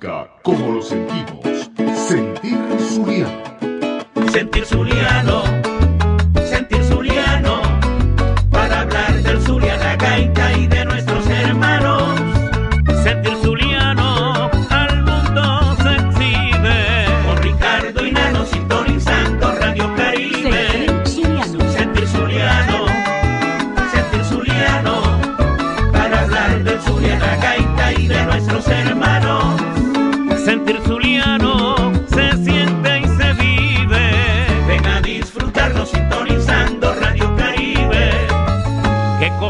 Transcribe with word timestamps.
nuestra 0.00 0.35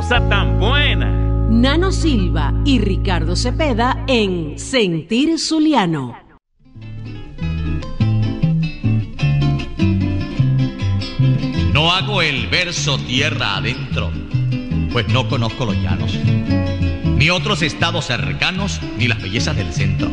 cosa 0.09 0.29
tan 0.29 0.61
buena. 0.61 1.11
Nano 1.51 1.91
Silva 1.91 2.55
y 2.65 2.79
Ricardo 2.79 3.35
Cepeda 3.35 4.05
en 4.07 4.57
Sentir 4.57 5.37
Zuliano. 5.37 6.17
No 11.73 11.93
hago 11.93 12.23
el 12.23 12.47
verso 12.47 12.99
tierra 12.99 13.57
adentro, 13.57 14.13
pues 14.93 15.09
no 15.09 15.29
conozco 15.29 15.67
los 15.67 15.75
llanos, 15.75 16.17
ni 17.17 17.29
otros 17.31 17.63
estados 17.63 18.05
cercanos, 18.05 18.81
ni 18.99 19.09
las 19.09 19.21
bellezas 19.21 19.57
del 19.57 19.73
centro. 19.73 20.13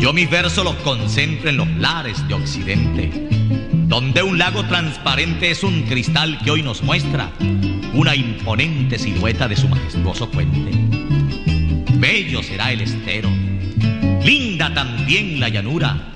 Yo 0.00 0.12
mis 0.12 0.28
versos 0.28 0.64
los 0.64 0.74
concentro 0.76 1.48
en 1.48 1.58
los 1.58 1.68
lares 1.76 2.26
de 2.26 2.34
Occidente, 2.34 3.28
donde 3.86 4.24
un 4.24 4.36
lago 4.36 4.64
transparente 4.64 5.52
es 5.52 5.62
un 5.62 5.82
cristal 5.82 6.40
que 6.42 6.50
hoy 6.50 6.64
nos 6.64 6.82
muestra 6.82 7.30
una 7.92 8.14
imponente 8.14 8.98
silueta 8.98 9.48
de 9.48 9.56
su 9.56 9.68
majestuoso 9.68 10.30
puente. 10.30 10.70
Bello 11.94 12.42
será 12.42 12.72
el 12.72 12.82
estero, 12.82 13.28
linda 14.24 14.72
también 14.72 15.40
la 15.40 15.48
llanura, 15.48 16.12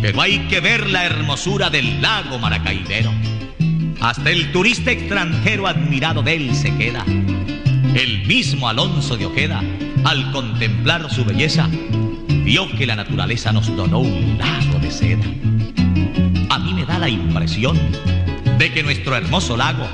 pero 0.00 0.20
hay 0.22 0.38
que 0.48 0.60
ver 0.60 0.88
la 0.88 1.04
hermosura 1.04 1.70
del 1.70 2.00
lago 2.00 2.38
Maracaibero. 2.38 3.12
Hasta 4.00 4.30
el 4.30 4.52
turista 4.52 4.90
extranjero 4.90 5.66
admirado 5.66 6.22
de 6.22 6.36
él 6.36 6.54
se 6.54 6.74
queda. 6.76 7.04
El 7.94 8.26
mismo 8.26 8.68
Alonso 8.68 9.16
de 9.16 9.26
Ojeda, 9.26 9.62
al 10.04 10.30
contemplar 10.32 11.10
su 11.10 11.24
belleza, 11.24 11.68
vio 12.44 12.70
que 12.76 12.86
la 12.86 12.96
naturaleza 12.96 13.52
nos 13.52 13.74
donó 13.76 13.98
un 13.98 14.38
lago 14.38 14.78
de 14.78 14.90
seda. 14.90 15.24
A 16.50 16.58
mí 16.58 16.72
me 16.72 16.84
da 16.84 16.98
la 16.98 17.08
impresión 17.08 17.78
de 18.58 18.72
que 18.72 18.82
nuestro 18.82 19.16
hermoso 19.16 19.56
lago 19.56 19.86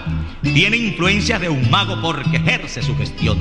tiene 0.52 0.76
influencia 0.76 1.38
de 1.38 1.48
un 1.48 1.70
mago 1.70 2.00
porque 2.00 2.36
ejerce 2.36 2.82
su 2.82 2.96
gestión. 2.96 3.38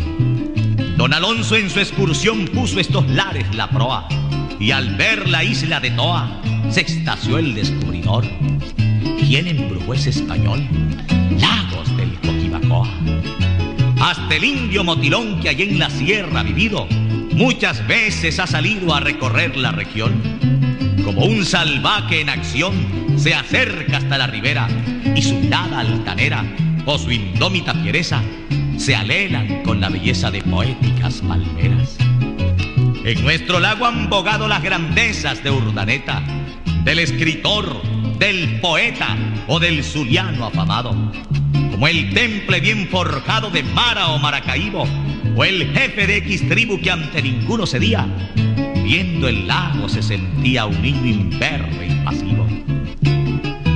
Don 0.98 1.14
Alonso 1.14 1.56
en 1.56 1.70
su 1.70 1.80
excursión 1.80 2.46
puso 2.46 2.80
estos 2.80 3.08
lares 3.10 3.54
la 3.56 3.70
proa 3.70 4.08
y 4.60 4.72
al 4.72 4.96
ver 4.96 5.28
la 5.28 5.44
isla 5.44 5.80
de 5.80 5.92
Toa 5.92 6.42
se 6.70 6.82
extasió 6.82 7.38
el 7.38 7.54
descubridor. 7.56 8.26
¿Quién 9.20 9.48
embrujó 9.48 9.94
ese 9.94 10.12
español? 10.12 10.66
Lagos 11.40 11.96
del 11.98 12.14
Coquibacoa. 12.20 12.90
Hasta 14.00 14.36
el 14.36 14.44
indio 14.44 14.84
motilón 14.84 15.40
que 15.42 15.50
allí 15.50 15.64
en 15.64 15.80
la 15.80 15.90
sierra 15.90 16.40
ha 16.40 16.44
vivido, 16.44 16.88
muchas 17.34 17.86
veces 17.88 18.40
ha 18.40 18.48
salido 18.48 18.94
a 18.94 19.00
recorrer 19.00 19.58
la 19.58 19.72
región. 19.72 20.14
Como 21.04 21.26
un 21.26 21.46
salvaje 21.46 22.22
en 22.22 22.30
acción, 22.30 22.74
se 23.18 23.34
acerca 23.34 23.98
hasta 23.98 24.18
la 24.18 24.28
ribera 24.28 24.68
y 25.16 25.22
su 25.22 25.36
mirada 25.36 25.82
altanera 25.82 26.46
o 26.86 26.98
su 26.98 27.12
indómita 27.12 27.74
fiereza 27.74 28.22
se 28.78 28.96
alelan 28.96 29.64
con 29.64 29.80
la 29.80 29.90
belleza 29.90 30.32
de 30.32 30.42
poéticas 30.42 31.22
palmeras. 31.22 31.98
En 33.06 33.22
nuestro 33.22 33.60
lago 33.60 33.86
han 33.86 34.10
bogado 34.10 34.48
las 34.48 34.64
grandezas 34.64 35.44
de 35.44 35.52
Urdaneta, 35.52 36.22
del 36.84 37.00
escritor, 37.00 37.82
del 38.18 38.60
poeta 38.62 39.18
o 39.48 39.60
del 39.60 39.84
zuliano 39.84 40.46
afamado, 40.46 40.96
como 41.72 41.88
el 41.88 42.14
temple 42.14 42.60
bien 42.60 42.88
forjado 42.88 43.50
de 43.50 43.64
Mara 43.64 44.10
o 44.10 44.20
Maracaibo, 44.20 44.88
o 45.36 45.44
el 45.44 45.72
jefe 45.74 46.08
de 46.08 46.18
X 46.18 46.48
tribu 46.48 46.80
que 46.80 46.92
ante 46.92 47.22
ninguno 47.22 47.66
cedía, 47.66 48.08
viendo 48.84 49.28
el 49.28 49.48
lago 49.48 49.90
se 49.90 50.02
sentía 50.02 50.66
un 50.66 50.82
niño 50.82 51.06
imberbe 51.06 51.88
y 51.88 52.06
pasivo. 52.06 52.53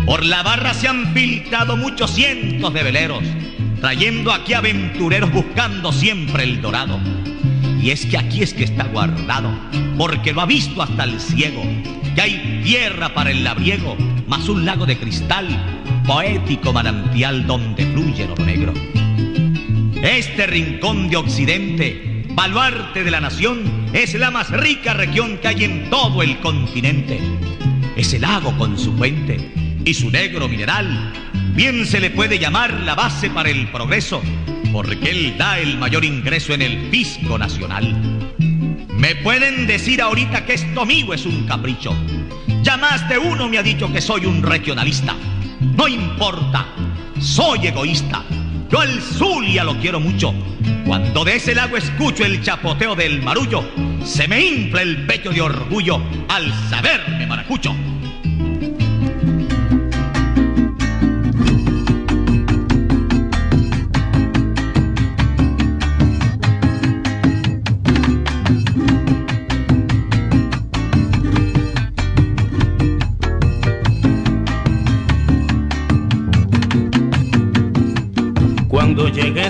Por 0.08 0.24
la 0.26 0.42
barra 0.42 0.74
se 0.74 0.88
han 0.88 1.14
filtrado 1.14 1.76
muchos 1.76 2.12
cientos 2.12 2.74
de 2.74 2.82
veleros, 2.82 3.26
trayendo 3.82 4.32
aquí 4.32 4.54
aventureros 4.54 5.30
buscando 5.34 5.92
siempre 5.92 6.44
el 6.44 6.62
dorado. 6.62 6.98
Y 7.82 7.90
es 7.90 8.06
que 8.06 8.18
aquí 8.18 8.42
es 8.42 8.54
que 8.54 8.64
está 8.64 8.86
guardado, 8.86 9.52
porque 9.98 10.32
lo 10.32 10.40
ha 10.40 10.46
visto 10.46 10.82
hasta 10.82 11.04
el 11.04 11.20
ciego, 11.20 11.62
que 12.16 12.22
hay 12.22 12.62
tierra 12.64 13.14
para 13.14 13.32
el 13.32 13.44
labriego, 13.44 13.98
más 14.28 14.48
un 14.48 14.66
lago 14.66 14.86
de 14.86 14.98
cristal, 14.98 15.46
poético 16.06 16.72
manantial 16.72 17.46
donde 17.46 17.86
fluye 17.88 18.24
oro 18.24 18.46
negro. 18.46 18.74
Este 20.02 20.48
rincón 20.48 21.10
de 21.10 21.18
Occidente, 21.18 22.24
baluarte 22.30 23.04
de 23.04 23.12
la 23.12 23.20
nación, 23.20 23.90
es 23.92 24.14
la 24.14 24.32
más 24.32 24.52
rica 24.52 24.94
región 24.94 25.38
que 25.40 25.50
hay 25.50 25.66
en 25.66 25.90
todo 25.90 26.24
el 26.24 26.40
continente. 26.40 27.20
Es 27.98 28.14
el 28.14 28.22
lago 28.22 28.58
con 28.58 28.80
su 28.80 28.96
fuente 28.96 29.57
y 29.88 29.94
su 29.94 30.12
negro 30.12 30.50
mineral, 30.50 31.14
bien 31.54 31.86
se 31.86 32.02
le 32.02 32.10
puede 32.10 32.38
llamar 32.38 32.74
la 32.82 32.94
base 32.94 33.30
para 33.30 33.50
el 33.50 33.72
progreso, 33.72 34.22
porque 34.74 35.10
él 35.10 35.36
da 35.38 35.60
el 35.60 35.78
mayor 35.78 36.04
ingreso 36.04 36.54
en 36.54 36.62
el 36.62 36.90
fisco 36.92 37.38
nacional. 37.38 37.96
Me 38.90 39.16
pueden 39.16 39.66
decir 39.66 40.02
ahorita 40.02 40.46
que 40.46 40.56
esto 40.56 40.86
mío 40.86 41.14
es 41.14 41.26
un 41.26 41.48
capricho. 41.48 41.96
Ya 42.64 42.76
más 42.76 43.08
de 43.08 43.18
uno 43.18 43.48
me 43.48 43.60
ha 43.60 43.64
dicho 43.64 43.90
que 43.94 44.02
soy 44.02 44.26
un 44.26 44.44
regionalista. 44.44 45.16
No 45.62 45.88
importa, 45.88 46.68
soy 47.22 47.68
egoísta. 47.68 48.26
Yo 48.70 48.82
al 48.82 49.02
Zulia 49.02 49.64
lo 49.64 49.78
quiero 49.78 50.02
mucho. 50.02 50.34
Cuando 50.86 51.24
de 51.24 51.38
ese 51.38 51.56
lago 51.56 51.78
escucho 51.78 52.26
el 52.26 52.42
chapoteo 52.42 52.94
del 52.94 53.22
marullo, 53.22 53.64
se 54.04 54.28
me 54.28 54.46
infla 54.46 54.82
el 54.82 55.06
pecho 55.06 55.32
de 55.32 55.40
orgullo 55.40 56.02
al 56.28 56.54
saberme 56.70 57.26
maracucho. 57.26 57.74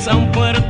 Cuando 0.08 0.32
llegues 0.32 0.67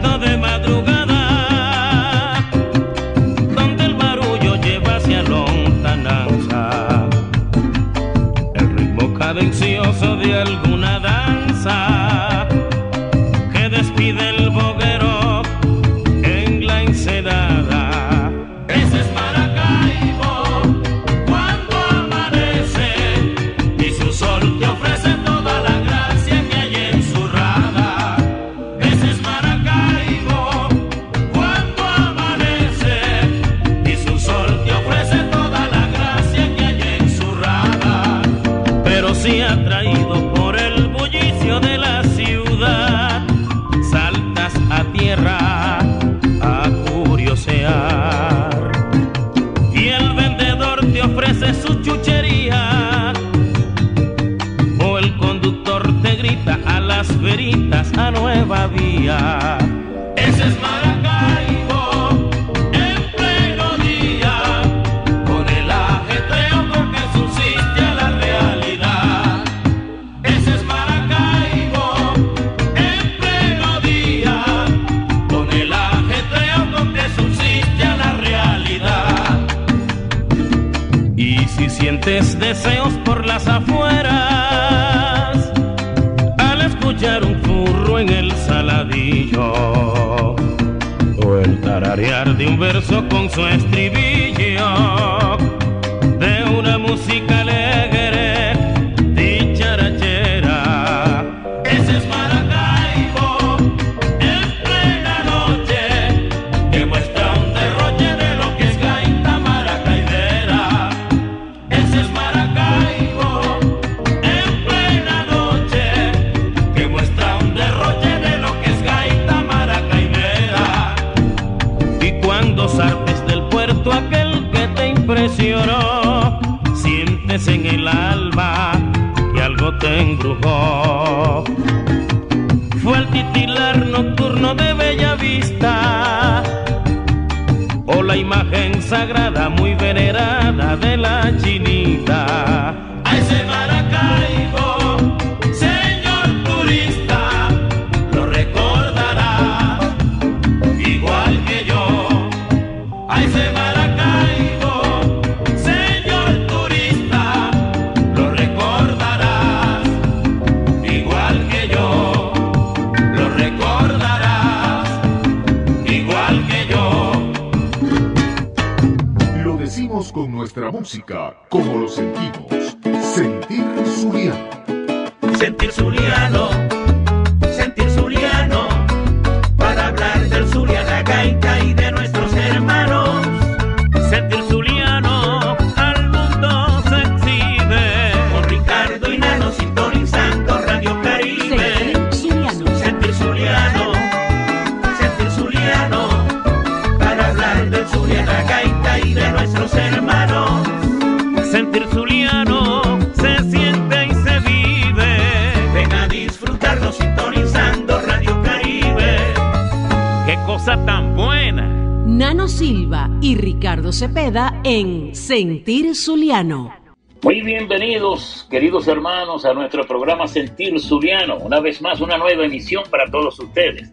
Sentir 215.27 215.93
Zuliano. 215.93 216.73
Muy 217.21 217.41
bienvenidos, 217.41 218.47
queridos 218.49 218.87
hermanos, 218.87 219.43
a 219.43 219.53
nuestro 219.53 219.85
programa 219.85 220.25
Sentir 220.25 220.79
Zuliano. 220.79 221.35
Una 221.39 221.59
vez 221.59 221.81
más, 221.81 221.99
una 221.99 222.17
nueva 222.17 222.45
emisión 222.45 222.85
para 222.89 223.11
todos 223.11 223.37
ustedes. 223.37 223.91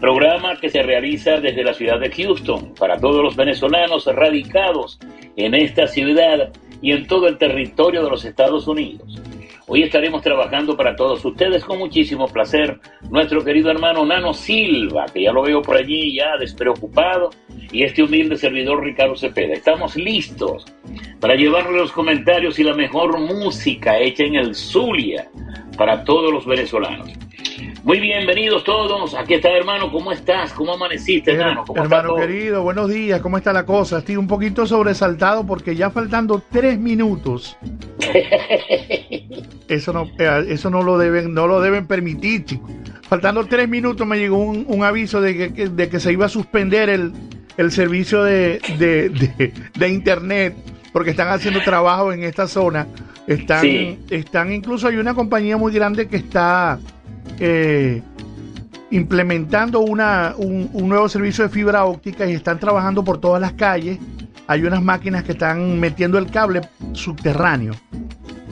Programa 0.00 0.58
que 0.58 0.68
se 0.68 0.82
realiza 0.82 1.38
desde 1.38 1.62
la 1.62 1.74
ciudad 1.74 2.00
de 2.00 2.10
Houston 2.10 2.74
para 2.76 2.98
todos 2.98 3.22
los 3.22 3.36
venezolanos 3.36 4.04
radicados 4.06 4.98
en 5.36 5.54
esta 5.54 5.86
ciudad 5.86 6.52
y 6.82 6.90
en 6.90 7.06
todo 7.06 7.28
el 7.28 7.38
territorio 7.38 8.02
de 8.02 8.10
los 8.10 8.24
Estados 8.24 8.66
Unidos. 8.66 9.22
Hoy 9.68 9.84
estaremos 9.84 10.22
trabajando 10.22 10.76
para 10.76 10.96
todos 10.96 11.24
ustedes 11.24 11.64
con 11.64 11.78
muchísimo 11.78 12.26
placer. 12.26 12.80
Nuestro 13.10 13.44
querido 13.44 13.70
hermano 13.70 14.04
Nano 14.04 14.34
Silva, 14.34 15.06
que 15.06 15.22
ya 15.22 15.32
lo 15.32 15.42
veo 15.42 15.62
por 15.62 15.76
allí 15.76 16.16
ya 16.16 16.36
despreocupado, 16.36 17.30
y 17.74 17.82
este 17.82 18.04
humilde 18.04 18.36
servidor 18.36 18.84
Ricardo 18.84 19.16
Cepeda. 19.16 19.52
Estamos 19.52 19.96
listos 19.96 20.64
para 21.18 21.34
llevarle 21.34 21.76
los 21.76 21.90
comentarios 21.90 22.56
y 22.60 22.62
la 22.62 22.72
mejor 22.72 23.18
música 23.18 23.98
hecha 23.98 24.22
en 24.22 24.36
el 24.36 24.54
Zulia 24.54 25.28
para 25.76 26.04
todos 26.04 26.32
los 26.32 26.46
venezolanos. 26.46 27.10
Muy 27.82 27.98
bienvenidos 27.98 28.62
todos. 28.62 29.14
Aquí 29.14 29.34
está, 29.34 29.50
hermano. 29.50 29.90
¿Cómo 29.90 30.12
estás? 30.12 30.52
¿Cómo 30.52 30.74
amaneciste, 30.74 31.32
hermano? 31.32 31.64
¿Cómo 31.66 31.82
hermano 31.82 32.14
querido, 32.14 32.62
buenos 32.62 32.88
días. 32.88 33.20
¿Cómo 33.20 33.38
está 33.38 33.52
la 33.52 33.66
cosa? 33.66 33.98
Estoy 33.98 34.16
un 34.16 34.28
poquito 34.28 34.66
sobresaltado 34.66 35.44
porque 35.44 35.74
ya 35.74 35.90
faltando 35.90 36.40
tres 36.50 36.78
minutos. 36.78 37.58
eso 39.68 39.92
no, 39.92 40.08
eh, 40.16 40.46
eso 40.48 40.70
no 40.70 40.84
lo 40.84 40.96
deben, 40.96 41.34
no 41.34 41.48
lo 41.48 41.60
deben 41.60 41.88
permitir, 41.88 42.44
chicos. 42.44 42.70
Faltando 43.08 43.44
tres 43.46 43.68
minutos 43.68 44.06
me 44.06 44.16
llegó 44.16 44.38
un, 44.38 44.84
aviso 44.84 45.20
de 45.20 45.52
que, 45.52 45.68
de 45.68 45.88
que, 45.88 46.00
se 46.00 46.12
iba 46.12 46.26
a 46.26 46.30
suspender 46.30 46.88
el, 46.88 47.12
servicio 47.70 48.24
de, 48.24 48.60
de, 49.76 49.88
internet 49.88 50.56
porque 50.92 51.10
están 51.10 51.28
haciendo 51.28 51.60
trabajo 51.62 52.12
en 52.12 52.22
esta 52.24 52.46
zona. 52.48 52.86
Están, 53.26 53.66
están, 54.10 54.52
incluso 54.52 54.88
hay 54.88 54.96
una 54.96 55.14
compañía 55.14 55.56
muy 55.56 55.72
grande 55.72 56.08
que 56.08 56.16
está 56.16 56.78
eh, 57.40 58.02
implementando 58.90 59.80
una, 59.80 60.34
un, 60.36 60.70
nuevo 60.88 61.08
servicio 61.08 61.44
de 61.44 61.50
fibra 61.50 61.84
óptica 61.84 62.26
y 62.26 62.32
están 62.32 62.58
trabajando 62.58 63.02
por 63.02 63.20
todas 63.20 63.40
las 63.40 63.52
calles. 63.52 63.98
Hay 64.46 64.62
unas 64.62 64.82
máquinas 64.82 65.24
que 65.24 65.32
están 65.32 65.80
metiendo 65.80 66.18
el 66.18 66.30
cable 66.30 66.60
subterráneo. 66.92 67.74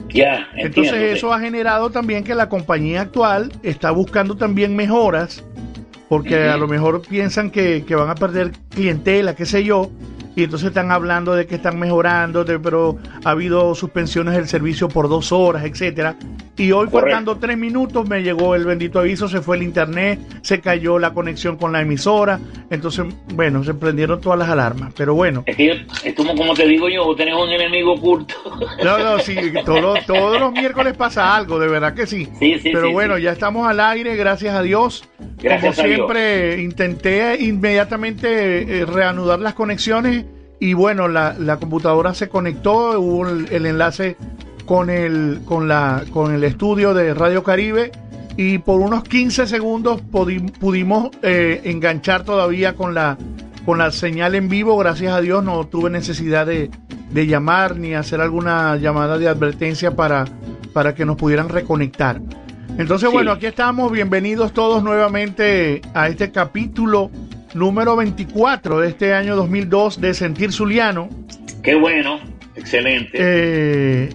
Ya, 0.09 0.47
Entonces 0.55 1.17
eso 1.17 1.33
ha 1.33 1.39
generado 1.39 1.89
también 1.89 2.23
que 2.23 2.35
la 2.35 2.49
compañía 2.49 3.01
actual 3.01 3.51
está 3.63 3.89
buscando 3.91 4.35
también 4.35 4.75
mejoras, 4.75 5.43
porque 6.13 6.43
a 6.47 6.57
lo 6.57 6.67
mejor 6.67 7.01
piensan 7.01 7.49
que, 7.49 7.85
que 7.87 7.95
van 7.95 8.07
a 8.07 8.13
perder 8.13 8.51
clientela, 8.69 9.35
qué 9.35 9.47
sé 9.47 9.63
yo, 9.63 9.89
y 10.35 10.43
entonces 10.43 10.69
están 10.69 10.91
hablando 10.91 11.35
de 11.35 11.45
que 11.45 11.55
están 11.55 11.79
mejorando, 11.79 12.45
pero 12.45 12.97
ha 13.23 13.31
habido 13.31 13.75
suspensiones 13.75 14.33
del 14.35 14.47
servicio 14.47 14.89
por 14.89 15.09
dos 15.09 15.31
horas, 15.31 15.63
etcétera. 15.65 16.15
Y 16.57 16.71
hoy, 16.71 16.87
faltando 16.89 17.37
tres 17.37 17.57
minutos, 17.57 18.07
me 18.07 18.21
llegó 18.21 18.55
el 18.55 18.65
bendito 18.65 18.99
aviso, 18.99 19.27
se 19.27 19.41
fue 19.41 19.57
el 19.57 19.63
internet, 19.63 20.19
se 20.41 20.61
cayó 20.61 20.99
la 20.99 21.13
conexión 21.13 21.57
con 21.57 21.71
la 21.71 21.81
emisora. 21.81 22.39
Entonces, 22.69 23.05
bueno, 23.33 23.63
se 23.63 23.73
prendieron 23.73 24.21
todas 24.21 24.37
las 24.37 24.49
alarmas. 24.49 24.93
Pero 24.95 25.15
bueno. 25.15 25.43
Es 25.45 25.55
que 25.55 25.85
es 26.03 26.13
como, 26.13 26.35
como 26.35 26.53
te 26.53 26.67
digo 26.67 26.89
yo, 26.89 27.15
tenemos 27.15 27.47
un 27.47 27.53
enemigo 27.53 27.93
oculto. 27.93 28.35
No, 28.83 28.97
no, 28.99 29.19
sí, 29.19 29.35
todos 29.65 30.39
los 30.39 30.51
miércoles 30.51 30.95
pasa 30.95 31.35
algo, 31.35 31.59
de 31.59 31.67
verdad 31.67 31.93
que 31.93 32.05
sí. 32.05 32.27
sí, 32.39 32.59
sí 32.59 32.69
pero 32.71 32.91
bueno, 32.91 33.17
ya 33.17 33.31
estamos 33.31 33.67
al 33.67 33.79
aire, 33.79 34.15
gracias 34.15 34.55
a 34.55 34.61
Dios. 34.61 35.07
Gracias 35.41 35.75
como 35.75 35.87
siempre, 35.87 36.61
intenté 36.61 37.41
inmediatamente 37.41 38.79
eh, 38.79 38.85
reanudar 38.85 39.39
las 39.39 39.53
conexiones 39.53 40.22
y 40.63 40.75
bueno, 40.75 41.09
la, 41.09 41.35
la 41.37 41.57
computadora 41.57 42.13
se 42.13 42.29
conectó, 42.29 42.97
hubo 42.97 43.27
el, 43.27 43.65
enlace 43.65 44.15
con 44.65 44.89
el, 44.89 45.41
con, 45.43 45.67
la, 45.67 46.05
con 46.13 46.33
el 46.33 46.45
estudio 46.45 46.93
de 46.93 47.13
Radio 47.13 47.43
Caribe 47.43 47.91
y 48.37 48.59
por 48.59 48.79
unos 48.79 49.03
15 49.03 49.45
segundos 49.45 49.99
pudimos 49.99 51.09
eh, 51.21 51.59
enganchar 51.65 52.23
todavía 52.23 52.75
con 52.75 52.93
la, 52.93 53.17
con 53.65 53.77
la 53.77 53.91
señal 53.91 54.35
en 54.35 54.47
vivo. 54.47 54.77
Gracias 54.77 55.11
a 55.13 55.19
Dios 55.19 55.43
no 55.43 55.67
tuve 55.67 55.89
necesidad 55.89 56.45
de, 56.45 56.71
de 57.11 57.27
llamar 57.27 57.75
ni 57.75 57.93
hacer 57.93 58.21
alguna 58.21 58.77
llamada 58.77 59.17
de 59.17 59.27
advertencia 59.27 59.97
para, 59.97 60.23
para 60.71 60.95
que 60.95 61.03
nos 61.03 61.17
pudieran 61.17 61.49
reconectar. 61.49 62.21
Entonces, 62.77 63.11
bueno, 63.11 63.33
aquí 63.33 63.47
estamos. 63.47 63.91
Bienvenidos 63.91 64.53
todos 64.53 64.81
nuevamente 64.81 65.81
a 65.93 66.07
este 66.07 66.31
capítulo 66.31 67.11
número 67.53 67.95
24 67.95 68.79
de 68.79 68.89
este 68.89 69.13
año 69.13 69.35
2002 69.35 70.01
de 70.01 70.13
Sentir 70.13 70.51
Zuliano. 70.51 71.09
Qué 71.61 71.75
bueno, 71.75 72.19
excelente. 72.55 73.11
Eh, 73.13 74.09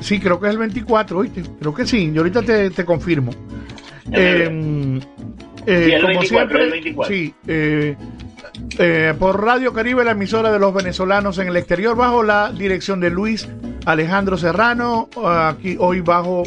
sí, 0.00 0.18
creo 0.20 0.40
que 0.40 0.46
es 0.48 0.52
el 0.52 0.58
24, 0.58 1.18
¿oíste? 1.18 1.42
Creo 1.60 1.74
que 1.74 1.86
sí, 1.86 2.10
yo 2.12 2.20
ahorita 2.20 2.42
te, 2.42 2.70
te 2.70 2.84
confirmo. 2.84 3.32
Eh, 4.12 5.00
eh, 5.66 5.84
sí, 5.86 5.92
el 5.92 6.06
24, 6.06 6.62
el 6.62 6.70
24. 6.70 7.14
Sí, 7.14 7.34
por 9.18 9.42
Radio 9.42 9.72
Caribe, 9.72 10.04
la 10.04 10.12
emisora 10.12 10.52
de 10.52 10.58
los 10.58 10.74
venezolanos 10.74 11.38
en 11.38 11.48
el 11.48 11.56
exterior, 11.56 11.96
bajo 11.96 12.22
la 12.22 12.52
dirección 12.52 13.00
de 13.00 13.10
Luis 13.10 13.48
Alejandro 13.86 14.36
Serrano, 14.36 15.08
aquí 15.24 15.76
hoy 15.78 16.00
bajo 16.00 16.42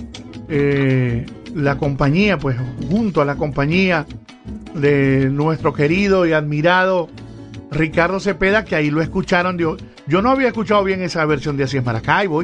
la 1.55 1.77
compañía, 1.77 2.37
pues 2.37 2.57
junto 2.89 3.21
a 3.21 3.25
la 3.25 3.35
compañía 3.35 4.05
de 4.77 5.29
nuestro 5.29 5.73
querido 5.73 6.25
y 6.25 6.33
admirado 6.33 7.09
Ricardo 7.71 8.19
Cepeda, 8.19 8.65
que 8.65 8.75
ahí 8.75 8.89
lo 8.89 9.01
escucharon. 9.01 9.57
Yo, 9.57 9.77
yo 10.07 10.21
no 10.21 10.31
había 10.31 10.47
escuchado 10.47 10.83
bien 10.83 11.01
esa 11.01 11.25
versión 11.25 11.57
de 11.57 11.65
Así 11.65 11.77
es 11.77 11.83
Maracaibo. 11.83 12.43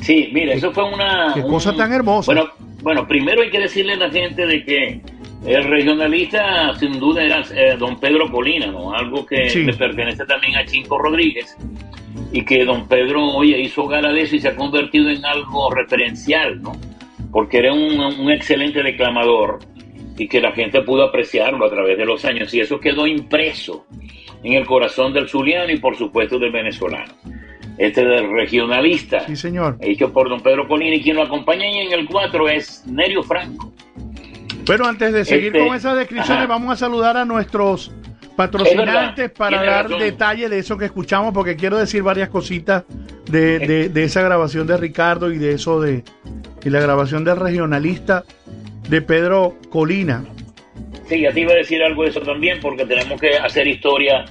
Sí, 0.00 0.30
mira, 0.32 0.54
eso 0.54 0.72
fue 0.72 0.84
una... 0.84 1.32
Qué 1.34 1.42
cosa 1.42 1.74
tan 1.74 1.92
hermosa. 1.92 2.32
Bueno, 2.32 2.50
bueno, 2.82 3.06
primero 3.06 3.42
hay 3.42 3.50
que 3.50 3.60
decirle 3.60 3.92
a 3.92 3.96
la 3.96 4.10
gente 4.10 4.46
de 4.46 4.64
que 4.64 5.02
el 5.46 5.64
regionalista 5.64 6.74
sin 6.78 6.98
duda 6.98 7.22
era 7.22 7.42
eh, 7.54 7.76
don 7.78 7.98
Pedro 7.98 8.30
Colina, 8.30 8.66
¿no? 8.66 8.92
Algo 8.94 9.24
que 9.24 9.44
le 9.54 9.72
pertenece 9.74 10.24
también 10.24 10.56
a 10.56 10.64
Chinco 10.64 10.98
Rodríguez 10.98 11.56
y 12.32 12.44
que 12.44 12.64
don 12.64 12.88
Pedro, 12.88 13.24
oye, 13.24 13.60
hizo 13.60 13.86
gala 13.86 14.12
de 14.12 14.22
eso 14.22 14.36
y 14.36 14.40
se 14.40 14.48
ha 14.48 14.56
convertido 14.56 15.10
en 15.10 15.24
algo 15.24 15.70
referencial, 15.70 16.60
¿no? 16.60 16.72
Porque 17.30 17.58
era 17.58 17.72
un, 17.72 18.00
un 18.00 18.30
excelente 18.30 18.82
declamador 18.82 19.60
y 20.20 20.28
que 20.28 20.38
la 20.38 20.52
gente 20.52 20.82
pudo 20.82 21.04
apreciarlo 21.04 21.64
a 21.64 21.70
través 21.70 21.96
de 21.96 22.04
los 22.04 22.26
años 22.26 22.52
y 22.52 22.60
eso 22.60 22.78
quedó 22.78 23.06
impreso 23.06 23.86
en 24.42 24.52
el 24.52 24.66
corazón 24.66 25.14
del 25.14 25.26
zuliano 25.26 25.72
y 25.72 25.78
por 25.78 25.96
supuesto 25.96 26.38
del 26.38 26.52
venezolano. 26.52 27.14
Este 27.78 28.04
del 28.04 28.30
regionalista, 28.30 29.20
sí, 29.20 29.34
señor. 29.34 29.78
hecho 29.80 30.12
por 30.12 30.28
don 30.28 30.42
Pedro 30.42 30.68
Colini, 30.68 30.96
y 30.96 31.02
quien 31.02 31.16
lo 31.16 31.22
acompaña 31.22 31.64
en 31.64 31.90
el 31.92 32.06
4 32.06 32.48
es 32.50 32.84
Nerio 32.86 33.22
Franco. 33.22 33.72
Bueno, 34.66 34.84
antes 34.84 35.10
de 35.14 35.24
seguir 35.24 35.56
este, 35.56 35.66
con 35.66 35.74
esas 35.74 35.96
descripciones, 35.96 36.46
vamos 36.46 36.70
a 36.70 36.76
saludar 36.76 37.16
a 37.16 37.24
nuestros 37.24 37.90
patrocinantes 38.36 39.30
para 39.30 39.64
dar 39.64 39.88
detalle 39.88 40.50
de 40.50 40.58
eso 40.58 40.76
que 40.76 40.84
escuchamos, 40.84 41.32
porque 41.32 41.56
quiero 41.56 41.78
decir 41.78 42.02
varias 42.02 42.28
cositas 42.28 42.84
de, 43.30 43.58
de, 43.58 43.88
de, 43.88 44.04
esa 44.04 44.20
grabación 44.20 44.66
de 44.66 44.76
Ricardo 44.76 45.32
y 45.32 45.38
de 45.38 45.52
eso 45.54 45.80
de 45.80 46.04
y 46.62 46.68
la 46.68 46.80
grabación 46.80 47.24
del 47.24 47.36
regionalista 47.36 48.24
de 48.90 49.00
Pedro 49.00 49.56
Colina. 49.70 50.24
Sí, 51.08 51.20
ya 51.20 51.32
te 51.32 51.40
iba 51.40 51.52
a 51.52 51.56
decir 51.56 51.80
algo 51.82 52.02
de 52.02 52.10
eso 52.10 52.20
también, 52.20 52.58
porque 52.60 52.84
tenemos 52.84 53.20
que 53.20 53.36
hacer 53.36 53.68
historia, 53.68 54.24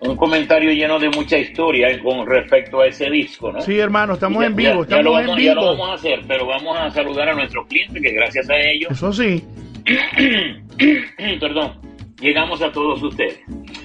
un 0.00 0.16
comentario 0.16 0.72
lleno 0.72 0.98
de 0.98 1.10
mucha 1.10 1.36
historia 1.38 1.88
con 2.02 2.26
respecto 2.26 2.80
a 2.80 2.86
ese 2.86 3.10
disco, 3.10 3.52
¿no? 3.52 3.60
Sí, 3.60 3.78
hermano, 3.78 4.14
estamos 4.14 4.42
en 4.44 4.56
vivo, 4.56 4.82
estamos 4.82 5.04
lo 5.04 5.12
vamos, 5.12 5.30
en 5.30 5.36
vivo. 5.36 5.48
Ya 5.48 5.54
lo 5.54 5.66
vamos 5.66 5.90
a 5.90 5.94
hacer, 5.94 6.20
pero 6.26 6.46
vamos 6.46 6.76
a 6.78 6.90
saludar 6.90 7.28
a 7.28 7.34
nuestros 7.34 7.66
clientes, 7.66 8.02
que 8.02 8.12
gracias 8.12 8.48
a 8.48 8.58
ellos. 8.58 8.90
Eso 8.90 9.12
sí. 9.12 9.44
Perdón, 11.40 11.78
llegamos 12.20 12.62
a 12.62 12.72
todos 12.72 13.02
ustedes. 13.02 13.40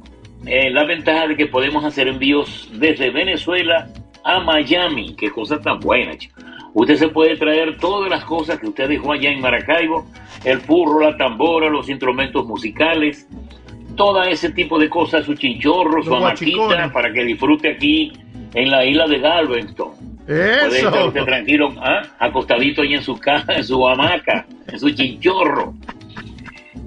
eh, 0.47 0.71
la 0.71 0.85
ventaja 0.85 1.27
de 1.27 1.35
que 1.35 1.45
podemos 1.45 1.85
hacer 1.85 2.07
envíos 2.07 2.69
desde 2.73 3.11
Venezuela 3.11 3.87
a 4.23 4.39
Miami. 4.39 5.15
Qué 5.15 5.29
cosa 5.29 5.59
tan 5.59 5.79
buena. 5.79 6.13
Usted 6.73 6.95
se 6.95 7.09
puede 7.09 7.37
traer 7.37 7.77
todas 7.77 8.09
las 8.09 8.25
cosas 8.25 8.57
que 8.59 8.67
usted 8.67 8.89
dejó 8.89 9.13
allá 9.13 9.29
en 9.29 9.41
Maracaibo, 9.41 10.07
el 10.43 10.59
furro, 10.61 11.01
la 11.01 11.15
tambora, 11.17 11.69
los 11.69 11.87
instrumentos 11.87 12.47
musicales, 12.47 13.27
todo 13.95 14.23
ese 14.23 14.51
tipo 14.51 14.79
de 14.79 14.89
cosas, 14.89 15.23
su 15.23 15.35
chinchorro, 15.35 16.01
su 16.01 16.15
hamaquita, 16.15 16.91
para 16.91 17.13
que 17.13 17.23
disfrute 17.23 17.69
aquí 17.69 18.11
en 18.53 18.69
la 18.71 18.85
isla 18.85 19.07
de 19.07 19.19
Galveston. 19.19 19.91
Puede 20.25 20.67
estar 20.67 20.93
Eso. 20.95 21.07
usted 21.07 21.23
tranquilo, 21.25 21.73
¿ah? 21.81 22.01
acostadito 22.19 22.81
ahí 22.81 22.93
en 22.93 23.01
su 23.03 23.17
casa, 23.19 23.53
en 23.57 23.63
su 23.63 23.85
hamaca, 23.87 24.45
en 24.71 24.79
su 24.79 24.89
chinchorro. 24.91 25.73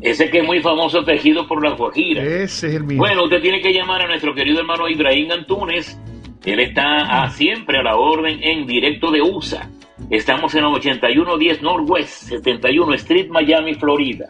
Ese 0.00 0.30
que 0.30 0.38
es 0.38 0.44
muy 0.44 0.60
famoso 0.60 1.04
tejido 1.04 1.46
por 1.48 1.62
las 1.64 1.76
guajiras. 1.76 2.24
Ese 2.24 2.68
es 2.68 2.74
el 2.74 2.84
mío. 2.84 2.98
Bueno, 2.98 3.24
usted 3.24 3.40
tiene 3.40 3.60
que 3.60 3.72
llamar 3.72 4.02
a 4.02 4.06
nuestro 4.06 4.32
querido 4.34 4.60
hermano 4.60 4.88
Ibrahim 4.88 5.30
Antunes. 5.32 5.98
Él 6.44 6.60
está 6.60 7.22
a- 7.24 7.30
siempre 7.30 7.78
a 7.78 7.82
la 7.82 7.96
orden 7.96 8.38
en 8.42 8.66
directo 8.66 9.10
de 9.10 9.22
USA. 9.22 9.68
Estamos 10.10 10.54
en 10.54 10.62
la 10.62 10.68
8110 10.68 11.62
Northwest 11.62 12.28
71 12.28 12.94
Street, 12.94 13.28
Miami, 13.28 13.74
Florida. 13.74 14.26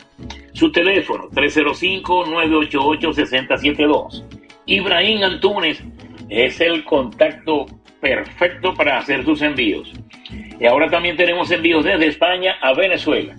Su 0.52 0.70
teléfono 0.72 1.28
305-988-6072. 1.34 4.22
Ibrahim 4.66 5.22
Antunes 5.22 5.82
es 6.28 6.60
el 6.60 6.84
contacto 6.84 7.66
perfecto 8.00 8.74
para 8.74 8.98
hacer 8.98 9.24
sus 9.24 9.42
envíos. 9.42 9.92
Y 10.58 10.66
ahora 10.66 10.88
también 10.88 11.16
tenemos 11.16 11.50
envíos 11.50 11.84
desde 11.84 12.06
España 12.06 12.56
a 12.60 12.72
Venezuela. 12.74 13.34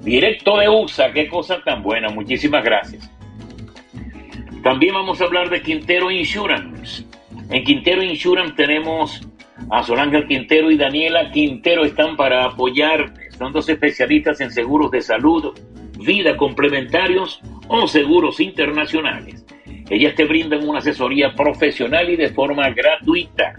Directo 0.00 0.56
de 0.58 0.68
USA, 0.68 1.12
qué 1.12 1.28
cosa 1.28 1.60
tan 1.64 1.82
buena. 1.82 2.08
Muchísimas 2.08 2.64
gracias. 2.64 3.10
También 4.62 4.94
vamos 4.94 5.20
a 5.20 5.24
hablar 5.24 5.48
de 5.48 5.62
Quintero 5.62 6.10
Insurance. 6.10 7.04
En 7.50 7.64
Quintero 7.64 8.02
Insurance 8.02 8.54
tenemos 8.56 9.20
a 9.70 9.82
Solángel 9.82 10.26
Quintero 10.26 10.70
y 10.70 10.76
Daniela 10.76 11.30
Quintero 11.30 11.84
están 11.84 12.16
para 12.16 12.44
apoyar. 12.44 13.12
Son 13.38 13.52
dos 13.52 13.68
especialistas 13.68 14.40
en 14.40 14.50
seguros 14.50 14.90
de 14.90 15.02
salud, 15.02 15.54
vida 15.98 16.36
complementarios 16.36 17.40
o 17.68 17.86
seguros 17.86 18.40
internacionales. 18.40 19.44
Ellas 19.88 20.14
te 20.14 20.24
brindan 20.24 20.68
una 20.68 20.80
asesoría 20.80 21.32
profesional 21.34 22.10
y 22.10 22.16
de 22.16 22.28
forma 22.30 22.68
gratuita. 22.70 23.54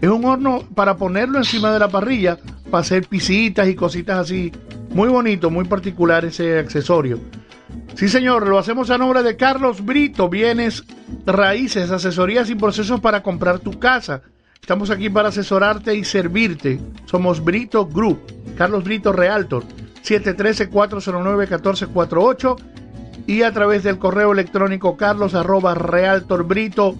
Es 0.00 0.08
un 0.08 0.24
horno 0.24 0.64
para 0.74 0.96
ponerlo 0.96 1.38
encima 1.38 1.70
de 1.72 1.78
la 1.78 1.88
parrilla, 1.88 2.38
para 2.70 2.80
hacer 2.80 3.06
pisitas 3.06 3.68
y 3.68 3.74
cositas 3.74 4.18
así. 4.18 4.50
Muy 4.92 5.08
bonito, 5.08 5.50
muy 5.50 5.66
particular 5.66 6.24
ese 6.24 6.58
accesorio. 6.58 7.20
Sí, 7.94 8.08
señor, 8.08 8.48
lo 8.48 8.58
hacemos 8.58 8.90
a 8.90 8.98
nombre 8.98 9.22
de 9.22 9.36
Carlos 9.36 9.82
Brito, 9.84 10.28
bienes 10.28 10.84
raíces, 11.26 11.90
asesorías 11.90 12.48
y 12.50 12.54
procesos 12.54 13.00
para 13.00 13.22
comprar 13.22 13.58
tu 13.58 13.78
casa. 13.78 14.22
Estamos 14.60 14.90
aquí 14.90 15.08
para 15.10 15.28
asesorarte 15.28 15.94
y 15.94 16.04
servirte. 16.04 16.80
Somos 17.06 17.42
Brito 17.42 17.86
Group, 17.86 18.20
Carlos 18.56 18.84
Brito 18.84 19.12
Realtor, 19.12 19.64
713-409-1448 20.04 22.56
y 23.26 23.42
a 23.42 23.52
través 23.52 23.82
del 23.82 23.98
correo 23.98 24.32
electrónico 24.32 24.96
carlos 24.96 25.34
arroba 25.34 25.74
realtorbrito 25.74 26.96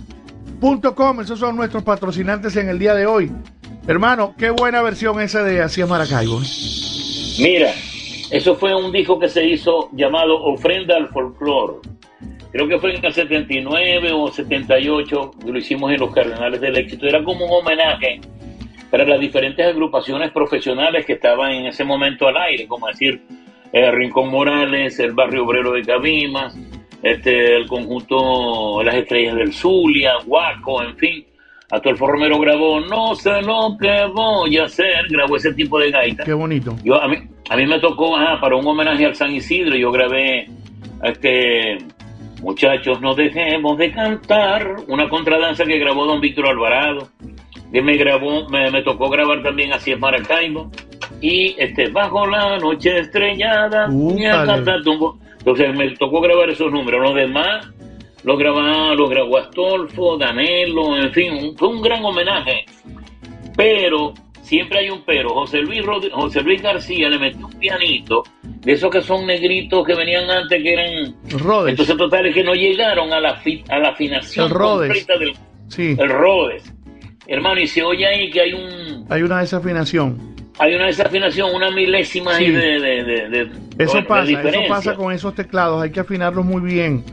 Maracaibo.com, 0.61 1.20
esos 1.20 1.38
son 1.38 1.57
nuestros 1.57 1.83
patrocinantes 1.83 2.57
en 2.57 2.68
el 2.68 2.79
día 2.79 2.94
de 2.94 3.07
hoy. 3.07 3.33
Hermano, 3.87 4.35
qué 4.37 4.50
buena 4.50 4.83
versión 4.83 5.20
esa 5.20 5.42
de 5.42 5.62
Así 5.62 5.83
Maracaibo. 5.85 6.40
Mira, 7.38 7.72
eso 8.30 8.54
fue 8.54 8.74
un 8.74 8.92
disco 8.92 9.18
que 9.18 9.28
se 9.28 9.44
hizo 9.44 9.88
llamado 9.92 10.42
Ofrenda 10.42 10.96
al 10.96 11.08
Folclore. 11.08 11.78
Creo 12.52 12.68
que 12.68 12.78
fue 12.78 12.94
en 12.94 13.04
el 13.04 13.12
79 13.12 14.12
o 14.12 14.28
78 14.28 15.30
que 15.44 15.52
lo 15.52 15.58
hicimos 15.58 15.92
en 15.92 16.00
los 16.00 16.12
Cardenales 16.12 16.60
del 16.60 16.76
Éxito. 16.76 17.06
Era 17.06 17.22
como 17.24 17.44
un 17.44 17.52
homenaje 17.52 18.20
para 18.90 19.04
las 19.04 19.20
diferentes 19.20 19.64
agrupaciones 19.66 20.30
profesionales 20.32 21.06
que 21.06 21.14
estaban 21.14 21.52
en 21.52 21.66
ese 21.66 21.84
momento 21.84 22.26
al 22.26 22.36
aire, 22.36 22.66
como 22.66 22.88
decir 22.88 23.20
eh, 23.72 23.90
Rincón 23.90 24.30
Morales, 24.30 24.98
el 24.98 25.12
Barrio 25.12 25.44
Obrero 25.44 25.72
de 25.72 25.82
Cabimas, 25.82 26.56
este, 27.02 27.56
el 27.56 27.66
conjunto 27.66 28.82
Las 28.82 28.96
Estrellas 28.96 29.36
del 29.36 29.52
Zulia, 29.52 30.14
Guaco, 30.24 30.82
en 30.82 30.96
fin. 30.96 31.24
Atolfo 31.70 32.06
Romero 32.06 32.38
grabó 32.38 32.80
No 32.80 33.14
sé 33.14 33.42
lo 33.42 33.76
que 33.80 34.06
voy 34.12 34.59
a 34.59 34.64
hacer, 34.64 35.06
grabó 35.09 35.37
ese 35.37 35.52
tipo 35.54 35.78
de 35.78 35.90
gaita. 35.90 36.24
Qué 36.24 36.33
bonito. 36.33 36.76
Yo, 36.83 37.00
a, 37.00 37.09
mí, 37.09 37.16
a 37.48 37.56
mí 37.56 37.66
me 37.66 37.78
tocó, 37.78 38.16
ajá, 38.16 38.40
para 38.40 38.56
un 38.56 38.66
homenaje 38.66 39.06
al 39.06 39.14
San 39.14 39.33
Isidro, 39.33 39.76
yo 39.76 39.90
grabé, 39.92 40.48
este, 41.02 41.78
muchachos, 42.42 43.00
no 43.00 43.14
dejemos 43.14 43.78
de 43.78 43.92
cantar, 43.92 44.76
una 44.88 45.09
contradanza 45.09 45.64
que 45.64 45.78
grabó 45.78 46.06
don 46.06 46.20
Víctor 46.20 46.48
Alvarado, 46.48 47.09
que 47.72 47.80
me 47.80 47.96
grabó, 47.96 48.48
me, 48.48 48.70
me 48.70 48.83
tocó 48.83 49.09
grabar 49.09 49.42
también 49.42 49.72
Así 49.72 49.92
es 49.92 49.98
Maracaibo, 49.98 50.70
y 51.20 51.54
este, 51.59 51.88
Bajo 51.90 52.26
la 52.26 52.59
noche 52.59 52.98
estrellada, 52.98 53.88
Úpale. 53.90 54.64
entonces 55.38 55.76
me 55.76 55.90
tocó 55.96 56.20
grabar 56.20 56.50
esos 56.50 56.72
números, 56.72 57.00
los 57.02 57.14
demás 57.14 57.68
lo 58.24 58.37
grababa, 58.37 58.94
lo 58.94 59.09
grabó 59.09 59.38
Astolfo, 59.38 60.16
Danelo, 60.18 60.96
en 60.96 61.12
fin, 61.12 61.56
fue 61.56 61.68
un 61.68 61.80
gran 61.83 62.04
homenaje. 62.04 62.64
Pero, 63.56 64.14
siempre 64.42 64.80
hay 64.80 64.90
un 64.90 65.02
pero, 65.04 65.30
José 65.30 65.59
Luis, 65.59 65.85
Rod- 65.85 66.11
José 66.12 66.42
Luis 66.42 66.62
García 66.62 67.09
le 67.09 67.18
metió 67.18 67.46
un 67.46 67.52
pianito, 67.54 68.22
de 68.42 68.72
esos 68.72 68.90
que 68.90 69.00
son 69.02 69.26
negritos 69.26 69.87
que 69.87 69.94
venían 69.94 70.30
antes, 70.30 70.62
que 70.62 70.72
eran... 70.72 71.14
Rhodes. 71.38 71.70
Entonces, 71.70 71.96
total, 71.96 72.26
es 72.26 72.35
que 72.35 72.44
no 72.44 72.54
llegaron 72.54 73.12
a 73.12 73.20
la, 73.20 73.40
a 73.68 73.78
la 73.78 73.88
afinación 73.90 74.46
El 74.50 74.52
completa 74.56 75.18
del 75.18 75.33
Sí, 75.68 75.96
el 75.98 76.09
Rhodes. 76.11 76.72
Hermano, 77.26 77.61
y 77.61 77.66
se 77.68 77.83
oye 77.85 78.04
ahí 78.06 78.28
que 78.30 78.40
hay 78.40 78.52
un 78.54 79.06
hay 79.09 79.22
una 79.22 79.38
desafinación. 79.40 80.35
hay 80.59 80.74
una 80.74 80.87
desafinación, 80.87 81.54
una 81.54 81.70
milésima 81.70 82.35
ahí 82.35 82.50
de, 82.50 82.80
de, 82.80 83.04
de- 83.04 83.28
de- 83.28 83.50
Eso 83.78 83.92
bueno, 83.92 84.09
pasa, 84.09 84.42
eso 84.42 84.61
pasa 84.68 84.94
con 84.96 85.12
esos 85.12 85.35
teclados, 85.37 85.80
hay 85.80 85.90
que 85.92 86.00
afinarlos 86.00 86.44
muy 86.44 86.61
bien. 86.61 87.04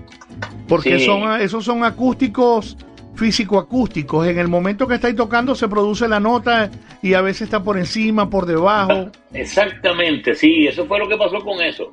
Porque 0.67 0.99
Sí. 0.99 1.05
son 1.05 1.39
esos 1.41 1.63
son 1.65 1.83
acústicos 1.83 2.77
físico-acústicos. 3.15 4.27
En 4.27 4.37
el 4.37 4.47
momento 4.47 4.87
que 4.87 4.95
estáis 4.95 5.15
tocando 5.15 5.55
se 5.55 5.67
produce 5.67 6.07
la 6.07 6.19
nota 6.19 6.69
y 7.01 7.13
a 7.13 7.21
veces 7.21 7.43
está 7.43 7.63
por 7.63 7.77
encima, 7.77 8.29
por 8.29 8.45
debajo. 8.45 9.09
Exactamente, 9.33 10.35
sí, 10.35 10.67
eso 10.67 10.85
fue 10.85 10.99
lo 10.99 11.07
que 11.07 11.17
pasó 11.17 11.39
con 11.39 11.61
eso. 11.61 11.91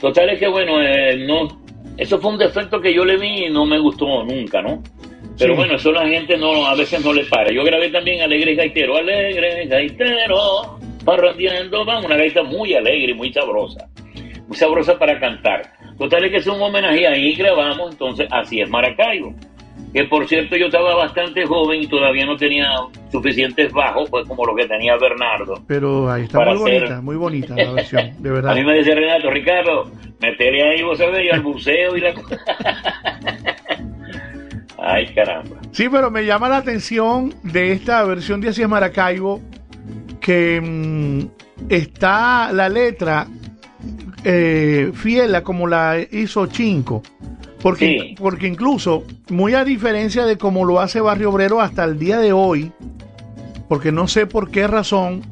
Total 0.00 0.30
es 0.30 0.38
que 0.38 0.48
bueno, 0.48 0.80
eh, 0.82 1.24
no, 1.26 1.60
eso 1.96 2.18
fue 2.18 2.30
un 2.32 2.38
defecto 2.38 2.80
que 2.80 2.94
yo 2.94 3.04
le 3.04 3.16
vi 3.18 3.46
y 3.46 3.50
no 3.50 3.66
me 3.66 3.78
gustó 3.78 4.24
nunca, 4.24 4.62
¿no? 4.62 4.82
Pero 5.38 5.54
Sí. 5.54 5.56
bueno, 5.56 5.74
eso 5.76 5.92
la 5.92 6.06
gente 6.08 6.36
no, 6.38 6.64
a 6.66 6.74
veces 6.74 7.04
no 7.04 7.12
le 7.12 7.24
para. 7.24 7.52
Yo 7.52 7.64
grabé 7.64 7.90
también 7.90 8.22
Alegre 8.22 8.54
Gaitero, 8.54 8.96
Alegre 8.96 9.66
Gaitero, 9.66 10.78
parrandeando, 11.04 11.82
una 11.82 12.16
gaita 12.16 12.42
muy 12.42 12.74
alegre 12.74 13.12
y 13.12 13.14
muy 13.14 13.32
sabrosa, 13.32 13.88
muy 14.46 14.56
sabrosa 14.56 14.98
para 14.98 15.18
cantar. 15.18 15.72
Total 15.98 16.24
es 16.24 16.30
que 16.30 16.36
es 16.38 16.46
un 16.46 16.60
homenaje 16.60 17.06
ahí 17.06 17.34
grabamos, 17.34 17.92
entonces 17.92 18.26
así 18.30 18.60
es 18.60 18.68
Maracaibo. 18.68 19.34
Que 19.92 20.04
por 20.04 20.26
cierto 20.26 20.56
yo 20.56 20.66
estaba 20.66 20.94
bastante 20.96 21.46
joven 21.46 21.82
y 21.82 21.86
todavía 21.86 22.26
no 22.26 22.36
tenía 22.36 22.68
suficientes 23.12 23.72
bajos, 23.72 24.08
pues 24.10 24.26
como 24.26 24.44
lo 24.44 24.54
que 24.56 24.66
tenía 24.66 24.96
Bernardo. 24.96 25.62
Pero 25.68 26.10
ahí 26.10 26.24
está 26.24 26.40
muy 26.40 26.48
hacer- 26.48 26.58
bonita, 26.80 27.00
muy 27.00 27.16
bonita 27.16 27.54
la 27.56 27.72
versión, 27.72 28.12
de 28.22 28.30
verdad. 28.32 28.52
A 28.52 28.54
mí 28.54 28.64
me 28.64 28.74
decía 28.74 28.94
Renato, 28.96 29.30
Ricardo, 29.30 29.90
metele 30.20 30.62
ahí, 30.72 30.82
vos 30.82 30.98
sabés, 30.98 31.24
y 31.24 31.30
al 31.30 31.40
buceo 31.42 31.96
y 31.96 32.00
la. 32.00 32.12
Ay, 34.78 35.06
caramba. 35.14 35.56
Sí, 35.70 35.88
pero 35.88 36.10
me 36.10 36.24
llama 36.24 36.48
la 36.48 36.58
atención 36.58 37.32
de 37.42 37.72
esta 37.72 38.04
versión 38.04 38.40
de 38.40 38.48
Así 38.48 38.62
es 38.62 38.68
Maracaibo 38.68 39.40
que 40.20 40.60
mm, 40.60 41.20
está 41.70 42.52
la 42.52 42.68
letra 42.68 43.26
eh, 44.24 44.90
fiel 44.94 45.34
a 45.34 45.42
como 45.42 45.66
la 45.66 45.98
hizo 46.10 46.46
Chinco. 46.46 47.02
Porque, 47.62 47.86
Sí. 48.08 48.14
porque 48.18 48.46
incluso, 48.46 49.04
muy 49.30 49.54
a 49.54 49.64
diferencia 49.64 50.26
de 50.26 50.36
como 50.36 50.64
lo 50.64 50.80
hace 50.80 51.00
Barrio 51.00 51.30
Obrero 51.30 51.60
hasta 51.62 51.84
el 51.84 51.98
día 51.98 52.18
de 52.18 52.32
hoy, 52.32 52.72
porque 53.68 53.90
no 53.90 54.06
sé 54.06 54.26
por 54.26 54.50
qué 54.50 54.66
razón 54.66 55.22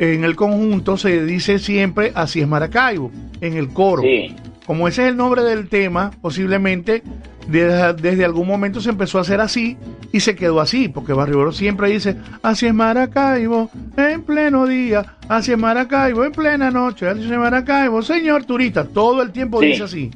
en 0.00 0.24
el 0.24 0.34
conjunto 0.34 0.96
se 0.96 1.24
dice 1.24 1.58
siempre 1.58 2.10
Así 2.14 2.40
es 2.40 2.48
Maracaibo, 2.48 3.10
en 3.40 3.56
el 3.56 3.68
coro 3.68 4.02
Sí, 4.02 4.34
como 4.68 4.86
ese 4.86 5.04
es 5.04 5.08
el 5.08 5.16
nombre 5.16 5.42
del 5.44 5.66
tema, 5.70 6.10
posiblemente 6.20 7.02
desde, 7.46 7.94
desde 7.94 8.22
algún 8.26 8.46
momento 8.46 8.82
se 8.82 8.90
empezó 8.90 9.16
a 9.16 9.22
hacer 9.22 9.40
así 9.40 9.78
y 10.12 10.20
se 10.20 10.36
quedó 10.36 10.60
así, 10.60 10.88
porque 10.90 11.14
Barrio 11.14 11.50
siempre 11.52 11.88
dice, 11.88 12.16
así 12.42 12.66
es 12.66 12.74
Maracaibo 12.74 13.70
en 13.96 14.22
pleno 14.24 14.66
día, 14.66 15.16
así 15.26 15.52
es 15.52 15.58
Maracaibo 15.58 16.22
en 16.22 16.32
plena 16.32 16.70
noche, 16.70 17.08
así 17.08 17.22
es 17.22 17.38
Maracaibo, 17.38 18.02
señor 18.02 18.44
turista, 18.44 18.84
todo 18.84 19.22
el 19.22 19.32
tiempo 19.32 19.58
Sí. 19.62 19.68
dice 19.68 19.84
así. 19.84 20.10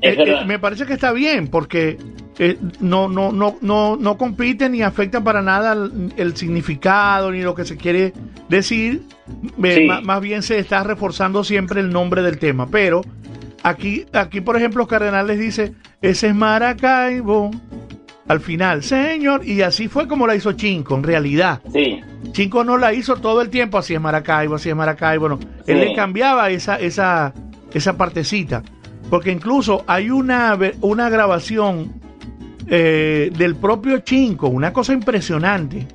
Eh, 0.00 0.16
eh, 0.18 0.44
me 0.46 0.58
parece 0.58 0.86
que 0.86 0.94
está 0.94 1.12
bien, 1.12 1.48
porque 1.48 1.98
eh, 2.38 2.58
no, 2.80 3.08
no, 3.08 3.32
no, 3.32 3.56
no, 3.60 3.96
no 3.96 4.16
compite 4.18 4.68
ni 4.68 4.82
afecta 4.82 5.22
para 5.24 5.40
nada 5.42 5.72
el, 5.72 6.12
el 6.16 6.36
significado 6.36 7.30
ni 7.32 7.40
lo 7.42 7.54
que 7.54 7.64
se 7.64 7.76
quiere 7.76 8.12
decir. 8.48 9.02
Eh, 9.62 9.74
Sí. 9.74 10.04
más 10.04 10.20
bien 10.20 10.42
se 10.42 10.58
está 10.58 10.84
reforzando 10.84 11.42
siempre 11.42 11.80
el 11.80 11.90
nombre 11.90 12.22
del 12.22 12.38
tema. 12.38 12.66
Pero 12.68 13.00
aquí, 13.62 14.04
aquí 14.12 14.40
por 14.40 14.56
ejemplo, 14.56 14.86
Cardenales 14.86 15.38
dice, 15.38 15.74
ese 16.02 16.28
es 16.28 16.34
Maracaibo. 16.34 17.50
Al 18.28 18.40
final, 18.40 18.82
señor, 18.82 19.46
y 19.46 19.62
así 19.62 19.86
fue 19.86 20.08
como 20.08 20.26
la 20.26 20.34
hizo 20.34 20.50
Chinco, 20.52 20.96
en 20.96 21.04
realidad. 21.04 21.60
Sí, 21.72 22.00
Chinco 22.32 22.64
no 22.64 22.76
la 22.76 22.92
hizo 22.92 23.16
todo 23.18 23.40
el 23.40 23.50
tiempo, 23.50 23.78
así 23.78 23.94
es 23.94 24.00
Maracaibo, 24.00 24.56
así 24.56 24.68
es 24.68 24.74
Maracaibo, 24.74 25.28
no. 25.28 25.38
Él 25.64 25.78
le 25.78 25.94
cambiaba 25.94 26.50
esa, 26.50 26.74
esa, 26.74 27.32
esa 27.72 27.96
partecita. 27.96 28.64
Porque 29.10 29.30
incluso 29.30 29.84
hay 29.86 30.10
una, 30.10 30.58
una 30.80 31.08
grabación 31.08 32.00
eh, 32.68 33.30
del 33.36 33.56
propio 33.56 33.98
Chinco, 34.00 34.48
una 34.48 34.72
cosa 34.72 34.92
impresionante, 34.92 35.86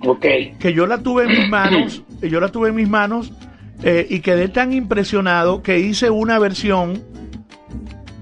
ok. 0.00 0.26
que 0.58 0.72
yo 0.72 0.86
la 0.86 0.98
tuve 0.98 1.24
en 1.24 1.30
mis 1.30 1.48
manos, 1.48 2.02
yo 2.22 2.40
la 2.40 2.48
tuve 2.48 2.70
en 2.70 2.74
mis 2.74 2.88
manos 2.88 3.32
eh, 3.82 4.06
y 4.08 4.20
quedé 4.20 4.48
tan 4.48 4.72
impresionado 4.72 5.62
que 5.62 5.78
hice 5.78 6.10
una 6.10 6.38
versión 6.38 7.02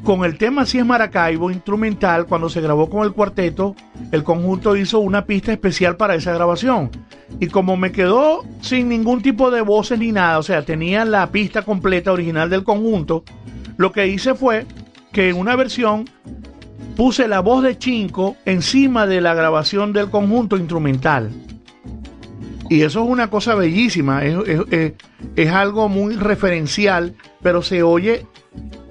con 0.04 0.24
el 0.24 0.36
tema 0.36 0.62
Así 0.62 0.78
es 0.78 0.84
Maracaibo 0.84 1.50
instrumental, 1.50 2.26
cuando 2.26 2.48
se 2.50 2.60
grabó 2.60 2.90
con 2.90 3.04
el 3.04 3.12
cuarteto, 3.12 3.74
el 4.12 4.22
conjunto 4.22 4.76
hizo 4.76 4.98
una 4.98 5.24
pista 5.24 5.52
especial 5.52 5.96
para 5.96 6.14
esa 6.14 6.32
grabación. 6.32 6.90
Y 7.40 7.46
como 7.46 7.76
me 7.76 7.90
quedó 7.90 8.44
sin 8.60 8.90
ningún 8.90 9.22
tipo 9.22 9.50
de 9.50 9.62
voces 9.62 9.98
ni 9.98 10.12
nada, 10.12 10.38
o 10.38 10.42
sea, 10.42 10.62
tenía 10.62 11.04
la 11.04 11.30
pista 11.30 11.62
completa 11.62 12.12
original 12.12 12.50
del 12.50 12.64
conjunto, 12.64 13.24
lo 13.76 13.92
que 13.92 14.06
hice 14.06 14.34
fue 14.34 14.66
que 15.10 15.30
en 15.30 15.36
una 15.36 15.56
versión 15.56 16.04
puse 16.96 17.28
la 17.28 17.40
voz 17.40 17.62
de 17.62 17.78
Chinco 17.78 18.36
encima 18.44 19.06
de 19.06 19.20
la 19.20 19.34
grabación 19.34 19.92
del 19.92 20.10
conjunto 20.10 20.56
instrumental. 20.56 21.30
Y 22.70 22.82
eso 22.82 23.02
es 23.04 23.08
una 23.10 23.28
cosa 23.28 23.54
bellísima, 23.54 24.24
es, 24.24 24.36
es- 24.48 24.60
es- 24.70 24.92
es 25.36 25.50
algo 25.50 25.88
muy 25.88 26.14
referencial, 26.16 27.14
pero 27.42 27.62
se 27.62 27.82
oye 27.82 28.26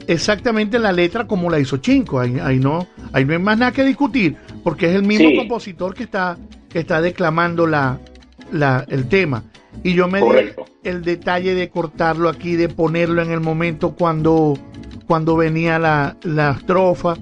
exactamente 0.07 0.79
la 0.79 0.91
letra 0.91 1.25
como 1.27 1.49
la 1.49 1.59
hizo 1.59 1.77
Chinco. 1.77 2.19
Ahí, 2.19 2.37
ahí 2.39 2.59
no, 2.59 2.87
ahí 3.13 3.25
no 3.25 3.33
hay 3.33 3.39
más 3.39 3.57
nada 3.57 3.71
que 3.71 3.83
discutir, 3.83 4.35
porque 4.63 4.89
es 4.89 4.95
el 4.95 5.03
mismo 5.03 5.29
Sí. 5.29 5.37
compositor 5.37 5.93
que 5.95 6.03
está, 6.03 6.37
que 6.69 6.79
está 6.79 7.01
declamando 7.01 7.65
la, 7.65 7.99
la- 8.51 8.85
el 8.89 9.07
tema. 9.07 9.43
Y 9.83 9.93
yo 9.93 10.07
me 10.07 10.19
di 10.19 10.25
el 10.83 11.01
detalle 11.03 11.55
de 11.55 11.69
cortarlo 11.69 12.29
aquí, 12.29 12.55
de 12.55 12.69
ponerlo 12.69 13.21
en 13.23 13.31
el 13.31 13.39
momento 13.39 13.95
cuando, 13.95 14.55
cuando 15.07 15.35
venía 15.35 15.79
la, 15.79 16.15
la 16.23 16.51
estrofa. 16.51 17.15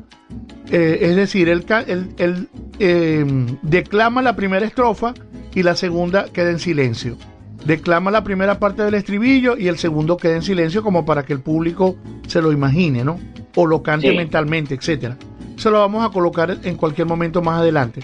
Eh, 0.72 1.00
es 1.02 1.16
decir, 1.18 1.50
él, 1.50 1.66
ca- 1.66 1.82
él- 1.82 2.12
él, 2.18 2.48
eh, 2.80 3.26
declama 3.62 4.22
la 4.22 4.36
primera 4.36 4.66
estrofa 4.66 5.14
y 5.54 5.64
la 5.64 5.76
segunda 5.76 6.26
queda 6.32 6.50
en 6.50 6.60
silencio. 6.60 7.18
Declama 7.66 8.10
la 8.10 8.24
primera 8.24 8.58
parte 8.58 8.82
del 8.84 8.94
estribillo 8.96 9.58
y 9.58 9.68
el 9.68 9.78
segundo 9.78 10.18
queda 10.18 10.36
en 10.36 10.42
silencio 10.42 10.82
como 10.82 11.06
para 11.06 11.24
que 11.24 11.34
el 11.34 11.42
público 11.42 11.98
se 12.28 12.42
lo 12.42 12.52
imagine, 12.52 13.04
¿no? 13.04 13.20
O 13.56 13.68
lo 13.68 13.84
cante 13.84 14.10
Sí. 14.12 14.16
mentalmente, 14.18 14.74
etcétera. 14.74 15.18
Se 15.58 15.70
lo 15.70 15.80
vamos 15.80 16.04
a 16.04 16.10
colocar 16.12 16.58
en 16.64 16.76
cualquier 16.76 17.06
momento 17.06 17.42
más 17.42 17.60
adelante. 17.60 18.02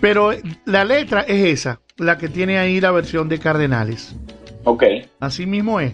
Pero 0.00 0.32
la 0.64 0.84
letra 0.84 1.20
es 1.20 1.46
esa, 1.60 1.80
la 1.96 2.18
que 2.18 2.28
tiene 2.28 2.58
ahí 2.58 2.80
la 2.80 2.90
versión 2.90 3.28
de 3.28 3.38
Cardenales. 3.38 4.16
Ok. 4.64 4.82
Así 5.20 5.46
mismo 5.46 5.78
es. 5.80 5.92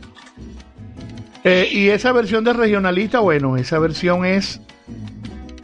Eh, 1.44 1.68
y 1.70 1.88
esa 1.90 2.10
versión 2.12 2.42
de 2.42 2.52
regionalista, 2.54 3.20
bueno, 3.20 3.56
esa 3.56 3.78
versión 3.78 4.24
es. 4.24 4.60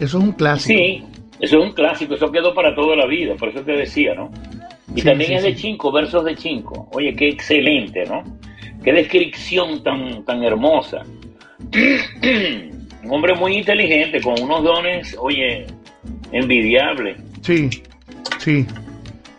Eso 0.03 0.19
es 0.19 0.25
un 0.25 0.33
clásico. 0.33 0.77
Sí, 0.77 1.05
Eso 1.39 1.59
es 1.61 1.65
un 1.65 1.73
clásico, 1.73 2.15
eso 2.15 2.31
quedó 2.33 2.53
para 2.53 2.75
toda 2.75 2.97
la 2.97 3.07
vida, 3.07 3.37
por 3.37 3.51
eso 3.51 3.61
te 3.63 3.73
decía, 3.73 4.15
¿no? 4.15 4.33
Y 4.97 5.01
Sí, 5.01 5.07
también 5.07 5.31
sí, 5.31 5.35
es 5.37 5.43
de. 5.45 5.55
Chinco, 5.55 5.93
versos 5.93 6.25
de 6.25 6.35
Chinco. 6.35 6.89
Oye, 6.93 7.15
qué 7.15 7.29
excelente, 7.29 8.05
¿no? 8.07 8.25
Qué 8.83 8.93
descripción 8.93 9.83
tan, 9.85 10.25
tan 10.25 10.43
hermosa. 10.43 11.03
un 11.73 13.11
hombre 13.11 13.35
muy 13.37 13.57
inteligente, 13.59 14.21
con 14.21 14.41
unos 14.43 14.65
dones, 14.65 15.17
oye, 15.21 15.67
envidiables. 16.33 17.19
Sí, 17.43 17.71
sí. 18.39 18.67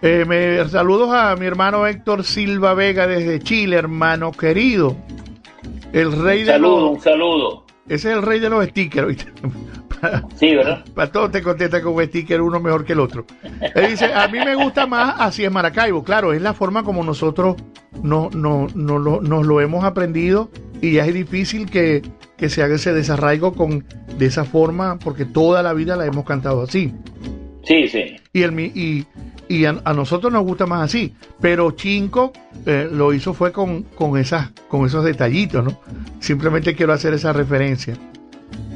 Eh, 0.02 0.24
me, 0.26 0.68
saludos 0.70 1.10
a 1.14 1.36
mi 1.36 1.46
hermano 1.46 1.86
Héctor 1.86 2.24
Silva 2.24 2.74
Vega 2.74 3.06
desde 3.06 3.40
Chile, 3.40 3.76
hermano 3.76 4.32
querido. 4.32 4.96
El 5.92 6.12
rey 6.24 6.40
Un 6.40 6.46
de 6.46 6.52
saludo, 6.54 6.82
los... 6.82 6.92
un 6.92 7.02
saludo. 7.02 7.66
Ese 7.88 8.12
es 8.12 8.16
el 8.18 8.22
rey 8.22 8.40
de 8.40 8.50
los 8.50 8.66
stickers, 8.66 9.28
Sí, 10.36 10.56
¿verdad? 10.56 10.84
para 10.96 11.12
todos 11.12 11.32
te 11.32 11.42
contesta 11.42 11.82
con 11.82 11.94
un 11.94 12.04
sticker 12.04 12.42
uno 12.42 12.60
mejor 12.60 12.86
que 12.86 12.94
el 12.94 13.00
otro. 13.00 13.26
Él 13.76 13.90
dice, 13.90 14.14
a 14.14 14.28
mí 14.28 14.40
me 14.40 14.56
gusta 14.56 14.86
más 14.86 15.16
así 15.20 15.44
es 15.44 15.52
Maracaibo. 15.52 16.04
Claro, 16.04 16.34
es 16.34 16.42
la 16.42 16.54
forma 16.54 16.84
como 16.84 17.04
nosotros 17.04 17.56
no, 18.02 18.30
no, 18.34 18.68
no 18.76 19.00
lo, 19.00 19.22
nos 19.22 19.46
lo 19.46 19.62
hemos 19.62 19.84
aprendido 19.84 20.50
y 20.82 20.94
ya 20.94 21.06
es 21.06 21.14
difícil 21.14 21.70
que, 21.70 22.02
que 22.38 22.50
se 22.50 22.64
haga 22.64 22.76
ese 22.76 22.94
desarraigo 22.94 23.54
con, 23.54 23.86
de 24.18 24.26
esa 24.26 24.46
forma 24.46 25.00
porque 25.00 25.26
toda 25.26 25.64
la 25.64 25.74
vida 25.74 25.96
la 25.96 26.06
hemos 26.06 26.26
cantado 26.26 26.64
así. 26.64 26.94
Sí, 27.64 27.88
sí. 27.88 28.18
Y, 28.34 28.44
el, 28.44 29.06
y 29.48 29.66
a, 29.66 29.82
a 29.84 29.94
nosotros 29.94 30.32
nos 30.32 30.44
gusta 30.44 30.66
más 30.66 30.84
así. 30.84 31.14
Pero 31.40 31.72
Chinco 31.72 32.34
eh, 32.66 32.88
lo 32.92 33.14
hizo 33.14 33.34
fue 33.34 33.52
con, 33.52 33.84
con, 33.84 34.18
esas, 34.18 34.52
con 34.68 34.86
esos 34.86 35.04
detallitos, 35.04 35.64
¿no? 35.64 35.80
Simplemente 36.20 36.76
quiero 36.76 36.94
hacer 36.94 37.14
esa 37.14 37.34
referencia. 37.34 37.96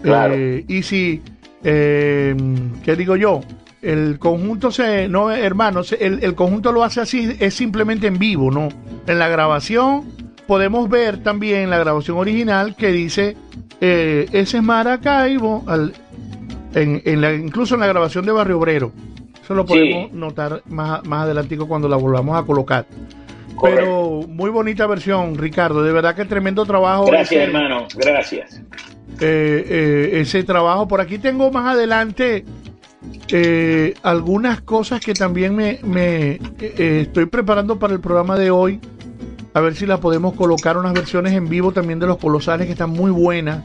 Claro. 0.02 0.34
Eh, 0.36 0.66
y 0.68 0.84
si, 0.84 1.22
eh, 1.64 2.36
¿qué 2.84 2.96
digo 2.96 3.16
yo? 3.16 3.42
El 3.82 4.18
conjunto 4.20 4.72
se, 4.72 5.08
no, 5.08 5.32
hermanos, 5.32 5.96
el, 6.00 6.24
el 6.24 6.34
conjunto 6.36 6.72
lo 6.72 6.84
hace 6.84 7.02
así, 7.02 7.36
es 7.40 7.54
simplemente 7.54 8.08
en 8.08 8.18
vivo, 8.18 8.52
¿no? 8.52 8.70
En 9.06 9.20
la 9.20 9.28
grabación 9.30 10.04
podemos 10.48 10.90
ver 10.90 11.22
también 11.24 11.70
la 11.70 11.78
grabación 11.78 12.18
original 12.18 12.76
que 12.76 12.92
dice, 12.92 13.38
eh, 13.82 14.26
ese 14.32 14.58
es 14.58 14.64
Maracaibo, 14.64 15.64
al, 15.68 15.94
en, 16.74 17.02
en 17.06 17.22
la, 17.22 17.34
incluso 17.34 17.76
en 17.76 17.82
la 17.82 17.88
grabación 17.88 18.26
de 18.26 18.32
Barrio 18.32 18.58
Obrero. 18.58 18.92
Eso 19.44 19.54
lo 19.54 19.62
Sí. 19.64 19.68
podemos 19.70 20.12
notar 20.14 20.62
más, 20.68 21.06
más 21.06 21.24
adelantico 21.24 21.68
cuando 21.68 21.88
la 21.88 21.96
volvamos 21.98 22.38
a 22.38 22.44
colocar. 22.46 22.86
Correcto. 23.56 23.82
Pero 23.82 24.28
muy 24.28 24.50
bonita 24.50 24.86
versión, 24.88 25.36
Ricardo. 25.38 25.84
De 25.84 25.92
verdad 25.92 26.16
que 26.16 26.26
tremendo 26.26 26.66
trabajo. 26.66 27.06
Gracias, 27.06 27.32
ese, 27.32 27.44
hermano. 27.44 27.88
Gracias. 27.96 28.62
Eh, 29.20 29.66
eh, 29.70 30.22
ese 30.22 30.44
trabajo. 30.44 30.88
Por 30.88 31.02
aquí 31.02 31.18
tengo 31.18 31.52
más 31.52 31.74
adelante 31.74 32.46
eh, 33.30 33.94
algunas 34.04 34.62
cosas 34.62 35.00
que 35.00 35.14
también 35.14 35.56
me, 35.56 35.80
me, 35.84 36.40
estoy 36.60 37.26
preparando 37.26 37.80
para 37.80 37.94
el 37.94 38.00
programa 38.00 38.38
de 38.38 38.52
hoy. 38.52 38.80
A 39.54 39.62
ver 39.62 39.76
si 39.76 39.86
la 39.86 40.00
podemos 40.00 40.36
colocar 40.36 40.78
unas 40.78 40.94
versiones 40.94 41.34
en 41.34 41.50
vivo 41.50 41.72
también 41.72 42.00
de 42.00 42.08
los 42.08 42.18
colosales 42.18 42.68
que 42.68 42.74
están 42.74 42.92
muy 42.92 43.12
buenas. 43.12 43.64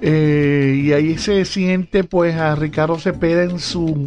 Y 0.00 0.92
ahí 0.92 1.18
se 1.18 1.44
siente 1.44 2.04
pues 2.04 2.36
a 2.36 2.54
Ricardo 2.54 2.98
Cepeda 2.98 3.42
en 3.42 3.58
su 3.58 4.04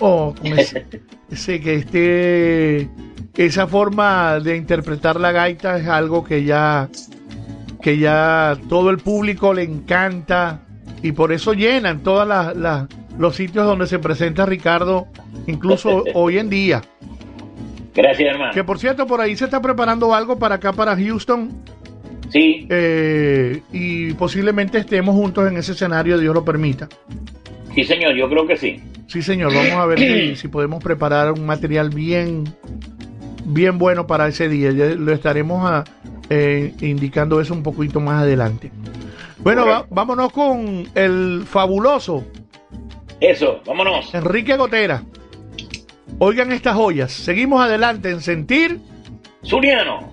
oh, 0.00 0.34
ese, 0.42 0.86
ese 1.30 1.60
que 1.60 1.74
este 1.74 2.88
esa 3.36 3.66
forma 3.66 4.40
de 4.40 4.56
interpretar 4.56 5.20
la 5.20 5.30
gaita 5.30 5.78
es 5.78 5.86
algo 5.86 6.24
que 6.24 6.44
ya 6.44 6.88
que 7.82 7.98
ya 7.98 8.56
todo 8.68 8.90
el 8.90 8.98
público 8.98 9.54
le 9.54 9.62
encanta 9.62 10.60
y 11.02 11.12
por 11.12 11.32
eso 11.32 11.52
llenan 11.54 12.02
todos 12.02 12.26
los 13.18 13.36
sitios 13.36 13.66
donde 13.66 13.86
se 13.86 13.98
presenta 13.98 14.46
Ricardo, 14.46 15.06
incluso 15.46 16.02
hoy 16.14 16.38
en 16.38 16.50
día. 16.50 16.82
Gracias, 17.94 18.30
hermano. 18.32 18.52
Que 18.52 18.62
por 18.64 18.78
cierto, 18.78 19.06
por 19.06 19.20
ahí 19.20 19.36
se 19.36 19.44
está 19.46 19.60
preparando 19.60 20.14
algo 20.14 20.38
para 20.38 20.56
acá, 20.56 20.72
para 20.72 20.96
Houston, 20.96 21.50
Sí, 22.30 22.66
eh, 22.68 23.62
y 23.72 24.12
posiblemente 24.12 24.76
estemos 24.76 25.14
juntos 25.14 25.48
en 25.50 25.56
ese 25.56 25.72
escenario, 25.72 26.18
Dios 26.18 26.34
lo 26.34 26.44
permita. 26.44 26.86
sí, 27.74 27.84
señor, 27.84 28.14
yo 28.16 28.28
creo 28.28 28.46
que 28.46 28.56
sí. 28.56 28.82
Sí, 29.06 29.22
señor, 29.22 29.54
vamos 29.54 29.72
a 29.72 29.86
ver 29.86 29.98
si, 29.98 30.36
si 30.36 30.48
podemos 30.48 30.84
preparar 30.84 31.32
un 31.32 31.46
material 31.46 31.88
bien, 31.88 32.44
bien 33.46 33.78
bueno 33.78 34.06
para 34.06 34.28
ese 34.28 34.48
día. 34.50 34.72
Ya 34.72 34.86
lo 34.94 35.10
estaremos 35.14 35.64
a- 35.64 35.84
eh, 36.30 36.74
indicando 36.80 37.40
eso 37.40 37.54
un 37.54 37.62
poquito 37.62 38.00
más 38.00 38.22
adelante. 38.22 38.70
Bueno, 39.38 39.66
va- 39.66 39.86
vámonos 39.88 40.32
con 40.32 40.88
el 40.94 41.44
fabuloso 41.48 42.24
Eso, 43.20 43.60
vámonos. 43.66 44.14
Enrique 44.14 44.56
Gotera. 44.56 45.02
Oigan 46.18 46.50
estas 46.52 46.74
joyas. 46.74 47.12
Seguimos 47.12 47.60
adelante 47.60 48.10
en 48.10 48.20
sentir. 48.20 48.80
Zuliano. 49.44 50.12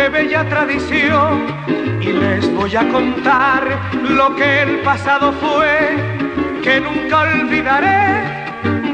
De 0.00 0.08
bella 0.08 0.48
tradición. 0.48 1.46
Y 2.00 2.12
les 2.12 2.50
voy 2.54 2.74
a 2.74 2.88
contar 2.88 3.62
lo 4.18 4.34
que 4.34 4.62
el 4.62 4.80
pasado 4.80 5.32
fue, 5.32 5.74
que 6.62 6.80
nunca 6.80 7.20
olvidaré 7.20 8.02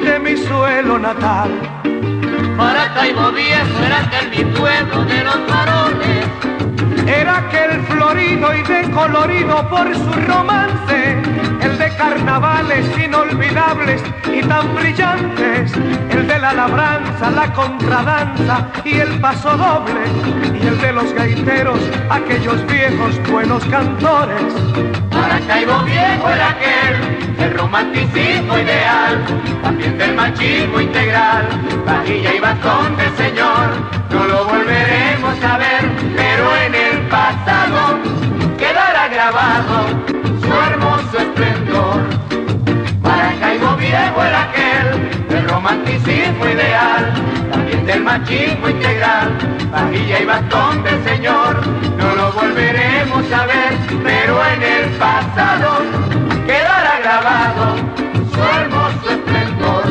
de 0.05 0.19
mi 0.19 0.37
suelo 0.37 0.99
natal. 0.99 1.51
Maracaibo 2.57 3.31
viejo 3.31 3.77
era 3.87 3.99
aquel 4.01 4.27
mi 4.31 4.45
pueblo 4.59 5.05
de 5.05 5.23
los 5.23 5.41
varones. 5.49 6.26
Era 7.07 7.39
aquel 7.39 7.81
florido 7.83 8.55
y 8.55 8.63
decolorido 8.63 9.69
por 9.69 9.95
su 9.95 10.13
romance, 10.27 11.17
el 11.63 11.79
de 11.79 11.97
carnavales 11.97 12.87
inolvidables 12.99 14.03
y 14.33 14.41
tan 14.43 14.75
brillantes, 14.75 15.73
el 16.11 16.27
de 16.27 16.39
la 16.39 16.53
labranza, 16.53 17.31
la 17.31 17.53
contradanza 17.53 18.69
y 18.85 18.99
el 18.99 19.21
paso 19.21 19.57
doble, 19.57 20.01
y 20.61 20.67
el 20.67 20.81
de 20.81 20.93
los 20.93 21.13
gaiteros, 21.13 21.79
aquellos 22.11 22.67
viejos 22.67 23.21
buenos 23.31 23.65
cantores. 23.67 24.53
Maracaibo 25.13 25.79
viejo 25.85 26.29
era 26.29 26.51
aquel, 26.51 27.36
el 27.39 27.55
romanticismo 27.55 28.59
ideal, 28.59 29.25
también 29.63 29.99
del 29.99 30.15
machismo 30.15 30.81
integral, 30.81 31.47
vajilla 31.85 32.35
y 32.35 32.41
bastón 32.41 32.97
del 32.97 33.17
Señor, 33.17 33.69
no 34.11 34.25
lo 34.27 34.45
volveremos 34.45 35.45
a 35.45 35.59
ver, 35.59 35.91
pero 36.17 36.57
en 36.57 36.75
el 36.75 36.99
pasado 37.09 37.99
quedará 38.59 39.09
grabado 39.09 39.87
su 40.41 40.53
hermoso 40.53 41.19
esplendor. 41.19 42.03
Maracaibo 43.03 43.77
viejo 43.77 44.23
era 44.23 44.43
aquel, 44.43 45.37
el 45.37 45.49
romanticismo 45.49 46.47
ideal, 46.47 47.13
también 47.53 47.87
del 47.87 48.03
machismo 48.03 48.69
integral, 48.69 49.37
vajilla 49.71 50.21
y 50.21 50.25
bastón 50.25 50.83
del 50.83 51.05
Señor, 51.05 51.67
no 51.99 52.15
lo 52.15 52.33
volveremos 52.33 53.33
a 53.33 53.47
ver, 53.47 53.79
pero 54.03 54.45
en 54.47 54.63
el 54.63 54.91
pasado 54.99 55.83
quedará 56.47 56.86
su 57.07 58.43
hermoso 58.43 59.11
esplendor. 59.11 59.85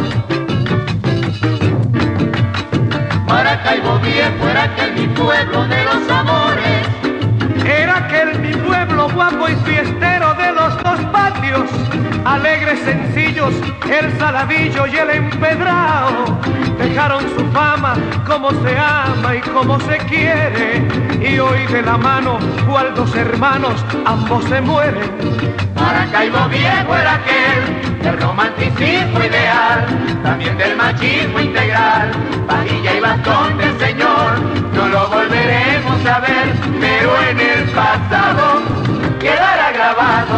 Maracaibo 3.25 3.99
viejo 3.99 4.49
era 4.49 4.63
aquel 4.63 4.93
mi 4.95 5.08
pueblo 5.08 5.65
de 5.65 5.84
los 5.86 6.10
amores, 6.10 6.88
Era 7.65 7.99
aquel 7.99 8.39
mi 8.39 8.54
pueblo 8.54 9.10
guapo 9.12 9.47
y 9.47 9.56
fiestero 9.63 10.14
dos 10.96 11.06
patios, 11.08 11.70
alegres, 12.26 12.80
sencillos, 12.80 13.54
el 13.90 14.18
saladillo 14.18 14.88
y 14.88 14.98
el 14.98 15.10
empedrado. 15.10 16.40
Dejaron 16.78 17.24
su 17.36 17.46
fama, 17.52 17.96
como 18.26 18.52
se 18.52 18.78
ama 18.78 19.36
y 19.36 19.42
como 19.42 19.80
se 19.82 19.98
quiere, 19.98 20.84
y 21.22 21.40
hoy 21.40 21.66
de 21.68 21.82
la 21.82 21.98
mano, 21.98 22.38
cual 22.70 22.94
dos 22.96 23.14
hermanos, 23.16 23.84
ambos 24.06 24.44
se 24.46 24.62
mueren. 24.62 25.12
Maracaibo 25.76 26.48
viejo 26.50 26.96
era 26.96 27.16
aquel 27.16 28.02
del 28.02 28.22
romanticismo 28.22 29.20
ideal, 29.20 29.86
también 30.24 30.58
del 30.58 30.76
machismo 30.76 31.40
integral, 31.40 32.12
vajilla 32.48 32.94
y 32.96 33.00
bastón 33.00 33.58
del 33.58 33.80
Señor, 33.80 34.40
no 34.74 34.88
lo 34.88 35.08
volveremos 35.10 36.06
a 36.06 36.20
ver, 36.20 36.54
pero 36.80 37.22
en 37.30 37.40
el 37.40 37.70
pasado 37.72 38.85
quedará 39.26 39.72
grabado 39.72 40.38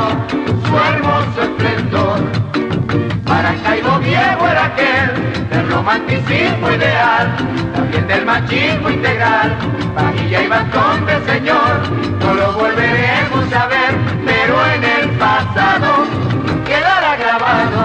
su 0.66 0.74
hermoso 0.90 1.42
esplendor. 1.42 2.20
Maracaibo 3.26 4.00
viejo 4.00 4.48
era 4.48 4.66
aquel 4.68 5.10
del 5.50 5.70
romanticismo 5.70 6.72
ideal, 6.72 7.36
también 7.76 8.08
del 8.08 8.26
machismo 8.26 8.90
integral. 8.90 9.58
Vajilla 9.94 10.42
y 10.42 10.48
bastón 10.48 11.06
del 11.06 11.22
Señor, 11.26 11.74
no 12.22 12.34
lo 12.34 12.54
volveremos 12.54 13.54
a 13.62 13.68
ver, 13.68 13.94
pero 14.26 14.56
en 14.76 14.84
el 14.86 15.10
pasado 15.18 16.06
quedará 16.66 17.18
grabado 17.18 17.82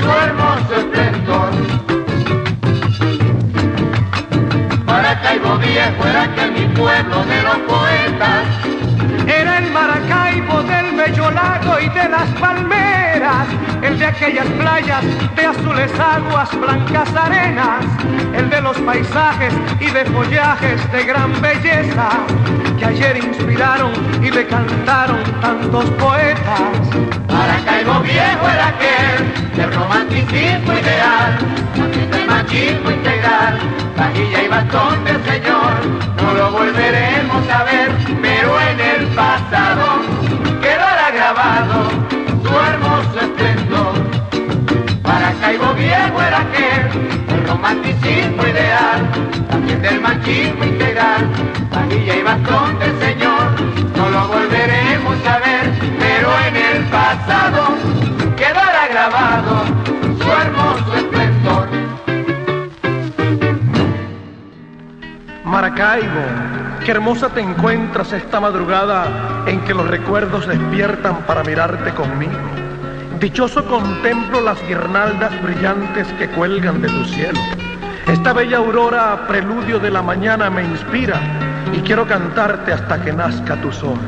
su 0.00 0.08
hermoso 0.24 0.72
esplendor. 0.82 1.50
Maracaibo 4.86 5.58
viejo 5.58 6.06
era 6.06 6.22
aquel 6.22 6.52
mi 6.52 6.66
pueblo 6.76 7.24
de 7.24 7.42
los 7.42 7.58
poetas. 7.72 8.77
De 11.98 12.08
las 12.08 12.28
palmeras, 12.40 13.46
el 13.82 13.98
de 13.98 14.06
aquellas 14.06 14.46
playas 14.46 15.04
de 15.34 15.46
azules 15.46 15.90
aguas, 15.98 16.48
blancas 16.60 17.12
arenas, 17.14 17.84
el 18.36 18.48
de 18.48 18.60
los 18.60 18.78
paisajes 18.78 19.52
y 19.80 19.86
de 19.90 20.04
follajes 20.04 20.92
de 20.92 21.04
gran 21.04 21.32
belleza, 21.40 22.08
que 22.78 22.84
ayer 22.84 23.16
inspiraron 23.16 23.92
y 24.22 24.30
le 24.30 24.46
cantaron 24.46 25.22
tantos 25.40 25.86
poetas. 26.02 26.70
Maracaibo 27.28 28.00
viejo 28.00 28.48
era 28.54 28.68
aquel 28.68 29.56
del 29.56 29.72
romanticismo 29.74 30.72
ideal, 30.72 31.38
del 32.12 32.26
machismo 32.26 32.90
integral, 32.92 33.58
vajilla 33.96 34.42
y 34.44 34.48
bastón 34.48 35.04
del 35.04 35.24
Señor, 35.24 35.72
no 36.22 36.34
lo 36.34 36.52
volveremos 36.52 37.48
a 37.48 37.64
ver, 37.64 37.90
pero 38.22 38.60
en 38.60 38.80
el 38.80 39.06
pasado 39.08 40.07
su 41.28 42.58
hermoso 42.58 43.20
esplendor. 43.20 43.92
Maracaibo 45.02 45.74
viejo 45.74 46.22
era 46.22 46.40
aquel, 46.40 46.88
el 47.28 47.46
romanticismo 47.46 48.42
ideal, 48.46 49.10
también 49.50 49.82
del 49.82 50.00
machismo 50.00 50.64
integral, 50.64 51.28
vajilla 51.70 52.16
y 52.16 52.22
bastón 52.22 52.78
del 52.78 52.98
Señor, 52.98 53.60
no 53.94 54.08
lo 54.08 54.28
volveremos 54.28 55.16
a 55.26 55.38
ver, 55.40 55.70
pero 55.98 56.30
en 56.46 56.56
el 56.56 56.84
pasado 56.84 57.76
quedará 58.34 58.88
grabado 58.88 59.64
su 60.18 60.32
hermoso 60.32 60.94
esplendor. 60.96 61.68
Maracaibo, 65.44 66.67
qué 66.88 66.92
hermosa 66.92 67.28
te 67.28 67.42
encuentras 67.42 68.14
esta 68.14 68.40
madrugada 68.40 69.44
en 69.46 69.60
que 69.60 69.74
los 69.74 69.86
recuerdos 69.86 70.46
despiertan 70.46 71.18
para 71.26 71.44
mirarte 71.44 71.92
conmigo. 71.92 72.32
Dichoso 73.20 73.62
contemplo 73.66 74.40
las 74.40 74.58
guirnaldas 74.66 75.30
brillantes 75.42 76.10
que 76.14 76.28
cuelgan 76.28 76.80
de 76.80 76.88
tu 76.88 77.04
cielo. 77.04 77.38
Esta 78.06 78.32
bella 78.32 78.56
aurora, 78.56 79.26
preludio 79.28 79.78
de 79.78 79.90
la 79.90 80.00
mañana, 80.00 80.48
me 80.48 80.64
inspira 80.64 81.20
y 81.74 81.80
quiero 81.80 82.06
cantarte 82.06 82.72
hasta 82.72 83.04
que 83.04 83.12
nazca 83.12 83.60
tu 83.60 83.70
sol. 83.70 83.98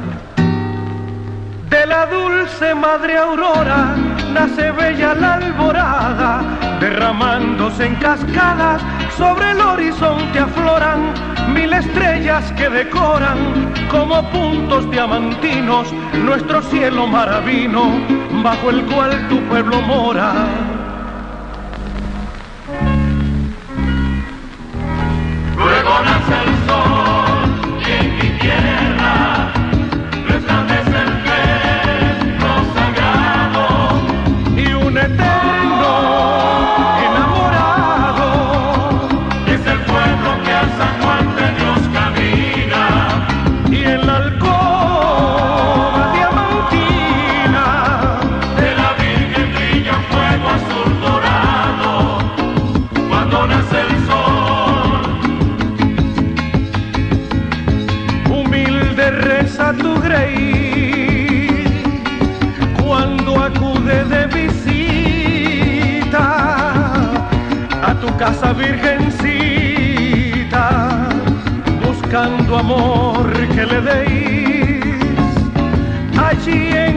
De 1.69 1.85
la 1.85 2.07
dulce 2.07 2.75
madre 2.75 3.19
aurora 3.19 3.95
nace 4.33 4.71
bella 4.73 5.15
la 5.15 5.35
alborada, 5.35 6.43
derramándose 6.81 7.87
en 7.87 7.97
cascadas 7.97 8.83
sobre 9.17 9.51
el 9.51 9.61
horizonte 9.61 10.39
afloran 10.39 11.13
mil 11.53 11.73
estrellas 11.73 12.53
que 12.53 12.69
decoran 12.69 13.73
como 13.91 14.23
puntos 14.31 14.91
diamantinos 14.91 15.93
nuestro 16.25 16.63
cielo 16.63 17.07
maravino 17.07 17.91
bajo 18.43 18.71
el 18.71 18.85
cual 18.87 19.29
tu 19.29 19.41
pueblo 19.49 19.81
mora. 19.83 20.33
Luego 25.57 25.91
nace 26.05 26.49
el 26.49 26.69
sol 26.69 27.00
virgencita 68.49 69.69
buscando 71.85 72.57
amor 72.57 73.31
que 73.55 73.67
le 73.67 73.81
deis. 73.83 75.35
Allí 76.19 76.90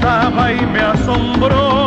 estaba 0.00 0.50
y 0.50 0.66
me 0.66 0.80
asombró. 0.80 1.79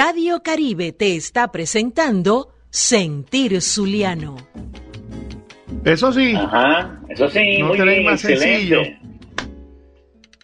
Radio 0.00 0.44
Caribe 0.44 0.92
te 0.92 1.16
está 1.16 1.50
presentando 1.50 2.54
Sentir 2.70 3.60
Zuliano. 3.60 4.36
Eso 5.84 6.12
sí, 6.12 6.36
Ajá, 6.36 7.00
eso 7.08 7.28
sí, 7.28 7.58
No 7.58 7.66
muy 7.74 7.80
bien, 7.80 8.04
más 8.04 8.24
excelente. 8.24 8.44
sencillo. 8.46 8.82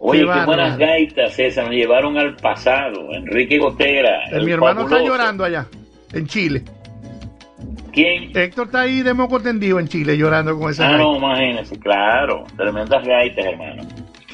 Oye, 0.01 0.19
Qué 0.27 0.45
buenas 0.45 0.77
gaitas 0.77 1.39
esas, 1.39 1.67
nos 1.67 1.73
llevaron 1.77 2.19
al 2.19 2.35
pasado. 2.35 3.13
Enrique 3.13 3.59
Gotera. 3.61 4.25
El 4.33 4.45
mi 4.45 4.51
hermano 4.51 4.83
está 4.83 4.99
llorando 5.05 5.45
allá, 5.45 5.69
en 6.13 6.27
Chile. 6.27 6.65
¿Quién? 7.93 8.37
Héctor 8.37 8.67
está 8.67 8.81
ahí 8.81 9.03
de 9.03 9.15
moco 9.15 9.39
tendido 9.39 9.79
en 9.79 9.87
Chile 9.87 10.17
llorando 10.19 10.59
con 10.59 10.73
esa 10.73 10.85
Ah, 10.89 10.91
gaita. 10.91 11.05
no, 11.05 11.17
imagínense, 11.17 11.79
claro. 11.79 12.43
Tremendas 12.57 13.07
gaitas, 13.07 13.45
hermano. 13.47 13.83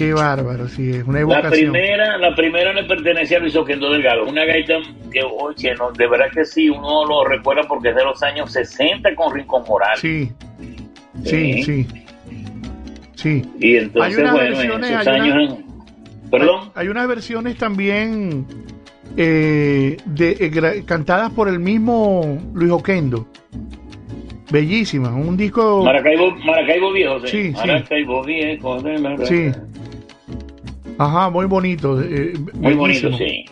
Qué 0.01 0.15
bárbaro, 0.15 0.67
sí, 0.67 0.89
es 0.93 1.03
una 1.05 1.19
La 1.19 1.21
evocación. 1.21 1.73
primera, 1.73 2.17
la 2.17 2.35
primera 2.35 2.73
le 2.73 2.85
pertenecía 2.85 3.37
a 3.37 3.41
Luis 3.41 3.55
Oquendo 3.55 3.93
Delgado. 3.93 4.25
Una 4.27 4.47
gaita 4.47 4.77
que, 5.13 5.21
oye, 5.23 5.75
no, 5.75 5.93
de 5.93 6.09
verdad 6.09 6.31
que 6.33 6.43
sí, 6.47 6.71
uno 6.71 7.05
lo 7.05 7.23
recuerda 7.27 7.65
porque 7.69 7.91
es 7.91 7.97
de 7.97 8.05
los 8.05 8.23
años 8.23 8.51
60 8.51 9.15
con 9.15 9.35
Rincón 9.35 9.63
Morales. 9.69 10.01
Sí, 10.01 10.33
sí, 11.23 11.63
Sí. 11.65 11.87
sí. 13.15 13.43
Y 13.61 13.77
entonces, 13.77 14.17
Hay 14.17 14.23
unas 14.23 14.33
bueno, 14.33 14.57
en 14.77 14.85
esos 14.85 15.07
hay 15.07 15.21
años... 15.21 15.53
una- 15.53 16.31
Perdón. 16.31 16.61
Hay, 16.75 16.83
hay 16.85 16.89
unas 16.89 17.07
versiones 17.07 17.59
también 17.59 18.47
eh, 19.19 19.99
de, 20.07 20.31
eh, 20.41 20.83
cantadas 20.87 21.31
por 21.33 21.47
el 21.51 21.59
mismo 21.59 22.39
Luis 22.55 22.71
Oquendo. 22.73 23.27
Bellísimas, 24.51 25.13
un 25.13 25.37
disco... 25.37 25.85
Maracaibo, 25.85 26.31
Maracaibo 26.37 26.91
Viejo, 26.91 27.21
sí. 27.21 27.27
Sí, 27.29 27.43
sí. 27.49 27.53
Maracaibo 27.55 28.25
Viejo. 28.25 28.81
de 28.81 28.99
Maracaibo. 28.99 29.27
Sí. 29.27 29.53
Ajá, 31.01 31.31
muy 31.31 31.47
bonito. 31.47 31.99
eh, 32.03 32.35
Muy 32.55 32.75
bonito, 32.75 33.11
sí. 33.17 33.47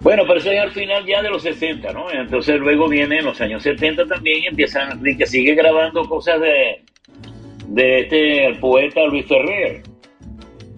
Bueno, 0.00 0.22
pero 0.26 0.38
eso 0.38 0.50
es 0.50 0.58
al 0.58 0.70
final 0.70 1.04
ya 1.06 1.22
de 1.22 1.28
los 1.28 1.42
60, 1.42 1.92
¿no? 1.92 2.10
Entonces 2.10 2.58
luego 2.58 2.88
viene 2.88 3.18
en 3.18 3.26
los 3.26 3.38
años 3.42 3.62
70 3.62 4.06
también 4.06 4.42
y 4.42 4.46
empiezan, 4.46 5.02
que 5.02 5.26
sigue 5.26 5.54
grabando 5.54 6.02
cosas 6.08 6.40
de, 6.40 6.82
de 7.68 8.00
este 8.00 8.46
el 8.46 8.56
poeta 8.58 9.04
Luis 9.04 9.26
Ferrer. 9.26 9.82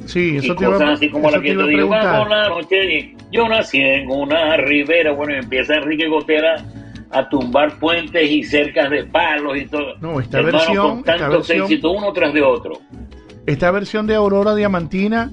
Sí, 0.07 0.33
Y 0.35 0.37
eso 0.39 0.57
te 0.57 0.65
iba, 0.65 0.73
cosas 0.73 0.91
así 0.91 1.09
como 1.11 1.31
la 1.31 1.39
te 1.39 1.45
que 1.45 1.55
te 1.55 1.67
digo, 1.69 1.89
vamos 1.89 2.29
la 2.29 2.49
noche, 2.49 2.93
y 2.99 3.17
yo 3.31 3.49
nací 3.49 3.81
en 3.81 4.11
una 4.11 4.57
ribera, 4.57 5.13
bueno, 5.13 5.33
y 5.35 5.39
empieza 5.39 5.77
Enrique 5.77 6.09
Gotera 6.09 6.57
a 7.11 7.29
tumbar 7.29 7.79
puentes 7.79 8.29
y 8.29 8.43
cercas 8.43 8.91
de 8.91 9.05
palos 9.05 9.57
y 9.57 9.67
todo. 9.67 9.95
No, 10.01 10.19
esta 10.21 10.39
Hermano, 10.41 10.59
versión- 10.59 10.89
con 10.97 11.05
tantos 11.05 11.49
versión- 11.49 11.63
éxitos 11.63 11.93
uno 11.97 12.13
tras 12.13 12.35
de 12.35 12.43
otro. 12.43 12.81
Esta 13.47 13.71
versión 13.71 14.07
de 14.07 14.15
Aurora 14.15 14.55
Diamantina 14.55 15.31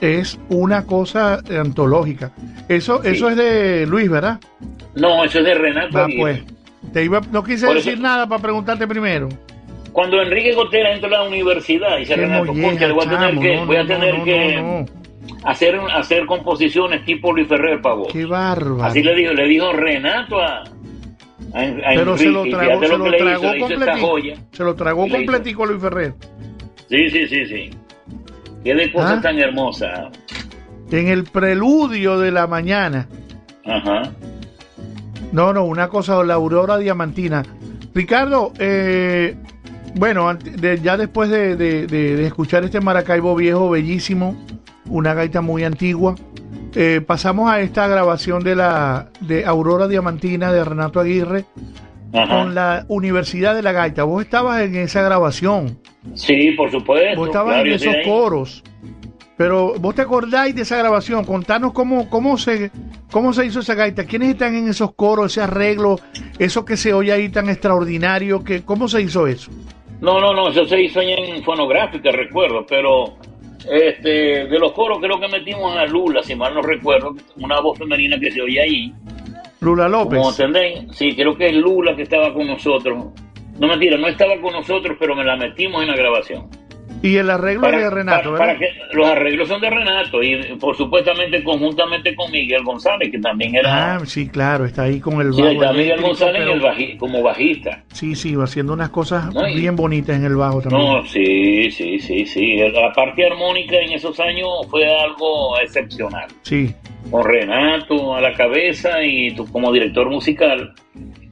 es 0.00 0.38
una 0.48 0.86
cosa 0.86 1.40
antológica. 1.58 2.32
Eso, 2.68 3.02
Sí. 3.02 3.08
eso 3.10 3.30
es 3.30 3.36
de 3.36 3.86
Luis, 3.86 4.10
¿verdad? 4.10 4.40
No, 4.96 5.24
eso 5.24 5.38
es 5.38 5.44
de 5.44 5.54
Renato 5.54 5.98
Aguirre. 5.98 6.20
pues. 6.20 6.92
Te 6.92 7.04
iba, 7.04 7.20
no 7.30 7.44
quise 7.44 7.66
Por 7.66 7.76
eso- 7.76 7.88
decir 7.88 8.02
nada 8.02 8.26
para 8.26 8.42
preguntarte 8.42 8.86
primero. 8.86 9.28
Cuando 9.92 10.22
Enrique 10.22 10.54
Gotera 10.54 10.92
entra 10.94 11.08
a 11.08 11.12
la 11.12 11.22
universidad, 11.24 11.98
dice 11.98 12.16
Renato, 12.16 12.46
molleja, 12.54 12.92
voy 12.92 13.04
a 13.04 13.08
tener 13.10 13.28
chamo, 13.28 13.40
que, 13.40 13.56
no, 13.56 13.66
voy 13.66 13.76
a 13.76 13.86
tener 13.86 14.18
no, 14.18 14.24
que 14.24 14.86
hacer 15.44 15.80
hacer 15.94 16.26
composiciones 16.26 17.04
tipo 17.04 17.32
Luis 17.32 17.48
Ferrer 17.48 17.80
para 17.82 17.94
vos. 17.96 18.08
Qué 18.12 18.24
bárbaro. 18.24 18.84
Así 18.84 19.02
le 19.02 19.14
dijo, 19.14 19.32
le 19.32 19.46
dijo 19.48 19.72
Renato 19.72 20.40
a, 20.40 20.58
a, 20.58 21.60
a 21.60 21.94
Pero 21.94 22.16
se 22.16 22.26
lo 22.26 22.44
tragó, 22.44 22.80
se 22.82 22.88
lo 22.98 23.04
tragó 23.12 23.56
hizo 23.56 24.06
joya. 24.06 24.34
Se 24.52 24.64
lo 24.64 24.74
tragó 24.74 25.08
completico 25.08 25.66
Luis 25.66 25.80
Ferrer. 25.82 26.14
Sí, 26.90 27.08
sí, 27.08 27.26
sí, 27.28 27.46
sí. 27.46 27.70
Qué 28.64 28.74
de 28.74 28.92
cosas 28.92 29.18
Ah. 29.18 29.22
tan 29.22 29.38
hermosas. 29.38 30.10
En 30.90 31.08
el 31.08 31.24
preludio 31.24 32.18
de 32.18 32.30
la 32.32 32.46
mañana. 32.46 33.06
Ajá. 33.64 34.02
No, 35.32 35.52
no, 35.52 35.64
una 35.64 35.88
cosa, 35.88 36.22
la 36.24 36.34
aurora 36.34 36.76
diamantina. 36.78 37.44
Ricardo, 37.94 38.52
eh, 38.58 39.36
bueno, 39.94 40.34
de- 40.34 40.80
ya 40.80 40.96
después 40.96 41.30
de, 41.30 41.54
de- 41.56 41.86
de- 41.86 42.16
de 42.16 42.26
escuchar 42.26 42.64
este 42.64 42.80
Maracaibo 42.80 43.34
viejo, 43.36 43.70
bellísimo, 43.70 44.36
una 44.86 45.14
gaita 45.14 45.40
muy 45.40 45.62
antigua, 45.62 46.16
eh, 46.74 47.00
pasamos 47.06 47.50
a 47.50 47.60
esta 47.60 47.86
grabación 47.86 48.42
de 48.42 48.56
la 48.56 49.10
de 49.20 49.44
Aurora 49.46 49.86
Diamantina 49.88 50.52
de 50.52 50.64
Renato 50.64 50.98
Aguirre 51.00 51.44
Ajá. 52.12 52.42
con 52.42 52.54
la 52.54 52.84
Universidad 52.88 53.54
de 53.54 53.62
la 53.62 53.72
Gaita. 53.72 54.04
Vos 54.04 54.24
estabas 54.24 54.60
en 54.62 54.74
esa 54.76 55.02
grabación, 55.02 55.78
Sí, 56.14 56.52
por 56.56 56.70
supuesto. 56.70 57.18
vos 57.18 57.28
estabas 57.28 57.54
claro, 57.54 57.68
en 57.68 57.74
esos 57.74 57.94
coros. 58.04 58.64
Pero 59.36 59.74
vos 59.78 59.94
te 59.94 60.02
acordáis 60.02 60.54
de 60.54 60.62
esa 60.62 60.76
grabación, 60.76 61.24
contanos 61.24 61.72
cómo, 61.72 62.10
cómo 62.10 62.36
se 62.36 62.70
cómo 63.10 63.32
se 63.32 63.46
hizo 63.46 63.60
esa 63.60 63.74
gaita, 63.74 64.04
quiénes 64.04 64.30
están 64.30 64.54
en 64.54 64.68
esos 64.68 64.92
coros, 64.94 65.32
ese 65.32 65.40
arreglo, 65.40 65.98
eso 66.38 66.64
que 66.64 66.76
se 66.76 66.92
oye 66.92 67.10
ahí 67.12 67.30
tan 67.30 67.48
extraordinario, 67.48 68.44
que 68.44 68.62
cómo 68.62 68.86
se 68.86 69.00
hizo 69.00 69.26
eso. 69.26 69.50
No, 70.02 70.20
no, 70.20 70.34
no, 70.34 70.48
eso 70.50 70.66
se 70.66 70.82
hizo 70.82 71.00
en 71.00 71.42
fonográfica, 71.42 72.10
recuerdo, 72.10 72.66
pero 72.68 73.14
este, 73.70 74.46
de 74.46 74.58
los 74.58 74.72
coros 74.72 74.98
creo 75.00 75.18
que 75.18 75.28
metimos 75.28 75.74
a 75.76 75.86
Lula, 75.86 76.22
si 76.22 76.34
mal 76.34 76.54
no 76.54 76.62
recuerdo, 76.62 77.14
una 77.36 77.60
voz 77.60 77.78
femenina 77.78 78.18
que 78.18 78.30
se 78.30 78.40
oía 78.42 78.62
ahí. 78.62 78.92
Lula 79.60 79.88
López. 79.88 80.18
Como 80.18 80.30
entendéis, 80.30 80.86
sí, 80.92 81.14
creo 81.14 81.36
que 81.36 81.48
es 81.48 81.54
Lula 81.54 81.94
que 81.94 82.02
estaba 82.02 82.32
con 82.32 82.46
nosotros. 82.46 83.06
No 83.58 83.68
mentira, 83.68 83.98
no 83.98 84.08
estaba 84.08 84.40
con 84.40 84.52
nosotros, 84.52 84.96
pero 84.98 85.14
me 85.14 85.24
la 85.24 85.36
metimos 85.36 85.82
en 85.82 85.88
la 85.88 85.96
grabación. 85.96 86.48
Y 87.02 87.16
el 87.16 87.30
arreglo 87.30 87.66
de 87.70 87.88
Renato, 87.88 88.30
para- 88.30 88.30
¿verdad? 88.32 88.38
para 88.38 88.58
que 88.58 88.66
los 88.96 89.06
arreglos 89.08 89.48
son 89.48 89.60
de 89.62 89.70
Renato 89.70 90.22
y 90.22 90.36
por 90.60 90.76
supuestamente 90.76 91.42
conjuntamente 91.42 92.14
con 92.14 92.30
Miguel 92.30 92.62
González, 92.62 93.10
que 93.10 93.18
también 93.18 93.54
era... 93.54 93.94
Ah, 93.96 94.00
sí, 94.04 94.28
claro, 94.28 94.66
está 94.66 94.82
ahí 94.82 95.00
con 95.00 95.18
el 95.20 95.32
sí, 95.32 95.40
está 95.42 95.72
Miguel 95.72 96.02
González 96.02 96.42
pero- 96.42 96.52
el 96.52 96.60
baji- 96.60 96.98
como 96.98 97.22
bajista. 97.22 97.82
Sí, 97.92 98.14
sí, 98.14 98.34
va 98.36 98.44
haciendo 98.44 98.74
unas 98.74 98.90
cosas 98.90 99.32
No, 99.34 99.48
y- 99.48 99.54
bien 99.54 99.76
bonitas 99.76 100.14
en 100.16 100.24
el 100.26 100.36
bajo 100.36 100.60
también. 100.60 100.82
No, 100.82 101.06
sí, 101.06 101.70
sí, 101.70 101.98
sí, 102.00 102.26
sí. 102.26 102.56
La 102.56 102.92
parte 102.92 103.26
armónica 103.26 103.76
en 103.78 103.92
esos 103.92 104.20
años 104.20 104.48
fue 104.68 104.86
algo 104.86 105.58
excepcional. 105.58 106.26
Sí, 106.42 106.74
Con 107.10 107.24
Renato 107.24 108.14
a 108.14 108.20
la 108.20 108.34
cabeza 108.34 109.02
y 109.02 109.30
tú 109.34 109.50
como 109.50 109.72
director 109.72 110.10
musical. 110.10 110.74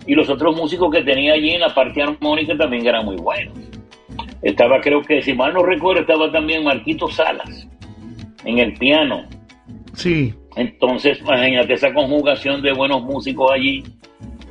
Y 0.07 0.15
los 0.15 0.31
otros 0.31 0.57
músicos 0.57 0.91
que 0.91 1.03
tenía 1.03 1.35
allí 1.35 1.51
en 1.51 1.61
la 1.61 1.75
parte 1.75 2.03
armónica 2.03 2.57
también 2.57 2.87
eran 2.87 3.05
muy 3.05 3.17
buenos. 3.17 3.53
Estaba, 4.43 4.81
creo 4.81 5.03
que, 5.03 5.23
si 5.23 5.35
mal 5.35 5.53
no 5.55 5.63
recuerdo, 5.65 6.03
estaba 6.03 6.31
también 6.31 6.65
Marquito 6.65 7.09
Salas 7.09 7.67
en 8.45 8.59
el 8.59 8.75
piano. 8.75 9.25
sí. 9.95 10.35
Entonces, 10.57 11.21
imagínate 11.21 11.75
esa 11.75 11.95
conjugación 11.95 12.63
de 12.63 12.73
buenos 12.73 13.03
músicos 13.05 13.49
allí. 13.53 13.85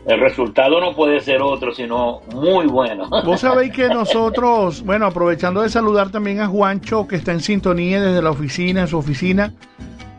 El 0.05 0.21
resultado 0.21 0.79
no 0.79 0.95
puede 0.95 1.19
ser 1.19 1.41
otro, 1.41 1.73
sino 1.73 2.21
muy 2.33 2.65
bueno. 2.65 3.09
Vos 3.25 3.41
sabéis 3.41 3.73
que 3.73 3.89
nosotros, 3.89 4.81
bueno, 4.83 5.05
aprovechando 5.05 5.61
de 5.63 5.69
saludar 5.69 6.09
también 6.09 6.39
a 6.39 6.47
Juancho, 6.47 7.05
que 7.09 7.17
está 7.17 7.33
en 7.33 7.41
sintonía 7.41 8.01
desde 8.01 8.21
la 8.21 8.29
oficina, 8.29 8.81
en 8.81 8.87
su 8.87 8.97
oficina, 8.97 9.51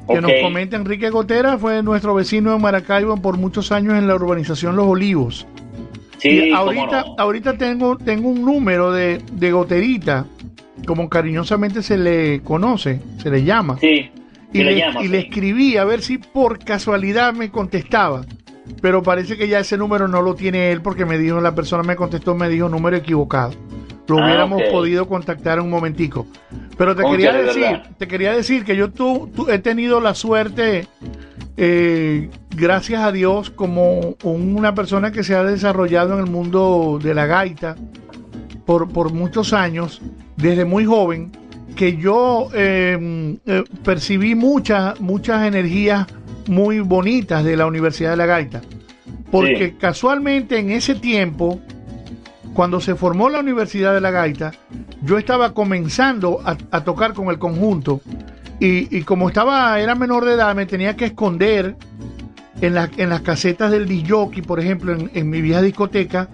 que 0.06 0.20
nos 0.20 0.30
Ok. 0.30 0.40
comenta 0.42 0.76
Enrique 0.76 1.08
Gotera, 1.08 1.56
fue 1.56 1.82
nuestro 1.82 2.14
vecino 2.14 2.52
de 2.52 2.58
Maracaibo 2.58 3.16
por 3.16 3.38
muchos 3.38 3.72
años 3.72 3.94
en 3.94 4.06
la 4.06 4.14
urbanización 4.14 4.76
Los 4.76 4.88
Olivos. 4.88 5.46
Sí, 6.18 6.28
y 6.28 6.52
ahorita, 6.52 7.04
no. 7.06 7.14
ahorita 7.18 7.56
tengo, 7.56 7.96
tengo 7.96 8.28
un 8.28 8.44
número 8.44 8.92
de, 8.92 9.22
de 9.32 9.52
Goterita, 9.52 10.26
como 10.86 11.08
cariñosamente 11.08 11.82
se 11.82 11.96
le 11.96 12.40
conoce, 12.42 13.00
se 13.22 13.30
le 13.30 13.44
llama. 13.44 13.78
Sí, 13.80 14.10
y 14.52 14.62
le 14.62 14.76
llama, 14.76 15.02
y 15.02 15.08
le 15.08 15.18
escribí 15.20 15.76
a 15.76 15.84
ver 15.84 16.02
si 16.02 16.18
por 16.18 16.58
casualidad 16.58 17.32
me 17.34 17.50
contestaba. 17.50 18.24
pero 18.80 19.02
parece 19.02 19.36
que 19.36 19.48
ya 19.48 19.60
ese 19.60 19.76
número 19.76 20.08
no 20.08 20.22
lo 20.22 20.34
tiene 20.34 20.70
él 20.72 20.82
porque 20.82 21.04
me 21.04 21.18
dijo, 21.18 21.40
la 21.40 21.54
persona 21.54 21.82
me 21.82 21.96
contestó, 21.96 22.34
me 22.34 22.48
dijo 22.48 22.68
número 22.68 22.96
equivocado. 22.96 23.52
Lo 24.08 24.18
Ah, 24.18 24.24
hubiéramos 24.24 24.62
podido 24.70 25.06
contactar 25.06 25.60
un 25.60 25.68
momentico. 25.70 26.26
Pero 26.78 26.96
te 26.96 27.02
quería 27.04 27.32
de 27.32 27.44
decir, 27.44 27.62
verdad. 27.62 27.90
te 27.98 28.08
quería 28.08 28.32
decir 28.32 28.64
que 28.64 28.74
yo 28.74 28.90
tú, 28.90 29.30
tú- 29.34 29.48
he 29.50 29.58
tenido 29.58 30.00
la 30.00 30.14
suerte, 30.14 30.86
eh, 31.56 32.30
gracias 32.56 33.02
a 33.02 33.12
Dios, 33.12 33.50
como 33.50 34.16
una 34.22 34.74
persona 34.74 35.12
que 35.12 35.22
se 35.24 35.34
ha 35.34 35.42
desarrollado 35.44 36.14
en 36.14 36.20
el 36.24 36.30
mundo 36.30 36.98
de 37.02 37.14
la 37.14 37.26
gaita 37.26 37.76
por, 38.64 38.88
por 38.90 39.12
muchos 39.12 39.52
años, 39.52 40.00
desde 40.36 40.64
muy 40.64 40.84
joven, 40.84 41.30
que 41.76 41.96
yo 41.96 42.48
eh, 42.54 43.36
eh, 43.46 43.64
percibí 43.84 44.34
muchas, 44.34 44.98
muchas 45.00 45.46
energías 45.46 46.06
muy 46.48 46.80
bonitas 46.80 47.44
de 47.44 47.56
la 47.56 47.66
Universidad 47.66 48.10
de 48.12 48.16
la 48.16 48.26
Gaita. 48.26 48.62
Porque 49.30 49.68
Sí. 49.68 49.74
casualmente 49.78 50.58
en 50.58 50.70
ese 50.70 50.94
tiempo, 50.94 51.60
cuando 52.58 52.80
se 52.80 52.96
formó 52.96 53.28
la 53.28 53.38
Universidad 53.38 53.94
de 53.94 54.00
la 54.00 54.10
Gaita, 54.10 54.50
yo 55.04 55.16
estaba 55.16 55.54
comenzando 55.54 56.40
a, 56.44 56.56
a 56.72 56.82
tocar 56.82 57.12
con 57.14 57.28
el 57.28 57.38
conjunto 57.38 58.00
y, 58.58 58.98
y 58.98 59.02
como 59.02 59.28
estaba, 59.28 59.78
era 59.78 59.94
menor 59.94 60.24
de 60.24 60.34
edad, 60.34 60.56
me 60.56 60.66
tenía 60.66 60.96
que 60.96 61.04
esconder 61.04 61.76
en, 62.60 62.74
la- 62.74 62.90
en 62.96 63.10
las 63.10 63.20
casetas 63.20 63.70
del 63.70 63.86
disjockey, 63.86 64.42
por 64.42 64.58
ejemplo, 64.58 64.92
en, 64.92 65.08
en 65.14 65.30
mi 65.30 65.40
vieja 65.40 65.62
discoteca, 65.62 66.30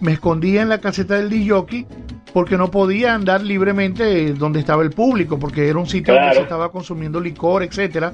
me 0.00 0.14
escondía 0.14 0.62
en 0.62 0.68
la 0.68 0.78
caseta 0.80 1.14
del 1.14 1.30
disjockey 1.30 1.86
porque 2.32 2.56
no 2.56 2.72
podía 2.72 3.14
andar 3.14 3.44
libremente 3.44 4.32
donde 4.34 4.58
estaba 4.58 4.82
el 4.82 4.90
público, 4.90 5.38
porque 5.38 5.68
era 5.68 5.78
un 5.78 5.86
sitio 5.86 6.12
donde 6.14 6.34
se 6.34 6.42
estaba 6.42 6.72
consumiendo 6.72 7.20
licor, 7.20 7.62
etcétera, 7.62 8.10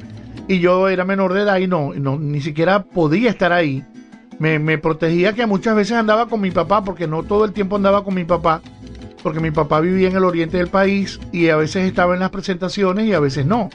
y 0.49 0.59
yo 0.59 0.91
era 0.91 1.07
menor 1.07 1.33
de 1.33 1.41
edad 1.41 1.57
y 1.57 1.67
no, 1.67 1.95
no 1.95 2.19
ni 2.19 2.43
siquiera 2.43 2.83
podía 2.85 3.31
estar 3.31 3.55
ahí. 3.55 3.83
Me, 4.39 4.59
me 4.59 4.79
protegía 4.79 5.33
que 5.33 5.47
muchas 5.47 5.77
veces 5.77 5.97
andaba 5.97 6.27
con 6.27 6.41
mi 6.41 6.51
papá, 6.51 6.85
porque 6.85 7.07
no 7.07 7.23
todo 7.23 7.45
el 7.45 7.53
tiempo 7.53 7.77
andaba 7.77 8.05
con 8.05 8.15
mi 8.15 8.25
papá, 8.25 8.61
porque 9.23 9.41
mi 9.41 9.51
papá 9.51 9.81
vivía 9.81 10.09
en 10.09 10.17
el 10.17 10.25
oriente 10.25 10.59
del 10.59 10.69
país 10.69 11.21
y 11.33 11.49
a 11.49 11.57
veces 11.57 11.87
estaba 11.87 12.15
en 12.15 12.21
las 12.21 12.31
presentaciones 12.31 13.07
y 13.07 13.13
a 13.13 13.21
veces 13.21 13.47
no. 13.47 13.71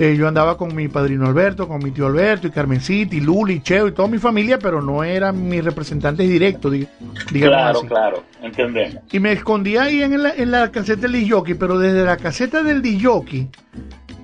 Eh, 0.00 0.14
yo 0.16 0.28
andaba 0.28 0.56
con 0.56 0.76
mi 0.76 0.86
padrino 0.86 1.26
Alberto, 1.26 1.66
con 1.66 1.82
mi 1.82 1.90
tío 1.90 2.06
Alberto 2.06 2.46
y 2.46 2.50
Carmencita 2.52 3.16
y 3.16 3.20
Luli 3.20 3.54
y 3.54 3.60
Cheo 3.62 3.88
y 3.88 3.92
toda 3.92 4.06
mi 4.06 4.18
familia, 4.18 4.56
pero 4.56 4.80
no 4.80 5.02
eran 5.02 5.48
mis 5.48 5.64
representantes 5.64 6.28
directos, 6.28 6.70
di- 6.70 6.86
digamos 7.32 7.56
Claro, 7.58 7.78
así. 7.80 7.86
claro, 7.88 8.24
entendemos. 8.40 9.02
Y 9.10 9.18
me 9.18 9.32
escondía 9.32 9.82
ahí 9.82 10.00
en 10.02 10.22
la, 10.22 10.30
en 10.36 10.52
la 10.52 10.70
caseta 10.70 11.02
del 11.02 11.12
disjockey, 11.14 11.54
pero 11.54 11.80
desde 11.80 12.04
la 12.04 12.16
caseta 12.16 12.62
del 12.62 12.80
disjockey 12.80 13.48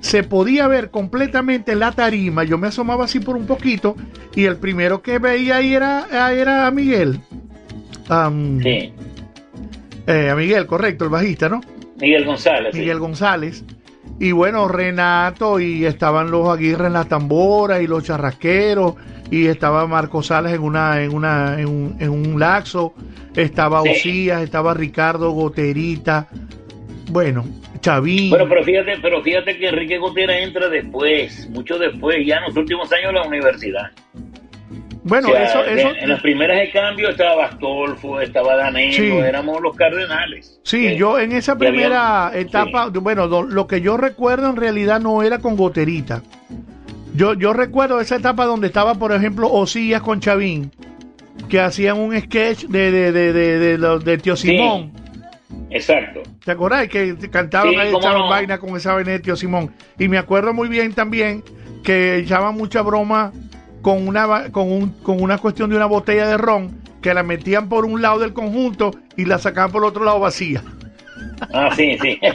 se 0.01 0.23
podía 0.23 0.69
ver 0.69 0.91
completamente 0.91 1.75
la 1.75 1.91
tarima. 1.91 2.45
Yo 2.45 2.57
me 2.57 2.69
asomaba 2.69 3.07
así 3.07 3.19
por 3.19 3.35
un 3.37 3.47
poquito 3.47 3.97
y 4.37 4.45
el 4.45 4.57
primero 4.59 5.03
que 5.03 5.19
veía 5.19 5.57
ahí 5.57 5.75
era, 5.75 6.07
era 6.33 6.69
a 6.69 6.71
Miguel. 6.71 7.19
Sí. 8.63 8.93
eh, 10.07 10.31
a 10.31 10.37
Miguel, 10.37 10.67
correcto, 10.67 11.05
el 11.05 11.11
bajista, 11.11 11.49
¿no? 11.49 11.61
Miguel 12.01 12.25
González. 12.27 12.75
sí. 12.75 12.81
Miguel 12.81 12.99
González. 13.01 13.65
Y 14.21 14.33
bueno, 14.33 14.69
Renato, 14.69 15.59
y 15.59 15.85
estaban 15.85 16.31
los 16.31 16.49
Aguirre 16.49 16.87
en 16.87 16.93
las 16.93 17.09
tamboras 17.09 17.83
y 17.83 17.87
los 17.87 18.05
charrasqueros, 18.05 18.95
y 19.31 19.47
estaba 19.47 19.87
Marco 19.87 20.23
Salas 20.23 20.53
en 20.53 20.63
una, 20.63 21.03
en 21.03 21.15
una, 21.15 21.61
en 21.61 21.69
un, 21.69 21.97
en 21.99 22.11
un 22.11 22.39
laxo, 22.39 22.95
estaba 23.35 23.83
Sí. 23.83 23.91
Osías, 23.91 24.43
estaba 24.43 24.75
Ricardo 24.75 25.31
Goterita, 25.31 26.29
bueno, 27.11 27.45
Chavín. 27.81 28.31
Bueno, 28.31 28.47
pero 28.49 28.65
fíjate, 28.65 28.93
pero 29.03 29.23
fíjate 29.23 29.59
que 29.59 29.69
Enrique 29.69 29.99
Gotera 29.99 30.39
entra 30.39 30.69
después, 30.69 31.49
mucho 31.51 31.79
después, 31.79 32.17
ya 32.25 32.37
en 32.37 32.45
los 32.45 32.57
últimos 32.57 32.91
años 32.93 33.09
de 33.09 33.13
la 33.13 33.27
universidad. 33.27 33.91
Bueno, 35.05 35.29
O 35.29 35.31
sea, 35.33 35.45
eso, 35.45 35.91
en 36.01 36.09
las 36.09 36.21
primeras 36.21 36.59
de 36.59 36.71
cambio 36.71 37.11
estaba 37.11 37.37
Bastolfo, 37.37 38.21
estaba 38.21 38.57
Danilo, 38.57 38.93
Sí. 38.93 39.11
éramos 39.19 39.61
los 39.61 39.77
cardenales. 39.77 40.59
sí, 40.65 40.87
Eh, 40.89 40.97
yo 40.97 41.19
en 41.19 41.33
esa 41.33 41.53
había- 41.53 41.71
primera 41.71 42.31
etapa, 42.35 42.89
bueno, 42.89 43.27
lo 43.43 43.67
que 43.67 43.81
yo 43.81 43.97
recuerdo 43.97 44.49
en 44.51 44.57
realidad 44.57 45.01
no 45.01 45.23
era 45.23 45.39
con 45.39 45.57
Goterita. 45.57 46.23
Yo, 47.15 47.35
yo 47.35 47.53
recuerdo 47.53 48.01
esa 48.01 48.17
etapa 48.17 48.45
donde 48.45 48.67
estaba, 48.67 48.95
por 48.95 49.13
ejemplo, 49.13 49.49
Osías 49.53 50.03
con 50.03 50.19
Chavín, 50.21 50.73
que 51.49 51.61
hacían 51.61 51.99
un 51.99 52.19
sketch 52.19 52.65
de, 52.65 52.91
de, 52.91 53.13
de, 53.13 53.33
de, 53.33 53.79
de, 53.79 54.19
Tío 54.19 54.35
Sí. 54.37 54.49
Simón. 54.49 54.91
Exacto. 55.71 56.23
¿Te 56.45 56.51
acordás? 56.51 56.89
Que 56.89 57.17
cantaban 57.31 57.71
Sí, 57.71 57.77
ahí, 57.79 57.89
cómo 57.93 57.99
echaban 58.01 58.19
no. 58.23 58.29
vaina 58.29 58.59
con 58.59 58.77
esa 58.77 58.95
vaina 58.95 59.13
de 59.13 59.21
Tío 59.21 59.37
Simón. 59.37 59.71
Y 59.99 60.09
me 60.09 60.19
acuerdo 60.19 60.53
muy 60.53 60.69
bien 60.69 60.93
también 60.93 61.43
que 61.85 62.17
echaban 62.17 62.55
mucha 62.57 62.83
broma 62.83 63.33
con 63.85 64.09
una, 64.09 64.51
con, 64.51 64.73
un, 64.73 64.89
con 65.03 65.23
una 65.23 65.37
cuestión 65.37 65.69
de 65.69 65.77
una 65.77 65.85
botella 65.85 66.27
de 66.27 66.39
ron 66.39 66.81
que 67.03 67.13
la 67.13 67.23
metían 67.23 67.69
por 67.69 67.85
un 67.85 68.01
lado 68.01 68.19
del 68.19 68.33
conjunto 68.33 68.93
y 69.15 69.27
la 69.27 69.37
sacaban 69.37 69.71
por 69.71 69.83
el 69.83 69.91
otro 69.91 70.05
lado 70.05 70.21
vacía. 70.21 70.63
Ah, 71.53 71.69
sí, 71.77 71.99
sí. 72.01 72.19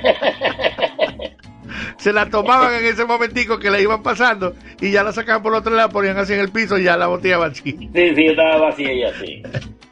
Se 1.98 2.14
la 2.14 2.30
tomaban 2.30 2.76
en 2.76 2.86
ese 2.86 3.04
momentico 3.04 3.58
que 3.58 3.72
la 3.72 3.82
iban 3.82 4.04
pasando 4.04 4.54
y 4.80 4.92
ya 4.92 5.04
la 5.04 5.12
sacaban 5.12 5.42
por 5.42 5.54
el 5.54 5.60
otro 5.60 5.74
lado, 5.74 5.90
ponían 5.90 6.20
así 6.20 6.34
en 6.34 6.40
el 6.40 6.52
piso 6.52 6.78
y 6.78 6.84
ya 6.84 6.96
la 6.96 7.08
botella 7.08 7.40
vacía. 7.40 7.74
Sí, 7.74 8.16
sí, 8.16 8.26
estaba 8.28 8.58
vacía 8.58 8.94
ya, 8.94 9.12
sí. 9.20 9.42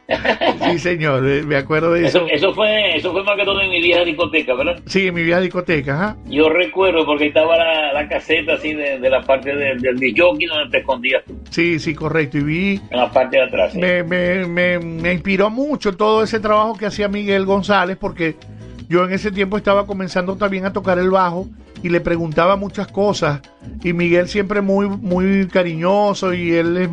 Sí, 0.70 0.78
señor, 0.78 1.26
eh, 1.28 1.42
me 1.42 1.56
acuerdo 1.56 1.92
de 1.92 2.06
eso. 2.06 2.18
Eso, 2.26 2.28
eso 2.30 2.54
fue, 2.54 2.96
eso 2.96 3.12
fue 3.12 3.22
más 3.24 3.36
que 3.36 3.44
todo 3.44 3.60
en 3.60 3.70
mi 3.70 3.80
vieja 3.80 4.04
discoteca, 4.04 4.54
¿verdad? 4.54 4.80
Sí, 4.86 5.06
en 5.06 5.14
mi 5.14 5.22
vieja 5.22 5.40
discoteca, 5.40 5.94
ajá. 5.94 6.16
Yo 6.26 6.48
recuerdo 6.48 7.04
porque 7.06 7.26
estaba 7.26 7.56
la, 7.56 7.92
la 7.92 8.08
caseta 8.08 8.54
así 8.54 8.72
de, 8.74 8.98
de 8.98 9.10
la 9.10 9.22
parte 9.22 9.54
del, 9.54 9.80
del 9.80 9.98
disjockey 9.98 10.46
donde 10.46 10.70
te 10.70 10.78
escondías 10.78 11.22
tú, 11.26 11.38
Sí, 11.50 11.78
sí, 11.78 11.94
correcto. 11.94 12.38
Y 12.38 12.42
vi 12.42 12.80
en 12.90 12.96
la 12.98 13.10
parte 13.10 13.36
de 13.36 13.42
atrás. 13.44 13.72
sí. 13.72 13.78
me, 13.78 14.02
me, 14.02 14.46
me, 14.46 14.78
me 14.78 15.12
inspiró 15.12 15.50
mucho 15.50 15.96
todo 15.96 16.22
ese 16.22 16.40
trabajo 16.40 16.74
que 16.76 16.86
hacía 16.86 17.08
Miguel 17.08 17.44
González 17.44 17.96
porque 17.98 18.36
yo 18.88 19.04
en 19.04 19.12
ese 19.12 19.30
tiempo 19.30 19.56
estaba 19.58 19.86
comenzando 19.86 20.36
también 20.36 20.64
a 20.64 20.72
tocar 20.72 20.98
el 20.98 21.10
bajo 21.10 21.46
y 21.82 21.90
le 21.90 22.00
preguntaba 22.00 22.56
muchas 22.56 22.88
cosas 22.88 23.40
y 23.84 23.92
Miguel 23.92 24.26
siempre 24.28 24.60
muy 24.62 24.88
muy 24.88 25.46
cariñoso 25.48 26.32
y 26.34 26.52
él 26.52 26.76
es 26.76 26.88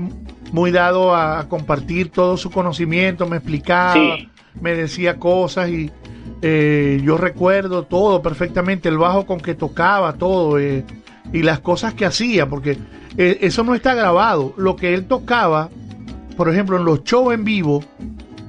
muy 0.55 0.71
dado 0.71 1.15
a, 1.15 1.47
compartir 1.47 2.09
todo 2.09 2.37
su 2.37 2.49
conocimiento, 2.49 3.27
me 3.27 3.37
explicaba, 3.37 3.93
Sí. 3.93 4.29
me 4.59 4.73
decía 4.73 5.17
cosas 5.17 5.69
y 5.69 5.91
eh, 6.41 6.99
yo 7.03 7.17
recuerdo 7.17 7.83
todo 7.83 8.21
perfectamente, 8.21 8.89
el 8.89 8.97
bajo 8.97 9.25
con 9.25 9.39
que 9.39 9.53
tocaba, 9.53 10.13
todo 10.13 10.57
eh, 10.57 10.83
y 11.33 11.43
las 11.43 11.59
cosas 11.59 11.93
que 11.93 12.05
hacía, 12.05 12.47
porque 12.47 12.77
eh, 13.17 13.39
eso 13.41 13.63
no 13.63 13.75
está 13.75 13.93
grabado, 13.93 14.53
lo 14.57 14.75
que 14.75 14.93
él 14.93 15.05
tocaba 15.05 15.69
por 16.35 16.49
ejemplo, 16.49 16.77
en 16.77 16.85
los 16.85 17.03
shows 17.03 17.33
en 17.33 17.43
vivo, 17.45 17.83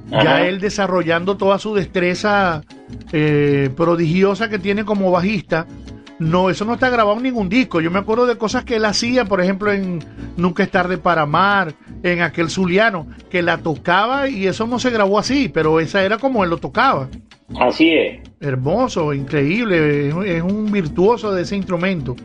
ya 0.09 0.45
él 0.45 0.59
desarrollando 0.59 1.37
toda 1.37 1.59
su 1.59 1.73
destreza 1.73 2.63
eh, 3.11 3.69
prodigiosa 3.75 4.49
que 4.49 4.59
tiene 4.59 4.85
como 4.85 5.11
bajista, 5.11 5.65
no, 6.19 6.49
eso 6.49 6.65
no 6.65 6.73
está 6.73 6.89
grabado 6.89 7.17
en 7.17 7.23
ningún 7.23 7.49
disco. 7.49 7.79
Yo 7.79 7.91
me 7.91 7.99
acuerdo 7.99 8.25
de 8.25 8.37
cosas 8.37 8.63
que 8.63 8.77
él 8.77 8.85
hacía, 8.85 9.25
por 9.25 9.41
ejemplo, 9.41 9.71
en 9.71 10.03
Nunca 10.35 10.63
es 10.63 10.71
tarde 10.71 10.97
para 10.97 11.23
amar, 11.23 11.73
en 12.03 12.21
aquel 12.21 12.49
Zuliano, 12.49 13.07
que 13.29 13.41
la 13.41 13.57
tocaba 13.57 14.29
y 14.29 14.45
eso 14.47 14.67
no 14.67 14.79
se 14.79 14.91
grabó 14.91 15.17
así, 15.17 15.49
pero 15.49 15.79
esa 15.79 16.03
era 16.03 16.17
como 16.17 16.43
él 16.43 16.49
lo 16.49 16.57
tocaba. 16.57 17.09
Así 17.59 17.91
es. 17.91 18.19
Hermoso, 18.39 19.13
increíble, 19.13 20.09
es, 20.09 20.43
un 20.43 20.71
virtuoso 20.71 21.33
de 21.33 21.43
ese 21.43 21.55
instrumento. 21.55 22.15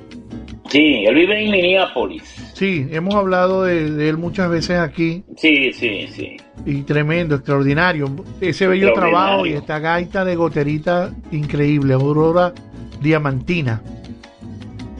Sí, 0.72 1.04
él 1.06 1.14
vive 1.14 1.44
en 1.44 1.50
Minneapolis. 1.50 2.22
Sí, 2.54 2.86
hemos 2.90 3.14
hablado 3.14 3.64
de, 3.64 3.90
de 3.90 4.08
él 4.08 4.16
muchas 4.16 4.48
veces 4.48 4.78
aquí 4.78 5.22
Sí, 5.36 5.70
sí, 5.74 6.06
sí. 6.08 6.36
y 6.64 6.80
tremendo, 6.82 7.34
extraordinario. 7.34 8.06
Ese 8.40 8.66
bello 8.66 8.88
Extraordinario. 8.88 8.94
trabajo 8.94 9.46
y 9.46 9.52
esta 9.52 9.78
gaita 9.80 10.24
de 10.24 10.34
goterita 10.34 11.10
increíble, 11.30 11.92
Aurora 11.92 12.54
Diamantina. 13.02 13.82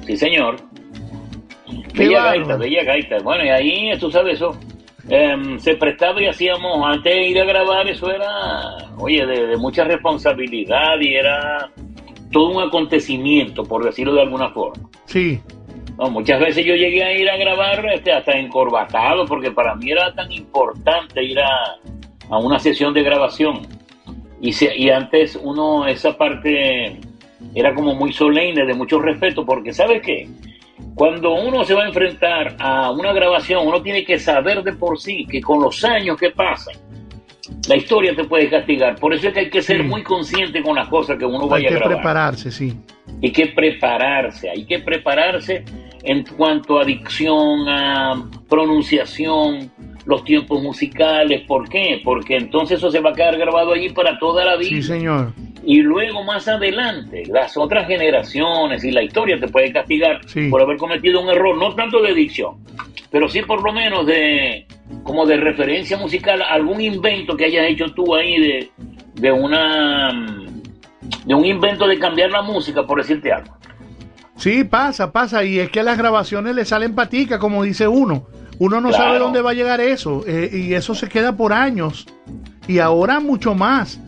Sí, 0.06 0.14
señor. 0.16 0.56
Qué 1.94 2.06
Bella 2.06 2.22
gaita, 2.24 2.56
bella 2.56 2.84
gaita. 2.84 3.18
Bueno, 3.22 3.44
y 3.44 3.48
ahí, 3.48 3.98
tú 3.98 4.10
sabes 4.10 4.34
eso, 4.36 4.54
em, 5.08 5.58
se 5.58 5.74
prestaba 5.76 6.20
y 6.20 6.26
hacíamos, 6.26 6.84
antes 6.84 7.14
de 7.14 7.28
ir 7.28 7.40
a 7.40 7.44
grabar, 7.46 7.88
eso 7.88 8.10
era, 8.10 8.28
oye, 8.98 9.24
de, 9.24 9.46
de 9.46 9.56
mucha 9.56 9.84
responsabilidad 9.84 11.00
y 11.00 11.14
era 11.14 11.70
todo 12.30 12.50
un 12.58 12.62
acontecimiento, 12.62 13.62
por 13.62 13.84
decirlo 13.84 14.14
de 14.14 14.22
alguna 14.22 14.50
forma. 14.50 14.88
Sí, 15.06 15.40
No, 15.98 16.10
muchas 16.10 16.40
veces 16.40 16.64
yo 16.64 16.74
llegué 16.74 17.02
a 17.04 17.12
ir 17.12 17.28
a 17.30 17.36
grabar 17.36 17.84
este, 17.94 18.12
hasta 18.12 18.32
encorbatado, 18.32 19.26
porque 19.26 19.50
para 19.50 19.74
mí 19.74 19.90
era 19.90 20.12
tan 20.14 20.30
importante 20.32 21.22
ir 21.22 21.38
a, 21.38 21.76
a 22.30 22.38
una 22.38 22.58
sesión 22.58 22.94
de 22.94 23.02
grabación. 23.02 23.66
Y, 24.40 24.52
se- 24.52 24.76
y 24.76 24.90
antes 24.90 25.38
uno, 25.40 25.86
esa 25.86 26.16
parte 26.16 26.98
era 27.54 27.74
como 27.74 27.94
muy 27.94 28.12
solemne, 28.12 28.64
de 28.64 28.74
mucho 28.74 28.98
respeto, 29.00 29.44
porque 29.44 29.72
¿sabes 29.72 30.00
qué? 30.02 30.28
Cuando 30.94 31.34
uno 31.34 31.62
se 31.64 31.74
va 31.74 31.84
a 31.84 31.88
enfrentar 31.88 32.56
a 32.58 32.90
una 32.90 33.12
grabación, 33.12 33.66
uno 33.66 33.82
tiene 33.82 34.04
que 34.04 34.18
saber 34.18 34.62
de 34.62 34.72
por 34.72 34.98
sí 34.98 35.26
que 35.30 35.40
con 35.40 35.60
los 35.62 35.84
años 35.84 36.16
que 36.18 36.30
pasan, 36.30 36.74
la 37.68 37.76
historia 37.76 38.14
te 38.14 38.24
puede 38.24 38.48
castigar. 38.48 38.96
Por 38.96 39.12
eso 39.14 39.28
es 39.28 39.34
que 39.34 39.40
hay 39.40 39.50
que 39.50 39.62
ser 39.62 39.78
Sí. 39.78 39.82
muy 39.82 40.02
consciente 40.02 40.62
con 40.62 40.76
las 40.76 40.88
cosas 40.88 41.18
que 41.18 41.24
uno 41.24 41.42
hay 41.44 41.48
vaya 41.48 41.66
a 41.66 41.70
que 41.70 41.74
grabar 41.76 41.96
prepararse, 41.96 42.50
sí. 42.50 42.74
hay 43.22 43.32
que 43.32 43.46
prepararse, 43.48 44.50
hay 44.50 44.64
que 44.64 44.78
prepararse 44.78 45.64
en 46.04 46.24
cuanto 46.24 46.78
a 46.80 46.84
dicción, 46.84 47.68
a 47.68 48.28
pronunciación, 48.48 49.70
los 50.04 50.24
tiempos 50.24 50.62
musicales. 50.62 51.42
¿Por 51.46 51.68
qué? 51.68 52.00
Porque 52.04 52.36
entonces 52.36 52.78
eso 52.78 52.90
se 52.90 53.00
va 53.00 53.10
a 53.10 53.12
quedar 53.14 53.36
grabado 53.38 53.72
allí 53.72 53.88
para 53.90 54.18
toda 54.18 54.44
la 54.44 54.56
vida. 54.56 54.68
Sí, 54.70 54.82
señor. 54.82 55.32
Y 55.64 55.80
luego 55.80 56.24
más 56.24 56.48
adelante, 56.48 57.22
las 57.26 57.56
otras 57.56 57.86
generaciones 57.86 58.82
y 58.84 58.90
la 58.90 59.02
historia 59.02 59.38
te 59.38 59.48
puede 59.48 59.72
castigar 59.72 60.20
Sí. 60.26 60.48
por 60.48 60.60
haber 60.62 60.76
cometido 60.76 61.20
un 61.20 61.28
error, 61.30 61.56
no 61.56 61.74
tanto 61.74 62.02
de 62.02 62.14
dicción, 62.14 62.56
pero 63.10 63.28
sí 63.28 63.42
por 63.42 63.62
lo 63.62 63.72
menos 63.72 64.04
de 64.06 64.66
como 65.04 65.24
de 65.24 65.36
referencia 65.36 65.96
musical, 65.96 66.42
algún 66.42 66.80
invento 66.80 67.36
que 67.36 67.44
hayas 67.46 67.66
hecho 67.68 67.86
tú 67.94 68.14
ahí 68.14 68.38
de, 68.40 68.70
de 69.14 69.32
una 69.32 70.12
de 71.24 71.34
un 71.34 71.44
invento 71.44 71.86
de 71.86 71.98
cambiar 71.98 72.30
la 72.30 72.42
música, 72.42 72.84
por 72.84 72.98
decirte 72.98 73.32
algo. 73.32 73.56
Sí, 74.36 74.64
pasa, 74.64 75.12
pasa. 75.12 75.44
Y 75.44 75.58
es 75.60 75.70
que 75.70 75.80
a 75.80 75.82
las 75.84 75.96
grabaciones 75.98 76.54
le 76.54 76.64
salen 76.64 76.94
patica, 76.94 77.38
como 77.38 77.62
dice 77.62 77.86
uno. 77.86 78.26
Uno 78.58 78.80
no 78.80 78.88
Claro. 78.88 79.04
sabe 79.04 79.18
dónde 79.18 79.40
va 79.40 79.50
a 79.50 79.54
llegar 79.54 79.80
eso. 79.80 80.24
eh, 80.26 80.50
y 80.52 80.74
eso 80.74 80.94
se 80.94 81.08
queda 81.08 81.36
por 81.36 81.52
años. 81.52 82.06
Y 82.66 82.78
ahora 82.78 83.20
mucho 83.20 83.54
más. 83.54 84.00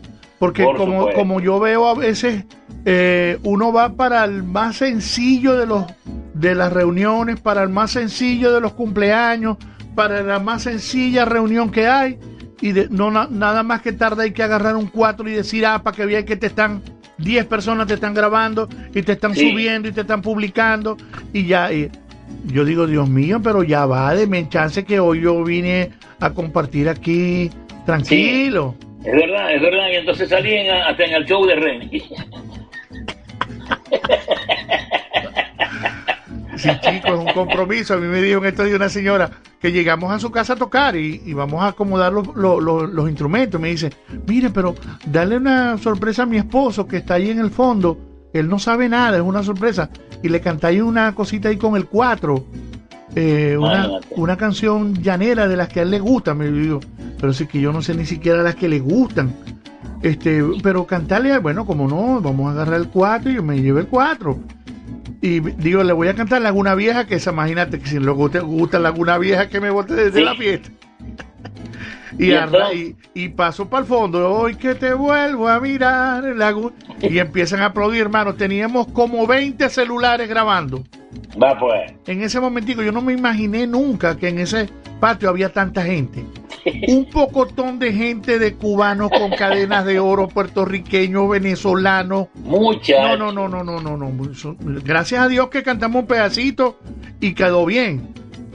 Porque 0.44 0.62
Por 0.64 0.76
como, 0.76 1.10
como 1.14 1.40
yo 1.40 1.58
veo 1.58 1.88
a 1.88 1.94
veces, 1.94 2.44
eh, 2.84 3.38
uno 3.44 3.72
va 3.72 3.94
para 3.94 4.24
el 4.24 4.42
más 4.42 4.76
sencillo 4.76 5.56
de 5.56 5.64
los 5.66 5.84
de 6.34 6.54
las 6.54 6.70
reuniones, 6.70 7.40
para 7.40 7.62
el 7.62 7.70
más 7.70 7.92
sencillo 7.92 8.52
de 8.52 8.60
los 8.60 8.72
cumpleaños, 8.74 9.56
para 9.94 10.20
la 10.22 10.38
más 10.40 10.64
sencilla 10.64 11.24
reunión 11.24 11.70
que 11.70 11.86
hay. 11.86 12.18
Y 12.60 12.72
de- 12.72 12.88
no 12.90 13.10
na- 13.10 13.28
nada 13.30 13.62
más 13.62 13.80
que 13.80 13.92
tarda 13.92 14.24
hay 14.24 14.32
que 14.32 14.42
agarrar 14.42 14.76
un 14.76 14.88
4 14.88 15.26
y 15.28 15.32
decir, 15.32 15.64
ah, 15.64 15.82
para 15.82 15.96
que 15.96 16.04
vean 16.04 16.24
que 16.24 16.36
te 16.36 16.48
están 16.48 16.82
10 17.16 17.46
personas 17.46 17.86
te 17.86 17.94
están 17.94 18.12
grabando 18.12 18.68
y 18.94 19.00
te 19.02 19.12
están 19.12 19.34
Sí. 19.34 19.50
subiendo 19.50 19.88
y 19.88 19.92
te 19.92 20.02
están 20.02 20.20
publicando 20.20 20.96
y 21.32 21.46
ya 21.46 21.72
y 21.72 21.88
yo 22.46 22.64
digo 22.64 22.86
Dios 22.88 23.08
mío 23.08 23.40
pero 23.42 23.62
ya 23.62 23.86
va 23.86 24.14
de 24.14 24.48
chance 24.48 24.84
que 24.84 24.98
hoy 24.98 25.20
yo 25.22 25.42
vine 25.44 25.92
a 26.20 26.30
compartir 26.30 26.88
aquí 26.88 27.50
tranquilo 27.86 28.74
Es 29.04 29.12
verdad, 29.12 29.54
es 29.54 29.60
verdad. 29.62 29.88
Y 29.92 29.96
entonces 29.96 30.28
salí 30.28 30.54
en- 30.54 30.70
hasta 30.74 31.04
en 31.04 31.12
el 31.14 31.24
show 31.26 31.44
de 31.46 31.54
Renny. 31.56 32.02
sí 36.56 36.68
chico 36.80 37.08
es 37.08 37.18
un 37.20 37.32
compromiso 37.32 37.94
a 37.94 37.96
mí 37.96 38.06
me 38.06 38.22
dijo 38.22 38.38
en 38.40 38.46
estos 38.46 38.66
días 38.66 38.76
una 38.76 38.88
señora 38.88 39.30
que 39.60 39.72
llegamos 39.72 40.12
a 40.12 40.18
su 40.20 40.30
casa 40.30 40.52
a 40.52 40.56
tocar 40.56 40.94
y, 40.96 41.20
y 41.24 41.32
vamos 41.32 41.62
a 41.62 41.68
acomodar 41.68 42.12
los, 42.12 42.28
los- 42.34 42.62
los- 42.62 42.90
los 42.90 43.08
instrumentos 43.08 43.60
me 43.60 43.68
dice 43.70 43.90
mire 44.26 44.50
pero 44.50 44.74
dale 45.06 45.36
una 45.36 45.76
sorpresa 45.78 46.22
a 46.22 46.26
mi 46.26 46.36
esposo 46.36 46.86
que 46.86 46.98
está 46.98 47.14
ahí 47.14 47.30
en 47.30 47.40
el 47.40 47.50
fondo 47.50 47.98
él 48.32 48.48
no 48.48 48.58
sabe 48.58 48.88
nada 48.88 49.16
es 49.16 49.22
una 49.22 49.42
sorpresa 49.42 49.90
y 50.22 50.28
le 50.28 50.40
cantáis 50.40 50.80
una 50.80 51.14
cosita 51.14 51.48
ahí 51.48 51.56
con 51.56 51.76
el 51.76 51.86
4 51.86 52.44
eh, 53.14 53.56
una, 53.58 54.00
una 54.10 54.36
canción 54.36 54.94
llanera 55.02 55.46
de 55.48 55.56
las 55.56 55.68
que 55.68 55.80
a 55.80 55.82
él 55.84 55.90
le 55.90 56.00
gusta, 56.00 56.34
me 56.34 56.50
digo, 56.50 56.80
pero 57.20 57.32
sí 57.32 57.46
que 57.46 57.60
yo 57.60 57.72
no 57.72 57.82
sé 57.82 57.94
ni 57.94 58.06
siquiera 58.06 58.42
las 58.42 58.54
que 58.56 58.68
le 58.68 58.80
gustan. 58.80 59.32
Este, 60.02 60.42
pero 60.62 60.86
cantarle, 60.86 61.38
bueno, 61.38 61.64
como 61.64 61.88
no, 61.88 62.20
vamos 62.20 62.48
a 62.48 62.50
agarrar 62.52 62.80
el 62.80 62.88
4 62.88 63.30
y 63.30 63.34
yo 63.36 63.42
me 63.42 63.60
llevo 63.60 63.78
el 63.78 63.86
4. 63.86 64.38
Y 65.22 65.40
digo, 65.40 65.82
le 65.82 65.94
voy 65.94 66.08
a 66.08 66.14
cantar 66.14 66.42
Laguna 66.42 66.74
Vieja, 66.74 67.06
que 67.06 67.14
esa, 67.14 67.30
imagínate 67.32 67.78
que 67.78 67.86
si 67.88 67.98
le 67.98 68.10
gusta, 68.10 68.40
gusta 68.40 68.78
Laguna 68.78 69.16
Vieja, 69.16 69.48
que 69.48 69.60
me 69.60 69.70
bote 69.70 69.94
desde 69.94 70.18
Sí. 70.18 70.24
la 70.24 70.34
fiesta. 70.34 70.68
Y, 72.18 72.26
¿Y 72.30 72.32
arra- 72.34 72.72
y, 72.72 72.94
y 73.14 73.28
paso 73.30 73.68
para 73.68 73.82
el 73.82 73.86
fondo, 73.88 74.30
hoy 74.32 74.54
que 74.56 74.74
te 74.74 74.94
vuelvo 74.94 75.48
a 75.48 75.58
mirar, 75.60 76.24
lagu-", 76.24 76.72
y 77.00 77.18
empiezan 77.18 77.60
a 77.60 77.66
aplaudir, 77.66 78.02
hermano. 78.02 78.34
Teníamos 78.34 78.86
como 78.88 79.26
20 79.26 79.68
celulares 79.68 80.28
grabando. 80.28 80.84
Va 81.42 81.58
pues. 81.58 81.92
En 82.06 82.22
ese 82.22 82.40
momentico 82.40 82.82
yo 82.82 82.92
no 82.92 83.00
me 83.00 83.12
imaginé 83.12 83.66
nunca 83.66 84.16
que 84.16 84.28
en 84.28 84.38
ese 84.38 84.68
patio 85.00 85.28
había 85.28 85.52
tanta 85.52 85.82
gente. 85.82 86.24
Un 86.88 87.06
pocotón 87.10 87.78
de 87.78 87.92
gente 87.92 88.38
de 88.38 88.54
cubanos 88.54 89.10
con 89.10 89.30
cadenas 89.32 89.84
de 89.84 89.98
oro, 89.98 90.28
puertorriqueños, 90.28 91.28
venezolanos. 91.28 92.28
Muchas. 92.34 93.18
No, 93.18 93.32
no, 93.32 93.48
no, 93.48 93.62
no, 93.64 93.80
no, 93.80 93.96
no, 93.96 93.96
no. 93.96 94.12
Gracias 94.84 95.20
a 95.20 95.28
Dios 95.28 95.48
que 95.48 95.62
cantamos 95.62 96.02
un 96.02 96.06
pedacito 96.08 96.78
y 97.20 97.34
quedó 97.34 97.66
bien. 97.66 98.08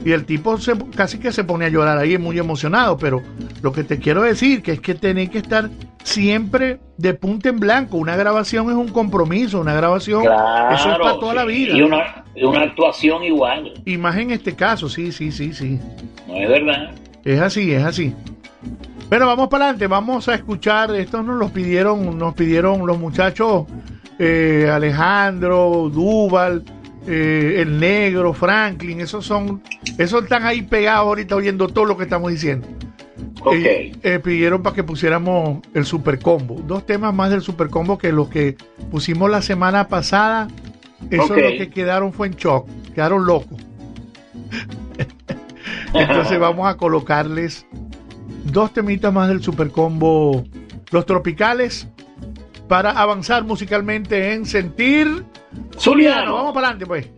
Y 0.04 0.12
el 0.12 0.24
tipo 0.24 0.56
se- 0.58 0.72
casi 0.96 1.18
que 1.18 1.30
se 1.32 1.44
pone 1.44 1.66
a 1.66 1.68
llorar 1.68 1.98
ahí, 1.98 2.16
muy 2.18 2.38
emocionado. 2.38 2.96
Pero 2.96 3.22
lo 3.62 3.72
que 3.72 3.84
te 3.84 3.98
quiero 3.98 4.22
decir 4.22 4.62
que 4.62 4.72
es 4.72 4.80
que 4.80 4.94
tenés 4.94 5.28
que 5.30 5.38
estar 5.38 5.68
siempre 6.04 6.80
de 6.96 7.12
punta 7.14 7.50
en 7.50 7.60
blanco. 7.60 7.98
Una 7.98 8.16
grabación 8.16 8.70
es 8.70 8.76
un 8.76 8.88
compromiso, 8.88 9.60
una 9.60 9.74
grabación 9.74 10.22
Claro. 10.22 10.74
eso 10.74 10.90
es 10.92 10.98
para 10.98 11.18
toda 11.20 11.34
la 11.34 11.44
vida. 11.44 11.74
Y 11.76 11.82
una, 11.82 12.24
y 12.34 12.44
una 12.44 12.62
actuación 12.62 13.22
igual. 13.24 13.74
Y 13.84 13.98
más 13.98 14.16
en 14.16 14.30
este 14.30 14.54
caso, 14.54 14.88
sí, 14.88 15.12
sí, 15.12 15.30
sí, 15.32 15.52
sí. 15.52 15.78
No 16.26 16.36
es 16.36 16.48
verdad. 16.48 16.90
Es 17.24 17.40
así, 17.40 17.72
es 17.72 17.84
así. 17.84 18.14
Bueno, 19.10 19.26
vamos 19.26 19.48
para 19.48 19.64
adelante, 19.64 19.86
vamos 19.88 20.28
a 20.28 20.34
escuchar, 20.36 20.94
esto 20.94 21.22
nos 21.22 21.36
los 21.36 21.50
pidieron, 21.50 22.16
nos 22.16 22.32
pidieron 22.34 22.86
los 22.86 22.96
muchachos 22.98 23.64
eh, 24.18 24.70
Alejandro, 24.72 25.90
Duval, 25.92 26.62
eh, 27.06 27.56
el 27.58 27.80
negro, 27.80 28.32
Franklin, 28.34 29.00
esos 29.00 29.24
son, 29.24 29.62
esos 29.98 30.24
están 30.24 30.44
ahí 30.44 30.62
pegados 30.62 31.06
ahorita 31.06 31.34
oyendo 31.36 31.68
todo 31.68 31.84
lo 31.84 31.96
que 31.96 32.04
estamos 32.04 32.30
diciendo. 32.30 32.66
Ok. 33.42 33.54
Eh, 33.54 33.92
eh, 34.02 34.18
pidieron 34.18 34.62
para 34.62 34.76
que 34.76 34.84
pusiéramos 34.84 35.60
el 35.74 35.84
super 35.86 36.18
combo. 36.18 36.60
Dos 36.66 36.84
temas 36.84 37.14
más 37.14 37.30
del 37.30 37.40
super 37.40 37.68
combo 37.68 37.96
que 37.98 38.12
los 38.12 38.28
que 38.28 38.56
pusimos 38.90 39.30
la 39.30 39.42
semana 39.42 39.88
pasada. 39.88 40.48
Eso 41.10 41.24
Ok. 41.24 41.36
lo 41.38 41.50
que 41.50 41.70
quedaron 41.70 42.12
fue 42.12 42.26
en 42.26 42.34
shock. 42.34 42.68
Quedaron 42.94 43.24
locos. 43.26 43.58
Entonces 45.94 46.38
vamos 46.38 46.68
a 46.68 46.76
colocarles 46.76 47.66
dos 48.44 48.72
temitas 48.72 49.12
más 49.12 49.28
del 49.28 49.42
super 49.42 49.70
combo. 49.70 50.44
Los 50.90 51.06
tropicales. 51.06 51.88
Para 52.68 52.90
avanzar 52.90 53.44
musicalmente 53.44 54.32
en 54.32 54.46
sentir. 54.46 55.24
Zuliano. 55.78 56.34
Vamos 56.34 56.52
para 56.52 56.68
adelante, 56.68 56.86
pues. 56.86 57.08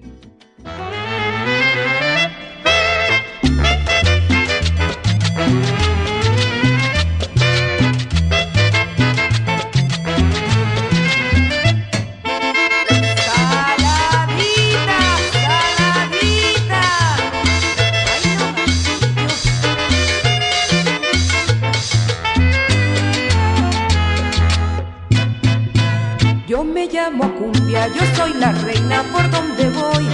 Yo 26.52 26.62
me 26.64 26.86
llamo 26.86 27.34
Cumbia, 27.34 27.61
yo 27.72 28.02
soy 28.14 28.34
la 28.34 28.52
reina 28.52 29.02
por 29.04 29.30
donde 29.30 29.70
voy. 29.70 30.06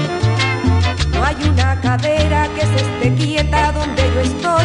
No 1.13 1.25
hay 1.25 1.37
una 1.49 1.81
cadera 1.81 2.47
que 2.55 2.61
se 2.61 2.77
esté 2.77 3.15
quieta 3.15 3.73
donde 3.73 4.03
yo 4.15 4.21
estoy. 4.21 4.65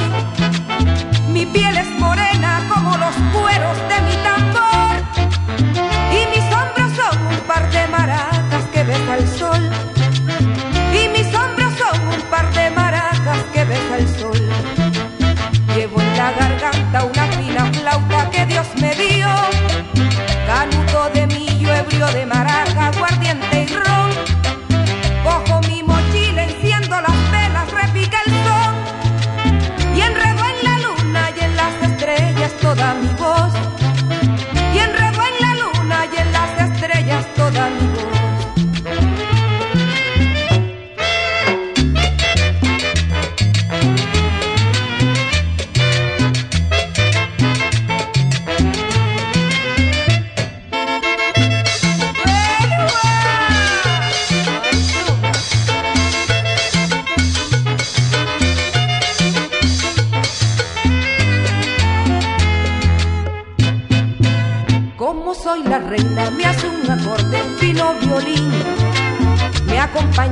Mi 1.30 1.46
piel 1.48 1.76
es 1.76 1.90
morena 2.00 2.62
como 2.72 2.96
los 2.98 3.16
cueros 3.34 3.78
de 3.90 4.02
mi 4.02 4.23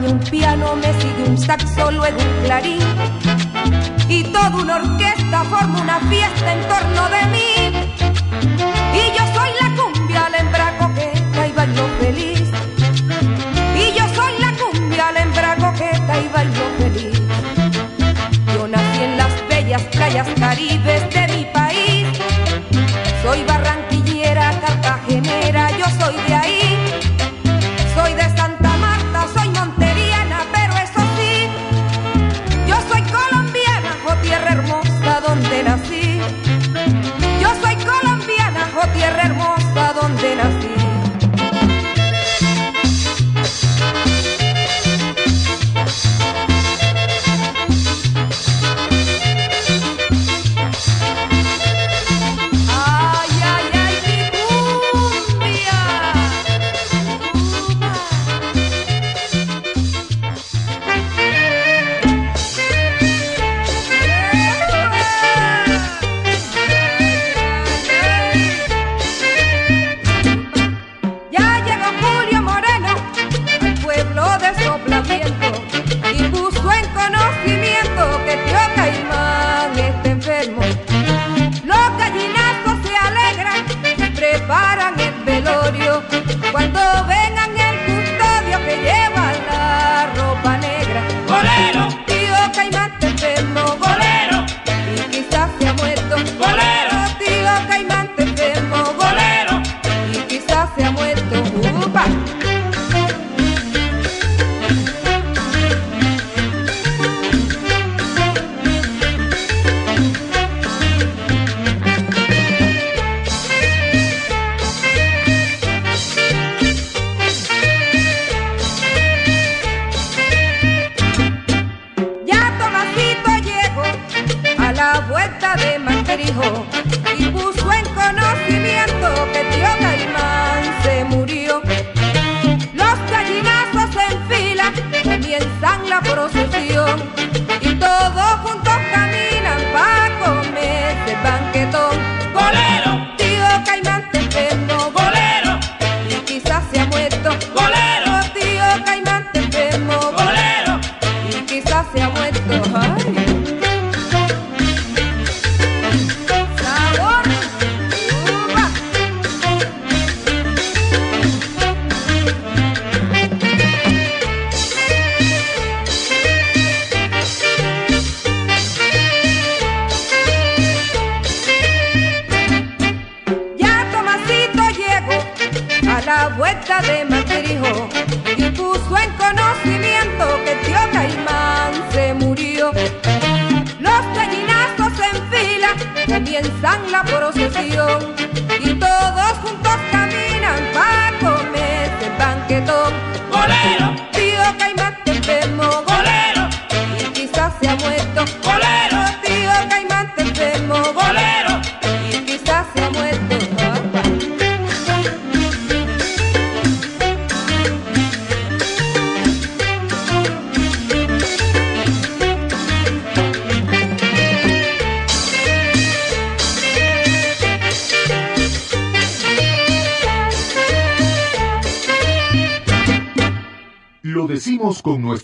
acompaña 0.02 0.12
un 0.12 0.20
piano, 0.20 0.76
me 0.76 0.94
sigue 1.00 1.24
un 1.28 1.38
saxo, 1.38 1.92
luego 1.92 2.18
un 2.18 2.46
clarín. 2.46 2.82
Y 4.08 4.24
toda 4.24 4.50
una 4.50 4.76
orquesta 4.76 5.44
forma 5.46 5.82
una 5.82 6.00
fiesta 6.10 6.54
en 6.54 6.62
torno 6.68 7.10
de 7.10 7.26
mí. 7.28 7.52
Y 8.94 9.18
yo 9.18 9.24
soy 9.34 9.50
la 9.62 9.76
cumbia, 9.76 10.30
la 10.30 10.38
hembra 10.38 10.78
coqueta 10.78 11.48
y 11.48 11.52
bailo 11.52 11.88
feliz. 12.00 12.50
Y 13.76 13.98
yo 13.98 14.06
soy 14.16 14.34
la 14.40 14.54
cumbia, 14.54 15.12
la 15.12 15.22
hembra 15.22 15.56
coqueta 15.56 16.20
y 16.20 16.28
bailo 16.34 16.66
feliz. 16.78 17.22
Yo 18.54 18.68
nací 18.68 19.04
en 19.04 19.18
las 19.18 19.48
bellas 19.48 19.82
playas 19.84 20.28
caribes 20.40 21.01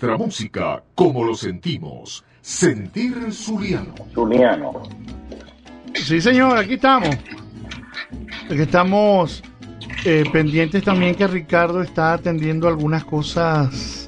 nuestra 0.02 0.18
música, 0.18 0.84
como 0.94 1.24
lo 1.24 1.34
sentimos. 1.34 2.24
Sentir 2.42 3.32
Zuliano. 3.32 3.96
Zuliano. 4.14 4.84
Sí, 5.96 6.22
señor, 6.22 6.58
aquí 6.58 6.76
estamos. 6.76 7.10
Aquí 8.46 8.62
estamos 8.62 9.44
eh, 10.06 10.24
pendientes 10.32 10.84
también 10.84 11.16
que 11.16 11.26
Ricardo 11.26 11.82
está 11.82 12.14
atendiendo 12.14 12.68
algunas 12.68 13.04
cosas 13.06 14.08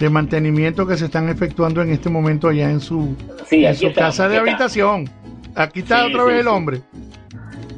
de 0.00 0.10
mantenimiento 0.10 0.86
que 0.86 0.96
se 0.96 1.04
están 1.04 1.28
efectuando 1.28 1.80
en 1.80 1.90
este 1.90 2.10
momento 2.10 2.48
allá 2.48 2.68
en 2.70 2.80
su, 2.80 3.14
Sí, 3.46 3.64
en 3.64 3.76
su 3.76 3.86
estamos, 3.86 4.08
casa 4.16 4.28
de 4.28 4.38
habitación. 4.38 5.08
Aquí 5.54 5.80
está 5.80 6.06
Sí, 6.06 6.12
otra 6.12 6.24
sí, 6.24 6.30
vez 6.30 6.40
el 6.40 6.48
hombre. 6.48 6.82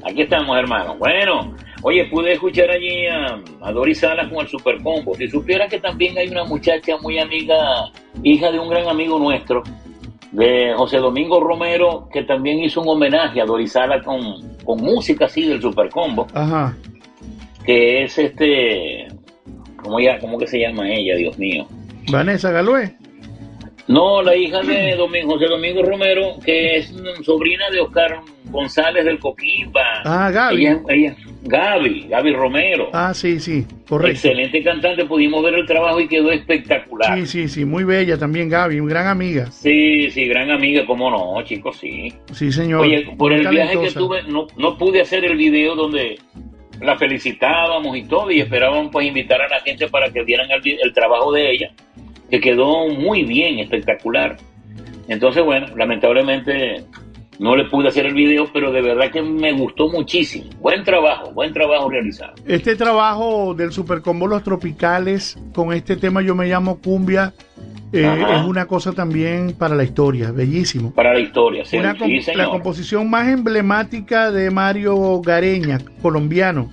Aquí 0.09 0.22
estamos, 0.22 0.57
hermano. 0.59 0.96
Bueno, 0.96 1.55
oye, 1.83 2.05
pude 2.07 2.33
escuchar 2.33 2.70
allí 2.70 3.07
a, 3.07 3.41
a 3.61 3.72
Doris 3.72 3.99
Salas 4.01 4.28
con 4.28 4.41
el 4.41 4.49
Supercombo. 4.49 5.14
Si 5.14 5.28
supieran 5.28 5.68
que 5.68 5.78
también 5.78 6.16
hay 6.18 6.28
una 6.28 6.45
muchacha 6.45 6.97
muy 6.99 7.18
amiga, 7.18 7.57
hija 8.22 8.51
de 8.51 8.59
un 8.59 8.68
gran 8.68 8.89
amigo 8.89 9.18
nuestro, 9.18 9.62
de 10.33 10.72
José 10.76 10.97
Domingo 10.99 11.41
Romero, 11.41 12.09
que 12.12 12.22
también 12.22 12.59
hizo 12.61 12.80
un 12.80 12.89
homenaje 12.89 13.41
a 13.41 13.45
Doris 13.45 13.72
Salas 13.72 14.03
con, 14.05 14.20
con 14.64 14.80
música 14.80 15.26
así 15.26 15.43
del 15.47 15.61
Supercombo, 15.61 16.26
Ajá. 16.33 16.74
que 17.66 18.05
es 18.05 18.16
este, 18.18 19.09
¿cómo, 19.83 20.01
ya, 20.01 20.18
¿cómo 20.18 20.39
que 20.39 20.47
se 20.47 20.59
llama 20.61 20.89
ella, 20.91 21.16
Dios 21.16 21.39
mío? 21.39 21.66
Vanessa 22.11 22.51
Galué. 22.51 22.97
No, 23.89 24.22
la 24.22 24.35
hija 24.35 24.62
de 24.62 24.95
Domingo, 24.97 25.35
José 25.35 25.47
Domingo 25.49 25.83
Romero, 25.83 26.37
que 26.43 26.76
es 26.78 26.95
sobrina 27.24 27.68
de 27.70 27.80
Oscar 27.80 28.20
González 28.45 29.05
del 29.05 29.18
Coquimba. 29.18 29.83
Ah, 30.05 30.30
Gaby. 30.30 30.66
Ella, 30.66 30.80
ella- 30.89 31.16
Gaby, 31.45 32.07
Gaby 32.09 32.32
Romero. 32.34 32.90
Ah, 32.93 33.12
sí, 33.12 33.40
sí, 33.40 33.66
correcto. 33.88 34.28
Excelente 34.28 34.62
cantante, 34.62 35.05
pudimos 35.05 35.43
ver 35.43 35.55
el 35.55 35.66
trabajo 35.66 36.01
y 36.01 36.07
quedó 36.07 36.30
espectacular. 36.30 37.18
Sí, 37.18 37.26
sí, 37.26 37.49
sí, 37.49 37.64
muy 37.64 37.84
bella 37.84 38.16
también 38.16 38.49
Gaby, 38.49 38.78
una 38.78 38.90
gran 38.90 39.07
amiga. 39.09 39.47
Sí, 39.47 40.11
sí, 40.11 40.26
gran 40.26 40.51
amiga, 40.51 40.86
cómo 40.86 41.11
no, 41.11 41.43
chicos, 41.43 41.78
sí. 41.78 42.12
Sí, 42.32 42.53
señor. 42.53 42.82
Oye, 42.82 43.09
por 43.16 43.32
muy 43.32 43.40
el 43.40 43.49
viaje 43.49 43.80
que 43.80 43.90
tuve, 43.90 44.22
no, 44.22 44.47
no 44.57 44.78
pude 44.78 45.01
hacer 45.01 45.24
el 45.24 45.36
video 45.36 45.74
donde 45.74 46.18
la 46.80 46.97
felicitábamos 46.97 47.97
y 47.97 48.05
todo, 48.05 48.30
y 48.30 48.40
esperábamos 48.40 48.90
pues 48.93 49.07
invitar 49.07 49.40
a 49.43 49.49
la 49.49 49.61
gente 49.61 49.88
para 49.88 50.11
que 50.11 50.22
vieran 50.22 50.49
el, 50.51 50.78
el 50.80 50.93
trabajo 50.93 51.32
de 51.32 51.51
ella, 51.51 51.72
que 52.30 52.40
quedó 52.40 52.88
muy 52.88 53.24
bien, 53.24 53.59
espectacular. 53.59 54.36
Entonces, 55.09 55.45
bueno, 55.45 55.66
lamentablemente 55.76 56.84
no 57.43 57.57
le 57.57 57.64
pude 57.64 57.88
hacer 57.88 58.07
el 58.07 58.14
video, 58.14 58.49
pero 58.53 58.70
de 58.70 58.80
verdad 58.80 59.11
que 59.11 59.20
me 59.20 59.53
gustó 59.53 59.88
muchísimo. 59.88 60.49
Buen 60.61 60.84
trabajo, 60.84 61.32
buen 61.32 61.53
trabajo 61.53 61.90
realizado. 61.90 62.34
Este 62.47 62.76
trabajo 62.76 63.53
del 63.53 63.72
Supercombo 63.72 64.28
Los 64.28 64.45
Tropicales, 64.45 65.36
con 65.53 65.72
este 65.72 65.97
tema 65.97 66.22
yo 66.22 66.36
me 66.36 66.47
llamo 66.47 66.78
Cumbia, 66.78 67.34
eh, 67.93 68.24
es 68.36 68.45
una 68.45 68.66
cosa 68.66 68.93
también 68.93 69.55
para 69.59 69.74
la 69.74 69.82
historia, 69.82 70.30
bellísimo. 70.30 70.95
Para 70.95 71.14
la 71.14 71.20
historia, 71.20 71.64
sí, 71.64 71.78
Una 71.78 71.97
la 72.36 72.49
composición 72.49 73.11
más 73.11 73.26
emblemática 73.26 74.30
de 74.30 74.49
Mario 74.53 75.20
Gareña, 75.20 75.80
colombiano. 76.01 76.70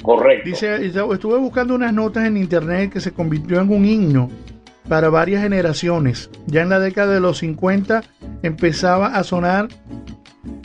Correcto. 0.00 0.48
Dice, 0.48 0.86
estuve 0.86 1.38
buscando 1.38 1.74
unas 1.74 1.92
notas 1.92 2.24
en 2.24 2.36
internet 2.36 2.92
que 2.92 3.00
se 3.00 3.12
convirtió 3.12 3.60
en 3.60 3.68
un 3.68 3.84
himno 3.84 4.30
para 4.88 5.08
varias 5.10 5.42
generaciones. 5.42 6.30
Ya 6.46 6.62
en 6.62 6.68
la 6.68 6.78
década 6.80 7.12
de 7.14 7.20
los 7.20 7.38
50 7.38 8.02
empezaba 8.42 9.06
a 9.08 9.24
sonar 9.24 9.68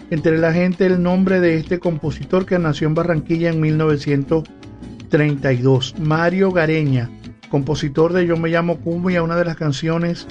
entre 0.10 0.38
la 0.38 0.52
gente 0.54 0.86
el 0.86 1.02
nombre 1.04 1.40
de 1.40 1.56
este 1.58 1.80
compositor 1.80 2.46
que 2.46 2.60
nació 2.60 2.88
en 2.88 2.96
Barranquilla 2.96 3.50
en 3.50 3.60
1932, 3.62 5.96
Mario 6.00 6.52
Gareña, 6.52 7.10
compositor 7.50 8.14
de 8.14 8.26
Yo 8.26 8.38
me 8.38 8.50
llamo 8.50 8.78
Cumbia, 8.78 9.24
una 9.24 9.36
de 9.36 9.46
las 9.46 9.56
canciones 9.56 10.28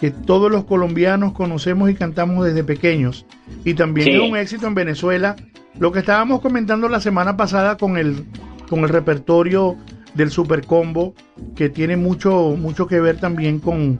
que 0.00 0.10
todos 0.10 0.50
los 0.50 0.64
colombianos 0.64 1.32
conocemos 1.32 1.88
y 1.90 1.94
cantamos 1.94 2.44
desde 2.44 2.64
pequeños. 2.64 3.24
Y 3.64 3.74
también 3.74 4.06
Sí. 4.08 4.14
es 4.14 4.20
un 4.30 4.36
éxito 4.36 4.66
en 4.66 4.74
Venezuela. 4.74 5.36
Lo 5.78 5.92
que 5.92 6.00
estábamos 6.00 6.40
comentando 6.40 6.88
la 6.88 7.00
semana 7.00 7.36
pasada 7.36 7.76
con 7.76 7.96
el, 7.96 8.24
con 8.68 8.80
el 8.80 8.88
repertorio 8.88 9.76
del 10.14 10.30
Super 10.30 10.64
Combo, 10.66 11.14
que 11.56 11.68
tiene 11.68 11.96
mucho, 11.96 12.56
mucho 12.58 12.86
que 12.86 13.00
ver 13.00 13.18
también 13.18 13.58
con, 13.58 13.98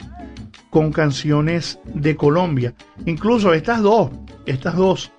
con 0.70 0.92
canciones 0.92 1.78
de 1.94 2.16
Colombia. 2.16 2.74
Incluso 3.06 3.52
estas 3.54 3.82
dos, 3.82 4.10
estas 4.46 4.76
dos, 4.76 5.12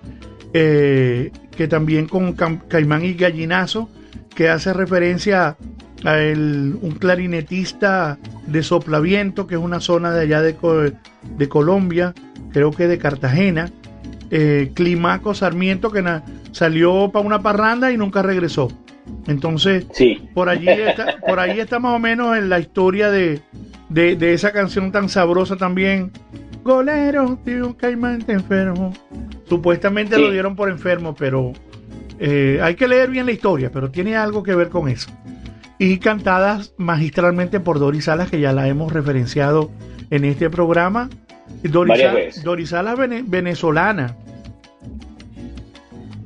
eh, 0.52 1.30
que 1.56 1.68
también 1.68 2.06
con 2.06 2.32
Caimán 2.32 3.04
y 3.04 3.14
Gallinazo, 3.14 3.88
que 4.34 4.48
hace 4.48 4.72
referencia 4.72 5.56
a 6.04 6.18
el- 6.18 6.76
un 6.82 6.92
clarinetista 6.92 8.18
de 8.46 8.62
Soplaviento, 8.62 9.46
que 9.46 9.54
es 9.54 9.60
una 9.60 9.80
zona 9.80 10.12
de 10.12 10.22
allá 10.22 10.42
de, 10.42 10.56
de 11.36 11.48
Colombia, 11.48 12.14
creo 12.52 12.70
que 12.70 12.86
de 12.88 12.98
Cartagena. 12.98 13.70
Eh, 14.30 14.72
Climaco 14.74 15.32
Sarmiento, 15.34 15.90
que 15.90 16.02
salió 16.50 17.10
para 17.12 17.24
una 17.24 17.40
parranda 17.42 17.92
y 17.92 17.96
nunca 17.96 18.22
regresó. 18.22 18.68
Entonces, 19.26 19.86
Sí. 19.92 20.28
por 20.34 20.48
allí 20.48 20.68
está, 20.68 21.16
por 21.26 21.38
ahí 21.40 21.60
está 21.60 21.78
más 21.78 21.94
o 21.94 21.98
menos 21.98 22.36
en 22.36 22.48
la 22.48 22.58
historia 22.58 23.10
de, 23.10 23.40
de, 23.88 24.16
de 24.16 24.32
esa 24.34 24.52
canción 24.52 24.92
tan 24.92 25.08
sabrosa 25.08 25.56
también. 25.56 26.10
Golero, 26.62 27.38
tío, 27.44 27.66
un 27.66 27.72
caimán 27.74 28.24
enfermo. 28.28 28.92
Supuestamente 29.48 30.16
Sí. 30.16 30.22
lo 30.22 30.30
dieron 30.30 30.56
por 30.56 30.70
enfermo, 30.70 31.14
pero 31.14 31.52
eh, 32.18 32.58
hay 32.62 32.74
que 32.76 32.88
leer 32.88 33.10
bien 33.10 33.26
la 33.26 33.32
historia, 33.32 33.70
pero 33.70 33.90
tiene 33.90 34.16
algo 34.16 34.42
que 34.42 34.54
ver 34.54 34.68
con 34.70 34.88
eso. 34.88 35.10
Y 35.78 35.98
cantadas 35.98 36.72
magistralmente 36.78 37.60
por 37.60 37.78
Doris 37.78 38.04
Salas, 38.04 38.30
que 38.30 38.40
ya 38.40 38.52
la 38.52 38.68
hemos 38.68 38.92
referenciado 38.92 39.70
en 40.10 40.24
este 40.24 40.48
programa. 40.48 41.10
Doris, 41.62 41.90
Varias 41.90 42.12
Sal- 42.12 42.16
veces. 42.16 42.44
Doris 42.44 42.68
Salas 42.70 42.96
vene- 42.98 43.24
venezolana. 43.26 44.16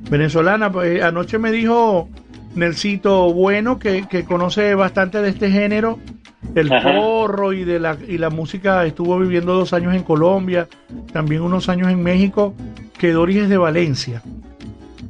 Venezolana, 0.09 0.71
pues 0.71 1.01
anoche 1.03 1.37
me 1.37 1.51
dijo 1.51 2.09
Nelsito 2.55 3.33
Bueno 3.33 3.79
que, 3.79 4.07
que 4.07 4.25
conoce 4.25 4.75
bastante 4.75 5.21
de 5.21 5.29
este 5.29 5.51
género, 5.51 5.99
el 6.55 6.71
Ajá. 6.71 6.93
porro 6.93 7.53
y 7.53 7.63
de 7.63 7.79
la 7.79 7.97
y 8.07 8.17
la 8.17 8.29
música, 8.29 8.85
estuvo 8.85 9.17
viviendo 9.19 9.53
dos 9.53 9.73
años 9.73 9.95
en 9.95 10.03
Colombia, 10.03 10.67
también 11.11 11.41
unos 11.41 11.69
años 11.69 11.89
en 11.89 12.01
México, 12.01 12.53
que 12.97 13.11
Doris 13.11 13.37
es 13.43 13.49
de 13.49 13.57
Valencia. 13.57 14.21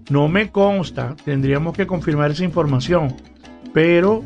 No 0.09 0.27
me 0.27 0.49
consta, 0.49 1.15
tendríamos 1.23 1.75
que 1.75 1.85
confirmar 1.85 2.31
esa 2.31 2.43
información, 2.43 3.15
pero 3.73 4.23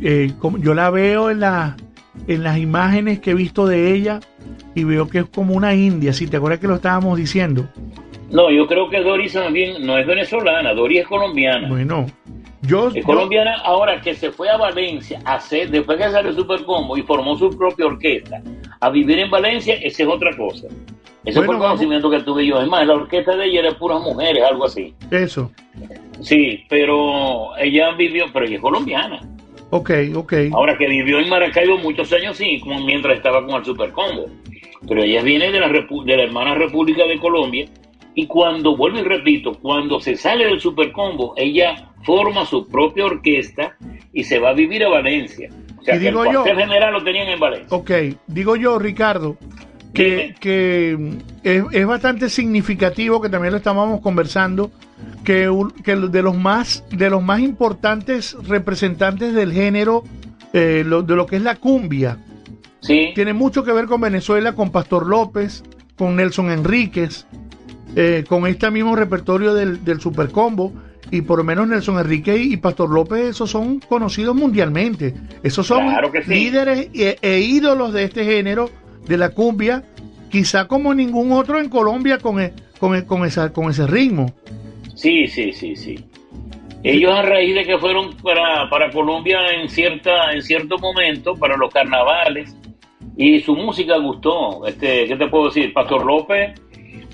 eh, 0.00 0.32
como 0.38 0.58
yo 0.58 0.74
la 0.74 0.90
veo 0.90 1.30
en, 1.30 1.40
la, 1.40 1.76
en 2.26 2.42
las 2.42 2.58
imágenes 2.58 3.20
que 3.20 3.30
he 3.30 3.34
visto 3.34 3.66
de 3.66 3.94
ella 3.94 4.20
y 4.74 4.84
veo 4.84 5.08
que 5.08 5.20
es 5.20 5.26
como 5.26 5.54
una 5.54 5.74
india, 5.74 6.12
si 6.12 6.26
te 6.26 6.38
acuerdas 6.38 6.60
que 6.60 6.66
lo 6.68 6.76
estábamos 6.76 7.16
diciendo. 7.18 7.68
No, 8.30 8.50
yo 8.50 8.66
creo 8.66 8.88
que 8.88 9.00
Doris 9.02 9.34
también 9.34 9.86
no 9.86 9.98
es 9.98 10.06
venezolana, 10.06 10.72
Doris 10.72 11.00
es 11.00 11.06
colombiana. 11.06 11.68
Bueno, 11.68 12.06
yo, 12.62 12.90
colombiana 13.04 13.56
ahora 13.64 14.00
que 14.00 14.14
se 14.14 14.30
fue 14.30 14.48
a 14.48 14.56
Valencia 14.56 15.20
a 15.24 15.34
hacer, 15.34 15.70
después 15.70 15.98
que 15.98 16.10
salió 16.10 16.32
Super 16.32 16.64
Combo 16.64 16.96
y 16.96 17.02
formó 17.02 17.36
su 17.36 17.50
propia 17.50 17.86
orquesta, 17.86 18.40
a 18.80 18.90
vivir 18.90 19.18
en 19.18 19.30
Valencia, 19.30 19.74
esa 19.74 20.02
es 20.04 20.08
otra 20.08 20.36
cosa. 20.36 20.66
Ese 21.24 21.38
Bueno, 21.38 21.46
fue 21.46 21.54
el 21.54 21.60
vamos. 21.60 21.66
conocimiento 21.66 22.10
que 22.10 22.20
tuve 22.20 22.44
yo. 22.46 22.60
Es 22.60 22.68
más, 22.68 22.84
la 22.86 22.94
orquesta 22.94 23.36
de 23.36 23.46
ella 23.46 23.60
era 23.60 23.78
puras 23.78 24.00
mujeres, 24.00 24.42
algo 24.42 24.64
así. 24.64 24.92
eso. 25.10 25.52
Sí, 26.20 26.64
pero 26.68 27.56
ella 27.58 27.92
vivió, 27.92 28.26
pero 28.32 28.44
ella 28.46 28.56
es 28.56 28.60
colombiana. 28.60 29.20
Ok, 29.70 29.90
ok. 30.16 30.32
Ahora 30.52 30.76
que 30.76 30.86
vivió 30.88 31.18
en 31.20 31.28
Maracaibo 31.28 31.78
muchos 31.78 32.12
años, 32.12 32.36
sí, 32.36 32.58
como 32.60 32.80
mientras 32.84 33.16
estaba 33.16 33.44
con 33.46 33.54
el 33.56 33.64
Super 33.64 33.90
Combo. 33.92 34.26
Pero 34.88 35.02
ella 35.02 35.22
viene 35.22 35.50
de 35.52 35.60
la, 35.60 35.68
repu- 35.68 36.04
de 36.04 36.16
la 36.16 36.24
hermana 36.24 36.54
República 36.56 37.06
de 37.06 37.18
Colombia. 37.18 37.66
Y 38.14 38.26
cuando, 38.26 38.76
vuelvo 38.76 38.98
y 38.98 39.02
repito, 39.02 39.54
cuando 39.60 39.98
se 40.00 40.16
sale 40.16 40.44
del 40.46 40.60
Super 40.60 40.92
Combo, 40.92 41.32
ella 41.36 41.90
forma 42.04 42.44
su 42.44 42.68
propia 42.68 43.06
orquesta 43.06 43.76
y 44.12 44.24
se 44.24 44.38
va 44.38 44.50
a 44.50 44.52
vivir 44.54 44.84
a 44.84 44.88
Valencia. 44.88 45.48
O 45.78 45.82
sea, 45.82 45.96
Y 45.96 46.00
que 46.00 46.08
el 46.08 46.14
yo- 46.14 46.44
general 46.44 46.92
lo 46.92 47.02
tenían 47.02 47.28
en 47.28 47.40
Valencia. 47.40 47.68
Ok, 47.76 47.90
digo 48.26 48.56
yo, 48.56 48.78
Ricardo, 48.78 49.36
que, 49.94 50.34
que 50.40 50.96
mm, 50.98 51.16
es, 51.42 51.64
es 51.72 51.86
bastante 51.86 52.28
significativo, 52.28 53.20
que 53.20 53.28
también 53.28 53.52
lo 53.52 53.58
estábamos 53.58 54.00
conversando, 54.00 54.70
que, 55.24 55.50
que 55.84 55.96
de 55.96 56.22
los 56.22 56.36
más 56.36 56.84
de 56.90 57.08
los 57.10 57.22
más 57.22 57.40
importantes 57.40 58.36
representantes 58.46 59.34
del 59.34 59.52
género, 59.52 60.04
eh, 60.52 60.82
lo- 60.86 61.02
de 61.02 61.16
lo 61.16 61.26
que 61.26 61.36
es 61.36 61.42
la 61.42 61.56
cumbia, 61.56 62.18
Sí, 62.80 63.12
tiene 63.14 63.32
mucho 63.32 63.62
que 63.64 63.72
ver 63.72 63.86
con 63.86 64.00
Venezuela, 64.00 64.54
con 64.54 64.70
Pastor 64.70 65.06
López, 65.06 65.62
con 65.96 66.16
Nelson 66.16 66.50
Enríquez, 66.50 67.26
eh, 67.96 68.24
con 68.28 68.46
este 68.46 68.70
mismo 68.70 68.96
repertorio 68.96 69.54
del, 69.54 69.84
del 69.84 70.00
Super 70.00 70.30
Combo. 70.30 70.72
Y 71.10 71.22
por 71.22 71.38
lo 71.38 71.44
menos 71.44 71.68
Nelson 71.68 71.98
Enrique 71.98 72.36
y 72.38 72.56
Pastor 72.56 72.88
López, 72.88 73.20
esos 73.30 73.50
son 73.50 73.80
conocidos 73.80 74.34
mundialmente. 74.34 75.14
Esos 75.42 75.66
son 75.66 75.84
Claro 75.88 76.10
que 76.10 76.22
sí. 76.22 76.30
líderes 76.30 76.88
e, 76.94 77.18
e 77.20 77.40
ídolos 77.40 77.92
de 77.92 78.04
este 78.04 78.24
género, 78.24 78.70
de 79.06 79.18
la 79.18 79.30
cumbia, 79.30 79.82
quizá 80.30 80.66
como 80.68 80.94
ningún 80.94 81.32
otro 81.32 81.58
en 81.60 81.68
Colombia 81.68 82.18
con, 82.18 82.40
e- 82.40 82.52
con, 82.78 82.94
e- 82.96 83.04
con, 83.04 83.26
esa, 83.26 83.52
con 83.52 83.68
ese 83.70 83.86
ritmo. 83.86 84.32
sí, 84.94 85.26
sí, 85.26 85.52
sí, 85.52 85.76
sí. 85.76 85.96
Ellos 86.84 87.12
a 87.12 87.22
raíz 87.22 87.54
de 87.54 87.64
que 87.64 87.78
fueron 87.78 88.16
para, 88.16 88.68
para 88.70 88.90
Colombia 88.90 89.38
en 89.60 89.68
cierta 89.68 90.32
en 90.32 90.42
cierto 90.42 90.78
momento 90.78 91.36
para 91.36 91.56
los 91.56 91.72
carnavales 91.72 92.56
y 93.16 93.40
su 93.40 93.54
música 93.54 93.98
gustó. 93.98 94.66
Este, 94.66 95.06
¿qué 95.06 95.16
te 95.16 95.28
puedo 95.28 95.46
decir? 95.46 95.72
Pastor 95.72 96.04
López, 96.06 96.58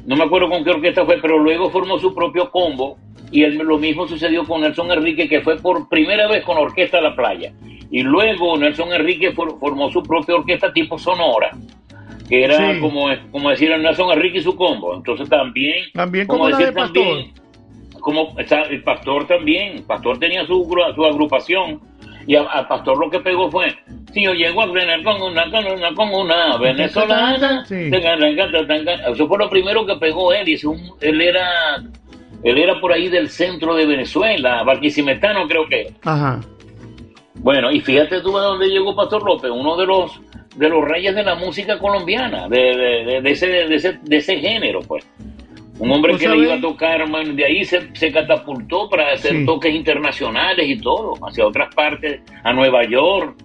no 0.08 0.16
me 0.16 0.24
acuerdo 0.24 0.48
con 0.48 0.64
qué 0.64 0.70
orquesta 0.70 1.04
fue, 1.04 1.18
pero 1.20 1.38
luego 1.38 1.70
formó 1.70 1.98
su 1.98 2.14
propio 2.14 2.50
combo 2.50 2.96
y 3.30 3.44
lo 3.46 3.76
mismo 3.78 4.08
sucedió 4.08 4.44
con 4.44 4.62
Nelson 4.62 4.90
Enrique 4.90 5.28
que 5.28 5.42
fue 5.42 5.56
por 5.58 5.88
primera 5.88 6.26
vez 6.28 6.42
con 6.44 6.54
la 6.56 6.62
Orquesta 6.62 6.98
La 7.00 7.14
Playa 7.14 7.52
y 7.90 8.02
luego 8.02 8.56
Nelson 8.56 8.92
Enrique 8.92 9.32
for- 9.32 9.58
formó 9.60 9.90
su 9.90 10.02
propia 10.02 10.34
orquesta 10.36 10.72
tipo 10.72 10.98
Sonora 10.98 11.50
que 12.28 12.44
era 12.44 12.56
Sí. 12.74 12.80
como, 12.80 13.06
como 13.30 13.50
decir 13.50 13.70
Nelson 13.78 14.10
Enrique 14.12 14.38
y 14.38 14.42
su 14.42 14.54
combo. 14.56 14.94
Entonces 14.94 15.28
también 15.28 15.84
También 15.94 16.26
como 16.26 16.48
la 16.48 16.56
de 16.58 16.72
Pastor. 16.72 17.24
como 18.00 18.34
está 18.38 18.62
el 18.62 18.82
pastor 18.82 19.26
también, 19.26 19.82
pastor 19.86 20.18
tenía 20.18 20.46
su 20.46 20.64
agrupación 21.04 21.80
y 22.28 22.36
a- 22.36 22.42
al 22.42 22.68
pastor 22.68 22.96
lo 22.98 23.10
que 23.10 23.18
pegó 23.20 23.50
fue, 23.50 23.74
si 24.12 24.22
yo 24.22 24.32
llego 24.34 24.62
a 24.62 24.68
frenar 24.70 25.02
con 25.02 25.20
una, 25.20 25.50
con 25.50 25.66
una, 25.66 25.92
con 25.94 26.14
una 26.14 26.56
venezolana, 26.58 27.64
Sí. 27.64 27.90
tenga, 27.90 28.16
tenga, 28.18 28.50
tenga, 28.52 28.66
tenga". 28.66 28.94
eso 29.08 29.26
fue 29.26 29.38
lo 29.38 29.48
primero 29.50 29.84
que 29.86 29.96
pegó 29.96 30.32
él 30.32 30.48
y 30.48 30.52
es 30.54 30.64
un- 30.64 30.92
él 31.00 31.20
era 31.20 31.48
él 32.44 32.56
era 32.56 32.78
por 32.80 32.92
ahí 32.92 33.08
del 33.08 33.30
centro 33.30 33.74
de 33.74 33.84
Venezuela, 33.86 34.62
Barquisimetano 34.62 35.48
creo 35.48 35.66
que. 35.66 35.92
Ajá. 36.04 36.38
Bueno, 37.36 37.70
y 37.72 37.80
fíjate 37.80 38.20
tú 38.20 38.36
a 38.36 38.42
dónde 38.42 38.68
llegó 38.68 38.94
Pastor 38.94 39.24
López, 39.24 39.50
uno 39.50 39.76
de 39.76 39.86
los 39.86 40.20
de 40.56 40.68
los 40.68 40.84
reyes 40.84 41.14
de 41.14 41.22
la 41.22 41.34
música 41.36 41.78
colombiana, 41.78 42.48
de, 42.48 42.76
de- 43.04 43.20
de 43.22 43.30
ese, 43.30 43.46
de, 43.46 43.74
ese, 43.76 43.98
de 44.02 44.16
ese 44.16 44.38
género, 44.38 44.80
pues. 44.80 45.06
Un 45.78 45.90
hombre 45.92 46.12
¿Tú 46.12 46.18
que 46.18 46.28
le 46.28 46.38
iba 46.38 46.54
a 46.54 46.60
tocar, 46.60 47.06
de 47.08 47.44
ahí 47.44 47.64
se, 47.64 47.94
se 47.94 48.10
catapultó 48.10 48.88
para 48.88 49.12
hacer 49.12 49.32
Sí. 49.32 49.46
toques 49.46 49.72
internacionales 49.74 50.66
y 50.68 50.76
todo, 50.80 51.14
hacia 51.26 51.46
otras 51.46 51.72
partes, 51.74 52.20
a 52.42 52.52
Nueva 52.52 52.82
York, 52.84 53.36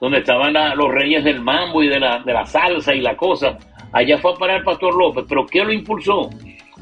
donde 0.00 0.18
estaban 0.18 0.52
la- 0.52 0.74
los 0.74 0.88
reyes 0.90 1.22
del 1.22 1.40
mambo 1.40 1.82
y 1.82 1.88
de 1.88 2.00
la, 2.00 2.18
de 2.20 2.32
la 2.32 2.44
salsa 2.44 2.94
y 2.94 3.00
la 3.00 3.16
cosa. 3.16 3.56
Allá 3.92 4.18
fue 4.18 4.32
a 4.32 4.34
parar 4.36 4.64
Pastor 4.64 4.94
López, 4.96 5.24
pero 5.28 5.46
¿qué 5.46 5.62
lo 5.64 5.72
impulsó? 5.72 6.30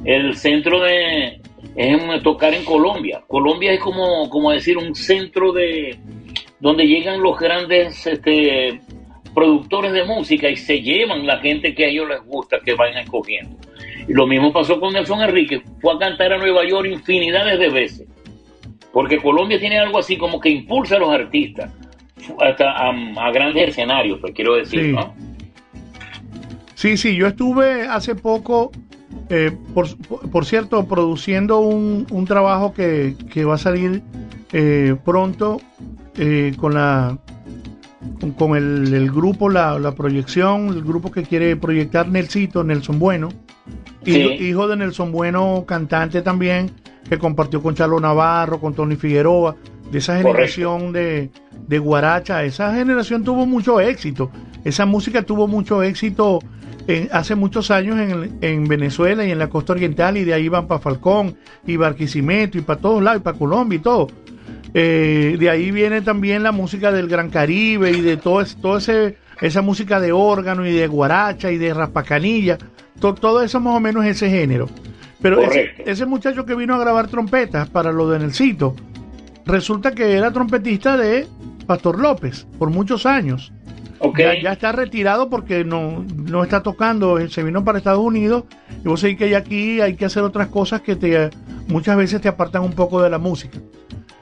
El 0.05 0.35
centro 0.37 0.81
de, 0.81 1.41
es 1.77 2.23
tocar 2.23 2.55
en 2.55 2.65
Colombia. 2.65 3.21
Colombia 3.27 3.73
es 3.73 3.81
como, 3.81 4.29
como 4.31 4.53
decir 4.53 4.79
un 4.79 4.95
centro 4.95 5.53
de 5.53 5.97
donde 6.61 6.87
llegan 6.87 7.21
los 7.21 7.39
grandes 7.39 8.07
este, 8.07 8.81
productores 9.35 9.93
de 9.93 10.05
música 10.05 10.49
y 10.49 10.57
se 10.57 10.81
llevan 10.81 11.27
la 11.27 11.39
gente 11.39 11.75
que 11.75 11.85
a 11.85 11.89
ellos 11.89 12.09
les 12.09 12.25
gusta, 12.25 12.59
que 12.65 12.75
vayan 12.75 12.99
escogiendo. 12.99 13.57
Lo 14.09 14.27
mismo 14.27 14.53
pasó 14.53 14.81
con 14.81 14.93
Nelson 14.95 15.21
Enrique, 15.21 15.63
fue 15.81 15.95
a 15.95 15.99
cantar 15.99 16.33
a 16.33 16.39
Nueva 16.39 16.67
York 16.67 16.89
infinidades 16.91 17.59
de 17.59 17.69
veces, 17.69 18.09
porque 18.93 19.19
Colombia 19.19 19.61
tiene 19.61 19.79
algo 19.79 19.99
así 19.99 20.17
como 20.17 20.41
que 20.41 20.49
impulsa 20.49 20.97
a 20.97 20.99
los 20.99 21.11
artistas 21.11 21.71
hasta 22.41 22.71
a, 22.71 23.31
grandes 23.33 23.69
escenarios, 23.69 24.19
pues 24.21 24.33
quiero 24.35 24.57
decir, 24.57 24.81
Sí. 24.81 24.93
¿no? 24.93 25.15
Sí, 26.75 26.97
sí, 26.97 27.17
yo 27.17 27.27
estuve 27.27 27.83
hace 27.83 28.15
poco, 28.15 28.71
eh, 29.31 29.51
por, 29.75 29.87
por 30.31 30.45
cierto, 30.45 30.87
produciendo 30.87 31.59
un, 31.61 32.07
un 32.11 32.25
trabajo 32.25 32.73
que, 32.73 33.17
que 33.33 33.45
va 33.45 33.55
a 33.55 33.59
salir 33.59 34.03
eh, 34.53 34.95
pronto 35.05 35.61
eh, 36.17 36.53
con 36.57 36.75
la 36.75 37.19
con, 38.21 38.31
con 38.33 38.57
el, 38.57 38.95
el 38.95 39.11
grupo, 39.11 39.49
la, 39.49 39.79
la 39.79 39.93
proyección, 39.93 40.69
el 40.69 40.83
grupo 40.83 41.11
que 41.11 41.25
quiere 41.25 41.57
proyectar 41.57 42.09
Nelsito, 42.09 42.63
Nelson 42.63 42.99
Bueno, 42.99 43.29
Sí. 44.05 44.13
hijo 44.41 44.69
de 44.69 44.77
Nelson 44.77 45.13
Bueno, 45.13 45.65
cantante 45.67 46.23
también, 46.23 46.71
que 47.09 47.19
compartió 47.19 47.61
con 47.63 47.75
Charlo 47.75 48.01
Navarro, 48.01 48.61
con 48.61 48.75
Tony 48.75 48.97
Figueroa, 48.97 49.57
de 49.91 49.99
esa 49.99 50.17
generación 50.19 50.93
de, 50.93 51.31
de 51.67 51.79
Guaracha, 51.79 52.45
esa 52.45 52.75
generación 52.75 53.25
tuvo 53.25 53.47
mucho 53.47 53.81
éxito, 53.81 54.31
esa 54.65 54.85
música 54.87 55.23
tuvo 55.23 55.49
mucho 55.49 55.83
éxito 55.83 56.39
en- 56.87 57.09
hace 57.13 57.35
muchos 57.35 57.71
años 57.71 57.99
en, 57.99 58.39
en 58.41 58.65
Venezuela 58.69 59.25
y 59.27 59.31
en 59.31 59.39
la 59.39 59.49
costa 59.49 59.73
oriental, 59.73 60.17
y 60.17 60.25
de 60.25 60.35
ahí 60.35 60.49
van 60.49 60.67
para 60.67 60.81
Falcón, 60.81 61.37
y 61.67 61.77
Barquisimeto, 61.77 62.57
y 62.59 62.61
para 62.63 62.81
todos 62.81 63.03
lados, 63.03 63.21
y 63.21 63.25
para 63.25 63.39
Colombia 63.39 63.77
y 63.77 63.81
todo. 63.81 64.09
Eh, 64.75 65.37
de 65.39 65.51
ahí 65.51 65.71
viene 65.71 66.03
también 66.03 66.43
la 66.43 66.53
música 66.53 66.93
del 66.93 67.09
Gran 67.09 67.31
Caribe 67.31 67.91
y 67.91 68.01
de 68.03 68.17
todo, 68.19 68.45
todo 68.61 68.77
ese, 68.79 69.17
esa 69.41 69.63
música 69.63 70.01
de 70.01 70.13
órgano 70.13 70.67
y 70.67 70.73
de 70.73 70.87
guaracha 70.87 71.51
y 71.51 71.59
de 71.59 71.73
raspacanilla, 71.75 72.59
to- 73.01 73.15
todo 73.15 73.43
eso 73.43 73.61
más 73.61 73.77
o 73.77 73.81
menos 73.81 74.05
es 74.05 74.17
ese 74.17 74.31
género. 74.31 74.69
Pero 75.21 75.41
ese, 75.41 75.71
ese 75.85 76.07
muchacho 76.07 76.45
que 76.47 76.55
vino 76.55 76.75
a 76.75 76.79
grabar 76.79 77.09
trompetas 77.09 77.69
para 77.69 77.91
lo 77.93 78.09
de 78.09 78.21
Nelsito, 78.21 78.75
resulta 79.45 79.93
que 79.93 80.13
era 80.13 80.31
trompetista 80.33 80.97
de 80.97 81.27
Pastor 81.67 81.99
López 81.99 82.47
por 82.59 82.71
muchos 82.71 83.05
años. 83.07 83.53
Ya, 84.23 84.41
ya 84.43 84.53
está 84.53 84.71
retirado 84.71 85.29
porque 85.29 85.65
no, 85.65 86.05
no 86.15 86.45
está 86.45 86.63
tocando, 86.63 87.19
se 87.29 87.43
vino 87.43 87.65
para 87.65 87.79
Estados 87.79 87.99
Unidos 88.05 88.45
y 88.85 88.87
vos 88.87 89.01
sabés 89.01 89.17
que 89.17 89.29
ya 89.29 89.39
aquí 89.39 89.81
hay 89.81 89.97
que 89.97 90.05
hacer 90.05 90.23
otras 90.23 90.47
cosas 90.49 90.83
que 90.83 90.95
te 90.95 91.31
muchas 91.67 91.97
veces 91.97 92.21
te 92.21 92.29
apartan 92.29 92.63
un 92.63 92.73
poco 92.75 93.03
de 93.03 93.11
la 93.11 93.19
música. 93.19 93.59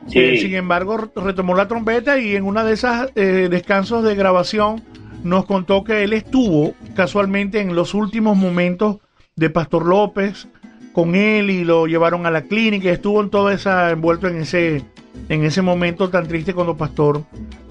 Sí. 0.08 0.18
Eh, 0.18 0.38
sin 0.38 0.54
embargo, 0.54 1.10
retomó 1.14 1.54
la 1.54 1.68
trompeta 1.68 2.18
y 2.18 2.36
en 2.36 2.44
una 2.44 2.64
de 2.64 2.72
esas 2.72 3.10
eh, 3.16 3.48
descansos 3.50 4.02
de 4.02 4.14
grabación 4.14 4.82
nos 5.26 5.44
contó 5.44 5.84
que 5.84 6.04
él 6.04 6.12
estuvo 6.12 6.74
casualmente 6.94 7.60
en 7.60 7.74
los 7.74 7.94
últimos 7.94 8.36
momentos 8.36 8.98
de 9.34 9.50
Pastor 9.50 9.84
López 9.86 10.48
con 10.92 11.14
él 11.14 11.50
y 11.50 11.64
lo 11.64 11.86
llevaron 11.86 12.24
a 12.24 12.30
la 12.30 12.42
clínica 12.42 12.90
estuvo 12.90 13.20
en 13.20 13.28
toda 13.28 13.52
esa 13.52 13.90
envuelto 13.90 14.28
en 14.28 14.36
ese 14.36 14.82
en 15.28 15.44
ese 15.44 15.62
momento 15.62 16.08
tan 16.10 16.26
triste 16.26 16.54
cuando 16.54 16.76
Pastor 16.76 17.24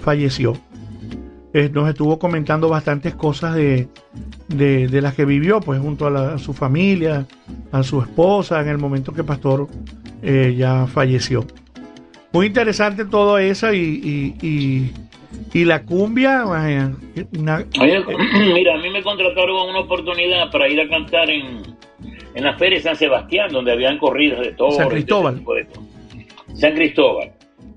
falleció. 0.04 0.54
Eh, 1.54 1.70
nos 1.74 1.88
estuvo 1.88 2.20
comentando 2.20 2.68
bastantes 2.68 3.16
cosas 3.16 3.56
de, 3.56 3.88
de, 4.50 4.90
de 4.90 5.02
las 5.02 5.14
que 5.14 5.24
vivió, 5.24 5.62
pues 5.62 5.80
junto 5.80 6.08
a, 6.08 6.38
su 6.38 6.54
familia, 6.54 7.26
a 7.72 7.82
su 7.82 8.02
esposa, 8.02 8.62
en 8.62 8.68
el 8.68 8.78
momento 8.78 9.14
que 9.14 9.24
Pastor 9.24 9.70
eh, 10.22 10.54
ya 10.58 10.86
falleció. 10.86 11.46
Muy 12.34 12.48
interesante 12.48 13.06
todo 13.06 13.38
eso 13.38 13.72
y, 13.72 14.36
y, 14.42 14.92
y 15.54 15.66
la 15.66 15.84
cumbia. 15.84 16.44
vaya, 16.44 16.92
una- 17.38 17.66
Oye, 17.82 18.04
mira, 18.54 18.76
a 18.76 18.78
mí 18.78 18.90
me 18.90 19.02
contrataron 19.04 19.70
una 19.70 19.80
oportunidad 19.80 20.52
para 20.52 20.68
ir 20.70 20.80
a 20.82 20.88
cantar 20.90 21.30
en, 21.30 21.62
en 22.34 22.44
la 22.44 22.58
Feria 22.58 22.78
de 22.78 22.84
San 22.84 22.96
Sebastián, 22.96 23.50
donde 23.52 23.72
habían 23.72 23.98
corridas 23.98 24.40
de 24.42 24.52
todo. 24.54 24.72
San 24.72 24.90
Cristóbal. 24.90 25.42
San 26.56 26.74
Cristóbal. 26.74 27.32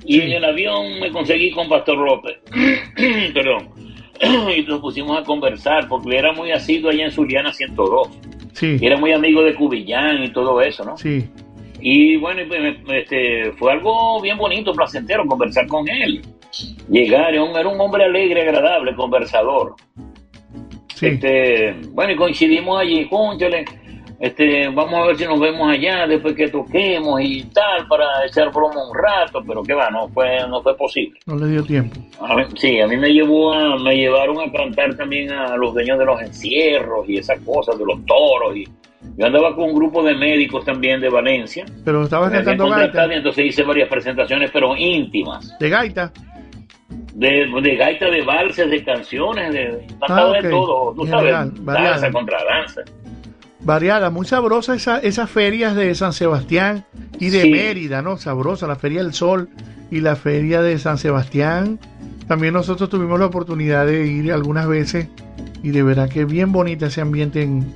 Y 0.05 0.15
Sí. 0.15 0.21
en 0.23 0.33
el 0.33 0.45
avión 0.45 1.01
me 1.01 1.11
conseguí 1.11 1.51
con 1.51 1.69
Pastor 1.69 1.99
López. 1.99 2.39
Perdón. 3.35 3.69
y 4.57 4.63
nos 4.63 4.81
pusimos 4.81 5.17
a 5.19 5.23
conversar, 5.23 5.87
porque 5.89 6.17
era 6.17 6.33
muy 6.33 6.51
asiduo 6.51 6.91
allá 6.91 7.05
en 7.05 7.11
Zuliana 7.13 7.53
102. 7.53 8.09
sí, 8.53 8.77
Y 8.81 8.87
era 8.87 8.97
muy 8.97 9.13
amigo 9.13 9.43
de 9.43 9.55
Cubillán 9.55 10.25
y 10.25 10.33
todo 10.33 10.61
eso, 10.61 10.85
¿no? 10.85 10.97
sí, 10.97 11.25
Y 11.81 12.17
bueno, 12.17 12.43
pues, 12.49 12.77
este, 13.05 13.53
fue 13.53 13.71
algo 13.73 14.21
bien 14.21 14.37
bonito, 14.37 14.73
placentero 14.73 15.25
conversar 15.27 15.67
con 15.69 15.89
él. 15.89 16.23
Llegar, 16.89 17.35
era 17.35 17.43
un, 17.69 17.81
hombre 17.81 18.05
alegre, 18.05 18.43
agradable, 18.43 18.95
conversador. 18.95 19.75
sí. 20.95 21.07
Este, 21.07 21.77
bueno, 21.91 22.13
y 22.13 22.17
coincidimos 22.17 22.81
allí, 22.81 23.07
cónchale, 23.09 23.65
este, 24.21 24.69
vamos 24.69 24.95
a 24.95 25.07
ver 25.07 25.17
si 25.17 25.25
nos 25.27 25.39
vemos 25.39 25.71
allá 25.71 26.07
después 26.09 26.35
que 26.35 26.49
toquemos 26.49 27.21
y 27.23 27.45
tal, 27.45 27.87
para 27.87 28.27
echar 28.27 28.51
broma 28.53 28.89
un 28.89 28.97
rato, 28.97 29.41
pero 29.47 29.63
que 29.63 29.75
va, 29.75 29.91
no 29.91 30.09
fue, 30.09 30.39
no 30.49 30.61
fue 30.63 30.77
posible. 30.77 31.21
No 31.27 31.37
le 31.37 31.47
dio 31.53 31.63
tiempo. 31.63 32.01
A 32.21 32.35
mí- 32.35 32.45
sí, 32.57 32.81
a 32.81 32.89
mí 32.89 32.97
me 32.97 33.11
llevó 33.13 33.53
a, 33.53 33.79
me 33.79 33.95
llevaron 33.97 34.41
a 34.41 34.51
cantar 34.51 34.97
también 34.97 35.31
a 35.31 35.57
los 35.57 35.73
dueños 35.73 35.99
de 36.01 36.05
los 36.05 36.21
encierros 36.21 37.09
y 37.09 37.19
esas 37.19 37.39
cosas, 37.43 37.79
de 37.79 37.85
los 37.85 38.05
toros, 38.07 38.57
y 38.57 38.65
yo 39.17 39.27
andaba 39.27 39.55
con 39.55 39.67
un 39.71 39.75
grupo 39.77 40.03
de 40.03 40.17
médicos 40.17 40.65
también 40.65 41.01
de 41.01 41.09
Valencia, 41.09 41.65
Pero 41.85 42.03
estabas 42.03 42.33
cantando 42.33 42.69
gaita. 42.69 43.07
y 43.07 43.17
entonces 43.19 43.47
hice 43.47 43.63
varias 43.63 43.89
presentaciones, 43.89 44.51
pero 44.53 44.77
íntimas, 44.77 45.57
De 45.61 45.69
gaita. 45.69 46.13
De, 47.19 47.47
de 47.63 47.77
gaita, 47.77 48.07
de 48.11 48.23
valses, 48.23 48.71
de 48.71 48.85
canciones, 48.85 49.53
de, 49.53 49.87
Ah, 50.09 50.33
de 50.41 50.49
todo, 50.49 50.95
tú 50.95 51.07
sabes, 51.07 51.35
variada. 51.65 51.91
danza 51.91 52.13
contra 52.13 52.39
danza. 52.45 52.83
Variada, 53.61 54.09
muy 54.11 54.25
sabrosa 54.25 54.75
esa, 54.77 54.99
esas 55.01 55.29
ferias 55.29 55.75
de 55.75 55.93
San 55.97 56.13
Sebastián 56.13 56.85
y 57.19 57.31
de 57.31 57.43
Sí. 57.43 57.51
Mérida, 57.51 58.03
¿no? 58.03 58.17
Sabrosa, 58.17 58.69
la 58.69 58.77
Feria 58.77 59.03
del 59.03 59.13
Sol 59.15 59.49
y 59.91 60.01
la 60.01 60.15
Feria 60.15 60.63
de 60.63 60.79
San 60.79 60.97
Sebastián. 60.97 61.81
También 62.29 62.55
nosotros 62.55 62.89
tuvimos 62.89 63.19
la 63.19 63.27
oportunidad 63.27 63.85
de 63.87 64.07
ir 64.07 64.33
algunas 64.33 64.69
veces 64.69 65.09
y 65.63 65.71
de 65.71 65.83
verdad 65.83 66.09
que 66.09 66.25
bien 66.25 66.53
bonita 66.53 66.87
ese 66.87 67.01
ambiente 67.01 67.43
en, 67.43 67.75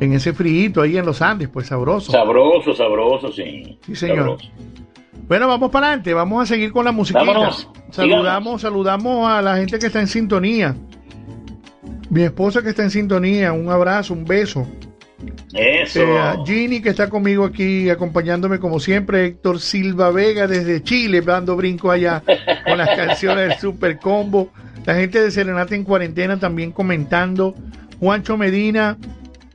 en 0.00 0.12
ese 0.14 0.32
frío 0.32 0.80
ahí 0.80 0.96
en 0.96 1.04
los 1.04 1.20
Andes, 1.20 1.48
pues 1.50 1.66
sabroso. 1.66 2.10
Sabroso, 2.10 2.72
sabroso, 2.74 3.30
sí. 3.30 3.78
Sí, 3.84 3.94
señor. 3.94 4.38
Sabroso. 4.40 4.48
Bueno, 5.28 5.48
vamos 5.48 5.70
para 5.70 5.88
adelante, 5.88 6.14
vamos 6.14 6.42
a 6.42 6.46
seguir 6.46 6.72
con 6.72 6.84
la 6.84 6.92
musiquita. 6.92 7.24
Vámonos, 7.24 7.68
Saludamos, 7.90 8.62
saludamos 8.62 9.28
a 9.28 9.42
la 9.42 9.56
gente 9.56 9.78
que 9.78 9.86
está 9.86 10.00
en 10.00 10.06
sintonía. 10.06 10.76
Mi 12.10 12.22
esposa 12.22 12.62
que 12.62 12.70
está 12.70 12.84
en 12.84 12.90
sintonía, 12.90 13.52
un 13.52 13.68
abrazo, 13.68 14.14
un 14.14 14.24
beso. 14.24 14.66
Eso. 15.52 16.00
Eh, 16.00 16.34
Ginny 16.44 16.80
que 16.80 16.90
está 16.90 17.08
conmigo 17.08 17.44
aquí 17.44 17.90
acompañándome 17.90 18.60
como 18.60 18.78
siempre, 18.78 19.26
Héctor 19.26 19.58
Silva 19.60 20.10
Vega 20.10 20.46
desde 20.46 20.82
Chile, 20.82 21.20
dando 21.22 21.56
brinco 21.56 21.90
allá 21.90 22.22
con 22.64 22.78
las 22.78 22.90
canciones 22.96 23.48
del 23.48 23.58
Super 23.58 23.98
Combo. 23.98 24.52
La 24.84 24.94
gente 24.94 25.20
de 25.20 25.32
Serenata 25.32 25.74
en 25.74 25.82
Cuarentena 25.82 26.38
también 26.38 26.70
comentando. 26.70 27.54
Juancho 27.98 28.36
Medina 28.36 28.96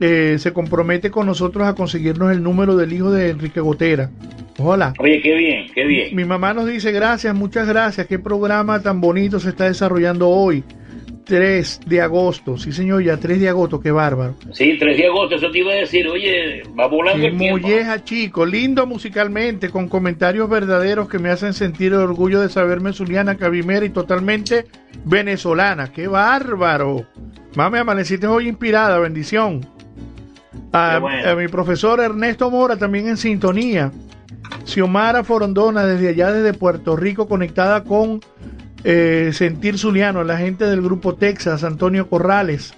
eh, 0.04 0.36
se 0.40 0.52
compromete 0.52 1.12
con 1.12 1.26
nosotros 1.26 1.64
a 1.64 1.76
conseguirnos 1.76 2.32
el 2.32 2.42
número 2.42 2.76
del 2.76 2.92
hijo 2.92 3.12
de 3.12 3.30
Enrique 3.30 3.60
Gotera. 3.60 4.10
Hola. 4.58 4.94
Oye, 4.98 5.20
qué 5.22 5.32
bien, 5.32 5.66
qué 5.72 5.84
bien. 5.84 6.16
Mi 6.16 6.24
mamá 6.24 6.52
nos 6.52 6.66
dice 6.66 6.90
gracias, 6.90 7.32
muchas 7.36 7.68
gracias. 7.68 8.08
Qué 8.08 8.18
programa 8.18 8.82
tan 8.82 9.00
bonito 9.00 9.38
se 9.38 9.50
está 9.50 9.66
desarrollando 9.66 10.28
hoy. 10.28 10.64
3 11.24 11.82
de 11.86 12.00
agosto. 12.00 12.58
Sí, 12.58 12.72
señor, 12.72 13.04
ya 13.04 13.16
3 13.16 13.40
de 13.40 13.48
agosto, 13.48 13.80
qué 13.80 13.92
bárbaro. 13.92 14.34
Sí, 14.50 14.76
3 14.76 14.96
de 14.96 15.06
agosto, 15.06 15.36
eso 15.36 15.52
te 15.52 15.58
iba 15.60 15.70
a 15.70 15.76
decir, 15.76 16.08
oye, 16.08 16.64
va 16.76 16.88
volando 16.88 17.24
el 17.24 17.38
tiempo. 17.38 17.60
molleja, 17.60 18.02
chico. 18.02 18.44
Lindo 18.44 18.88
musicalmente, 18.88 19.70
con 19.70 19.88
comentarios 19.88 20.50
verdaderos 20.50 21.08
que 21.08 21.20
me 21.20 21.30
hacen 21.30 21.52
sentir 21.52 21.92
el 21.92 22.00
orgullo 22.00 22.40
de 22.40 22.48
saberme 22.48 22.92
zuliana, 22.92 23.36
cabimera 23.36 23.86
y 23.86 23.90
totalmente 23.90 24.66
venezolana. 25.04 25.92
¡Qué 25.92 26.08
bárbaro! 26.08 27.06
Mami, 27.54 27.78
amaneciste 27.78 28.26
hoy 28.26 28.48
inspirada, 28.48 28.98
bendición. 28.98 29.60
A, 30.72 30.92
Qué 30.94 31.00
bueno. 31.00 31.28
a 31.30 31.34
mi 31.34 31.48
profesor 31.48 32.00
Ernesto 32.00 32.50
Mora 32.50 32.76
también 32.76 33.08
en 33.08 33.16
sintonía. 33.16 33.90
Xiomara 34.64 35.24
Forondona 35.24 35.84
desde 35.86 36.08
allá, 36.10 36.32
desde 36.32 36.52
Puerto 36.56 36.96
Rico, 36.96 37.26
conectada 37.28 37.84
con 37.84 38.20
eh, 38.84 39.30
Sentir 39.32 39.78
Zuliano, 39.78 40.24
la 40.24 40.36
gente 40.38 40.64
del 40.66 40.82
grupo 40.82 41.14
Texas, 41.14 41.64
Antonio 41.64 42.08
Corrales, 42.08 42.74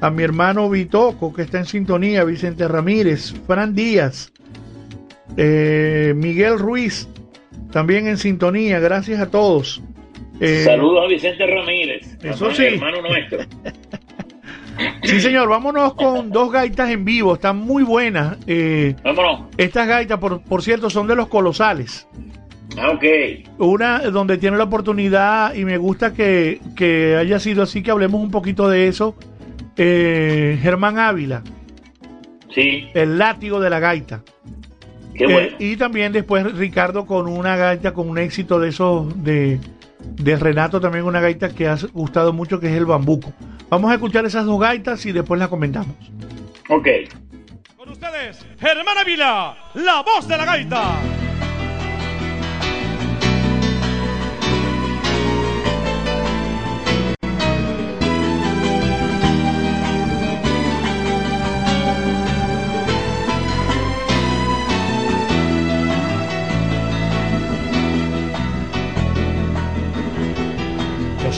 a 0.00 0.10
mi 0.10 0.22
hermano 0.22 0.68
Vitoco, 0.70 1.32
que 1.32 1.42
está 1.42 1.58
en 1.58 1.66
sintonía, 1.66 2.24
Vicente 2.24 2.66
Ramírez, 2.68 3.34
Fran 3.46 3.74
Díaz, 3.74 4.32
eh, 5.36 6.12
Miguel 6.16 6.58
Ruiz, 6.58 7.08
también 7.72 8.06
en 8.08 8.16
sintonía, 8.18 8.80
gracias 8.80 9.20
a 9.20 9.30
todos. 9.30 9.82
Eh, 10.40 10.62
Saludos 10.64 11.04
a 11.04 11.08
Vicente 11.08 11.46
Ramírez, 11.46 12.16
Eso 12.22 12.46
hermano- 12.46 12.54
sí. 12.54 12.64
hermano 12.64 13.02
nuestro. 13.02 13.38
Sí, 15.02 15.20
señor, 15.20 15.48
vámonos 15.48 15.94
con 15.94 16.30
dos 16.30 16.50
gaitas 16.52 16.90
en 16.90 17.04
vivo, 17.04 17.34
están 17.34 17.56
muy 17.58 17.82
buenas. 17.82 18.36
Eh, 18.46 18.94
Vámonos. 19.04 19.42
estas 19.56 19.86
gaitas, 19.88 20.18
por, 20.18 20.40
por 20.42 20.62
cierto, 20.62 20.88
son 20.90 21.06
de 21.06 21.16
los 21.16 21.28
colosales. 21.28 22.06
Ah, 22.78 22.90
ok. 22.90 23.04
Una 23.58 23.98
donde 24.10 24.38
tiene 24.38 24.56
la 24.56 24.64
oportunidad 24.64 25.54
y 25.54 25.64
me 25.64 25.76
gusta 25.76 26.12
que, 26.12 26.60
que 26.76 27.16
haya 27.16 27.38
sido 27.40 27.62
así, 27.64 27.82
que 27.82 27.90
hablemos 27.90 28.20
un 28.22 28.30
poquito 28.30 28.68
de 28.68 28.86
eso. 28.88 29.16
Eh, 29.76 30.58
Germán 30.62 30.98
Ávila, 30.98 31.42
Sí, 32.54 32.88
el 32.94 33.16
látigo 33.18 33.60
de 33.60 33.70
la 33.70 33.78
gaita. 33.80 34.22
qué 35.14 35.24
Eh, 35.24 35.32
bueno. 35.32 35.56
y 35.58 35.76
también 35.76 36.12
después 36.12 36.52
Ricardo 36.56 37.06
con 37.06 37.28
una 37.28 37.56
gaita 37.56 37.92
con 37.92 38.08
un 38.08 38.18
éxito 38.18 38.58
de 38.60 38.68
esos 38.70 39.22
de, 39.24 39.58
de 40.16 40.36
Renato, 40.36 40.80
también 40.80 41.04
una 41.04 41.20
gaita 41.20 41.48
que 41.50 41.68
ha 41.68 41.76
gustado 41.92 42.32
mucho, 42.32 42.58
que 42.60 42.66
es 42.68 42.74
el 42.76 42.86
bambuco. 42.86 43.32
Vamos 43.70 43.90
a 43.90 43.94
escuchar 43.94 44.26
esas 44.26 44.44
dos 44.44 44.58
gaitas 44.60 45.06
y 45.06 45.12
después 45.12 45.38
las 45.38 45.48
comentamos. 45.48 45.94
Ok. 46.68 46.88
Con 47.76 47.88
ustedes, 47.88 48.44
Germán 48.58 48.98
Ávila, 48.98 49.56
la 49.74 50.02
voz 50.02 50.26
de 50.26 50.36
la 50.36 50.44
gaita. 50.44 51.19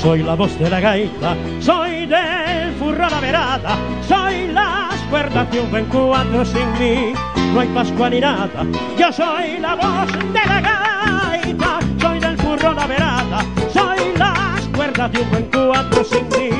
Soy 0.03 0.23
la 0.25 0.35
voz 0.35 0.59
de 0.59 0.69
la 0.69 0.81
gaita, 0.81 1.37
soy 1.61 2.07
del 2.07 2.75
furro 2.77 3.09
la 3.09 3.21
verada, 3.21 3.77
soy 4.09 4.49
las 4.49 4.95
cuerdas 5.09 5.49
de 5.53 5.61
un 5.61 5.71
buen 5.71 5.85
cuadro 5.85 6.45
sin 6.45 6.73
mí, 6.81 7.13
no 7.55 7.61
hay 7.61 7.69
Pascua 7.69 8.11
ni 8.11 8.19
nada. 8.19 8.67
Yo 8.99 9.13
soy 9.13 9.59
la 9.61 9.77
voz 9.77 10.11
de 10.11 10.45
la 10.45 10.61
gaita, 10.61 11.79
soy 12.01 12.19
del 12.19 12.37
furro 12.37 12.73
la 12.73 12.87
verada, 12.89 13.45
soy 13.73 14.19
las 14.19 14.67
cuerdas 14.75 15.13
de 15.13 15.21
un 15.21 15.31
buen 15.31 15.45
cuadro 15.45 16.05
sin 16.05 16.29
mí, 16.31 16.51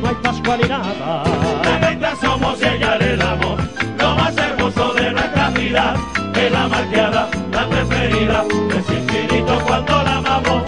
no 0.00 0.08
hay 0.08 0.14
Pascua 0.22 0.56
ni 0.56 0.66
nada. 0.66 1.22
La 1.64 1.78
gaita 1.78 2.16
somos 2.16 2.62
ella 2.62 2.96
le 2.96 3.16
damos 3.18 3.60
lo 3.98 4.16
más 4.16 4.34
hermoso 4.38 4.94
de 4.94 5.12
nuestra 5.12 5.50
vida. 5.50 5.94
Es 6.34 6.52
la 6.52 6.68
marqueada, 6.68 7.28
la 7.52 7.68
preferida, 7.68 8.44
es 8.70 8.90
infinito 8.90 9.58
cuando 9.66 10.02
la 10.02 10.16
amamos. 10.16 10.65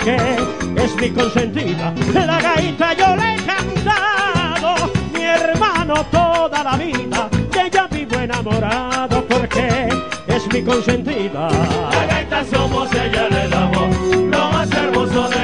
Porque 0.00 0.82
es 0.82 0.96
mi 0.96 1.10
consentida. 1.10 1.92
La 2.14 2.40
gaita 2.40 2.94
yo 2.94 3.16
le 3.16 3.34
he 3.34 3.38
cantado, 3.42 4.90
mi 5.12 5.22
hermano 5.22 5.94
toda 6.10 6.64
la 6.64 6.76
vida, 6.76 7.28
de 7.52 7.66
ella 7.66 7.86
vivo 7.90 8.16
enamorado 8.16 9.24
porque 9.26 9.88
es 10.26 10.52
mi 10.52 10.62
consentida. 10.62 11.48
La 11.90 12.06
gaita 12.06 12.44
somos, 12.44 12.88
ella 12.94 13.28
le 13.28 13.48
damos 13.48 13.96
lo 14.16 14.50
más 14.50 14.70
hermoso 14.72 15.28
de 15.28 15.39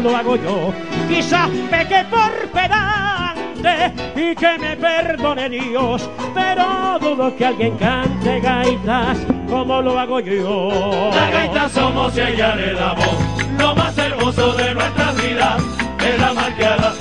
lo 0.00 0.16
hago 0.16 0.36
yo. 0.36 0.72
Quizás 1.08 1.48
peque 1.70 2.04
por 2.10 2.30
pedante 2.50 3.92
y 4.14 4.34
que 4.34 4.58
me 4.58 4.76
perdone 4.76 5.48
Dios, 5.48 6.08
pero 6.34 6.98
dudo 7.00 7.34
que 7.36 7.46
alguien 7.46 7.76
cante 7.76 8.40
gaitas 8.40 9.18
como 9.48 9.82
lo 9.82 9.98
hago 9.98 10.20
yo. 10.20 11.10
La 11.14 11.30
gaita 11.30 11.68
somos 11.68 12.16
y 12.16 12.20
ella 12.20 12.54
le 12.54 12.74
damos 12.74 13.16
lo 13.58 13.74
más 13.74 13.96
hermoso 13.98 14.52
de 14.52 14.74
nuestra 14.74 15.12
vida. 15.12 15.56
Es 16.04 16.20
la 16.20 16.32
marqueada, 16.32 16.94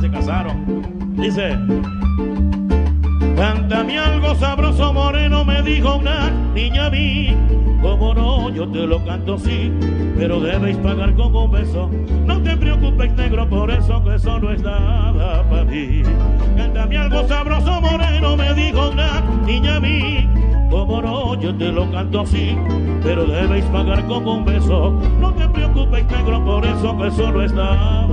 se 0.00 0.10
casaron. 0.10 0.82
Dice. 1.16 1.56
Cántame 3.36 3.98
algo 3.98 4.34
sabroso 4.34 4.92
moreno, 4.92 5.44
me 5.44 5.62
dijo 5.62 5.96
una 5.96 6.30
niña 6.54 6.86
a 6.86 6.90
mí. 6.90 7.36
Como 7.80 8.12
no, 8.12 8.50
yo 8.50 8.68
te 8.68 8.86
lo 8.86 9.04
canto 9.04 9.34
así, 9.34 9.72
pero 10.16 10.40
debéis 10.40 10.76
pagar 10.78 11.14
con 11.14 11.34
un 11.34 11.50
beso. 11.52 11.88
No 12.26 12.42
te 12.42 12.56
preocupes, 12.56 13.12
negro, 13.12 13.48
por 13.48 13.70
eso 13.70 14.02
que 14.02 14.16
eso 14.16 14.40
no 14.40 14.50
es 14.50 14.62
nada 14.62 15.48
para 15.48 15.64
mí. 15.64 16.02
Cántame 16.56 16.98
algo 16.98 17.26
sabroso 17.28 17.80
moreno, 17.80 18.36
me 18.36 18.52
dijo 18.54 18.90
una 18.90 19.20
niña 19.46 19.76
a 19.76 19.80
mí. 19.80 20.28
Como 20.70 21.00
no, 21.00 21.40
yo 21.40 21.54
te 21.54 21.70
lo 21.70 21.90
canto 21.92 22.22
así, 22.22 22.56
pero 23.02 23.24
debéis 23.24 23.64
pagar 23.66 24.04
con 24.06 24.26
un 24.26 24.44
beso. 24.44 25.00
No 25.20 25.32
te 25.34 25.48
preocupes, 25.48 26.04
negro, 26.10 26.44
por 26.44 26.66
eso 26.66 26.98
que 26.98 27.06
eso 27.06 27.30
no 27.30 27.42
es 27.42 27.52
nada 27.52 28.07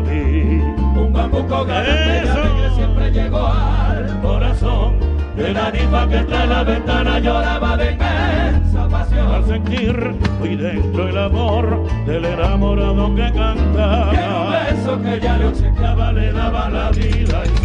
mí. 0.00 0.62
Un 0.96 1.12
bambuco 1.12 1.64
grande 1.64 2.22
que 2.24 2.74
siempre 2.74 3.10
llegó 3.10 3.46
al 3.46 4.20
corazón. 4.20 4.94
De 5.36 5.52
la 5.54 5.70
ninfa 5.70 6.08
que 6.08 6.16
entre 6.18 6.46
la 6.46 6.62
ventana 6.64 7.18
lloraba 7.18 7.76
de 7.76 7.92
inmensa 7.92 8.88
pasión. 8.88 9.26
Al 9.32 9.44
sentir 9.46 10.14
muy 10.38 10.56
dentro 10.56 11.08
el 11.08 11.18
amor 11.18 11.86
del 12.06 12.24
enamorado 12.24 13.14
que 13.14 13.32
cantaba. 13.32 14.12
En 14.12 14.32
un 14.32 14.50
beso 14.50 15.02
que 15.02 15.20
ya 15.20 15.38
le 15.38 15.46
obsequiaba 15.46 16.12
le 16.12 16.32
daba 16.32 16.68
la 16.68 16.90
vida 16.90 17.42
y 17.44 17.59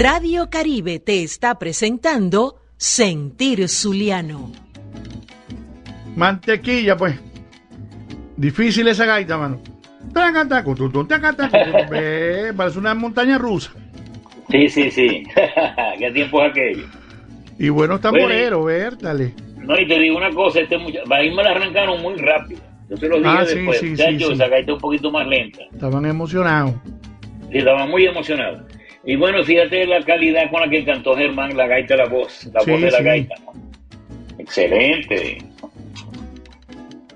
Radio 0.00 0.48
Caribe 0.48 1.00
te 1.00 1.24
está 1.24 1.58
presentando 1.58 2.54
Sentir 2.76 3.68
Zuliano. 3.68 4.52
Mantequilla, 6.14 6.96
pues. 6.96 7.18
Difícil 8.36 8.86
esa 8.86 9.06
gaita, 9.06 9.36
mano. 9.36 9.60
Parece 12.56 12.78
una 12.78 12.94
montaña 12.94 13.38
rusa. 13.38 13.72
Sí, 14.48 14.68
sí, 14.68 14.88
sí. 14.92 15.24
¿Qué 15.98 16.12
tiempo 16.12 16.44
es 16.44 16.50
aquello? 16.52 16.84
Y 17.58 17.68
buenos 17.70 18.00
tamboreros, 18.00 18.64
vértale. 18.66 19.34
No, 19.56 19.76
y 19.80 19.88
te 19.88 19.98
digo 19.98 20.16
una 20.16 20.30
cosa, 20.30 20.60
este 20.60 20.78
muchacho, 20.78 21.12
ahí 21.12 21.34
me 21.34 21.42
la 21.42 21.50
arrancaron 21.50 22.00
muy 22.00 22.14
rápido. 22.18 22.60
Yo 22.88 22.96
se 22.96 23.08
los 23.08 23.18
dije 23.18 23.34
Ah, 23.36 23.44
sí, 23.44 23.56
después, 23.56 23.80
sí, 23.80 23.96
sí, 23.96 24.18
sí. 24.20 24.32
esa 24.32 24.46
gaita 24.46 24.74
un 24.74 24.78
poquito 24.78 25.10
más 25.10 25.26
lenta. 25.26 25.58
Estaban 25.72 26.06
emocionados. 26.06 26.76
Sí, 27.50 27.58
estaba 27.58 27.84
muy 27.86 28.04
emocionado. 28.06 28.77
Y 29.10 29.16
bueno, 29.16 29.42
fíjate 29.42 29.86
la 29.86 30.02
calidad 30.04 30.50
con 30.50 30.60
la 30.60 30.68
que 30.68 30.84
cantó 30.84 31.16
Germán 31.16 31.56
la 31.56 31.66
gaita, 31.66 31.96
la 31.96 32.04
voz, 32.04 32.44
la 32.52 32.60
Sí, 32.60 32.70
voz 32.72 32.80
de 32.82 32.90
la 32.90 32.98
sí. 32.98 33.04
gaita. 33.04 33.34
¿no? 33.42 33.52
Excelente. 34.38 35.38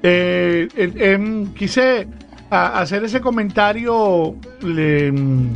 Eh, 0.03 0.69
eh, 0.75 0.93
em, 0.97 1.53
quise 1.53 2.09
hacer 2.51 3.05
ese 3.05 3.21
comentario 3.21 4.35
em, 4.63 5.51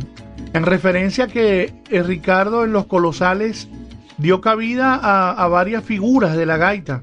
en 0.53 0.63
referencia 0.63 1.23
a 1.23 1.27
que 1.27 1.73
eh, 1.89 2.03
Ricardo 2.03 2.63
en 2.65 2.71
Los 2.71 2.85
Colosales 2.85 3.67
dio 4.19 4.39
cabida 4.39 4.93
a, 4.95 5.31
a 5.31 5.47
varias 5.47 5.83
figuras 5.83 6.37
de 6.37 6.45
la 6.45 6.57
gaita. 6.57 7.01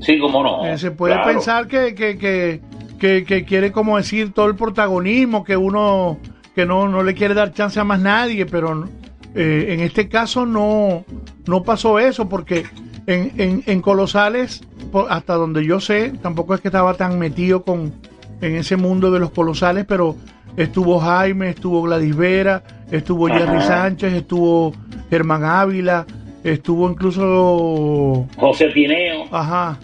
Sí, 0.00 0.18
cómo 0.18 0.42
no. 0.42 0.64
Eh, 0.66 0.78
se 0.78 0.90
puede 0.90 1.14
claro. 1.14 1.32
pensar 1.32 1.68
que, 1.68 1.94
que, 1.94 2.16
que, 2.16 2.60
que- 2.98 3.24
que 3.24 3.44
quiere 3.44 3.70
como 3.72 3.98
decir 3.98 4.32
todo 4.32 4.46
el 4.46 4.56
protagonismo, 4.56 5.44
que 5.44 5.56
uno 5.56 6.18
que 6.54 6.66
no, 6.66 6.88
no 6.88 7.02
le 7.02 7.14
quiere 7.14 7.34
dar 7.34 7.52
chance 7.52 7.78
a 7.80 7.84
más 7.84 8.00
nadie, 8.00 8.46
pero 8.46 8.88
eh, 9.34 9.66
en 9.70 9.80
este 9.80 10.08
caso 10.08 10.46
no, 10.46 11.04
no 11.46 11.62
pasó 11.62 11.98
eso, 11.98 12.28
porque 12.28 12.64
en, 13.06 13.32
en, 13.36 13.62
en 13.66 13.80
Colosales, 13.80 14.62
hasta 15.08 15.34
donde 15.34 15.64
yo 15.64 15.80
sé, 15.80 16.12
tampoco 16.22 16.54
es 16.54 16.60
que 16.60 16.68
estaba 16.68 16.94
tan 16.94 17.18
metido 17.18 17.64
con 17.64 17.92
en 18.40 18.56
ese 18.56 18.76
mundo 18.76 19.10
de 19.10 19.20
los 19.20 19.30
colosales, 19.30 19.84
pero 19.86 20.16
estuvo 20.56 21.00
Jaime, 21.00 21.50
estuvo 21.50 21.82
Gladys 21.82 22.16
Vera, 22.16 22.62
estuvo 22.90 23.26
Jerry. 23.28 23.62
Sánchez, 23.62 24.12
estuvo 24.12 24.74
Germán 25.10 25.44
Ávila, 25.44 26.06
estuvo 26.42 26.88
incluso 26.90 28.26
José 28.36 28.68
Pineo. 28.68 29.24
Ajá. 29.30 29.78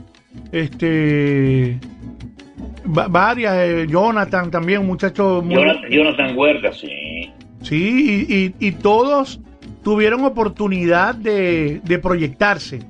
Este. 0.52 1.78
Va- 2.96 3.08
varias. 3.08 3.54
eh, 3.56 3.86
Jonathan 3.88 4.50
también, 4.50 4.80
un 4.80 4.86
muchacho 4.88 5.42
muy. 5.44 5.54
Jonathan, 5.56 5.90
Jonathan 5.90 6.36
Huerta, 6.38 6.72
sí. 6.72 7.30
Sí, 7.62 8.26
y, 8.28 8.34
y- 8.34 8.68
y 8.68 8.72
todos 8.72 9.40
tuvieron 9.84 10.24
oportunidad 10.24 11.14
de, 11.14 11.80
de 11.84 11.98
proyectarse. 11.98 12.80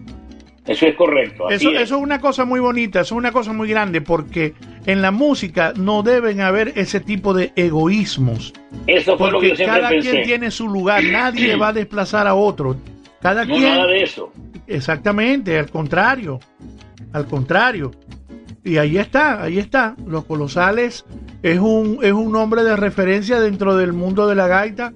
Eso 0.66 0.86
es 0.86 0.94
correcto. 0.94 1.46
así 1.48 1.54
Eso, 1.56 1.70
es. 1.70 1.80
eso 1.82 1.96
es 1.96 2.02
una 2.02 2.20
cosa 2.20 2.44
muy 2.44 2.60
bonita, 2.60 3.00
eso 3.00 3.14
es 3.14 3.18
una 3.18 3.32
cosa 3.32 3.52
muy 3.52 3.68
grande, 3.68 4.00
porque 4.00 4.54
en 4.86 5.02
la 5.02 5.10
música 5.10 5.72
no 5.76 6.02
deben 6.04 6.40
haber 6.42 6.72
ese 6.76 7.00
tipo 7.00 7.34
de 7.34 7.52
egoísmos. 7.56 8.52
Eso 8.86 9.18
fue 9.18 9.32
lo 9.32 9.40
que 9.40 9.48
Porque 9.48 9.48
yo 9.48 9.56
siempre 9.56 9.80
cada 9.80 9.88
pensé. 9.90 10.10
quien 10.10 10.22
tiene 10.24 10.50
su 10.52 10.68
lugar, 10.68 11.02
nadie 11.02 11.56
va 11.56 11.68
a 11.68 11.72
desplazar 11.72 12.26
a 12.28 12.34
otro. 12.34 12.76
Cada 13.20 13.44
No, 13.44 13.54
quien. 13.56 13.64
nada 13.64 13.86
de 13.86 14.02
eso. 14.04 14.32
Exactamente, 14.68 15.58
al 15.58 15.68
contrario, 15.70 16.38
al 17.12 17.26
contrario. 17.26 17.90
Y 18.62 18.76
ahí 18.76 18.98
está, 18.98 19.42
ahí 19.42 19.58
está. 19.58 19.96
Los 20.06 20.24
Colosales 20.24 21.04
es 21.42 21.58
un, 21.58 21.98
es 22.02 22.12
un 22.12 22.32
nombre 22.32 22.62
de 22.62 22.76
referencia 22.76 23.40
dentro 23.40 23.76
del 23.76 23.92
mundo 23.92 24.26
de 24.26 24.34
la 24.34 24.48
gaita, 24.48 24.92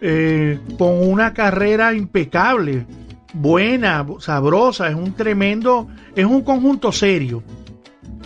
eh, 0.00 0.58
con 0.78 1.08
una 1.08 1.34
carrera 1.34 1.92
impecable, 1.92 2.86
buena, 3.34 4.06
sabrosa, 4.20 4.88
es 4.88 4.94
un 4.94 5.14
tremendo, 5.14 5.88
es 6.14 6.24
un 6.24 6.42
conjunto 6.42 6.92
serio. 6.92 7.42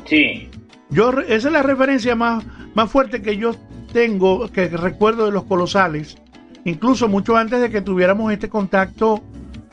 Sí. 0.04 0.50
Yo, 0.90 1.10
esa 1.20 1.48
es 1.48 1.52
la 1.52 1.62
referencia 1.62 2.14
más, 2.14 2.44
más 2.74 2.90
fuerte 2.90 3.22
que 3.22 3.36
yo 3.36 3.56
tengo, 3.92 4.50
que 4.52 4.68
recuerdo 4.68 5.26
de 5.26 5.32
los 5.32 5.44
colosales, 5.44 6.16
incluso 6.64 7.08
mucho 7.08 7.36
antes 7.36 7.60
de 7.60 7.70
que 7.70 7.80
tuviéramos 7.80 8.32
este 8.32 8.48
contacto 8.48 9.22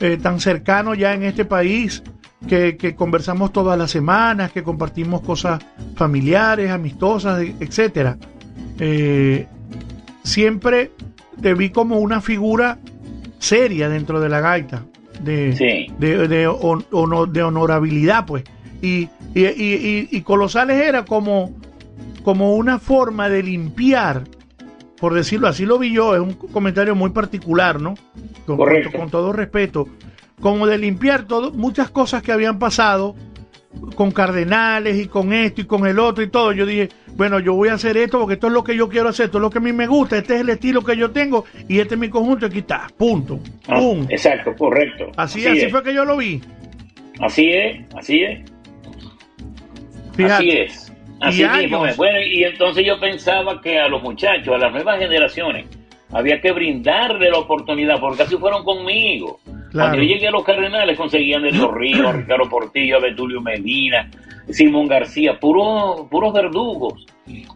eh, 0.00 0.16
tan 0.16 0.40
cercano 0.40 0.94
ya 0.94 1.12
en 1.14 1.22
este 1.22 1.44
país, 1.44 2.02
que, 2.48 2.76
que 2.76 2.94
conversamos 2.94 3.52
todas 3.52 3.78
las 3.78 3.90
semanas, 3.90 4.52
que 4.52 4.62
compartimos 4.62 5.20
cosas 5.22 5.62
familiares, 5.96 6.70
amistosas, 6.70 7.40
e- 7.42 7.54
etcétera. 7.60 8.16
Eh, 8.78 9.46
siempre 10.22 10.90
te 11.40 11.54
vi 11.54 11.70
como 11.70 11.98
una 11.98 12.20
figura 12.20 12.78
seria 13.38 13.88
dentro 13.88 14.20
de 14.20 14.28
la 14.28 14.40
gaita, 14.40 14.84
de, 15.20 15.56
Sí. 15.56 15.92
de, 15.98 16.28
de 16.28 16.48
hon- 16.48 16.84
honor- 16.92 17.30
de 17.30 17.42
honorabilidad, 17.42 18.26
pues. 18.26 18.44
Y, 18.80 19.08
y, 19.34 19.44
y- 19.46 19.48
y- 19.74 20.08
y 20.10 20.20
Colosales 20.22 20.80
era 20.80 21.04
como, 21.04 21.54
como 22.24 22.54
una 22.56 22.78
forma 22.78 23.28
de 23.28 23.42
limpiar, 23.42 24.24
por 24.98 25.14
decirlo 25.14 25.48
así, 25.48 25.64
lo 25.66 25.78
vi 25.78 25.92
yo, 25.92 26.14
es 26.14 26.20
un 26.20 26.34
comentario 26.34 26.94
muy 26.94 27.10
particular, 27.10 27.80
¿no? 27.80 27.94
Con, 28.46 28.56
Correcto. 28.56 28.96
con 28.98 29.10
todo 29.10 29.32
respeto, 29.32 29.88
como 30.42 30.66
de 30.66 30.76
limpiar 30.76 31.26
todo, 31.26 31.52
muchas 31.52 31.88
cosas 31.88 32.20
que 32.20 32.32
habían 32.32 32.58
pasado 32.58 33.14
con 33.94 34.10
Cardenales 34.10 34.98
y 34.98 35.06
con 35.06 35.32
esto 35.32 35.60
y 35.60 35.64
con 35.64 35.86
el 35.86 36.00
otro 36.00 36.22
y 36.24 36.28
todo. 36.28 36.52
Yo 36.52 36.66
dije, 36.66 36.88
bueno, 37.14 37.38
yo 37.38 37.54
voy 37.54 37.68
a 37.68 37.74
hacer 37.74 37.96
esto 37.96 38.18
porque 38.18 38.34
esto 38.34 38.48
es 38.48 38.52
lo 38.52 38.64
que 38.64 38.76
yo 38.76 38.88
quiero 38.88 39.08
hacer, 39.08 39.26
esto 39.26 39.38
es 39.38 39.42
lo 39.42 39.50
que 39.50 39.58
a 39.58 39.60
mí 39.60 39.72
me 39.72 39.86
gusta, 39.86 40.18
este 40.18 40.34
es 40.34 40.40
el 40.40 40.50
estilo 40.50 40.82
que 40.82 40.96
yo 40.96 41.12
tengo 41.12 41.44
y 41.68 41.78
este 41.78 41.94
es 41.94 42.00
mi 42.00 42.08
conjunto, 42.10 42.46
aquí 42.46 42.58
está, 42.58 42.88
punto. 42.98 43.38
Ah, 43.68 43.78
Pum. 43.78 44.04
exacto, 44.10 44.52
correcto. 44.58 45.12
Así, 45.16 45.46
así, 45.46 45.60
es. 45.60 45.70
fue 45.70 45.82
que 45.84 45.94
yo 45.94 46.04
lo 46.04 46.16
vi. 46.16 46.40
Así 47.20 47.50
es, 47.50 47.80
así 47.94 48.22
es. 48.22 48.40
Fíjate. 50.14 50.34
Así 50.34 50.50
es. 50.50 50.92
Así 51.20 51.44
Y 51.44 51.48
mismo 51.48 51.84
años. 51.84 51.96
Bueno, 51.96 52.18
y 52.20 52.42
entonces 52.42 52.84
yo 52.84 52.98
pensaba 52.98 53.60
que 53.60 53.78
a 53.78 53.86
los 53.86 54.02
muchachos, 54.02 54.52
a 54.56 54.58
las 54.58 54.72
nuevas 54.72 54.98
generaciones, 54.98 55.66
había 56.10 56.40
que 56.40 56.50
brindarle 56.50 57.30
la 57.30 57.38
oportunidad, 57.38 58.00
porque 58.00 58.24
así 58.24 58.36
fueron 58.36 58.64
conmigo. 58.64 59.38
Claro. 59.72 59.90
Cuando 59.90 59.98
yo 59.98 60.14
llegué 60.14 60.28
a 60.28 60.30
los 60.30 60.44
Cardenales, 60.44 60.96
conseguían 60.96 61.42
de 61.42 61.52
los 61.52 61.72
Ríos, 61.74 62.14
Ricardo 62.14 62.48
Portillo, 62.48 63.00
Betulio 63.00 63.40
Medina, 63.40 64.10
Simón 64.50 64.86
García, 64.86 65.38
puros 65.38 66.08
puros 66.10 66.32
verdugos. 66.32 67.06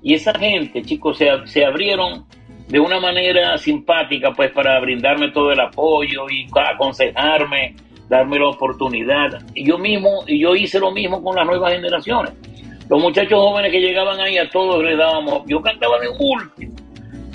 Y 0.02 0.14
esa 0.14 0.32
gente, 0.38 0.82
chicos, 0.82 1.18
se, 1.18 1.28
se 1.44 1.64
abrieron 1.64 2.24
de 2.68 2.80
una 2.80 2.98
manera 2.98 3.56
simpática, 3.58 4.32
pues, 4.32 4.50
para 4.50 4.80
brindarme 4.80 5.30
todo 5.30 5.52
el 5.52 5.60
apoyo 5.60 6.28
y 6.30 6.46
aconsejarme, 6.54 7.76
darme 8.08 8.38
la 8.38 8.48
oportunidad. 8.48 9.42
Y 9.54 9.66
yo 9.66 9.78
mismo, 9.78 10.24
y 10.26 10.40
yo 10.40 10.54
hice 10.56 10.80
lo 10.80 10.90
mismo 10.90 11.22
con 11.22 11.36
las 11.36 11.46
nuevas 11.46 11.72
generaciones. 11.72 12.32
Los 12.88 13.02
muchachos 13.02 13.38
jóvenes 13.38 13.72
que 13.72 13.80
llegaban 13.80 14.20
ahí, 14.20 14.38
a 14.38 14.48
todos 14.48 14.82
les 14.82 14.96
dábamos, 14.96 15.42
yo 15.46 15.60
cantaba 15.60 15.98
de 15.98 16.08
último, 16.08 16.74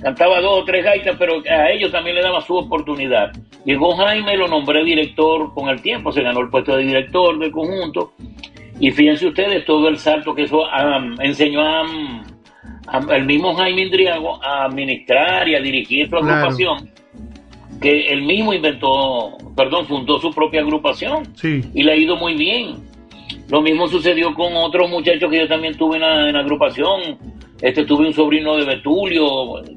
cantaba 0.01 0.41
dos 0.41 0.61
o 0.61 0.65
tres 0.65 0.83
gaitas, 0.83 1.15
pero 1.17 1.41
a 1.49 1.69
ellos 1.71 1.91
también 1.91 2.15
le 2.15 2.21
daba 2.23 2.41
su 2.41 2.55
oportunidad. 2.55 3.31
Llegó 3.65 3.95
Jaime, 3.95 4.35
lo 4.37 4.47
nombré 4.47 4.83
director 4.83 5.53
con 5.53 5.69
el 5.69 5.81
tiempo, 5.81 6.11
se 6.11 6.21
ganó 6.23 6.39
el 6.41 6.49
puesto 6.49 6.75
de 6.75 6.83
director 6.83 7.37
del 7.37 7.51
conjunto. 7.51 8.13
Y 8.79 8.89
fíjense 8.91 9.27
ustedes 9.27 9.63
todo 9.65 9.87
el 9.89 9.97
salto 9.97 10.33
que 10.33 10.43
eso 10.43 10.61
um, 10.63 11.21
enseñó 11.21 11.61
a, 11.61 11.85
al 12.87 13.25
mismo 13.25 13.53
Jaime 13.53 13.83
Indriago 13.83 14.43
a 14.43 14.65
administrar 14.65 15.47
y 15.47 15.55
a 15.55 15.59
dirigir 15.61 16.05
su 16.05 16.15
Claro. 16.17 16.27
agrupación, 16.33 16.89
que 17.79 18.07
él 18.11 18.23
mismo 18.23 18.53
inventó, 18.53 19.37
perdón, 19.55 19.85
fundó 19.85 20.19
su 20.19 20.31
propia 20.31 20.61
agrupación 20.61 21.25
Sí. 21.35 21.61
y 21.75 21.83
le 21.83 21.91
ha 21.91 21.95
ido 21.95 22.15
muy 22.15 22.33
bien. 22.33 22.77
Lo 23.49 23.61
mismo 23.61 23.87
sucedió 23.87 24.33
con 24.33 24.55
otros 24.55 24.89
muchachos 24.89 25.29
que 25.29 25.39
yo 25.39 25.47
también 25.47 25.77
tuve 25.77 25.97
en 25.97 26.01
la, 26.01 26.27
en 26.29 26.33
la 26.33 26.39
agrupación. 26.39 27.17
Este 27.61 27.85
tuve 27.85 28.07
un 28.07 28.13
sobrino 28.13 28.57
de 28.57 28.65
Betulio, 28.65 29.25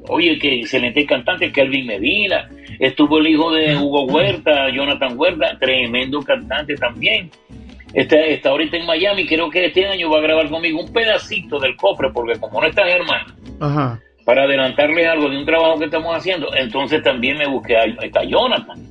oye, 0.09 0.39
que 0.39 0.61
excelente 0.61 1.05
cantante, 1.05 1.53
Kelvin 1.53 1.87
Medina. 1.87 2.49
Estuvo 2.79 3.19
el 3.19 3.27
hijo 3.27 3.53
de 3.53 3.77
Hugo 3.77 4.05
Huerta, 4.05 4.71
Jonathan 4.71 5.19
Huerta, 5.19 5.59
tremendo 5.61 6.21
cantante 6.21 6.75
también. 6.77 7.31
Está, 7.93 8.17
está 8.21 8.51
ahorita 8.51 8.79
en 8.79 8.87
Miami, 8.87 9.27
creo 9.27 9.51
que 9.51 9.67
este 9.67 9.87
año 9.87 10.11
va 10.11 10.19
a 10.19 10.23
grabar 10.23 10.49
conmigo 10.49 10.81
un 10.81 10.93
pedacito 10.93 11.61
del 11.61 11.77
cofre, 11.77 12.11
porque 12.13 12.41
como 12.41 12.61
no 12.61 12.67
está 12.67 12.85
Germán, 12.85 13.27
Ajá. 13.61 14.01
para 14.25 14.45
adelantarles 14.45 15.07
algo 15.07 15.29
de 15.29 15.39
un 15.39 15.45
trabajo 15.45 15.79
que 15.79 15.85
estamos 15.85 16.17
haciendo, 16.17 16.53
entonces 16.57 17.03
también 17.03 17.39
me 17.39 17.47
busqué 17.47 17.77
a, 17.77 17.83
a 17.83 18.25
Jonathan. 18.25 18.83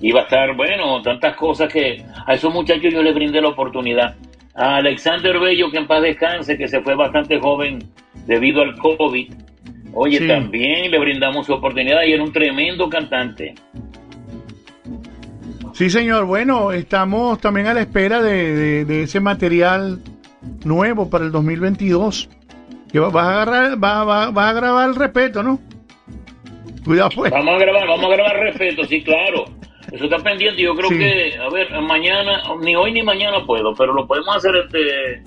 Iba 0.00 0.20
a 0.20 0.22
estar, 0.24 0.54
bueno, 0.54 1.02
tantas 1.02 1.34
cosas 1.34 1.72
que 1.72 2.04
a 2.26 2.34
esos 2.34 2.52
muchachos 2.54 2.92
yo 2.92 3.02
les 3.02 3.14
brindé 3.14 3.40
la 3.40 3.48
oportunidad. 3.48 4.14
A 4.54 4.76
Alexander 4.76 5.38
Bello, 5.40 5.70
que 5.72 5.78
en 5.78 5.88
paz 5.88 6.02
descanse, 6.02 6.56
que 6.56 6.68
se 6.68 6.80
fue 6.80 6.94
bastante 6.94 7.40
joven 7.40 7.80
debido 8.28 8.62
al 8.62 8.76
COVID. 8.78 9.32
Oye, 9.94 10.18
Sí. 10.18 10.28
también 10.28 10.90
le 10.90 10.98
brindamos 11.00 11.46
su 11.46 11.54
oportunidad 11.54 12.02
y 12.06 12.12
era 12.12 12.22
un 12.22 12.32
tremendo 12.32 12.88
cantante. 12.88 13.54
Sí, 15.72 15.90
señor. 15.90 16.24
Bueno, 16.26 16.72
estamos 16.72 17.40
también 17.40 17.66
a 17.68 17.74
la 17.74 17.80
espera 17.80 18.20
de, 18.22 18.54
de- 18.54 18.84
de 18.84 19.02
ese 19.04 19.20
material 19.20 20.00
nuevo 20.64 21.08
para 21.08 21.24
el 21.24 21.32
2022. 21.32 22.28
Que 22.92 22.98
va- 22.98 23.10
vas 23.10 23.24
a 23.26 23.32
agarrar, 23.42 23.82
va, 23.84 24.04
va- 24.04 24.30
vas 24.30 24.50
a 24.50 24.52
grabar 24.54 24.88
el 24.88 24.94
respeto, 24.94 25.42
¿no? 25.42 25.60
Cuidado, 26.84 27.10
pues. 27.14 27.30
Vamos 27.30 27.54
a 27.54 27.58
grabar, 27.58 27.86
vamos 27.86 28.06
a 28.06 28.08
grabar 28.16 28.36
respeto, 28.40 28.84
sí, 28.84 29.02
claro. 29.02 29.44
Eso 29.92 30.04
está 30.04 30.18
pendiente. 30.18 30.62
Yo 30.62 30.74
creo 30.74 30.88
Sí. 30.90 30.98
que, 30.98 31.36
a 31.38 31.48
ver, 31.50 31.70
mañana, 31.82 32.42
ni 32.62 32.74
hoy 32.76 32.92
ni 32.92 33.02
mañana 33.02 33.44
puedo, 33.46 33.74
pero 33.74 33.92
lo 33.94 34.06
podemos 34.06 34.34
hacer 34.36 34.52
este 34.56 35.22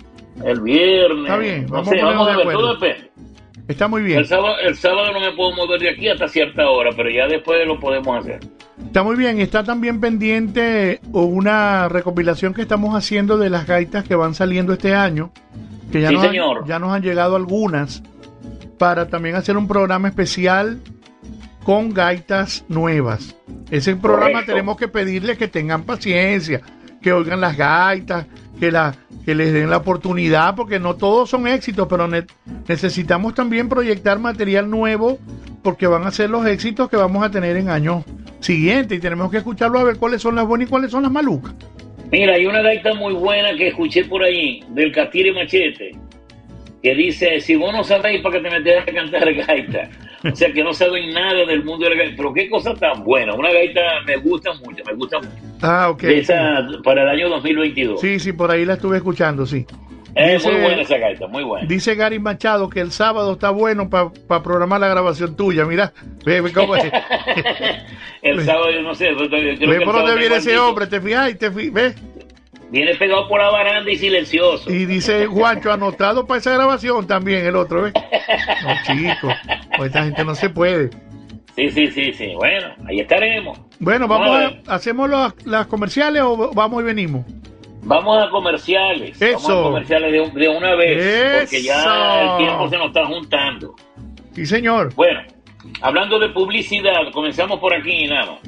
el 0.45 0.61
viernes. 0.61 1.23
Está 1.25 1.37
bien, 1.37 1.65
No 1.65 1.71
vamos 1.73 1.89
sé, 1.89 2.01
a 2.01 2.05
vamos 2.05 2.27
ver, 2.37 2.51
todo 2.53 2.73
depende. 2.75 3.11
Está 3.67 3.87
muy 3.87 4.01
bien. 4.03 4.19
El 4.19 4.25
sábado, 4.27 4.55
el 4.63 4.75
sábado 4.75 5.11
no 5.13 5.19
me 5.19 5.31
puedo 5.33 5.53
mover 5.55 5.79
de 5.79 5.89
aquí 5.91 6.09
hasta 6.09 6.27
cierta 6.27 6.67
hora, 6.69 6.89
pero 6.95 7.09
ya 7.09 7.27
después 7.27 7.65
lo 7.65 7.79
podemos 7.79 8.17
hacer. 8.19 8.39
Está 8.85 9.03
muy 9.03 9.15
bien. 9.15 9.39
Está 9.39 9.63
también 9.63 10.01
pendiente 10.01 10.99
una 11.11 11.87
recopilación 11.87 12.53
que 12.53 12.63
estamos 12.63 12.95
haciendo 12.95 13.37
de 13.37 13.49
las 13.49 13.67
gaitas 13.67 14.03
que 14.03 14.15
van 14.15 14.33
saliendo 14.33 14.73
este 14.73 14.95
año. 14.95 15.31
Que 15.91 16.01
ya, 16.01 16.09
Sí, 16.09 16.15
nos, 16.15 16.23
han- 16.23 16.29
señor. 16.31 16.67
ya 16.67 16.79
nos 16.79 16.91
han 16.91 17.01
llegado 17.01 17.35
algunas. 17.35 18.01
Para 18.77 19.07
también 19.07 19.35
hacer 19.35 19.55
un 19.57 19.67
programa 19.67 20.07
especial 20.07 20.79
con 21.63 21.93
gaitas 21.93 22.65
nuevas. 22.67 23.35
Ese 23.69 23.95
programa 23.95 24.31
Correcto. 24.31 24.51
tenemos 24.53 24.77
que 24.77 24.87
pedirles 24.87 25.37
que 25.37 25.47
tengan 25.47 25.83
paciencia, 25.83 26.61
que 27.01 27.13
oigan 27.13 27.39
las 27.39 27.55
gaitas, 27.55 28.25
que, 28.59 28.71
la, 28.71 28.95
que 29.25 29.35
les 29.35 29.53
den 29.53 29.69
la 29.69 29.77
oportunidad, 29.77 30.55
porque 30.55 30.79
no 30.79 30.95
todos 30.95 31.29
son 31.29 31.47
éxitos, 31.47 31.87
pero 31.89 32.07
ne- 32.07 32.25
necesitamos 32.67 33.33
también 33.35 33.69
proyectar 33.69 34.19
material 34.19 34.69
nuevo, 34.69 35.19
porque 35.63 35.87
van 35.87 36.05
a 36.07 36.11
ser 36.11 36.29
los 36.29 36.45
éxitos 36.45 36.89
que 36.89 36.97
vamos 36.97 37.23
a 37.23 37.29
tener 37.29 37.55
en 37.57 37.69
años 37.69 38.03
siguientes 38.39 38.97
y 38.97 39.01
tenemos 39.01 39.29
que 39.29 39.37
escucharlo 39.37 39.79
a 39.79 39.83
ver 39.83 39.97
cuáles 39.97 40.21
son 40.21 40.35
las 40.35 40.45
buenas 40.47 40.67
y 40.67 40.69
cuáles 40.71 40.91
son 40.91 41.03
las 41.03 41.11
malucas. 41.11 41.53
Mira, 42.11 42.33
hay 42.33 42.45
una 42.45 42.61
gaita 42.61 42.93
muy 42.95 43.13
buena 43.13 43.55
que 43.55 43.67
escuché 43.69 44.03
por 44.05 44.23
ahí, 44.23 44.61
del 44.69 44.91
Catire 44.91 45.31
Machete, 45.33 45.91
que 46.81 46.95
dice, 46.95 47.39
si 47.39 47.55
vos 47.55 47.71
no 47.73 47.83
sabéis 47.83 48.21
para 48.21 48.37
que 48.37 48.49
te 48.49 48.49
metes 48.49 48.81
a 48.81 48.85
cantar 48.85 49.33
gaita, 49.33 49.89
o 50.31 50.35
sea 50.35 50.51
que 50.51 50.63
no 50.63 50.73
saben 50.73 51.13
nada 51.13 51.45
del 51.45 51.63
mundo 51.63 51.85
de 51.85 51.91
la 51.95 52.03
gaita, 52.03 52.15
pero 52.17 52.33
qué 52.33 52.49
cosa 52.49 52.73
tan 52.73 53.03
buena, 53.03 53.33
una 53.35 53.51
gaita 53.51 53.81
me 54.05 54.17
gusta 54.17 54.51
mucho, 54.53 54.83
me 54.85 54.93
gusta 54.93 55.17
mucho, 55.19 55.29
Ah, 55.61 55.89
ok. 55.91 56.01
de 56.01 56.19
esa, 56.19 56.67
para 56.83 57.03
el 57.03 57.09
año 57.09 57.29
2022. 57.29 58.01
Sí, 58.01 58.19
sí, 58.19 58.33
por 58.33 58.49
ahí 58.51 58.65
la 58.65 58.73
estuve 58.73 58.97
escuchando, 58.97 59.45
sí. 59.45 59.65
Es 60.13 60.43
muy 60.45 60.55
buena 60.55 60.81
esa 60.81 60.97
gaita, 60.97 61.25
muy 61.27 61.41
buena. 61.43 61.65
Dice 61.65 61.95
Gary 61.95 62.19
Machado 62.19 62.69
que 62.69 62.81
el 62.81 62.91
sábado 62.91 63.31
está 63.31 63.49
bueno 63.51 63.89
para 63.89 64.43
programar 64.43 64.81
la 64.81 64.89
grabación 64.89 65.37
tuya. 65.37 65.63
Mira, 65.63 65.93
ve, 66.25 66.41
ve 66.41 66.51
cómo 66.51 66.75
es. 66.75 66.83
El 68.21 68.41
sábado, 68.43 68.71
yo 68.71 68.81
no 68.81 68.93
sé, 68.93 69.07
creo 69.15 69.29
que 69.29 69.51
el 69.51 69.69
ve 69.69 69.81
por 69.81 69.95
dónde 69.95 70.15
viene 70.17 70.35
ese 70.35 70.57
hombre, 70.57 70.85
te 70.87 70.99
fijas 71.01 71.37
te 71.37 71.49
fi- 71.51 71.69
ves. 71.69 71.95
Viene 72.71 72.95
pegado 72.95 73.27
por 73.27 73.41
la 73.41 73.49
baranda 73.49 73.91
y 73.91 73.97
silencioso. 73.97 74.71
Y 74.71 74.85
dice 74.85 75.27
Juancho, 75.27 75.71
anotado 75.73 76.25
para 76.25 76.39
esa 76.39 76.51
grabación 76.53 77.05
también 77.05 77.45
el 77.45 77.55
otro, 77.57 77.83
¿ves? 77.83 77.93
No, 78.63 78.73
chico, 78.85 79.27
pues 79.77 79.87
esta 79.87 80.03
gente 80.05 80.23
no 80.23 80.35
se 80.35 80.49
puede. 80.49 80.89
Sí, 81.55 81.69
sí, 81.69 81.87
sí, 81.87 82.13
sí, 82.13 82.33
bueno, 82.35 82.73
ahí 82.87 83.01
estaremos. 83.01 83.59
Bueno, 83.79 84.07
vamos 84.07 84.29
Vamos 84.29 84.53
a 84.67 84.71
a. 84.71 84.75
¿hacemos 84.75 85.09
las, 85.09 85.33
las 85.45 85.67
comerciales 85.67 86.21
o 86.21 86.53
vamos 86.53 86.81
y 86.81 86.85
venimos? 86.85 87.25
Vamos 87.83 88.23
a 88.23 88.29
comerciales. 88.29 89.19
Vamos 89.19 89.43
Eso. 89.43 89.59
a 89.59 89.63
comerciales 89.63 90.11
de, 90.11 90.39
de 90.39 90.47
una 90.47 90.75
vez. 90.75 91.41
Porque 91.41 91.61
ya 91.63 91.81
Eso. 91.81 92.31
el 92.31 92.37
tiempo 92.45 92.69
se 92.69 92.77
nos 92.77 92.87
está 92.87 93.05
juntando. 93.05 93.75
Sí, 94.33 94.45
señor. 94.45 94.93
Bueno, 94.95 95.19
hablando 95.81 96.19
de 96.19 96.29
publicidad, 96.29 97.11
comenzamos 97.11 97.59
por 97.59 97.73
aquí, 97.73 98.05
Nano. 98.05 98.39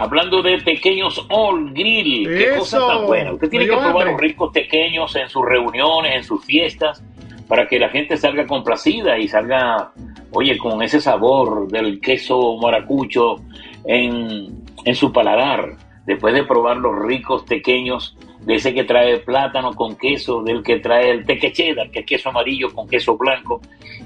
Hablando 0.00 0.40
de 0.40 0.56
pequeños 0.56 1.26
All 1.28 1.74
Grill. 1.74 2.26
Qué 2.26 2.44
Eso. 2.44 2.58
cosa 2.60 2.86
tan 2.86 3.06
buena. 3.06 3.34
Usted 3.34 3.50
tiene 3.50 3.66
que 3.66 3.76
probar 3.76 4.06
los 4.06 4.18
ricos 4.18 4.50
pequeños 4.50 5.14
en 5.14 5.28
sus 5.28 5.44
reuniones, 5.44 6.16
en 6.16 6.24
sus 6.24 6.42
fiestas, 6.42 7.04
para 7.46 7.68
que 7.68 7.78
la 7.78 7.90
gente 7.90 8.16
salga 8.16 8.46
complacida 8.46 9.18
y 9.18 9.28
salga, 9.28 9.92
oye, 10.32 10.56
con 10.56 10.82
ese 10.82 11.02
sabor 11.02 11.68
del 11.68 12.00
queso 12.00 12.56
maracucho 12.56 13.36
en, 13.84 14.64
en 14.86 14.94
su 14.94 15.12
paladar. 15.12 15.76
Después 16.06 16.32
de 16.32 16.44
probar 16.44 16.78
los 16.78 16.98
ricos 17.04 17.42
pequeños 17.42 18.16
de 18.44 18.54
ese 18.54 18.72
que 18.72 18.84
trae 18.84 19.18
plátano 19.18 19.74
con 19.74 19.96
queso, 19.96 20.42
del 20.42 20.62
que 20.62 20.78
trae 20.78 21.10
el 21.10 21.26
teque 21.26 21.52
cheddar, 21.52 21.90
que 21.90 21.98
es 22.00 22.06
queso 22.06 22.30
amarillo 22.30 22.72
con 22.72 22.88
queso 22.88 23.16
blanco, 23.18 23.60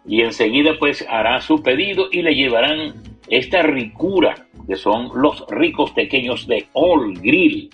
y 0.07 0.23
enseguida 0.23 0.73
pues 0.79 1.05
hará 1.09 1.41
su 1.41 1.63
pedido 1.63 2.09
y 2.11 2.23
le 2.23 2.35
llevarán 2.35 2.95
esta 3.29 3.63
ricura 3.63 4.35
que 4.67 4.77
son 4.77 5.11
los 5.15 5.45
ricos 5.49 5.91
pequeños 5.93 6.47
de 6.47 6.67
All 6.73 7.15
Grill. 7.21 7.71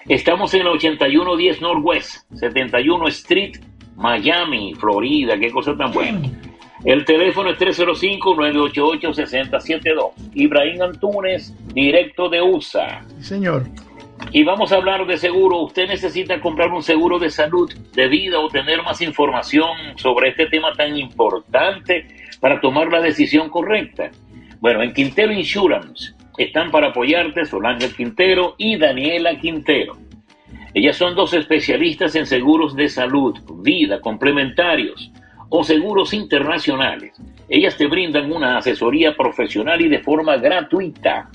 Estamos 0.09 0.55
en 0.55 0.65
la 0.65 0.71
8110 0.73 1.61
Northwest, 1.61 2.25
71 2.35 3.09
Street, 3.09 3.57
Miami, 3.97 4.75
Florida. 4.75 5.39
Qué 5.39 5.51
cosa 5.51 5.75
tan 5.77 5.93
buena. 5.93 6.21
El 6.85 7.05
teléfono 7.05 7.51
es 7.51 7.59
305-988-6072. 7.59 10.11
Ibrahim 10.35 10.83
Antunes, 10.83 11.55
directo 11.73 12.29
de 12.29 12.43
USA. 12.43 13.05
Sí, 13.19 13.25
señor. 13.25 13.65
Y 14.33 14.45
vamos 14.45 14.73
a 14.73 14.77
hablar 14.77 15.07
de 15.07 15.17
seguro. 15.17 15.63
Usted 15.63 15.89
necesita 15.89 16.41
comprar 16.41 16.71
un 16.73 16.83
seguro 16.83 17.19
de 17.19 17.31
salud, 17.31 17.73
de 17.95 18.09
vida 18.09 18.41
o 18.41 18.49
tener 18.49 18.83
más 18.83 19.01
información 19.01 19.71
sobre 19.97 20.31
este 20.31 20.47
tema 20.47 20.73
tan 20.75 20.97
importante 20.97 22.07
para 22.41 22.61
tomar 22.61 22.89
la 22.89 23.01
decisión 23.01 23.49
correcta. 23.49 24.11
Bueno, 24.61 24.83
en 24.83 24.93
Quintero 24.93 25.33
Insurance 25.33 26.15
están 26.39 26.71
para 26.71 26.89
apoyarte 26.89 27.45
Solange 27.45 27.93
Quintero 27.93 28.55
y 28.59 28.77
Daniela 28.77 29.39
Quintero. 29.39 29.97
Ellas 30.75 30.97
son 30.97 31.15
dos 31.15 31.35
especialistas 31.35 32.17
en 32.17 32.27
seguros 32.27 32.75
de 32.75 32.89
salud, 32.89 33.39
vida, 33.63 34.01
complementarios 34.01 35.13
o 35.51 35.63
seguros 35.63 36.15
internacionales. 36.15 37.13
Ellas 37.49 37.77
te 37.77 37.87
brindan 37.87 38.33
una 38.33 38.57
asesoría 38.57 39.15
profesional 39.15 39.83
y 39.83 39.89
de 39.89 39.99
forma 39.99 40.39
gratuita. 40.39 41.29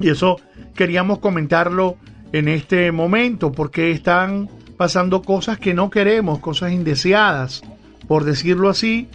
Y 0.00 0.08
eso 0.08 0.40
queríamos 0.74 1.20
comentarlo 1.20 1.98
en 2.32 2.48
este 2.48 2.90
momento, 2.90 3.52
porque 3.52 3.92
están 3.92 4.48
pasando 4.76 5.22
cosas 5.22 5.60
que 5.60 5.72
no 5.72 5.88
queremos, 5.88 6.40
cosas 6.40 6.72
indeseadas, 6.72 7.62
por 8.08 8.24
decirlo 8.24 8.68
así. 8.68 9.06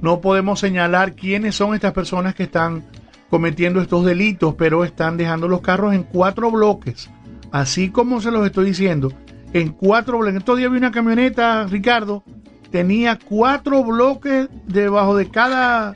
No 0.00 0.20
podemos 0.20 0.60
señalar 0.60 1.14
quiénes 1.14 1.56
son 1.56 1.74
estas 1.74 1.92
personas 1.92 2.36
que 2.36 2.44
están 2.44 2.84
cometiendo 3.30 3.80
estos 3.80 4.04
delitos, 4.04 4.54
pero 4.58 4.84
están 4.84 5.16
dejando 5.16 5.46
los 5.48 5.60
carros 5.60 5.94
en 5.94 6.02
cuatro 6.02 6.50
bloques, 6.50 7.08
así 7.52 7.90
como 7.90 8.20
se 8.20 8.30
los 8.30 8.44
estoy 8.44 8.66
diciendo, 8.66 9.12
en 9.52 9.70
cuatro 9.70 10.18
bloques. 10.18 10.36
Estos 10.38 10.58
días 10.58 10.70
vi 10.70 10.78
una 10.78 10.90
camioneta, 10.90 11.66
Ricardo, 11.68 12.24
tenía 12.70 13.18
cuatro 13.24 13.84
bloques 13.84 14.48
debajo 14.66 15.16
de 15.16 15.28
cada, 15.28 15.94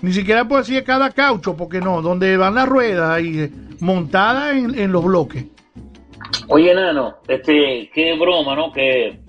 ni 0.00 0.12
siquiera 0.12 0.48
puedo 0.48 0.62
decir 0.62 0.82
cada 0.84 1.10
caucho, 1.10 1.56
porque 1.56 1.80
no, 1.80 2.00
donde 2.02 2.36
van 2.36 2.54
las 2.54 2.68
ruedas 2.68 3.20
y 3.22 3.50
montadas 3.80 4.54
en, 4.54 4.78
en 4.78 4.92
los 4.92 5.04
bloques. 5.04 5.44
Oye, 6.48 6.74
Nano, 6.74 7.16
este, 7.28 7.90
qué 7.94 8.16
broma, 8.18 8.54
¿no? 8.56 8.72
Que 8.72 9.20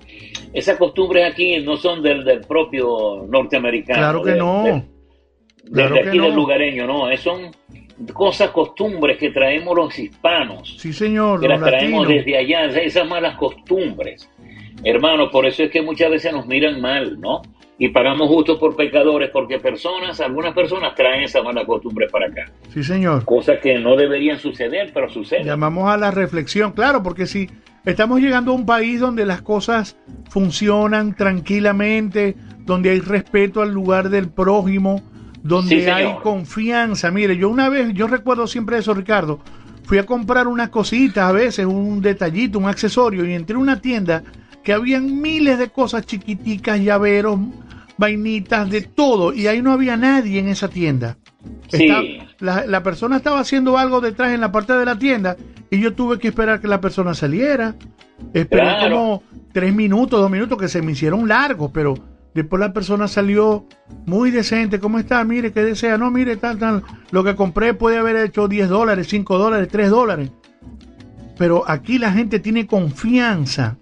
esas 0.52 0.78
costumbres 0.78 1.30
aquí 1.30 1.58
no 1.60 1.76
son 1.76 2.02
del, 2.02 2.24
del 2.24 2.40
propio 2.40 3.26
norteamericano. 3.28 3.98
Claro 3.98 4.22
que 4.22 4.30
de- 4.32 4.38
no. 4.38 4.62
de- 4.64 4.93
Claro 5.72 5.94
desde 5.94 6.08
aquí 6.10 6.18
del 6.18 6.30
no. 6.30 6.36
lugareño, 6.36 6.86
no, 6.86 7.10
es- 7.10 7.20
son 7.20 7.50
cosas, 8.12 8.50
costumbres 8.50 9.16
que 9.18 9.30
traemos 9.30 9.74
los 9.76 9.98
hispanos, 9.98 10.76
Sí, 10.78 10.92
señor, 10.92 11.40
que 11.40 11.48
las 11.48 11.60
traemos 11.60 12.02
latinos. 12.02 12.24
desde 12.26 12.36
allá, 12.38 12.80
esas 12.82 13.08
malas 13.08 13.36
costumbres. 13.36 14.28
Hermano, 14.82 15.30
por 15.30 15.46
eso 15.46 15.62
es 15.62 15.70
que 15.70 15.80
muchas 15.80 16.10
veces 16.10 16.32
nos 16.32 16.46
miran 16.46 16.80
mal, 16.80 17.18
¿no? 17.20 17.40
Y 17.78 17.88
pagamos 17.88 18.28
justo 18.28 18.58
por 18.58 18.76
pecadores, 18.76 19.30
porque 19.30 19.58
personas, 19.58 20.20
algunas 20.20 20.54
personas 20.54 20.94
traen 20.94 21.22
esa 21.24 21.42
mala 21.42 21.64
costumbre 21.64 22.06
para 22.08 22.26
acá. 22.26 22.44
Sí, 22.72 22.84
señor. 22.84 23.24
Cosas 23.24 23.58
que 23.60 23.78
no 23.78 23.96
deberían 23.96 24.38
suceder, 24.38 24.90
pero 24.92 25.08
suceden. 25.08 25.46
Llamamos 25.46 25.88
a 25.88 25.96
la 25.96 26.10
reflexión, 26.10 26.72
claro, 26.72 27.02
porque 27.02 27.26
si 27.26 27.48
estamos 27.84 28.20
llegando 28.20 28.52
a 28.52 28.54
un 28.54 28.66
país 28.66 29.00
donde 29.00 29.24
las 29.24 29.42
cosas 29.42 29.96
funcionan 30.28 31.16
tranquilamente, 31.16 32.36
donde 32.60 32.90
hay 32.90 33.00
respeto 33.00 33.62
al 33.62 33.72
lugar 33.72 34.08
del 34.08 34.28
prójimo, 34.28 35.02
donde 35.44 35.84
Sí, 35.84 35.88
hay 35.88 36.12
confianza. 36.22 37.10
Mire, 37.12 37.36
yo 37.36 37.48
una 37.48 37.68
vez, 37.68 37.92
yo 37.94 38.08
recuerdo 38.08 38.46
siempre 38.48 38.78
eso, 38.78 38.94
Ricardo, 38.94 39.38
fui 39.84 39.98
a 39.98 40.06
comprar 40.06 40.48
unas 40.48 40.70
cositas, 40.70 41.28
a 41.28 41.32
veces 41.32 41.66
un 41.66 42.00
detallito, 42.00 42.58
un 42.58 42.66
accesorio, 42.66 43.24
y 43.24 43.34
entré 43.34 43.54
a 43.54 43.58
una 43.60 43.80
tienda 43.80 44.24
que 44.64 44.72
habían 44.72 45.20
miles 45.20 45.58
de 45.58 45.68
cosas 45.68 46.06
chiquiticas, 46.06 46.80
llaveros, 46.80 47.38
vainitas, 47.98 48.68
de 48.70 48.80
todo, 48.80 49.32
y 49.34 49.46
ahí 49.46 49.60
no 49.62 49.72
había 49.72 49.96
nadie 49.98 50.40
en 50.40 50.48
esa 50.48 50.68
tienda. 50.68 51.18
Sí. 51.68 51.88
La, 52.40 52.64
la 52.66 52.82
persona 52.82 53.16
estaba 53.18 53.38
haciendo 53.40 53.76
algo 53.76 54.00
detrás 54.00 54.32
en 54.32 54.40
la 54.40 54.50
parte 54.50 54.72
de 54.72 54.86
la 54.86 54.98
tienda 54.98 55.36
y 55.70 55.78
yo 55.78 55.92
tuve 55.92 56.18
que 56.18 56.28
esperar 56.28 56.60
que 56.60 56.68
la 56.68 56.80
persona 56.80 57.12
saliera. 57.12 57.74
Esperé 58.32 58.62
Claro. 58.62 58.96
como 58.96 59.22
tres 59.52 59.74
minutos, 59.74 60.18
dos 60.20 60.30
minutos 60.30 60.56
que 60.58 60.68
se 60.68 60.80
me 60.80 60.92
hicieron 60.92 61.28
largos, 61.28 61.70
pero 61.74 61.94
después 62.34 62.60
la 62.60 62.72
persona 62.72 63.08
salió 63.08 63.66
muy 64.06 64.30
decente. 64.30 64.80
¿Cómo 64.80 64.98
está? 64.98 65.22
Mire, 65.24 65.52
¿qué 65.52 65.62
desea? 65.62 65.96
No, 65.96 66.10
mire, 66.10 66.36
tal, 66.36 66.58
tal. 66.58 66.82
Lo 67.10 67.24
que 67.24 67.34
compré 67.34 67.74
puede 67.74 67.98
haber 67.98 68.16
hecho 68.16 68.48
10 68.48 68.68
dólares, 68.68 69.06
5 69.08 69.38
dólares, 69.38 69.68
3 69.70 69.90
dólares. 69.90 70.30
Pero 71.38 71.64
aquí 71.66 71.98
la 71.98 72.12
gente 72.12 72.38
tiene 72.38 72.66
confianza. 72.66 73.76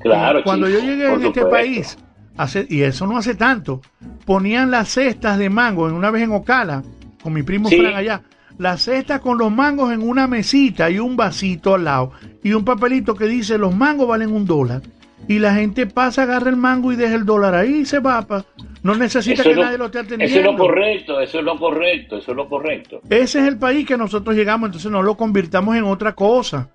Claro, 0.00 0.42
Cuando 0.44 0.66
chico, 0.66 0.78
yo 0.78 0.84
llegué 0.84 1.12
en 1.12 1.24
este 1.24 1.44
país, 1.46 1.98
hace, 2.36 2.66
y 2.68 2.82
eso 2.82 3.06
no 3.06 3.16
hace 3.16 3.34
tanto, 3.34 3.80
ponían 4.24 4.70
las 4.70 4.90
cestas 4.90 5.38
de 5.38 5.50
mango, 5.50 5.88
en 5.88 5.94
una 5.94 6.10
vez 6.10 6.22
en 6.22 6.32
Ocala, 6.32 6.82
con 7.22 7.32
mi 7.32 7.42
primo 7.42 7.68
Sí. 7.68 7.78
Fran 7.78 7.94
allá, 7.94 8.22
las 8.58 8.82
cestas 8.82 9.20
con 9.20 9.38
los 9.38 9.50
mangos 9.50 9.92
en 9.92 10.02
una 10.02 10.26
mesita 10.26 10.90
y 10.90 10.98
un 10.98 11.16
vasito 11.16 11.74
al 11.74 11.84
lado, 11.84 12.12
y 12.42 12.52
un 12.52 12.64
papelito 12.64 13.14
que 13.14 13.26
dice 13.26 13.58
los 13.58 13.74
mangos 13.74 14.06
valen 14.06 14.32
un 14.32 14.46
dólar. 14.46 14.82
Y 15.28 15.38
la 15.40 15.54
gente 15.54 15.86
pasa, 15.86 16.22
agarra 16.22 16.50
el 16.50 16.56
mango 16.56 16.92
y 16.92 16.96
deja 16.96 17.14
el 17.14 17.24
dólar 17.24 17.54
ahí 17.54 17.78
y 17.78 17.84
se 17.86 17.98
va. 17.98 18.22
pa- 18.22 18.44
No 18.82 18.94
necesita 18.94 19.40
Eso 19.42 19.50
que 19.50 19.56
lo- 19.56 19.64
nadie 19.64 19.78
lo 19.78 19.86
esté 19.86 19.98
atendiendo. 19.98 20.26
Eso 20.26 20.38
es 20.38 20.44
lo 20.44 20.56
correcto, 20.56 21.20
eso 21.20 21.38
es 21.40 21.44
lo 21.44 21.58
correcto, 21.58 22.16
eso 22.18 22.30
es 22.30 22.36
lo 22.36 22.48
correcto. 22.48 23.00
Ese 23.10 23.40
es 23.40 23.48
el 23.48 23.58
país 23.58 23.84
que 23.86 23.96
nosotros 23.96 24.36
llegamos, 24.36 24.68
entonces 24.68 24.90
no 24.92 25.02
lo 25.02 25.16
convirtamos 25.16 25.74
en 25.76 25.84
otra 25.84 26.12
cosa. 26.14 26.68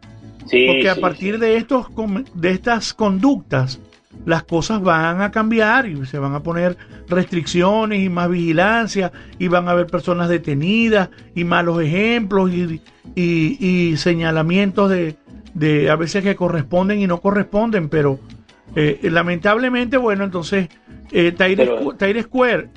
Sí, 0.48 0.66
Porque 0.68 0.90
a 0.90 0.96
sí, 0.96 1.00
partir 1.02 1.40
de 1.40 1.56
estos 1.56 1.88
de 2.34 2.50
estas 2.52 2.94
conductas, 2.94 3.80
las 4.26 4.44
cosas 4.44 4.82
van 4.82 5.22
a 5.22 5.32
cambiar 5.32 5.88
y 5.88 6.06
se 6.06 6.20
van 6.20 6.36
a 6.36 6.42
poner 6.42 6.76
restricciones 7.08 8.02
y 8.02 8.10
más 8.10 8.30
vigilancia 8.30 9.12
y 9.40 9.48
van 9.48 9.68
a 9.68 9.72
haber 9.72 9.88
personas 9.88 10.28
detenidas 10.28 11.10
y 11.36 11.44
malos 11.46 11.82
ejemplos 11.82 12.52
y, 12.52 12.82
y- 13.16 13.58
y 13.92 13.98
señalamientos 13.98 14.90
de, 14.90 15.16
de 15.53 15.90
a 15.90 15.95
veces 15.95 16.23
que 16.23 16.36
corresponden 16.36 16.99
y 17.02 17.07
no 17.07 17.19
corresponden, 17.19 17.90
pero 17.90 18.19
eh, 18.76 18.99
lamentablemente, 19.03 19.98
bueno, 19.98 20.23
entonces 20.23 20.69
eh, 21.11 21.34
Pero- 21.38 21.94
Tahir 21.98 22.23
Square 22.23 22.69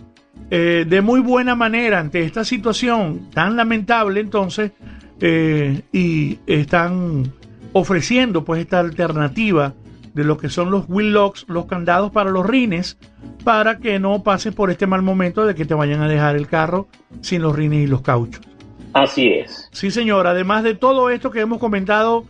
eh, 0.51 0.85
de 0.89 1.01
muy 1.01 1.21
buena 1.21 1.55
manera 1.55 2.01
ante 2.01 2.21
esta 2.23 2.45
situación 2.45 3.31
tan 3.33 3.57
lamentable 3.57 4.21
entonces 4.21 4.73
eh, 5.21 5.83
y 5.93 6.39
están 6.47 7.33
ofreciendo 7.73 8.45
pues 8.45 8.61
esta 8.61 8.81
alternativa 8.81 9.73
de 10.13 10.25
lo 10.25 10.37
que 10.37 10.49
son 10.49 10.71
los 10.71 10.85
wheel 10.89 11.13
locks, 11.13 11.45
los 11.49 11.67
candados 11.67 12.13
para 12.13 12.31
los 12.31 12.47
rines, 12.47 12.99
para 13.43 13.79
que 13.79 13.99
no 13.99 14.23
pases 14.23 14.55
por 14.55 14.71
este 14.71 14.87
mal 14.87 15.03
momento 15.03 15.45
de 15.45 15.55
que 15.57 15.65
te 15.65 15.75
vayan 15.75 16.03
a 16.03 16.09
dejar 16.09 16.37
el 16.37 16.47
carro 16.47 16.89
sin 17.21 17.43
los 17.43 17.55
rines 17.57 17.85
y 17.85 17.87
los 17.89 18.03
cauchos. 18.03 18.41
Así 18.93 19.27
es. 19.29 19.69
Sí, 19.73 19.91
señor. 19.91 20.29
Además 20.29 20.63
de 20.63 20.75
todo 20.75 21.11
esto 21.11 21.33
que 21.33 21.41
hemos 21.41 21.59
comentado 21.59 22.27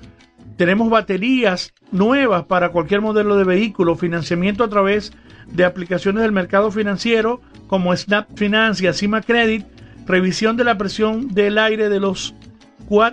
Tenemos 0.56 0.89
baterías 0.89 1.72
nuevas 1.90 2.44
para 2.44 2.70
cualquier 2.70 3.01
modelo 3.01 3.36
de 3.36 3.44
vehículo, 3.44 3.97
financiamiento 3.97 4.62
a 4.62 4.68
través 4.68 5.12
de 5.48 5.64
aplicaciones 5.64 6.22
del 6.22 6.32
mercado 6.32 6.70
financiero 6.70 7.40
como 7.66 7.94
Snap 7.97 8.28
Finance 8.36 8.85
y 8.85 8.86
Acima 8.86 9.20
Credit, 9.20 9.66
revisión 10.06 10.56
de 10.56 10.64
la 10.64 10.78
presión 10.78 11.28
del 11.28 11.59
aire 11.59 11.89
de 11.89 12.01
los 12.01 12.35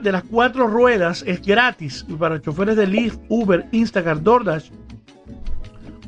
de 0.04 0.12
las 0.12 0.24
cuatro 0.24 0.68
ruedas 0.68 1.24
es 1.26 1.42
gratis 1.42 2.06
para 2.20 2.42
choferes 2.42 2.76
de 2.76 2.88
Lyft, 2.88 3.20
Uber, 3.30 3.66
Instacart, 3.72 4.22
DoorDash, 4.22 4.70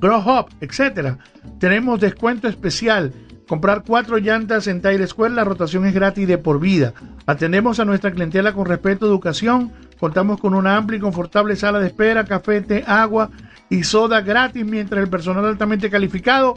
Growhub, 0.01 0.47
etcétera. 0.59 1.17
Tenemos 1.59 2.01
descuento 2.01 2.49
especial. 2.49 3.13
Comprar 3.47 3.83
cuatro 3.87 4.17
llantas 4.17 4.67
en 4.67 4.81
Tire 4.81 5.07
Square, 5.07 5.33
la 5.33 5.45
rotación 5.45 5.85
es 5.85 5.93
gratis 5.93 6.27
de 6.27 6.37
por 6.37 6.59
vida. 6.59 6.93
Atendemos 7.25 7.79
a 7.79 7.85
nuestra 7.85 8.11
clientela 8.11 8.53
con 8.53 8.65
respeto, 8.65 9.05
educación. 9.05 9.71
Contamos 10.03 10.35
con 10.41 10.53
una 10.53 10.75
amplia 10.75 10.97
y 10.97 10.99
confortable 10.99 11.55
sala 11.55 11.79
de 11.79 11.87
espera, 11.87 12.25
café, 12.25 12.59
té, 12.59 12.83
agua 12.85 13.29
y 13.69 13.85
soda 13.85 14.19
gratis, 14.19 14.65
mientras 14.65 15.01
el 15.01 15.09
personal 15.09 15.45
altamente 15.45 15.89
calificado 15.89 16.55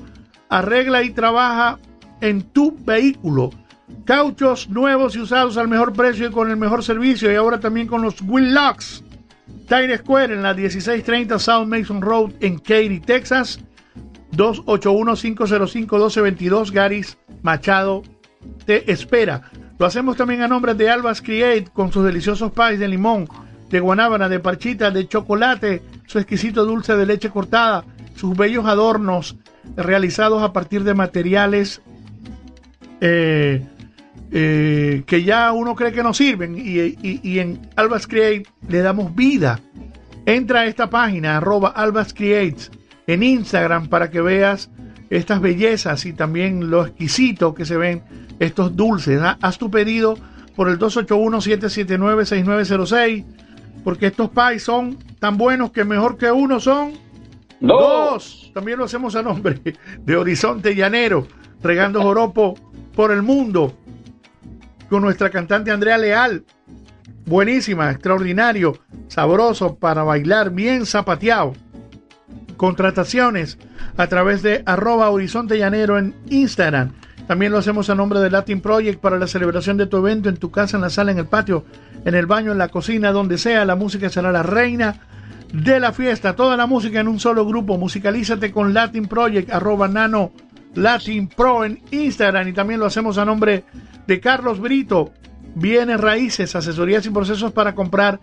arregla 0.49 1.05
y 1.05 1.11
trabaja 1.11 1.79
en 2.21 2.43
tu 2.43 2.77
vehículo. 2.77 3.51
Cauchos 4.05 4.69
nuevos 4.69 5.15
y 5.15 5.21
usados 5.21 5.57
al 5.59 5.69
mejor 5.69 5.93
precio 5.93 6.27
y 6.27 6.33
con 6.33 6.51
el 6.51 6.57
mejor 6.57 6.83
servicio. 6.83 7.31
Y 7.31 7.37
ahora 7.37 7.61
también 7.61 7.87
con 7.87 8.03
los 8.03 8.21
Will 8.21 8.53
Locks. 8.53 9.05
Tire 9.69 9.99
Square 9.99 10.35
en 10.35 10.43
la 10.43 10.53
1630 10.53 11.39
South 11.39 11.69
Mason 11.69 12.03
Road 12.03 12.33
en 12.41 12.59
Katy, 12.59 12.99
Texas. 12.99 13.61
281-505-1222. 14.33 16.73
Garis 16.73 17.17
Machado 17.43 18.03
te 18.65 18.91
espera. 18.91 19.53
Lo 19.79 19.87
hacemos 19.87 20.17
también 20.17 20.43
a 20.43 20.49
nombre 20.49 20.75
de 20.75 20.89
Albas 20.89 21.21
Create 21.21 21.69
con 21.73 21.93
sus 21.93 22.05
deliciosos 22.05 22.53
pies 22.53 22.79
de 22.79 22.89
limón, 22.89 23.29
de 23.69 23.81
guanábana, 23.81 24.29
de 24.29 24.41
parchita, 24.41 24.91
de 24.91 25.07
chocolate, 25.07 25.83
su 26.07 26.19
exquisito 26.19 26.65
dulce 26.65 26.97
de 26.97 27.05
leche 27.05 27.31
cortada, 27.31 27.85
sus 28.15 28.37
bellos 28.37 28.65
adornos 28.67 29.37
realizados 29.77 30.43
a 30.43 30.53
partir 30.53 30.85
de 30.85 30.95
materiales 30.95 31.83
eh, 33.01 33.67
eh, 34.33 35.03
que 35.07 35.23
ya 35.23 35.53
uno 35.53 35.75
cree 35.75 35.93
que 35.93 36.03
no 36.03 36.15
sirven 36.15 36.57
y, 36.57 37.39
en 37.39 37.69
Albas 37.77 38.07
Create 38.07 38.49
le 38.69 38.81
damos 38.81 39.15
vida. 39.15 39.61
Entra 40.25 40.61
a 40.61 40.67
esta 40.67 40.91
página, 40.91 41.37
arroba 41.37 41.69
Albas 41.69 42.13
Creates, 42.15 42.71
en 43.07 43.23
Instagram 43.23 43.89
para 43.89 44.11
que 44.11 44.21
veas 44.21 44.71
estas 45.11 45.41
bellezas 45.41 46.07
y 46.07 46.13
también 46.13 46.71
lo 46.71 46.87
exquisito 46.87 47.53
que 47.55 47.65
se 47.65 47.77
ven 47.77 48.03
estos 48.39 48.77
dulces. 48.77 49.21
¿ah? 49.23 49.39
Haz 49.41 49.59
tu 49.59 49.69
pedido 49.71 50.17
por 50.55 50.69
el 50.69 50.79
281-779-6906 50.79 53.25
porque 53.85 54.07
estos 54.07 54.31
pies 54.31 54.63
son 54.65 54.99
tan 55.21 55.37
buenos 55.37 55.71
que 55.71 55.85
mejor 55.85 56.17
que 56.17 56.31
uno 56.31 56.59
son 56.59 56.95
dos. 57.61 58.51
También 58.53 58.79
lo 58.79 58.87
hacemos 58.87 59.15
a 59.15 59.23
nombre 59.23 59.61
de 60.01 60.17
Horizonte 60.17 60.75
Llanero, 60.75 61.29
regando 61.63 62.03
joropo 62.03 62.55
por 62.95 63.13
el 63.13 63.23
mundo 63.23 63.77
con 64.89 65.03
nuestra 65.03 65.31
cantante 65.31 65.71
Andrea 65.71 65.99
Leal. 65.99 66.45
Buenísima, 67.27 67.91
extraordinario, 67.91 68.79
sabroso 69.09 69.77
para 69.77 70.05
bailar, 70.05 70.51
bien 70.51 70.87
zapateado. 70.87 71.53
Contrataciones 72.57 73.59
a 73.97 74.07
través 74.07 74.43
de 74.43 74.63
arroba 74.67 75.11
Horizonte 75.11 75.59
Llanero 75.59 75.99
en 75.99 76.15
Instagram. 76.29 76.93
También 77.27 77.51
lo 77.51 77.59
hacemos 77.59 77.91
a 77.91 77.95
nombre 77.95 78.21
de 78.21 78.31
Latin 78.31 78.61
Project 78.61 79.01
para 79.01 79.19
la 79.19 79.27
celebración 79.27 79.77
de 79.77 79.87
tu 79.87 79.97
evento 79.97 80.29
en 80.29 80.37
tu 80.37 80.51
casa, 80.51 80.77
en 80.77 80.83
la 80.83 80.91
sala, 80.91 81.11
en 81.11 81.19
el 81.19 81.27
patio, 81.27 81.65
en 82.05 82.15
el 82.15 82.27
baño, 82.27 82.53
en 82.53 82.59
la 82.59 82.69
cocina, 82.69 83.11
donde 83.11 83.37
sea. 83.37 83.65
La 83.65 83.75
música 83.75 84.09
será 84.09 84.31
la 84.31 84.45
reina 84.45 85.01
de 85.53 85.81
la 85.81 85.93
fiesta. 85.93 86.37
Toda 86.37 86.57
la 86.57 86.67
música 86.67 87.01
en 87.01 87.09
un 87.09 87.19
solo 87.19 87.45
grupo. 87.45 87.79
Musicalízate 87.79 88.53
con 88.53 88.73
Latin 88.73 89.07
Project, 89.07 89.51
arroba 89.51 89.89
nano 89.89 90.31
Latin 90.77 91.29
Pro 91.29 91.65
en 91.65 91.83
Instagram. 91.91 92.47
Y 92.47 92.53
también 92.53 92.79
lo 92.79 92.87
hacemos 92.87 93.19
a 93.19 93.25
nombre 93.25 93.65
de 94.07 94.21
Carlos 94.21 94.61
Brito. 94.61 95.13
Bienes 95.57 96.01
raíces, 96.01 96.55
asesorías 96.55 97.07
y 97.07 97.11
procesos 97.11 97.51
para 97.53 97.75
comprar 97.75 98.21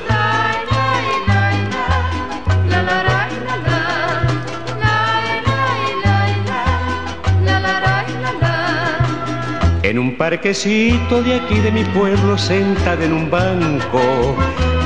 En 9.84 10.00
un 10.00 10.18
parquecito 10.18 11.22
de 11.22 11.36
aquí 11.36 11.60
de 11.60 11.72
mi 11.72 11.84
pueblo, 11.84 12.38
sentada 12.38 13.06
en 13.06 13.14
un 13.14 13.30
banco, 13.30 14.36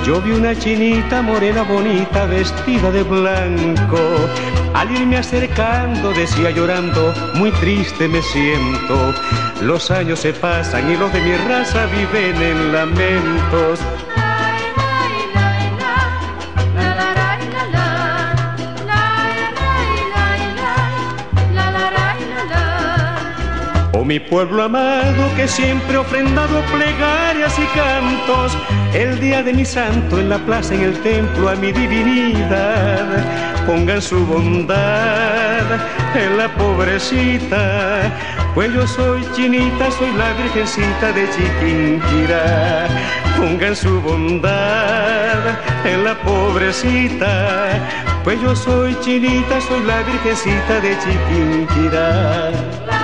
yo 0.05 0.21
vi 0.21 0.31
una 0.31 0.55
chinita 0.57 1.21
morena 1.21 1.63
bonita 1.63 2.25
vestida 2.25 2.91
de 2.91 3.03
blanco. 3.03 3.99
Al 4.73 4.91
irme 4.91 5.17
acercando 5.17 6.11
decía 6.13 6.51
llorando, 6.51 7.13
muy 7.35 7.51
triste 7.51 8.07
me 8.07 8.21
siento. 8.21 9.13
Los 9.61 9.91
años 9.91 10.19
se 10.19 10.33
pasan 10.33 10.89
y 10.91 10.97
los 10.97 11.11
de 11.11 11.21
mi 11.21 11.35
raza 11.35 11.85
viven 11.87 12.41
en 12.41 12.73
lamentos. 12.73 13.79
Mi 24.09 24.19
pueblo 24.19 24.63
amado 24.63 25.29
que 25.35 25.47
siempre 25.47 25.95
ha 25.95 25.99
ofrendado 25.99 26.63
plegarias 26.73 27.53
y 27.59 27.65
cantos, 27.77 28.57
el 28.95 29.19
día 29.19 29.43
de 29.43 29.53
mi 29.53 29.63
santo 29.63 30.19
en 30.19 30.29
la 30.29 30.39
plaza, 30.39 30.73
en 30.73 30.81
el 30.81 30.99
templo 31.03 31.47
a 31.47 31.53
mi 31.53 31.71
divinidad, 31.71 33.05
pongan 33.67 34.01
su 34.01 34.25
bondad 34.25 35.61
en 36.15 36.37
la 36.39 36.51
pobrecita, 36.55 38.11
pues 38.55 38.73
yo 38.73 38.87
soy 38.87 39.23
chinita, 39.35 39.91
soy 39.91 40.11
la 40.13 40.33
virgencita 40.33 41.11
de 41.11 41.29
Chiquinquirá, 41.29 42.87
pongan 43.37 43.75
su 43.75 44.01
bondad 44.01 45.37
en 45.85 46.03
la 46.03 46.19
pobrecita, 46.23 47.77
pues 48.23 48.41
yo 48.41 48.55
soy 48.55 48.99
chinita, 49.01 49.61
soy 49.61 49.83
la 49.83 50.01
virgencita 50.01 50.79
de 50.81 50.97
Chiquinquirá. 50.97 52.98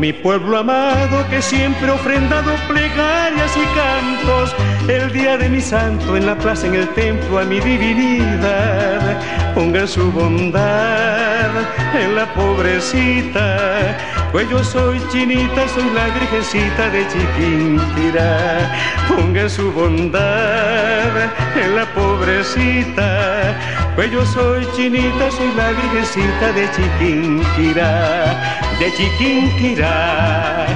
Mi 0.00 0.14
pueblo 0.14 0.56
amado 0.56 1.28
que 1.28 1.42
siempre 1.42 1.90
ofrendado 1.90 2.54
plegarias 2.66 3.54
y 3.54 3.66
cantos, 3.76 4.56
el 4.88 5.12
día 5.12 5.36
de 5.36 5.50
mi 5.50 5.60
santo 5.60 6.16
en 6.16 6.24
la 6.24 6.36
plaza, 6.36 6.68
en 6.68 6.74
el 6.74 6.88
templo 6.94 7.38
a 7.38 7.44
mi 7.44 7.60
divinidad, 7.60 9.20
pongan 9.54 9.86
su 9.86 10.10
bondad 10.10 11.50
en 11.94 12.16
la 12.16 12.32
pobrecita, 12.32 13.94
pues 14.32 14.48
yo 14.48 14.64
soy 14.64 14.98
chinita, 15.12 15.68
soy 15.68 15.90
la 15.94 16.06
virgencita 16.06 16.88
de 16.88 17.06
Chiquinquirá, 17.08 18.72
pongan 19.06 19.50
su 19.50 19.70
bondad 19.70 21.28
en 21.62 21.76
la 21.76 21.84
pobrecita, 21.94 23.54
pues 23.96 24.10
yo 24.10 24.24
soy 24.24 24.66
chinita, 24.74 25.30
soy 25.30 25.52
la 25.58 25.72
virgencita 25.72 26.52
de 26.54 26.70
Chiquinquirá, 26.70 28.69
de 28.80 28.90
Chiquinquirá, 28.94 30.66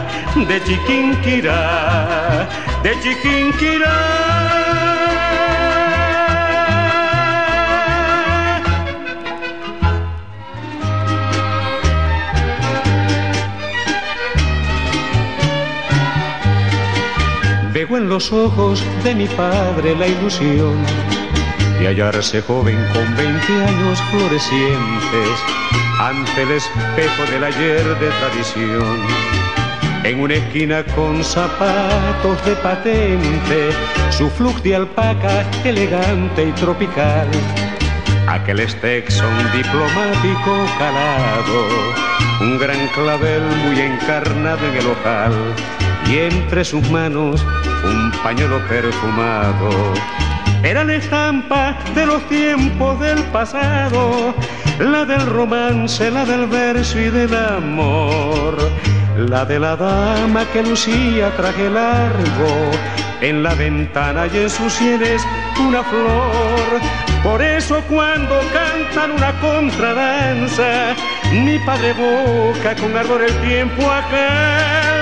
de 0.47 0.63
Chiquinquirá, 0.63 2.47
de 2.83 2.93
Chiquinquirá. 3.01 3.97
Veo 17.73 17.97
en 17.97 18.11
los 18.11 18.31
ojos 18.33 18.85
de 19.03 19.15
mi 19.15 19.27
padre 19.29 19.97
la 19.97 20.07
ilusión 20.07 20.77
de 21.79 21.87
hallarse 21.87 22.43
joven 22.43 22.77
con 22.93 23.17
20 23.17 23.65
años 23.65 23.99
florecientes 24.11 25.41
ante 26.05 26.43
el 26.43 26.51
espejo 26.51 27.25
del 27.31 27.45
ayer 27.45 27.83
de 27.99 28.09
tradición. 28.21 28.99
En 30.03 30.21
una 30.21 30.35
esquina 30.35 30.85
con 30.95 31.25
zapatos 31.25 32.45
de 32.45 32.55
patente, 32.57 33.71
su 34.11 34.29
flux 34.29 34.63
de 34.63 34.77
alpaca 34.77 35.51
elegante 35.65 36.49
y 36.49 36.53
tropical. 36.53 37.27
Aquel 38.29 38.69
Stetson 38.69 39.35
diplomático 39.53 40.67
calado, 40.79 41.61
un 42.43 42.59
gran 42.59 42.87
clavel 42.89 43.43
muy 43.65 43.81
encarnado 43.81 44.67
en 44.67 44.77
el 44.77 44.87
ojal 44.87 45.33
y 46.07 46.19
entre 46.19 46.67
sus 46.67 46.89
manos 46.91 47.43
un 47.83 48.13
pañuelo 48.23 48.59
perfumado. 48.69 49.71
Era 50.65 50.83
la 50.83 50.95
estampa 50.95 51.77
de 51.95 52.07
los 52.07 52.27
tiempos 52.27 52.99
del 52.99 53.23
pasado, 53.25 54.35
la 54.79 55.05
del 55.05 55.27
romance, 55.27 56.11
la 56.11 56.25
del 56.25 56.47
verso 56.47 56.99
y 56.99 57.11
del 57.11 57.35
amor, 57.35 58.57
la 59.17 59.45
de 59.45 59.59
la 59.59 59.77
dama 59.77 60.45
que 60.53 60.63
lucía 60.63 61.31
traje 61.37 61.71
largo, 61.71 62.71
en 63.21 63.43
la 63.43 63.55
ventana 63.55 64.27
y 64.27 64.39
en 64.39 64.51
sus 64.51 64.73
sienes 64.73 65.23
una 65.61 65.83
flor. 65.83 66.81
Por 67.23 67.41
eso 67.41 67.83
cuando 67.89 68.39
cantan 68.53 69.13
una 69.13 69.33
contradanza, 69.41 70.95
mi 71.33 71.59
padre 71.61 71.93
boca 71.95 72.75
con 72.75 72.97
ardor 72.97 73.23
el 73.23 73.35
tiempo 73.41 73.91
aquel 73.91 74.95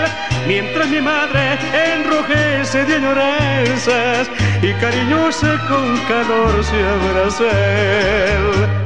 mientras 0.47 0.89
mi 0.89 1.01
madre 1.01 1.59
enrojece 1.95 2.85
de 2.85 2.97
añoranzas 2.97 4.31
y 4.63 4.73
cariñosa 4.75 5.59
con 5.69 5.97
calor 6.09 6.65
se 6.65 6.83
abraza 6.83 7.45
él. 7.45 8.82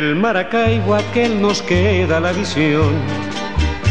Del 0.00 0.16
Maracaibo 0.16 0.94
aquel 0.94 1.42
nos 1.42 1.60
queda 1.60 2.20
la 2.20 2.32
visión 2.32 2.94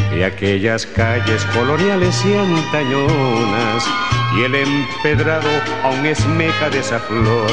de 0.10 0.26
aquellas 0.26 0.88
calles 0.88 1.46
coloniales 1.54 2.26
y 2.26 2.34
antañonas 2.34 3.88
y 4.36 4.42
el 4.42 4.56
empedrado 4.56 5.48
aún 5.84 6.08
esmeja 6.08 6.72
de 6.72 6.80
esa 6.80 6.98
flor. 6.98 7.52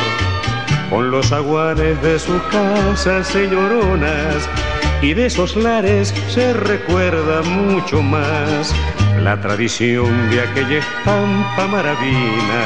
Con 0.89 1.11
los 1.11 1.33
aguanes 1.33 2.01
de 2.01 2.19
sus 2.19 2.41
casas 2.45 3.27
señoronas 3.27 4.49
y 5.03 5.13
de 5.13 5.27
esos 5.27 5.55
lares 5.55 6.15
se 6.31 6.55
recuerda 6.55 7.43
mucho 7.43 8.01
más 8.01 8.75
la 9.21 9.39
tradición 9.39 10.31
de 10.31 10.41
aquella 10.41 10.79
estampa 10.79 11.67
maravina 11.67 12.65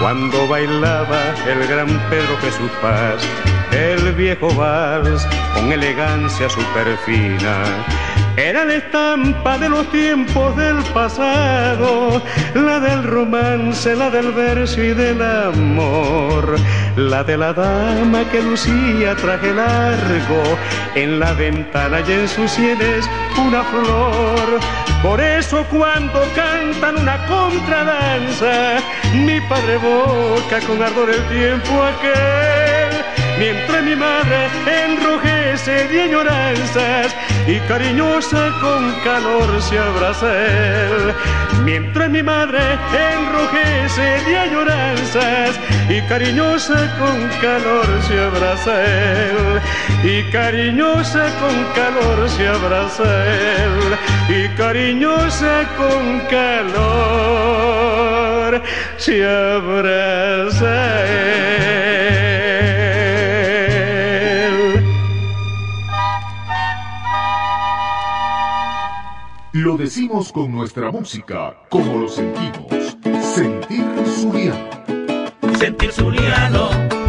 cuando 0.00 0.48
bailaba 0.48 1.20
el 1.46 1.64
gran 1.68 1.86
Pedro 2.10 2.36
Jesús 2.40 2.70
Paz 2.82 3.24
el 3.72 4.12
viejo 4.12 4.48
vals 4.54 5.26
con 5.54 5.72
elegancia 5.72 6.48
superfina 6.48 7.64
era 8.36 8.64
la 8.64 8.76
estampa 8.76 9.58
de 9.58 9.68
los 9.68 9.86
tiempos 9.90 10.56
del 10.56 10.82
pasado, 10.94 12.22
la 12.54 12.80
del 12.80 13.04
romance, 13.04 13.94
la 13.94 14.08
del 14.08 14.32
verso 14.32 14.82
y 14.82 14.94
del 14.94 15.20
amor, 15.20 16.56
la 16.96 17.22
de 17.24 17.36
la 17.36 17.52
dama 17.52 18.24
que 18.30 18.40
lucía 18.40 19.14
traje 19.16 19.52
largo, 19.52 20.42
en 20.94 21.20
la 21.20 21.34
ventana 21.34 22.00
y 22.08 22.12
en 22.12 22.26
sus 22.26 22.50
sienes 22.50 23.04
una 23.36 23.62
flor. 23.64 24.60
Por 25.02 25.20
eso 25.20 25.66
cuando 25.70 26.22
cantan 26.34 26.96
una 27.00 27.26
contradanza, 27.26 28.78
mi 29.12 29.40
padre 29.42 29.76
boca 29.76 30.58
con 30.66 30.82
ardor 30.82 31.10
el 31.10 31.22
tiempo 31.28 31.82
aquel 31.82 32.61
mientras 33.38 33.82
mi 33.82 33.96
madre 33.96 34.48
enrojece 34.66 35.88
de 35.88 36.02
añoranzas 36.02 37.14
y 37.46 37.58
cariñosa 37.68 38.50
con 38.60 38.92
calor 39.04 39.60
se 39.62 39.78
abraza 39.78 40.28
él. 40.46 41.14
Mientras 41.64 42.10
mi 42.10 42.22
madre 42.22 42.60
enrojece 43.12 44.20
de 44.26 44.38
añoranzas 44.38 45.58
y 45.88 46.00
cariñosa 46.02 46.96
con 46.98 47.28
calor 47.40 47.86
se 48.06 48.20
abraza 48.20 48.84
él. 48.84 49.60
Y 50.04 50.22
cariñosa 50.30 51.24
con 51.40 51.64
calor 51.74 52.28
se 52.30 52.48
abraza 52.48 53.04
él. 53.26 53.96
Y 54.28 54.48
cariñosa 54.56 55.64
con 55.76 56.20
calor 56.30 57.72
se 58.96 59.24
abraza 59.24 61.04
él. 61.06 62.21
Lo 69.62 69.76
decimos 69.76 70.32
con 70.32 70.50
nuestra 70.50 70.90
música, 70.90 71.56
como 71.70 71.96
lo 71.96 72.08
sentimos. 72.08 72.98
Sentir 73.32 73.84
Zuliano. 74.04 74.68
Sentir 75.56 75.92
Zuliano. 75.92 77.01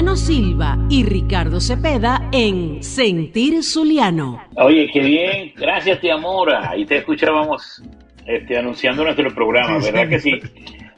Silva 0.00 0.78
y 0.88 1.04
Ricardo 1.04 1.60
Cepeda 1.60 2.30
en 2.32 2.82
Sentir 2.82 3.62
Zuliano. 3.62 4.42
Oye, 4.56 4.88
qué 4.90 5.00
bien. 5.00 5.52
Gracias, 5.54 6.00
tía 6.00 6.16
Mora. 6.16 6.70
Ahí 6.70 6.86
te 6.86 6.96
escuchábamos 6.96 7.82
este, 8.26 8.56
anunciando 8.56 9.04
nuestro 9.04 9.32
programa, 9.34 9.78
¿verdad 9.78 10.08
que 10.08 10.18
sí? 10.18 10.40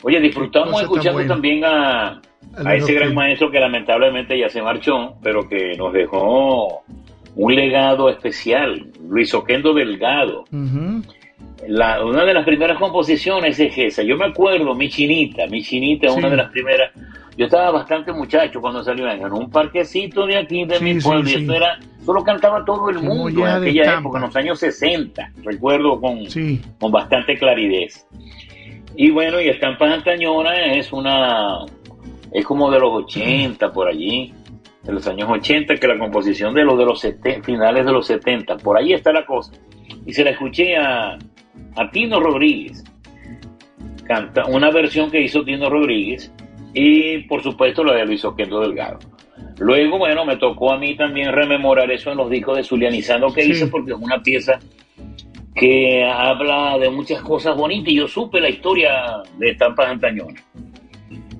Oye, 0.04 0.20
disfrutamos 0.20 0.80
escuchando 0.80 1.26
también 1.26 1.64
a, 1.64 2.22
ese 2.74 2.94
gran 2.94 3.12
maestro 3.12 3.50
que 3.50 3.58
lamentablemente 3.58 4.38
ya 4.38 4.48
se 4.48 4.62
marchó, 4.62 5.14
pero 5.20 5.48
que 5.48 5.76
nos 5.76 5.92
dejó 5.92 6.84
un 7.34 7.54
legado 7.54 8.08
especial, 8.08 8.86
Luis 9.08 9.34
Oquendo 9.34 9.74
Delgado. 9.74 10.44
La, 11.66 12.04
una 12.04 12.24
de 12.24 12.34
las 12.34 12.44
primeras 12.44 12.78
composiciones 12.78 13.58
es 13.58 13.76
esa. 13.76 14.02
Yo 14.04 14.16
me 14.16 14.26
acuerdo, 14.26 14.74
mi 14.76 14.88
chinita, 14.88 15.46
mi 15.48 15.62
chinita, 15.62 16.08
Sí. 16.08 16.18
una 16.18 16.30
de 16.30 16.36
las 16.36 16.50
primeras. 16.50 16.92
Yo 17.36 17.46
estaba 17.46 17.70
bastante 17.70 18.12
muchacho 18.12 18.60
cuando 18.60 18.82
salió 18.82 19.10
en 19.10 19.32
un 19.32 19.50
parquecito 19.50 20.26
de 20.26 20.36
aquí 20.36 20.64
de 20.66 20.78
Sí, 20.78 20.84
mi 20.84 21.00
sí, 21.00 21.08
pueblo. 21.08 21.28
Y 21.28 21.32
sí. 21.32 21.40
esto 21.40 21.54
era, 21.54 21.78
solo 22.04 22.22
cantaba 22.22 22.64
todo 22.64 22.90
el 22.90 22.98
mundo 22.98 23.46
en 23.46 23.52
aquella 23.54 23.82
estampa. 23.82 24.00
época, 24.00 24.18
en 24.18 24.24
los 24.24 24.36
años 24.36 24.58
60. 24.58 25.32
Recuerdo 25.42 26.00
con, 26.00 26.18
con 26.78 26.92
bastante 26.92 27.38
claridad. 27.38 27.88
Y 28.96 29.10
bueno, 29.10 29.40
y 29.40 29.48
Estampas 29.48 29.90
Antañona 29.90 30.74
es 30.74 30.92
una, 30.92 31.64
es 32.32 32.44
como 32.44 32.70
de 32.70 32.78
los 32.78 33.04
80 33.04 33.72
por 33.72 33.88
allí, 33.88 34.34
de 34.82 34.92
los 34.92 35.06
años 35.06 35.30
80, 35.30 35.76
que 35.76 35.88
la 35.88 35.98
composición 35.98 36.52
de 36.54 36.64
los 36.64 36.76
de 36.78 36.84
los 36.84 37.00
70, 37.00 37.42
finales 37.42 37.86
de 37.86 37.92
los 37.92 38.06
70, 38.06 38.58
por 38.58 38.76
ahí 38.76 38.92
está 38.92 39.10
la 39.12 39.24
cosa. 39.24 39.52
Y 40.04 40.12
se 40.12 40.22
la 40.24 40.30
escuché 40.30 40.76
a, 40.76 41.12
a 41.76 41.90
Tino 41.90 42.20
Rodríguez, 42.20 42.84
canta 44.04 44.44
una 44.44 44.70
versión 44.70 45.10
que 45.10 45.22
hizo 45.22 45.42
Tino 45.42 45.70
Rodríguez 45.70 46.30
y 46.74 47.18
por 47.28 47.42
supuesto 47.42 47.84
la 47.84 47.94
de 47.94 48.06
Luis 48.06 48.24
Oquendo 48.24 48.60
Delgado. 48.60 48.98
Luego, 49.58 49.98
bueno, 49.98 50.24
me 50.24 50.36
tocó 50.36 50.72
a 50.72 50.78
mí 50.78 50.96
también 50.96 51.32
rememorar 51.32 51.90
eso 51.90 52.10
en 52.10 52.18
los 52.18 52.30
discos 52.30 52.56
de 52.56 52.64
Zulianizando 52.64 53.32
que 53.32 53.42
Sí. 53.42 53.50
hice 53.52 53.66
porque 53.68 53.92
es 53.92 53.98
una 53.98 54.22
pieza 54.22 54.58
que 55.54 56.04
habla 56.04 56.78
de 56.78 56.90
muchas 56.90 57.20
cosas 57.22 57.56
bonitas 57.56 57.92
y 57.92 57.96
yo 57.96 58.08
supe 58.08 58.40
la 58.40 58.48
historia 58.48 59.22
de 59.38 59.50
Estampas 59.50 59.88
Antañonas. 59.88 60.42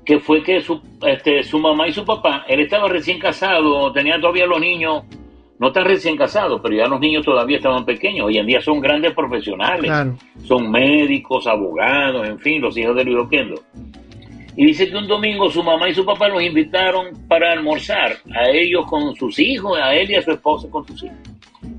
Que 0.05 0.19
fue 0.19 0.43
que 0.43 0.61
su, 0.61 0.81
este, 1.07 1.43
su 1.43 1.59
mamá 1.59 1.89
y 1.89 1.93
su 1.93 2.05
papá, 2.05 2.45
él 2.49 2.61
estaba 2.61 2.89
recién 2.89 3.19
casado, 3.19 3.91
tenía 3.93 4.21
todavía 4.21 4.47
los 4.47 4.61
niños, 4.61 5.05
no 5.59 5.69
está 5.69 5.83
recién 5.85 6.17
casado, 6.17 6.61
pero 6.61 6.75
ya 6.75 6.89
los 6.89 7.01
niños 7.01 7.25
todavía 7.25 7.57
estaban 7.57 7.85
pequeños. 7.87 8.27
Hoy 8.27 8.37
en 8.37 8.47
día 8.47 8.61
son 8.61 8.81
grandes 8.81 9.13
profesionales, 9.15 9.85
Claro. 9.91 10.17
son 10.45 10.71
médicos, 10.71 11.47
abogados, 11.47 12.29
en 12.29 12.39
fin, 12.41 12.61
los 12.61 12.77
hijos 12.77 12.97
de 12.97 13.05
Luis 13.05 13.19
Oquendo. 13.19 13.63
Y 14.57 14.67
dice 14.67 14.89
que 14.89 14.97
un 14.97 15.07
domingo 15.07 15.51
su 15.51 15.63
mamá 15.63 15.89
y 15.89 15.95
su 15.95 16.05
papá 16.05 16.29
los 16.29 16.43
invitaron 16.43 17.27
para 17.27 17.53
almorzar, 17.53 18.17
a 18.35 18.51
ellos 18.51 18.85
con 18.87 19.15
sus 19.17 19.39
hijos, 19.39 19.79
a 19.83 19.95
él 19.95 20.11
y 20.11 20.17
a 20.17 20.23
su 20.23 20.33
esposa 20.33 20.69
con 20.71 20.87
sus 20.87 21.05
hijos. 21.05 21.17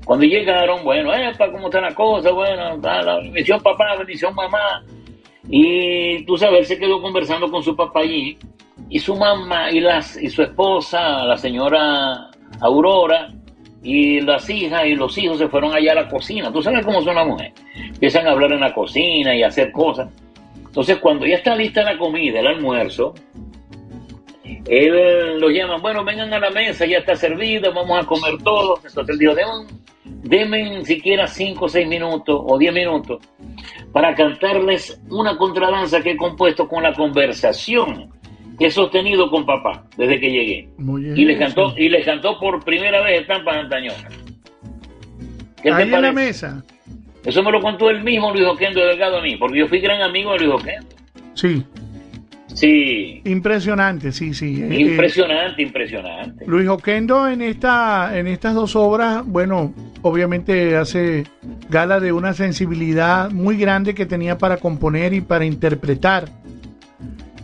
Cuando 0.04 0.26
llegaron, 0.26 0.84
bueno, 0.84 1.14
epa, 1.14 1.50
¿cómo 1.50 1.66
está 1.66 1.80
la 1.80 1.94
cosa? 1.94 2.30
Bueno, 2.32 2.78
bendición 3.22 3.60
papá, 3.62 3.96
bendición 3.96 4.34
mamá. 4.34 4.84
Y 5.48 6.24
tú 6.24 6.36
sabes, 6.36 6.68
se 6.68 6.78
quedó 6.78 7.00
conversando 7.00 7.50
con 7.50 7.62
su 7.62 7.76
papá 7.76 8.00
allí. 8.00 8.36
Y 8.88 8.98
su 8.98 9.16
mamá 9.16 9.70
y, 9.70 9.80
las, 9.80 10.20
y 10.20 10.28
su 10.28 10.42
esposa, 10.42 11.24
la 11.24 11.36
señora 11.36 12.30
Aurora, 12.60 13.32
y 13.84 14.20
las 14.22 14.48
hijas 14.48 14.86
y 14.86 14.94
los 14.94 15.16
hijos 15.18 15.38
se 15.38 15.48
fueron 15.48 15.74
allá 15.74 15.92
a 15.92 15.96
la 15.96 16.08
cocina. 16.08 16.50
Tú 16.50 16.62
sabes 16.62 16.84
cómo 16.84 17.02
son 17.02 17.14
las 17.14 17.26
mujeres. 17.26 17.52
Empiezan 17.76 18.26
a 18.26 18.30
hablar 18.30 18.52
en 18.52 18.60
la 18.60 18.74
cocina 18.74 19.36
y 19.36 19.42
a 19.42 19.48
hacer 19.48 19.70
cosas. 19.70 20.08
Entonces, 20.74 20.98
cuando 20.98 21.24
ya 21.24 21.36
está 21.36 21.54
lista 21.54 21.84
la 21.84 21.96
comida, 21.96 22.40
el 22.40 22.48
almuerzo, 22.48 23.14
él 24.66 25.38
los 25.38 25.52
llama, 25.52 25.76
bueno, 25.76 26.04
vengan 26.04 26.34
a 26.34 26.40
la 26.40 26.50
mesa, 26.50 26.84
ya 26.84 26.98
está 26.98 27.14
servida, 27.14 27.70
vamos 27.70 28.02
a 28.02 28.04
comer 28.04 28.42
todos. 28.42 28.84
Entonces 28.84 29.14
él 29.14 29.18
dijo, 29.20 29.34
denme, 30.24 30.84
siquiera 30.84 31.28
5 31.28 31.64
o 31.64 31.68
6 31.68 31.86
minutos 31.86 32.42
o 32.44 32.58
10 32.58 32.74
minutos 32.74 33.22
para 33.92 34.16
cantarles 34.16 35.00
una 35.10 35.36
contradanza 35.36 36.02
que 36.02 36.10
he 36.10 36.16
compuesto 36.16 36.66
con 36.66 36.82
la 36.82 36.92
conversación 36.92 38.10
que 38.58 38.66
he 38.66 38.70
sostenido 38.72 39.30
con 39.30 39.46
papá 39.46 39.84
desde 39.96 40.18
que 40.18 40.28
llegué. 40.28 40.68
Muy 40.78 41.04
bien. 41.04 41.16
Y 41.16 41.24
les 41.24 41.38
cantó, 41.38 41.72
y 41.76 41.88
les 41.88 42.04
cantó 42.04 42.40
por 42.40 42.64
primera 42.64 43.00
vez 43.00 43.20
Estampas 43.20 43.58
Antañonas. 43.58 44.12
¿Qué 45.62 45.70
te 45.70 45.72
Ahí 45.72 45.94
en 45.94 46.02
la 46.02 46.12
mesa. 46.12 46.64
Eso 47.24 47.42
me 47.42 47.50
lo 47.50 47.60
contó 47.60 47.90
el 47.90 48.02
mismo 48.02 48.32
Luis 48.32 48.46
Oquendo 48.46 48.84
Delgado 48.84 49.18
a 49.18 49.22
mí, 49.22 49.36
porque 49.36 49.58
yo 49.58 49.68
fui 49.68 49.80
gran 49.80 50.02
amigo 50.02 50.32
de 50.32 50.38
Luis 50.40 50.60
Oquendo. 50.60 50.88
Sí. 51.34 51.64
Sí, 52.54 53.20
Impresionante, 53.24 54.12
sí, 54.12 54.32
sí. 54.32 54.62
Eh, 54.62 54.68
eh, 54.70 54.80
impresionante, 54.80 55.60
impresionante. 55.60 56.46
Luis 56.46 56.68
Oquendo 56.68 57.26
en 57.26 57.42
esta 57.42 58.16
en 58.16 58.28
estas 58.28 58.54
dos 58.54 58.76
obras, 58.76 59.24
bueno, 59.26 59.74
obviamente 60.02 60.76
hace 60.76 61.24
gala 61.68 61.98
de 61.98 62.12
una 62.12 62.32
sensibilidad 62.32 63.30
muy 63.32 63.56
grande 63.56 63.94
que 63.94 64.06
tenía 64.06 64.38
para 64.38 64.58
componer 64.58 65.14
y 65.14 65.20
para 65.20 65.44
interpretar. 65.44 66.28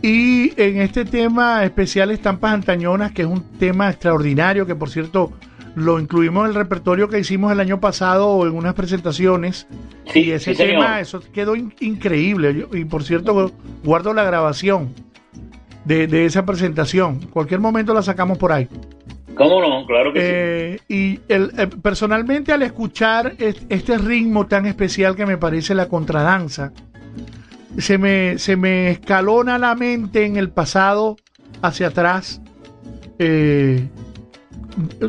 Y 0.01 0.53
en 0.59 0.81
este 0.81 1.03
tema 1.03 1.65
especial 1.65 2.09
Estampas 2.11 2.53
Antañonas, 2.53 3.11
que 3.11 3.23
es 3.23 3.27
un 3.27 3.43
tema 3.59 3.89
extraordinario, 3.89 4.65
que 4.65 4.75
por 4.75 4.89
cierto 4.89 5.33
lo 5.75 5.99
incluimos 5.99 6.43
en 6.45 6.49
el 6.49 6.55
repertorio 6.55 7.07
que 7.09 7.19
hicimos 7.19 7.51
el 7.51 7.59
año 7.59 7.79
pasado 7.79 8.45
en 8.45 8.53
unas 8.55 8.73
presentaciones. 8.73 9.67
Sí, 10.11 10.25
y 10.25 10.31
ese 10.31 10.53
sí, 10.53 10.57
tema, 10.63 10.99
eso 10.99 11.21
quedó 11.33 11.55
in- 11.55 11.73
increíble. 11.79 12.53
Yo- 12.55 12.77
y 12.77 12.85
por 12.85 13.03
cierto, 13.03 13.51
guardo 13.83 14.13
la 14.13 14.23
grabación 14.23 14.93
de, 15.85 16.07
de 16.07 16.25
esa 16.25 16.45
presentación. 16.45 17.19
En 17.21 17.27
cualquier 17.29 17.59
momento 17.59 17.93
la 17.93 18.01
sacamos 18.03 18.37
por 18.37 18.51
ahí. 18.51 18.67
¿Cómo 19.35 19.61
no? 19.61 19.85
Claro 19.87 20.11
que 20.11 20.19
Eh, 20.21 20.79
y 20.89 21.19
el, 21.29 21.51
eh, 21.57 21.67
personalmente 21.81 22.51
al 22.51 22.61
escuchar 22.63 23.33
es- 23.39 23.61
este 23.69 23.97
ritmo 23.97 24.45
tan 24.47 24.65
especial 24.65 25.15
que 25.15 25.25
me 25.25 25.37
parece 25.37 25.73
la 25.73 25.87
contradanza, 25.87 26.73
se 27.77 27.97
me, 27.97 28.37
se 28.37 28.57
me 28.57 28.91
escalona 28.91 29.57
la 29.57 29.73
mente 29.75 30.25
en 30.25 30.35
el 30.35 30.49
pasado 30.49 31.15
hacia 31.61 31.87
atrás. 31.87 32.41
eh, 33.23 33.87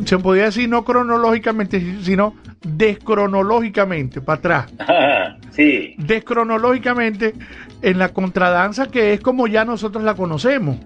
se 0.05 0.17
podría 0.17 0.45
decir 0.45 0.67
no 0.69 0.83
cronológicamente, 0.83 1.81
sino 2.01 2.35
descronológicamente, 2.65 4.21
para 4.21 4.39
atrás. 4.39 4.73
sí. 5.51 5.95
Descronológicamente 5.97 7.33
en 7.81 7.99
la 7.99 8.09
contradanza 8.09 8.87
que 8.87 9.13
es 9.13 9.19
como 9.21 9.47
ya 9.47 9.65
nosotros 9.65 10.03
la 10.03 10.15
conocemos. 10.15 10.77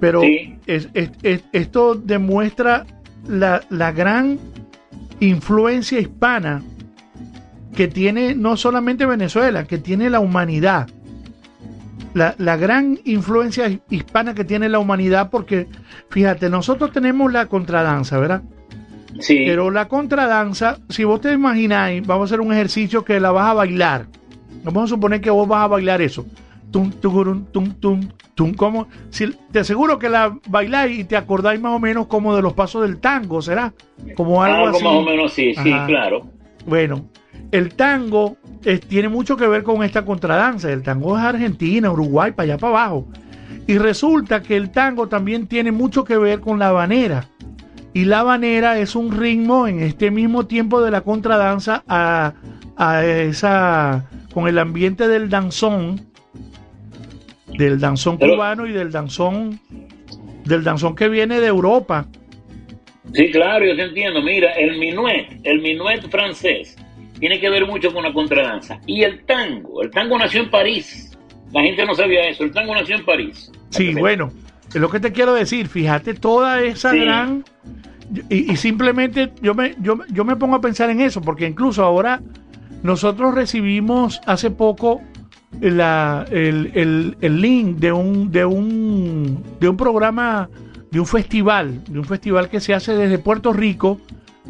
Pero 0.00 0.20
Sí. 0.20 0.58
es- 0.66 0.88
es- 0.94 1.10
es- 1.22 1.44
esto 1.52 1.94
demuestra 1.94 2.84
la, 3.28 3.62
la 3.70 3.92
gran 3.92 4.38
influencia 5.20 5.98
hispana 5.98 6.62
que 7.74 7.88
tiene 7.88 8.34
no 8.34 8.56
solamente 8.56 9.06
Venezuela, 9.06 9.64
que 9.64 9.78
tiene 9.78 10.10
la 10.10 10.20
humanidad. 10.20 10.88
La, 12.16 12.34
la 12.38 12.56
gran 12.56 12.98
influencia 13.04 13.70
hispana 13.90 14.34
que 14.34 14.42
tiene 14.42 14.70
la 14.70 14.78
humanidad, 14.78 15.28
porque 15.28 15.66
fíjate, 16.08 16.48
nosotros 16.48 16.90
tenemos 16.90 17.30
la 17.30 17.44
contradanza, 17.44 18.18
¿verdad? 18.18 18.42
Sí. 19.20 19.44
Pero 19.46 19.70
la 19.70 19.86
contradanza, 19.86 20.78
si 20.88 21.04
vos 21.04 21.20
te 21.20 21.30
imagináis, 21.30 22.06
vamos 22.06 22.22
a 22.22 22.34
hacer 22.34 22.40
un 22.40 22.54
ejercicio 22.54 23.04
que 23.04 23.20
la 23.20 23.32
vas 23.32 23.50
a 23.50 23.52
bailar. 23.52 24.06
Vamos 24.64 24.84
a 24.84 24.86
suponer 24.94 25.20
que 25.20 25.28
vos 25.28 25.46
vas 25.46 25.64
a 25.64 25.66
bailar 25.66 26.00
eso. 26.00 26.24
Tum, 26.70 26.90
tugurum, 26.90 27.44
tum, 27.52 27.74
tum, 27.74 28.08
tum, 28.34 28.54
como, 28.54 28.88
si, 29.10 29.34
te 29.52 29.58
aseguro 29.58 29.98
que 29.98 30.08
la 30.08 30.38
bailáis 30.48 30.98
y 30.98 31.04
te 31.04 31.18
acordáis 31.18 31.60
más 31.60 31.72
o 31.72 31.78
menos 31.78 32.06
como 32.06 32.34
de 32.34 32.40
los 32.40 32.54
pasos 32.54 32.80
del 32.80 32.98
tango, 32.98 33.42
¿será? 33.42 33.74
Como 34.16 34.42
algo 34.42 34.68
Algo 34.68 34.76
así. 34.76 34.84
más 34.84 34.94
o 34.94 35.02
menos 35.02 35.32
sí, 35.34 35.54
sí, 35.54 35.74
claro. 35.86 36.26
Bueno, 36.66 37.04
el 37.52 37.74
tango 37.74 38.36
tiene 38.88 39.08
mucho 39.08 39.36
que 39.36 39.46
ver 39.46 39.62
con 39.62 39.82
esta 39.84 40.04
contradanza. 40.04 40.70
El 40.72 40.82
tango 40.82 41.16
es 41.16 41.24
Argentina, 41.24 41.90
Uruguay, 41.90 42.32
para 42.32 42.44
allá 42.44 42.58
para 42.58 42.70
abajo. 42.84 43.06
Y 43.66 43.78
resulta 43.78 44.42
que 44.42 44.56
el 44.56 44.70
tango 44.70 45.08
también 45.08 45.46
tiene 45.46 45.72
mucho 45.72 46.04
que 46.04 46.16
ver 46.16 46.40
con 46.40 46.58
la 46.58 46.68
habanera. 46.68 47.28
Y 47.92 48.04
la 48.04 48.20
habanera 48.20 48.78
es 48.78 48.94
un 48.94 49.16
ritmo 49.16 49.66
en 49.66 49.80
este 49.82 50.10
mismo 50.10 50.46
tiempo 50.46 50.82
de 50.82 50.90
la 50.90 51.00
contradanza 51.00 51.82
a, 51.88 52.34
a 52.76 53.04
esa 53.04 54.04
con 54.34 54.48
el 54.48 54.58
ambiente 54.58 55.08
del 55.08 55.30
danzón, 55.30 56.00
del 57.56 57.80
danzón 57.80 58.18
Pero- 58.18 58.34
cubano 58.34 58.66
y 58.66 58.72
del 58.72 58.90
danzón 58.92 59.58
del 60.44 60.62
danzón 60.62 60.94
que 60.94 61.08
viene 61.08 61.40
de 61.40 61.46
Europa. 61.48 62.06
Sí, 63.14 63.30
claro, 63.32 63.64
yo 63.66 63.74
te 63.74 63.82
entiendo. 63.84 64.20
Mira, 64.22 64.52
el 64.52 64.78
minuet, 64.78 65.40
el 65.42 65.60
minuet 65.60 66.08
francés, 66.10 66.76
tiene 67.18 67.40
que 67.40 67.48
ver 67.50 67.66
mucho 67.66 67.92
con 67.92 68.02
la 68.02 68.12
contradanza. 68.12 68.80
Y 68.86 69.02
el 69.02 69.24
tango, 69.24 69.82
el 69.82 69.90
tango 69.90 70.18
nació 70.18 70.40
en 70.42 70.50
París. 70.50 71.16
La 71.52 71.62
gente 71.62 71.84
no 71.86 71.94
sabía 71.94 72.28
eso, 72.28 72.44
el 72.44 72.52
tango 72.52 72.74
nació 72.74 72.96
en 72.96 73.04
París. 73.04 73.50
Sí, 73.70 73.94
bueno, 73.94 74.30
es 74.68 74.76
lo 74.76 74.90
que 74.90 75.00
te 75.00 75.12
quiero 75.12 75.32
decir. 75.34 75.68
Fíjate 75.68 76.14
toda 76.14 76.62
esa 76.62 76.90
Sí. 76.92 76.98
gran. 77.00 77.44
Y, 78.30 78.52
y 78.52 78.56
simplemente 78.56 79.32
yo 79.42 79.54
me, 79.54 79.74
yo, 79.80 79.98
yo 80.10 80.24
me 80.24 80.36
pongo 80.36 80.56
a 80.56 80.60
pensar 80.60 80.90
en 80.90 81.00
eso, 81.00 81.20
porque 81.20 81.46
incluso 81.46 81.82
ahora 81.84 82.20
nosotros 82.82 83.34
recibimos 83.34 84.20
hace 84.26 84.50
poco 84.50 85.00
la, 85.60 86.24
el, 86.30 86.70
el- 86.74 87.16
el 87.20 87.40
link 87.40 87.78
de 87.78 87.92
un, 87.92 88.30
de 88.30 88.44
un 88.44 89.42
de 89.58 89.68
un 89.68 89.76
programa, 89.76 90.48
de 90.90 91.00
un 91.00 91.06
festival, 91.06 91.82
de 91.88 91.98
un 91.98 92.04
festival 92.04 92.48
que 92.48 92.60
se 92.60 92.74
hace 92.74 92.94
desde 92.94 93.18
Puerto 93.18 93.52
Rico, 93.52 94.00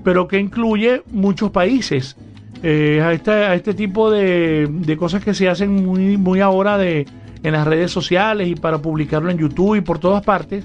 pero 0.05 0.27
que 0.29 0.39
incluye 0.39 1.03
muchos 1.11 1.51
países. 1.51 2.17
Eh, 2.63 3.01
a, 3.03 3.13
este, 3.13 3.31
a 3.31 3.55
este 3.55 3.75
tipo 3.75 4.11
de, 4.11 4.67
de 4.71 4.97
cosas 4.97 5.23
que 5.23 5.35
se 5.35 5.49
hacen 5.49 5.73
muy, 5.85 6.17
muy 6.17 6.41
ahora 6.41 6.79
de, 6.79 7.07
en 7.43 7.53
las 7.53 7.67
redes 7.67 7.91
sociales 7.91 8.49
y 8.49 8.55
para 8.55 8.79
publicarlo 8.79 9.31
en 9.31 9.39
YouTube 9.39 9.77
y 9.77 9.81
por 9.83 9.99
todas 9.99 10.25
partes, 10.25 10.65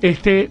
este, 0.00 0.50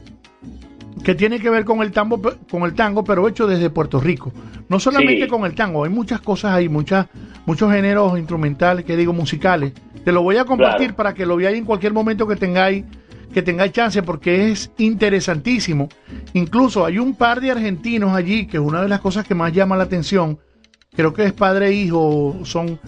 que 1.04 1.14
tiene 1.16 1.40
que 1.40 1.50
ver 1.50 1.66
con 1.66 1.82
el 1.82 1.92
tango, 1.92 2.22
con 2.50 2.64
el 2.64 2.74
tango, 2.74 3.04
pero 3.04 3.28
hecho 3.28 3.48
desde 3.48 3.70
Puerto 3.70 4.00
Rico. 4.00 4.32
No 4.70 4.80
solamente 4.80 5.24
Sí. 5.24 5.28
con 5.28 5.46
el 5.46 5.54
tango, 5.54 5.84
hay 5.84 5.90
muchas 5.90 6.22
cosas 6.22 6.54
ahí, 6.54 6.70
muchas, 6.70 7.08
muchos 7.46 7.72
géneros 7.72 8.18
instrumentales, 8.18 8.86
que 8.86 8.96
digo 8.96 9.12
musicales. 9.12 9.74
Te 10.06 10.12
lo 10.14 10.24
voy 10.24 10.38
a 10.38 10.46
compartir 10.46 10.88
Claro. 10.88 10.96
para 10.96 11.14
que 11.14 11.26
lo 11.26 11.36
veáis 11.36 11.58
en 11.58 11.66
cualquier 11.66 11.94
momento 11.94 12.26
que 12.28 12.36
tengáis 12.38 12.86
que 13.34 13.42
tengáis 13.42 13.72
chance 13.72 14.04
porque 14.04 14.52
es 14.52 14.72
interesantísimo. 14.78 15.88
Incluso 16.34 16.86
hay 16.86 16.98
un 16.98 17.16
par 17.16 17.40
de 17.40 17.52
argentinos 17.52 18.14
allí 18.14 18.46
que 18.46 18.60
una 18.60 18.82
de 18.82 18.90
las 18.90 19.00
cosas 19.00 19.26
que 19.26 19.34
más 19.36 19.54
llama 19.54 19.78
la 19.78 19.84
atención, 19.86 20.38
creo 20.96 21.14
que 21.14 21.26
es 21.26 21.34
padre 21.34 21.68
e 21.68 21.74
hijo, 21.74 22.40
son, 22.44 22.80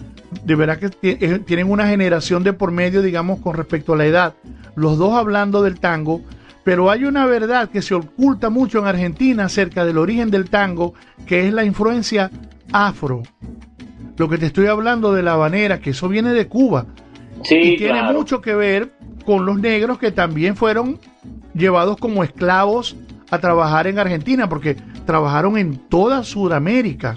de 0.44 0.54
verdad 0.54 0.78
que 0.78 0.90
eh, 1.02 1.40
tienen 1.44 1.70
una 1.70 1.86
generación 1.86 2.44
de 2.44 2.52
por 2.52 2.70
medio, 2.70 3.02
digamos, 3.02 3.40
con 3.40 3.54
respecto 3.54 3.94
a 3.94 3.96
la 3.96 4.06
edad, 4.06 4.34
los 4.76 4.98
dos 4.98 5.14
hablando 5.14 5.62
del 5.62 5.80
tango, 5.80 6.20
pero 6.64 6.90
hay 6.90 7.04
una 7.04 7.26
verdad 7.26 7.68
que 7.68 7.82
se 7.82 7.94
oculta 7.94 8.50
mucho 8.50 8.78
en 8.78 8.86
Argentina 8.86 9.44
acerca 9.44 9.84
del 9.84 9.98
origen 9.98 10.30
del 10.30 10.48
tango, 10.48 10.94
que 11.26 11.46
es 11.46 11.52
la 11.52 11.64
influencia 11.64 12.30
afro. 12.72 13.22
Lo 14.16 14.28
que 14.28 14.38
te 14.38 14.46
estoy 14.46 14.66
hablando 14.66 15.12
de 15.12 15.22
la 15.22 15.32
habanera, 15.32 15.80
que 15.80 15.90
eso 15.90 16.08
viene 16.08 16.32
de 16.32 16.46
Cuba. 16.46 16.86
Sí, 17.42 17.56
y 17.56 17.76
tiene 17.76 18.02
mucho 18.12 18.40
que 18.40 18.54
ver 18.54 18.92
con 19.26 19.44
los 19.44 19.58
negros 19.58 19.98
que 19.98 20.10
también 20.10 20.56
fueron 20.56 20.98
llevados 21.54 21.98
como 21.98 22.24
esclavos 22.24 22.96
a 23.30 23.38
trabajar 23.38 23.86
en 23.86 23.98
Argentina, 23.98 24.48
porque 24.48 24.76
trabajaron 25.04 25.58
en 25.58 25.76
toda 25.76 26.22
Sudamérica 26.22 27.16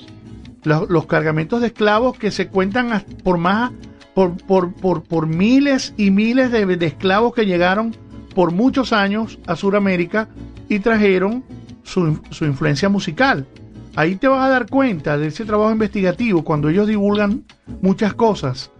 los, 0.67 1.05
cargamentos 1.05 1.61
de 1.61 1.67
esclavos 1.67 2.17
que 2.17 2.31
se 2.31 2.47
cuentan 2.47 3.03
por 3.23 3.37
más 3.37 3.71
por, 4.13 4.35
por, 4.37 4.73
por, 4.73 5.03
por 5.03 5.27
miles 5.27 5.93
y 5.97 6.11
miles 6.11 6.51
de, 6.51 6.85
esclavos 6.85 7.33
que 7.33 7.45
llegaron 7.45 7.95
por 8.35 8.51
muchos 8.51 8.93
años 8.93 9.39
a 9.47 9.55
Sudamérica 9.55 10.27
y 10.69 10.79
trajeron 10.79 11.43
su, 11.83 12.19
su 12.31 12.45
influencia 12.45 12.89
musical. 12.89 13.47
Ahí 13.95 14.15
te 14.15 14.27
vas 14.27 14.45
a 14.45 14.49
dar 14.49 14.67
cuenta 14.67 15.17
de 15.17 15.27
ese 15.27 15.45
trabajo 15.45 15.71
investigativo 15.71 16.43
cuando 16.43 16.69
ellos 16.69 16.87
divulgan 16.87 17.43
muchas 17.81 18.13
cosas. 18.13 18.71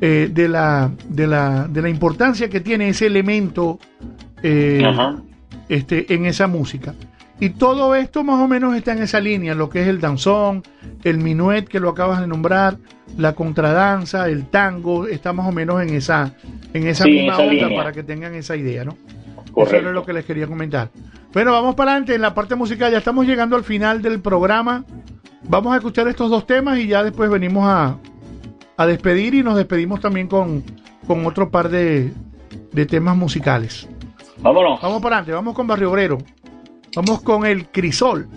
Eh, 0.00 0.30
de, 0.32 0.48
la, 0.48 0.92
de, 1.08 1.26
la, 1.26 1.66
de 1.66 1.82
la 1.82 1.88
importancia 1.88 2.48
que 2.48 2.60
tiene 2.60 2.88
ese 2.88 3.06
elemento 3.06 3.80
eh, 4.44 4.80
este, 5.68 6.14
en 6.14 6.24
esa 6.24 6.46
música. 6.46 6.94
Y 7.40 7.50
todo 7.50 7.94
esto 7.94 8.24
más 8.24 8.40
o 8.40 8.48
menos 8.48 8.74
está 8.74 8.92
en 8.92 9.02
esa 9.02 9.20
línea, 9.20 9.54
lo 9.54 9.70
que 9.70 9.82
es 9.82 9.88
el 9.88 10.00
danzón, 10.00 10.64
el 11.04 11.18
minuet 11.18 11.68
que 11.68 11.78
lo 11.78 11.90
acabas 11.90 12.20
de 12.20 12.26
nombrar, 12.26 12.78
la 13.16 13.34
contradanza, 13.34 14.28
el 14.28 14.46
tango, 14.46 15.06
está 15.06 15.32
más 15.32 15.46
o 15.46 15.52
menos 15.52 15.80
en 15.80 15.90
esa, 15.90 16.34
en 16.74 16.86
esa 16.88 17.04
misma 17.04 17.34
esa 17.34 17.42
onda 17.42 17.68
para 17.76 17.92
que 17.92 18.02
tengan 18.02 18.34
esa 18.34 18.56
idea, 18.56 18.84
¿no? 18.84 18.96
Eso 19.56 19.76
es 19.76 19.82
lo 19.84 20.04
que 20.04 20.12
les 20.12 20.24
quería 20.24 20.46
comentar. 20.46 20.90
Bueno, 21.32 21.52
vamos 21.52 21.74
para 21.74 21.92
adelante 21.92 22.14
en 22.14 22.22
la 22.22 22.34
parte 22.34 22.54
musical, 22.56 22.90
ya 22.90 22.98
estamos 22.98 23.26
llegando 23.26 23.54
al 23.54 23.64
final 23.64 24.02
del 24.02 24.20
programa. 24.20 24.84
Vamos 25.44 25.72
a 25.72 25.76
escuchar 25.76 26.08
estos 26.08 26.30
dos 26.30 26.46
temas 26.46 26.78
y 26.78 26.88
ya 26.88 27.04
después 27.04 27.30
venimos 27.30 27.64
a, 27.66 27.98
a 28.76 28.86
despedir 28.86 29.34
y 29.34 29.42
nos 29.42 29.56
despedimos 29.56 30.00
también 30.00 30.26
con, 30.26 30.64
con 31.06 31.24
otro 31.24 31.50
par 31.50 31.68
de, 31.68 32.12
de 32.72 32.86
temas 32.86 33.16
musicales. 33.16 33.88
Vámonos. 34.40 34.80
Vamos 34.80 35.02
para 35.02 35.16
adelante, 35.16 35.32
vamos 35.32 35.54
con 35.54 35.66
Barrio 35.66 35.90
Obrero. 35.90 36.18
Vamos 36.94 37.22
con 37.22 37.46
el 37.46 37.68
crisol. 37.68 38.28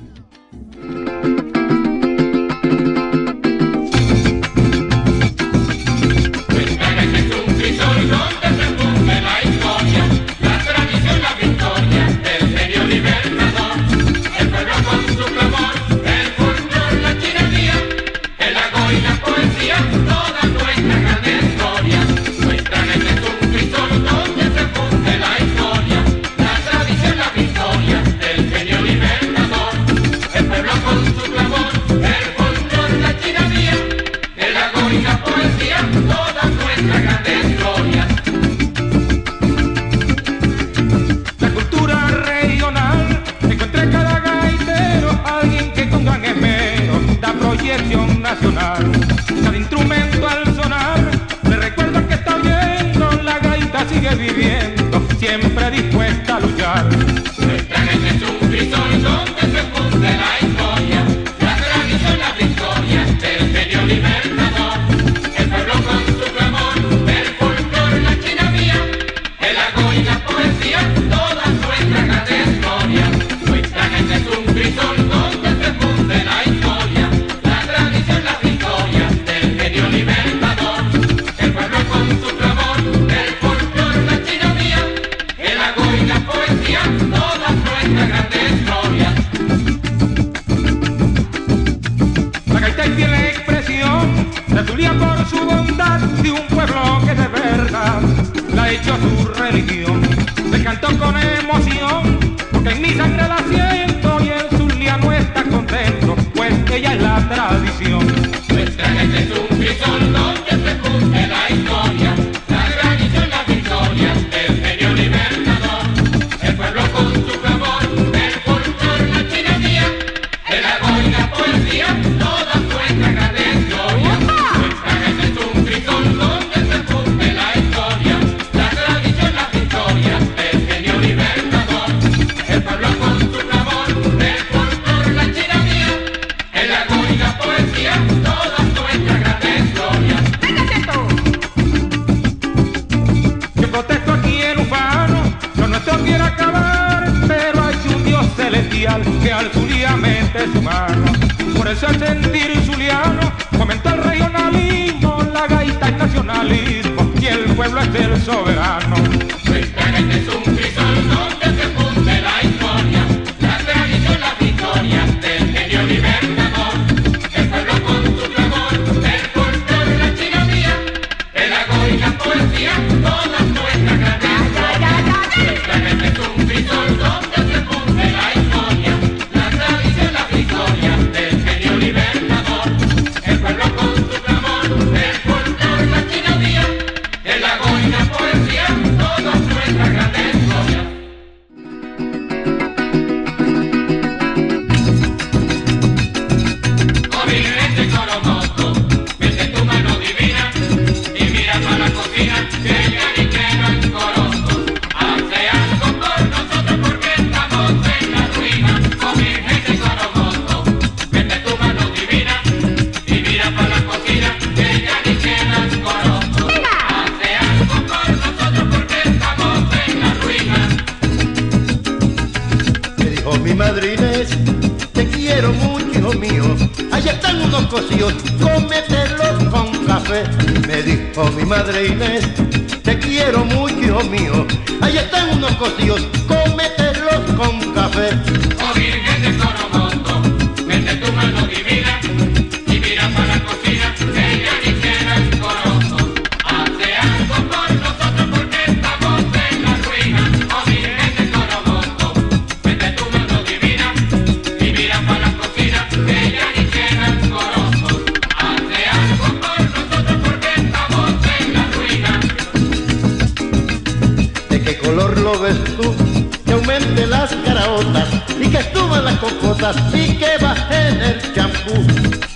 Compotas 269.21 269.75
y 269.93 270.17
que 270.17 270.37
bajen 270.41 270.99
el 271.01 271.33
champú. 271.33 271.73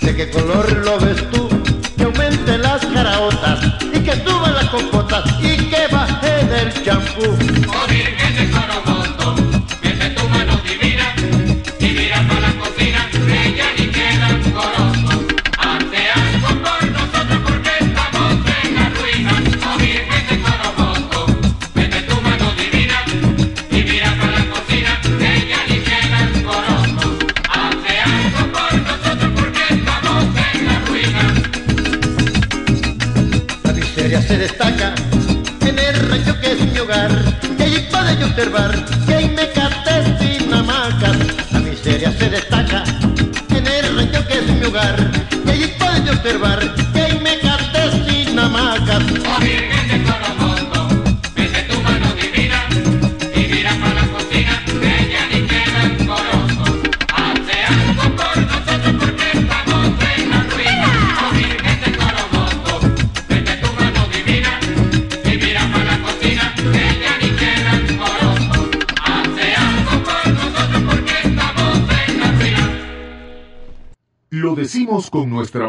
¿De 0.00 0.14
qué 0.14 0.30
color 0.30 0.72
lo 0.84 0.98
ves 1.00 1.30
tú? 1.30 1.45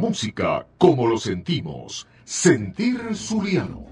Música, 0.08 0.66
como 0.78 1.06
lo 1.06 1.18
sentimos. 1.18 2.08
Sentir 2.24 2.98
Zuliano. 3.14 3.86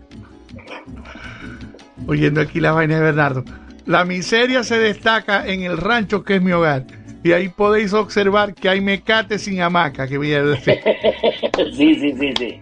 Oyendo 2.07 2.39
aquí 2.41 2.59
la 2.59 2.71
vaina 2.71 2.95
de 2.95 3.01
Bernardo. 3.01 3.43
La 3.85 4.05
miseria 4.05 4.63
se 4.63 4.79
destaca 4.79 5.45
en 5.45 5.63
el 5.63 5.77
rancho 5.77 6.23
que 6.23 6.35
es 6.35 6.41
mi 6.41 6.51
hogar. 6.53 6.85
Y 7.23 7.33
ahí 7.33 7.49
podéis 7.49 7.93
observar 7.93 8.53
que 8.53 8.69
hay 8.69 8.81
mecate 8.81 9.39
sin 9.39 9.61
hamaca, 9.61 10.07
que 10.07 10.17
viene 10.17 10.37
a 10.37 10.43
decir. 10.43 10.79
sí, 11.73 11.95
sí, 11.95 12.13
sí, 12.17 12.33
sí. 12.37 12.59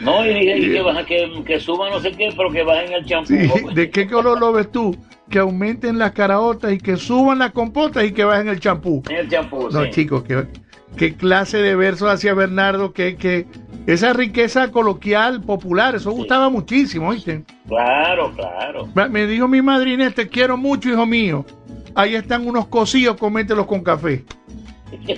No, 0.00 0.24
y, 0.26 0.34
dije, 0.34 0.58
y 0.58 0.72
que, 0.72 0.80
baja, 0.80 1.06
que, 1.06 1.42
que 1.46 1.60
suba 1.60 1.90
no 1.90 2.00
sé 2.00 2.10
qué, 2.12 2.32
pero 2.36 2.50
que 2.50 2.62
bajen 2.64 2.92
el 2.92 3.04
champú. 3.04 3.34
Sí. 3.34 3.74
¿De 3.74 3.90
qué 3.90 4.08
color 4.08 4.40
lo 4.40 4.52
ves 4.52 4.72
tú? 4.72 4.96
Que 5.30 5.38
aumenten 5.38 5.98
las 5.98 6.12
caraotas 6.12 6.72
y 6.72 6.78
que 6.78 6.96
suban 6.96 7.38
las 7.38 7.52
compotas 7.52 8.04
y 8.04 8.12
que 8.12 8.24
bajen 8.24 8.48
el 8.48 8.58
champú. 8.58 9.02
El 9.10 9.28
champú, 9.28 9.68
No, 9.70 9.84
sí. 9.84 9.90
chicos, 9.90 10.24
¿qué, 10.24 10.46
qué 10.96 11.14
clase 11.14 11.58
de 11.58 11.76
versos 11.76 12.08
hacía 12.10 12.34
Bernardo? 12.34 12.92
Que, 12.92 13.16
que 13.16 13.46
esa 13.86 14.12
riqueza 14.12 14.70
coloquial, 14.70 15.42
popular, 15.42 15.94
eso 15.94 16.10
gustaba 16.12 16.48
muchísimo, 16.48 17.08
¿oíste? 17.08 17.44
Claro, 17.66 18.32
claro. 18.34 18.88
Me- 19.10 19.26
dijo 19.26 19.48
mi 19.48 19.62
madrina, 19.62 20.10
te 20.10 20.28
quiero 20.28 20.56
mucho, 20.56 20.88
hijo 20.90 21.06
mío. 21.06 21.44
Ahí 21.94 22.14
están 22.14 22.46
unos 22.46 22.66
cocidos, 22.68 23.16
comételos 23.16 23.66
con 23.66 23.82
café. 23.82 24.24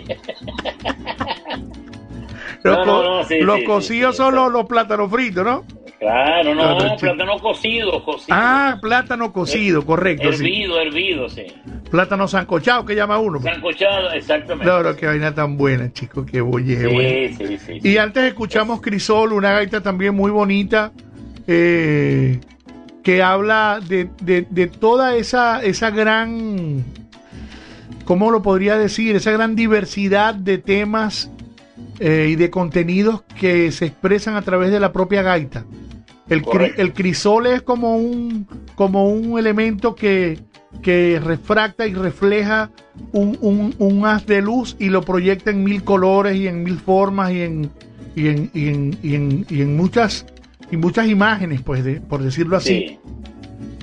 Los, 2.62 2.76
No, 2.78 2.84
co- 2.84 3.02
no, 3.02 3.16
no, 3.18 3.24
sí, 3.24 3.40
los 3.40 3.60
sí, 3.60 3.64
cocidos 3.64 4.16
son 4.16 4.34
los, 4.34 4.52
los 4.52 4.66
plátanos 4.66 5.10
fritos, 5.10 5.44
¿no? 5.44 5.64
Claro, 6.00 6.54
no, 6.54 6.96
plátano 6.96 7.38
cocido, 7.38 8.02
cocido. 8.02 8.34
Ah, 8.40 8.78
plátano 8.80 9.30
cocido, 9.34 9.84
correcto. 9.84 10.32
sí. 10.32 10.44
hervido, 10.44 10.80
hervido, 10.80 11.28
sí. 11.28 11.42
Plátano 11.90 12.26
sancochado, 12.26 12.86
que 12.86 12.94
llama 12.96 13.18
uno. 13.18 13.38
Sancochado, 13.42 14.10
exactamente. 14.12 14.64
No, 14.72 14.96
qué 14.96 15.06
vaina 15.06 15.34
tan 15.34 15.58
buena, 15.58 15.92
chicos, 15.92 16.24
qué 16.24 16.40
bolle, 16.40 17.28
sí, 17.36 17.46
sí, 17.46 17.58
sí. 17.58 17.78
Y 17.86 17.98
antes 17.98 18.24
escuchamos 18.24 18.80
Crisol, 18.80 19.34
una 19.34 19.52
gaita 19.52 19.82
también 19.82 20.14
muy 20.14 20.30
bonita, 20.30 20.90
eh, 21.46 22.40
que 23.04 23.22
habla 23.22 23.80
de, 23.86 24.08
de- 24.22 24.46
de 24.48 24.66
toda 24.68 25.16
esa, 25.16 25.62
esa 25.62 25.90
gran, 25.90 26.82
¿cómo 28.06 28.30
lo 28.30 28.40
podría 28.40 28.78
decir? 28.78 29.16
Esa 29.16 29.32
gran 29.32 29.54
diversidad 29.54 30.34
de 30.34 30.56
temas 30.56 31.30
eh, 31.98 32.28
y 32.30 32.36
de 32.36 32.48
contenidos 32.48 33.20
que 33.38 33.70
se 33.70 33.84
expresan 33.84 34.36
a 34.36 34.42
través 34.42 34.70
de 34.70 34.80
la 34.80 34.92
propia 34.92 35.20
gaita. 35.20 35.66
El, 36.30 36.42
cri- 36.42 36.72
el 36.76 36.92
crisol 36.94 37.46
es 37.46 37.62
como 37.62 37.96
un, 37.96 38.46
como 38.76 39.10
un 39.10 39.38
elemento 39.38 39.94
que, 39.94 40.38
que 40.82 41.20
refracta 41.22 41.86
y 41.86 41.94
refleja 41.94 42.70
un, 43.12 43.36
un- 43.40 43.74
un 43.78 44.06
haz 44.06 44.24
de 44.26 44.40
luz 44.40 44.76
y 44.78 44.88
lo 44.88 45.02
proyecta 45.02 45.50
en 45.50 45.64
mil 45.64 45.82
colores 45.84 46.36
y 46.36 46.46
en 46.46 46.62
mil 46.62 46.78
formas 46.78 47.32
y 47.32 47.42
en, 47.42 47.70
y 48.16 48.28
en, 48.28 48.50
y 48.54 48.68
en, 48.68 48.96
y 49.02 49.14
en- 49.16 49.46
y 49.50 49.60
en 49.62 49.76
muchas, 49.76 50.24
y 50.70 50.76
muchas 50.76 51.08
imágenes, 51.08 51.60
pues, 51.62 51.84
de- 51.84 52.00
por 52.00 52.22
decirlo 52.22 52.56
así. 52.56 52.68
Sí. 52.68 52.98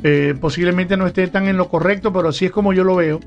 Eh, 0.03 0.36
posiblemente 0.40 0.95
no 0.95 1.07
esté 1.07 1.28
tan 1.28 1.48
en 1.48 1.57
lo 1.57 1.69
correcto, 1.69 2.14
pero 2.14 2.30
así 2.30 2.45
es 2.45 2.52
como 2.52 2.72
yo 2.72 2.84
lo 2.84 2.95
veo. 2.95 3.19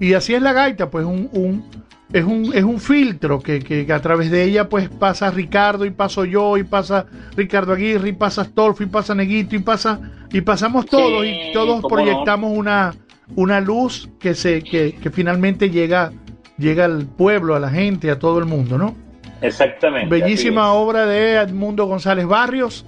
Y 0.00 0.14
así 0.14 0.34
es 0.34 0.42
la 0.42 0.52
gaita, 0.52 0.90
pues 0.90 1.04
un, 1.06 1.28
un- 1.32 1.64
es, 2.12 2.24
un, 2.24 2.52
es 2.54 2.62
un 2.64 2.78
filtro 2.80 3.40
que, 3.40 3.60
que- 3.60 3.92
a 3.92 4.00
través 4.00 4.30
de 4.30 4.44
ella 4.44 4.68
pues 4.68 4.88
pasa 4.88 5.30
Ricardo 5.30 5.84
y 5.84 5.90
paso 5.90 6.24
yo 6.24 6.56
y 6.56 6.62
pasa 6.64 7.06
Ricardo 7.36 7.72
Aguirre 7.72 8.10
y 8.10 8.12
pasa 8.12 8.42
Astolfo 8.42 8.82
y 8.82 8.86
pasa 8.86 9.14
Neguito 9.14 9.56
y 9.56 9.60
pasa 9.60 10.00
y 10.32 10.40
pasamos 10.40 10.86
todos 10.86 11.22
Sí, 11.22 11.28
y 11.50 11.52
todos 11.52 11.82
proyectamos 11.88 12.52
una, 12.56 12.94
una 13.34 13.60
luz 13.60 14.08
que 14.20 14.34
se 14.34 14.62
que, 14.62 14.94
que 14.94 15.10
finalmente 15.10 15.70
llega 15.70 16.12
llega 16.58 16.86
al 16.86 17.04
pueblo, 17.04 17.54
a 17.54 17.60
la 17.60 17.68
gente, 17.68 18.10
a 18.10 18.18
todo 18.18 18.38
el 18.38 18.46
mundo, 18.46 18.78
¿no? 18.78 18.94
Exactamente. 19.42 20.08
Bellísima 20.08 20.72
obra 20.72 21.04
de 21.04 21.34
Edmundo 21.34 21.84
González 21.84 22.26
Barrios. 22.26 22.86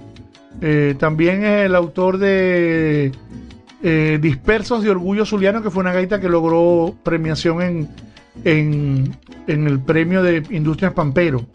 Eh, 0.61 0.95
también 0.97 1.43
es 1.45 1.65
el 1.67 1.75
autor 1.75 2.17
de 2.17 3.11
eh, 3.83 4.17
Dispersos 4.19 4.81
de 4.83 4.89
Orgullo 4.89 5.23
Zuliano, 5.25 5.61
que 5.61 5.69
fue 5.69 5.81
una 5.81 5.93
gaita 5.93 6.19
que 6.19 6.27
logró 6.29 6.95
premiación 7.03 7.61
en, 7.61 7.89
en, 8.43 9.15
en 9.47 9.67
el 9.67 9.79
premio 9.79 10.21
de 10.23 10.43
Industrias 10.49 10.93
Pampero. 10.93 11.45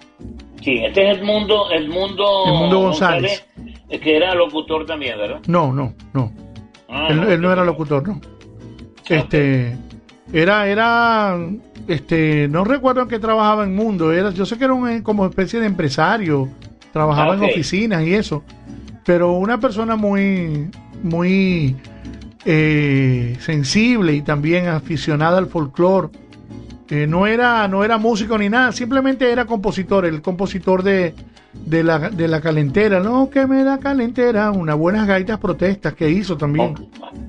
Sí, 0.62 0.78
este 0.84 1.10
es 1.10 1.18
Edmundo, 1.18 1.70
Edmundo, 1.70 2.46
Edmundo 2.46 2.80
González. 2.80 3.44
eh, 3.90 3.98
que 4.00 4.16
era 4.16 4.34
locutor 4.34 4.86
también, 4.86 5.18
¿verdad? 5.18 5.40
No, 5.46 5.72
no, 5.72 5.94
no. 6.12 6.32
Ah, 6.88 7.08
él, 7.10 7.16
no, 7.16 7.28
él 7.28 7.40
no 7.40 7.52
era 7.52 7.64
locutor, 7.64 8.06
no. 8.08 8.20
Este 9.08 9.76
era, 10.32 10.66
era, 10.66 11.36
este, 11.86 12.48
no 12.48 12.64
recuerdo 12.64 13.02
en 13.02 13.08
qué 13.08 13.18
trabajaba 13.18 13.64
en 13.64 13.74
Mundo. 13.74 14.10
Era, 14.12 14.30
yo 14.30 14.46
sé 14.46 14.56
que 14.56 14.64
era 14.64 14.72
un, 14.72 14.88
eh, 14.88 15.02
como 15.02 15.26
especie 15.26 15.60
de 15.60 15.66
empresario, 15.66 16.48
trabajaba 16.92 17.34
Ah, 17.34 17.36
en 17.36 17.44
oficinas 17.44 18.02
y 18.04 18.14
eso. 18.14 18.42
Pero 19.04 19.32
una 19.32 19.60
persona 19.60 19.96
muy, 19.96 20.70
muy 21.02 21.76
eh, 22.46 23.36
sensible 23.40 24.14
y 24.14 24.22
también 24.22 24.68
aficionada 24.68 25.36
al 25.36 25.46
folclore. 25.46 26.08
Eh, 26.94 27.08
no 27.08 27.26
era, 27.26 27.66
no 27.66 27.82
era 27.82 27.98
músico 27.98 28.38
ni 28.38 28.48
nada, 28.48 28.70
simplemente 28.70 29.28
era 29.28 29.46
compositor, 29.46 30.06
el 30.06 30.22
compositor 30.22 30.84
de, 30.84 31.12
de 31.52 31.82
la, 31.82 31.98
de 31.98 32.28
la 32.28 32.40
calentera, 32.40 33.00
no 33.00 33.28
que 33.30 33.48
me 33.48 33.64
da 33.64 33.78
calentera, 33.78 34.52
unas 34.52 34.76
buenas 34.76 35.04
gaitas 35.04 35.40
protestas 35.40 35.94
que 35.94 36.08
hizo 36.08 36.36
también. 36.36 36.76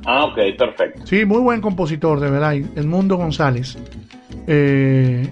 Ah, 0.06 0.26
ok, 0.26 0.38
perfecto. 0.56 1.08
Sí, 1.08 1.26
muy 1.26 1.40
buen 1.40 1.62
compositor, 1.62 2.20
de 2.20 2.30
verdad, 2.30 2.54
Edmundo 2.54 3.16
González. 3.18 3.76
Eh, 4.46 5.32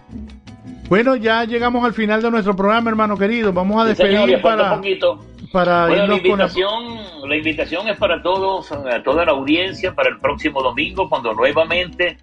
bueno, 0.89 1.15
ya 1.15 1.43
llegamos 1.45 1.85
al 1.85 1.93
final 1.93 2.19
de 2.23 2.31
nuestro 2.31 2.55
programa, 2.55 2.89
hermano 2.89 3.15
querido. 3.15 3.53
Vamos 3.53 3.83
a 3.83 3.85
despedir 3.87 4.41
para, 4.41 4.81
para 5.51 5.87
Bueno, 5.87 6.07
la 6.07 6.15
irnos 6.15 6.19
con 6.21 6.39
la- 6.39 6.45
invitación, 6.45 7.29
la 7.29 7.35
invitación 7.37 7.87
es 7.87 7.97
para 7.97 8.23
todos, 8.23 8.71
a 8.71 9.03
toda 9.03 9.25
la 9.25 9.31
audiencia, 9.33 9.93
para 9.93 10.09
el 10.09 10.17
próximo 10.17 10.63
domingo, 10.63 11.07
cuando 11.07 11.33
nuevamente 11.35 12.17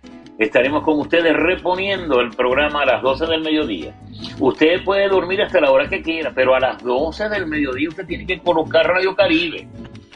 estaremos 0.45 0.83
con 0.83 0.99
ustedes 0.99 1.35
reponiendo 1.37 2.21
el 2.21 2.31
programa 2.31 2.83
a 2.83 2.87
las 2.87 3.03
12 3.03 3.27
del 3.27 3.43
mediodía. 3.43 3.95
Usted 4.39 4.83
puede 4.85 5.09
dormir 5.09 5.43
hasta 5.43 5.61
la 5.61 5.71
hora 5.71 5.89
que 5.89 6.03
quiera, 6.03 6.33
pero 6.35 6.55
a 6.55 6.61
las 6.61 6.83
12 6.83 7.29
del 7.29 7.47
mediodía 7.47 7.89
usted 7.89 8.07
tiene 8.07 8.27
que 8.27 8.39
colocar 8.41 8.87
Radio 8.87 9.15
Caribe. 9.15 9.69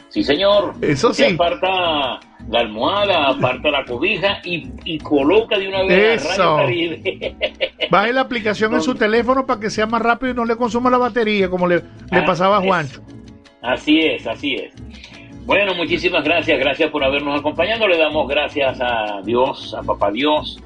Sí, 0.09 0.23
señor. 0.23 0.73
Eso 0.81 1.13
sí. 1.13 1.25
aparta 1.25 2.19
la 2.49 2.59
almohada, 2.59 3.27
aparta 3.29 3.69
la 3.69 3.83
cobija 3.85 4.39
y, 4.45 4.69
y 4.85 4.97
coloca 4.99 5.57
de 5.59 5.67
una 5.67 5.83
vez 5.83 6.23
Eso. 6.25 6.57
Radio 6.57 6.57
Caribe. 6.57 7.35
Baje 7.91 8.13
la 8.13 8.21
aplicación 8.21 8.73
en 8.73 8.81
su 8.81 8.95
teléfono 8.95 9.45
para 9.45 9.59
que 9.59 9.69
sea 9.69 9.85
más 9.87 10.01
rápido 10.01 10.31
y 10.31 10.35
no 10.35 10.45
le 10.45 10.55
consuma 10.55 10.89
la 10.89 10.97
batería 10.97 11.49
como 11.49 11.67
le, 11.67 11.77
le 11.77 11.83
Ah, 12.19 12.23
pasaba 12.25 12.57
a 12.57 12.61
es- 12.61 12.65
Juancho. 12.67 13.01
Así 13.61 13.99
es, 14.01 14.25
así 14.27 14.55
es. 14.55 14.73
Bueno, 15.45 15.75
muchísimas 15.75 16.23
gracias, 16.23 16.57
gracias 16.57 16.89
por 16.89 17.03
habernos 17.03 17.39
acompañado. 17.39 17.87
Le 17.87 17.99
damos 17.99 18.27
gracias 18.27 18.79
a 18.81 19.21
Dios, 19.23 19.75
a 19.75 19.83
Papá 19.83 20.09
Dios, 20.09 20.59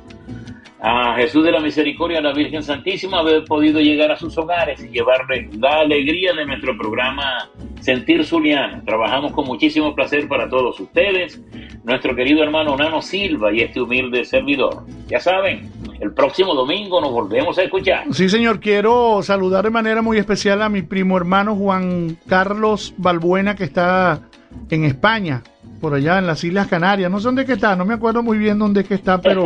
a 0.80 1.16
Jesús 1.18 1.44
de 1.44 1.52
la 1.52 1.60
Misericordia, 1.60 2.20
a 2.20 2.22
la 2.22 2.32
Virgen 2.32 2.64
Santísima, 2.64 3.20
haber 3.20 3.44
podido 3.44 3.82
llegar 3.82 4.10
a 4.10 4.16
sus 4.16 4.38
hogares 4.38 4.82
y 4.82 4.88
llevarle 4.88 5.50
la 5.60 5.82
alegría 5.82 6.32
de 6.32 6.46
nuestro 6.46 6.78
programa 6.78 7.50
Sentir 7.82 8.24
Zuliano. 8.26 8.82
Trabajamos 8.86 9.34
con 9.34 9.48
muchísimo 9.48 9.94
placer 9.94 10.30
para 10.30 10.48
todos 10.48 10.80
ustedes, 10.80 11.42
nuestro 11.84 12.16
querido 12.16 12.42
hermano 12.42 12.78
Nano 12.78 13.02
Silva 13.02 13.54
y 13.54 13.60
este 13.60 13.82
humilde 13.82 14.24
servidor. 14.24 14.86
Ya 15.08 15.20
saben, 15.20 15.70
el 16.00 16.14
próximo 16.14 16.54
domingo 16.54 17.02
nos 17.02 17.12
volvemos 17.12 17.58
a 17.58 17.64
escuchar. 17.64 18.06
Sí, 18.12 18.30
señor, 18.30 18.62
quiero 18.62 19.22
saludar 19.24 19.66
de 19.66 19.72
manera 19.72 20.02
muy 20.02 20.18
especial 20.18 20.62
a 20.62 20.70
mi 20.70 20.84
primo 20.84 21.18
hermano 21.18 21.54
Juan 21.58 22.18
Carlos 22.30 22.94
Balbuena, 22.98 23.58
que 23.58 23.66
está 23.66 24.29
en 24.70 24.86
España, 24.86 25.44
por 25.80 25.94
allá 25.94 26.18
en 26.18 26.28
las 26.28 26.44
Islas 26.44 26.68
Canarias. 26.68 27.10
No 27.10 27.20
sé 27.20 27.26
dónde 27.26 27.46
que 27.46 27.54
está, 27.54 27.76
no 27.76 27.86
me 27.86 27.94
acuerdo 27.94 28.24
muy 28.24 28.38
bien 28.38 28.60
dónde 28.60 28.82
es 28.82 28.88
que 28.88 28.96
está, 28.96 29.22
pero 29.22 29.44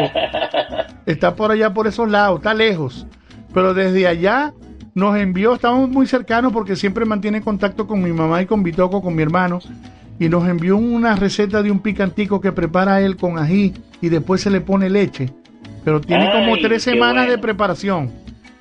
está 1.06 1.36
por 1.36 1.52
allá, 1.52 1.74
por 1.74 1.88
esos 1.88 2.10
lados, 2.10 2.40
está 2.40 2.54
lejos. 2.54 3.06
Pero 3.54 3.74
desde 3.74 4.08
allá 4.08 4.54
nos 4.96 5.18
envió, 5.18 5.54
estamos 5.56 5.90
muy 5.90 6.08
cercanos 6.08 6.52
porque 6.54 6.76
siempre 6.76 7.06
mantiene 7.06 7.42
contacto 7.42 7.88
con 7.88 8.02
mi 8.02 8.12
mamá 8.12 8.42
y 8.42 8.46
con 8.46 8.64
Bitoco, 8.64 9.02
con 9.02 9.16
mi 9.16 9.24
hermano, 9.24 9.60
y 10.20 10.30
nos 10.30 10.48
envió 10.48 10.78
una 10.78 11.16
receta 11.16 11.64
de 11.64 11.72
un 11.72 11.80
picantico 11.80 12.40
que 12.42 12.52
prepara 12.52 13.02
él 13.02 13.18
con 13.18 13.38
ají 13.40 13.74
y 14.02 14.10
después 14.10 14.42
se 14.42 14.50
le 14.50 14.62
pone 14.62 14.90
leche. 14.90 15.34
Pero 15.84 16.00
tiene 16.00 16.32
como 16.32 16.58
tres 16.58 16.84
semanas 16.84 17.28
de 17.28 17.38
preparación. 17.38 18.12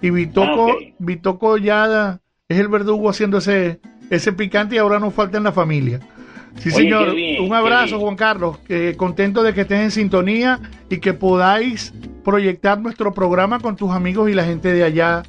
Y 0.01 0.11
Bitoco, 0.11 0.69
Ah, 0.70 0.74
ok. 0.74 0.95
Bitoco 0.99 1.57
ya 1.57 2.19
es 2.49 2.59
el 2.59 2.69
verdugo 2.69 3.09
haciendo 3.09 3.39
ese, 3.39 3.81
ese 4.11 4.33
picante 4.33 4.74
y 4.74 4.79
ahora 4.79 4.99
nos 4.99 5.15
falta 5.15 5.39
en 5.39 5.45
la 5.45 5.53
familia. 5.53 6.01
Sí, 6.59 6.69
Oye, 6.69 6.77
señor. 6.77 7.15
bien, 7.15 7.43
Un 7.43 7.55
abrazo. 7.55 7.99
Juan 7.99 8.16
Carlos. 8.16 8.59
contento 8.97 9.43
de 9.43 9.53
que 9.55 9.62
estés 9.62 9.81
en 9.81 9.91
sintonía 9.91 10.61
y 10.91 10.99
que 10.99 11.12
podáis 11.12 11.93
proyectar 12.24 12.81
nuestro 12.81 13.12
programa 13.12 13.59
con 13.61 13.77
tus 13.77 13.91
amigos 13.91 14.31
y 14.31 14.35
la 14.35 14.45
gente 14.45 14.73
de 14.73 14.85
allá 14.85 15.23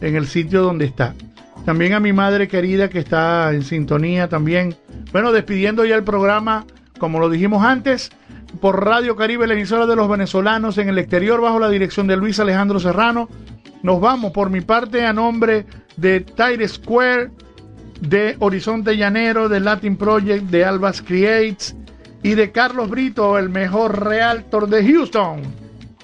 en 0.00 0.16
el 0.16 0.26
sitio 0.26 0.62
donde 0.62 0.86
está. 0.86 1.14
También 1.64 1.92
a 1.92 2.00
mi 2.00 2.12
madre 2.12 2.48
querida 2.48 2.88
que 2.88 2.98
está 2.98 3.52
en 3.52 3.62
sintonía 3.62 4.28
también. 4.28 4.74
Bueno, 5.12 5.30
despidiendo 5.30 5.84
ya 5.84 5.94
el 5.94 6.04
programa, 6.04 6.64
como 6.98 7.20
lo 7.20 7.28
dijimos 7.28 7.62
antes, 7.64 8.10
por 8.60 8.84
Radio 8.84 9.14
Caribe, 9.14 9.46
la 9.46 9.54
emisora 9.54 9.86
de 9.86 9.94
los 9.94 10.08
venezolanos 10.08 10.78
en 10.78 10.88
el 10.88 10.98
exterior, 10.98 11.40
bajo 11.40 11.60
la 11.60 11.68
dirección 11.68 12.06
de 12.06 12.16
Luis 12.16 12.40
Alejandro 12.40 12.80
Serrano. 12.80 13.28
Nos 13.82 14.00
vamos 14.00 14.32
por 14.32 14.50
mi 14.50 14.60
parte 14.62 15.04
a 15.04 15.12
nombre 15.12 15.66
de 15.96 16.20
Tire 16.20 16.66
Square, 16.66 17.30
de 18.00 18.36
Horizonte 18.38 18.96
Llanero, 18.96 19.48
de 19.48 19.60
Latin 19.60 19.96
Project, 19.96 20.44
de 20.44 20.64
Albas 20.64 21.02
Creates 21.02 21.76
y 22.22 22.34
de 22.34 22.52
Carlos 22.52 22.90
Brito, 22.90 23.38
el 23.38 23.48
mejor 23.48 24.04
realtor 24.06 24.68
de 24.68 24.84
Houston. 24.84 25.42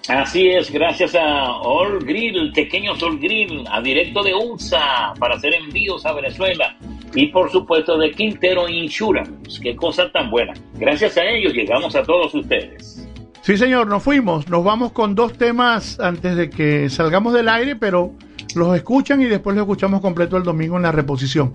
Así 0.08 0.46
es, 0.48 0.70
gracias 0.70 1.16
a 1.16 1.50
All 1.52 1.98
Grill, 2.04 2.52
Pequeños 2.52 3.02
All 3.02 3.18
Grill, 3.18 3.64
a 3.68 3.80
directo 3.80 4.22
de 4.22 4.34
USA 4.34 5.12
para 5.18 5.34
hacer 5.34 5.54
envíos 5.54 6.06
a 6.06 6.12
Venezuela. 6.12 6.76
Y 7.14 7.26
por 7.28 7.50
supuesto 7.50 7.98
de 7.98 8.12
Quintero 8.12 8.68
Insurance. 8.68 9.60
Qué 9.60 9.74
cosa 9.74 10.10
tan 10.12 10.30
buena. 10.30 10.52
Gracias 10.74 11.16
a 11.16 11.24
ellos 11.24 11.54
llegamos 11.54 11.96
a 11.96 12.02
todos 12.02 12.32
ustedes. 12.34 13.08
Sí, 13.40 13.56
señor, 13.56 13.86
nos 13.86 14.02
fuimos. 14.02 14.48
Nos 14.48 14.62
vamos 14.62 14.92
con 14.92 15.14
dos 15.14 15.32
temas 15.32 15.98
antes 15.98 16.36
de 16.36 16.50
que 16.50 16.88
salgamos 16.88 17.32
del 17.32 17.48
aire, 17.48 17.74
pero 17.74 18.12
los 18.54 18.76
escuchan 18.76 19.22
y 19.22 19.24
después 19.24 19.56
los 19.56 19.62
escuchamos 19.62 20.00
completo 20.00 20.36
el 20.36 20.42
domingo 20.42 20.76
en 20.76 20.82
la 20.82 20.92
reposición. 20.92 21.52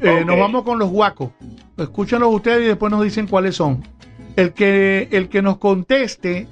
Eh. 0.00 0.24
Nos 0.24 0.38
vamos 0.38 0.62
con 0.62 0.78
los 0.78 0.90
guacos. 0.90 1.30
Escúchanlos 1.76 2.34
ustedes 2.34 2.62
y 2.64 2.68
después 2.68 2.90
nos 2.90 3.02
dicen 3.02 3.26
cuáles 3.26 3.56
son. 3.56 3.82
El 4.36 4.52
que, 4.52 5.08
el 5.10 5.28
que 5.28 5.42
nos 5.42 5.58
conteste 5.58 6.46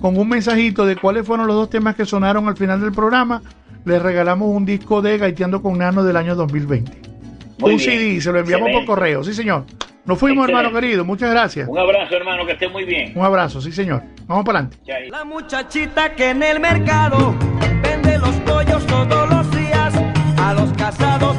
con 0.00 0.16
un 0.16 0.28
mensajito 0.28 0.86
de 0.86 0.96
cuáles 0.96 1.26
fueron 1.26 1.46
los 1.46 1.56
dos 1.56 1.70
temas 1.70 1.94
que 1.96 2.04
sonaron 2.06 2.48
al 2.48 2.56
final 2.56 2.80
del 2.80 2.92
programa, 2.92 3.42
le 3.84 3.98
regalamos 3.98 4.48
un 4.54 4.64
disco 4.64 5.02
de 5.02 5.18
Gaiteando 5.18 5.60
con 5.62 5.78
Nano 5.78 6.04
del 6.04 6.16
año 6.16 6.34
2020. 6.34 6.90
Muy 7.58 7.72
un 7.72 7.76
bien. 7.76 7.90
CD, 7.90 8.20
se 8.20 8.32
lo 8.32 8.38
enviamos 8.38 8.68
Excelente. 8.68 8.86
por 8.86 8.96
correo. 8.96 9.24
Sí, 9.24 9.34
señor. 9.34 9.64
Nos 10.04 10.18
fuimos, 10.18 10.44
Excelente. 10.44 10.66
hermano 10.68 10.80
querido. 10.80 11.04
Muchas 11.04 11.30
gracias. 11.30 11.68
Un 11.68 11.78
abrazo, 11.78 12.14
hermano, 12.14 12.46
que 12.46 12.52
esté 12.52 12.68
muy 12.68 12.84
bien. 12.84 13.12
Un 13.14 13.24
abrazo, 13.24 13.60
sí, 13.60 13.72
señor. 13.72 14.02
Vamos 14.26 14.44
para 14.44 14.60
adelante. 14.60 14.78
La 15.10 15.24
muchachita 15.24 16.14
que 16.14 16.30
en 16.30 16.42
el 16.42 16.60
mercado 16.60 17.34
vende 17.82 18.18
los 18.18 18.34
pollos 18.36 18.86
todos 18.86 19.28
los 19.28 19.50
días, 19.50 19.92
a 20.38 20.54
los 20.54 20.72
casados 20.74 21.36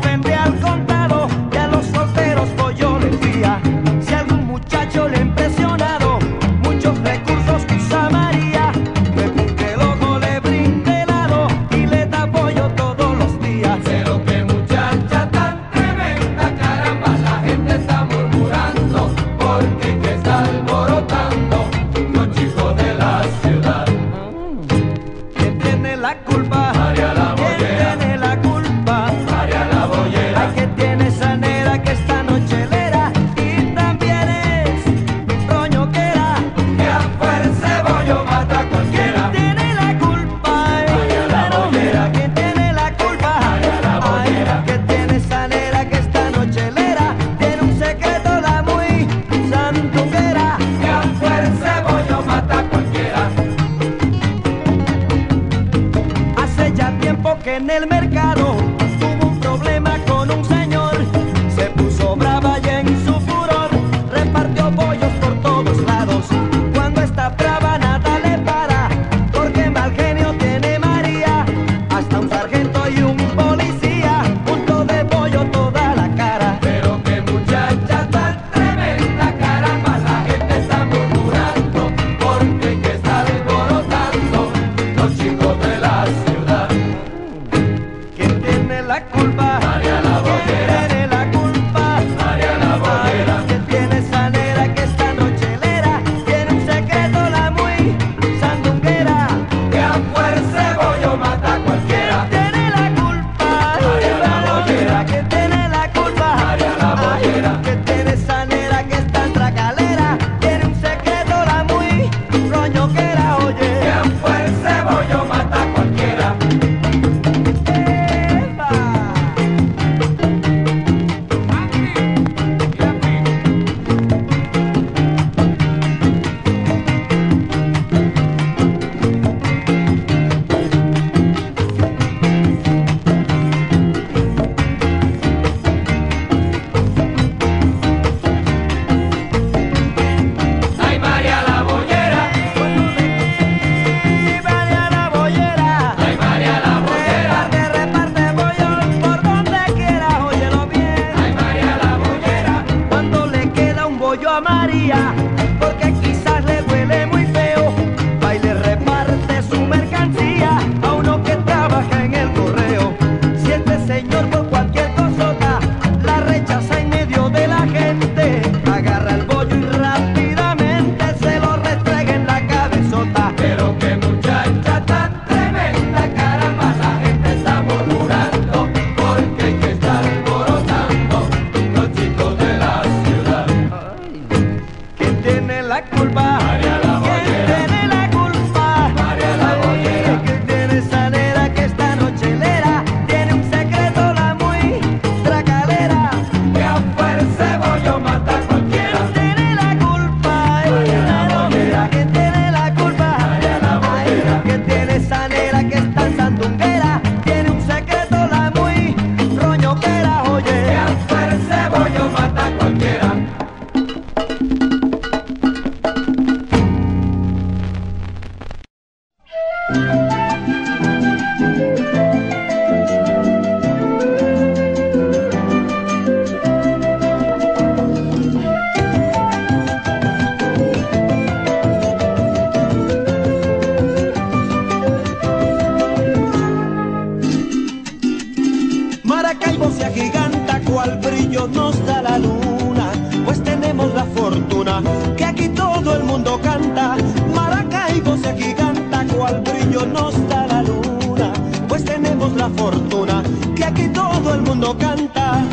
brillo 249.69 249.85
nos 249.85 250.13
da 250.27 250.47
la 250.47 250.63
luna, 250.63 251.33
pues 251.67 251.85
tenemos 251.85 252.33
la 252.35 252.49
fortuna 252.49 253.23
que 253.55 253.65
aquí 253.65 253.87
todo 253.89 254.33
el 254.33 254.41
mundo 254.41 254.75
canta. 254.77 255.43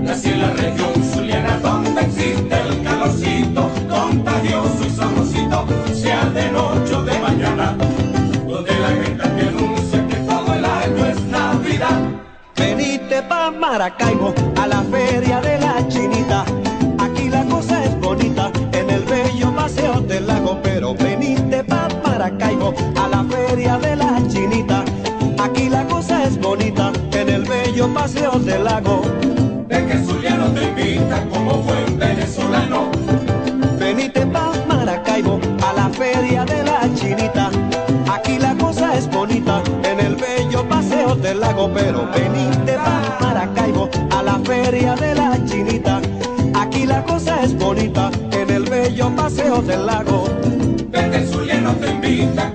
Nací 0.00 0.30
en 0.30 0.40
la 0.42 0.50
región 0.50 0.92
zuliana 1.12 1.58
donde 1.58 2.00
existe 2.02 2.54
el 2.60 2.82
calorcito 2.82 3.70
contagioso 3.88 4.84
y 4.86 4.90
sabrosito, 4.90 5.66
sea 5.94 6.24
de 6.26 6.50
noche 6.50 6.94
o 6.94 7.02
de 7.02 7.18
mañana, 7.18 7.76
donde 8.46 8.78
la 8.78 8.88
gente 8.88 9.28
te 9.28 9.48
anuncia 9.48 10.06
que 10.06 10.16
todo 10.16 10.54
el 10.54 10.64
año 10.64 11.06
es 11.06 11.22
Navidad. 11.24 12.00
Venite 12.56 13.22
pa' 13.22 13.50
Maracaibo 13.50 14.34
a 14.60 14.66
la 14.66 14.82
feria 14.82 15.40
de 15.40 15.58
la 15.58 15.88
chinita. 15.88 16.61
Bello 28.02 28.30
paseo 28.32 28.38
del 28.40 28.64
lago. 28.64 29.02
De 29.68 29.86
que 29.86 29.98
Zuliano 30.04 30.46
te 30.52 30.64
invita 30.64 31.24
como 31.28 31.62
buen 31.62 31.98
venezolano. 31.98 32.90
Venite 33.78 34.26
pa' 34.26 34.52
Maracaibo 34.66 35.40
a 35.62 35.72
la 35.72 35.88
feria 35.90 36.44
de 36.44 36.64
la 36.64 36.88
chinita. 36.94 37.50
Aquí 38.10 38.38
la 38.38 38.54
cosa 38.56 38.96
es 38.96 39.08
bonita 39.08 39.62
en 39.84 40.00
el 40.00 40.16
bello 40.16 40.68
paseo 40.68 41.14
del 41.14 41.40
lago. 41.40 41.70
Pero 41.72 42.08
venite 42.12 42.74
pa' 42.74 43.18
Maracaibo 43.20 43.88
a 44.10 44.22
la 44.22 44.38
feria 44.40 44.94
de 44.96 45.14
la 45.14 45.38
chinita. 45.44 46.00
Aquí 46.54 46.86
la 46.86 47.02
cosa 47.04 47.42
es 47.42 47.56
bonita 47.56 48.10
en 48.32 48.50
el 48.50 48.64
bello 48.64 49.14
paseo 49.14 49.62
del 49.62 49.86
lago. 49.86 50.24
De 50.90 51.10
que 51.10 51.26
Zuliano 51.26 51.72
te 51.76 51.90
invita 51.90 52.52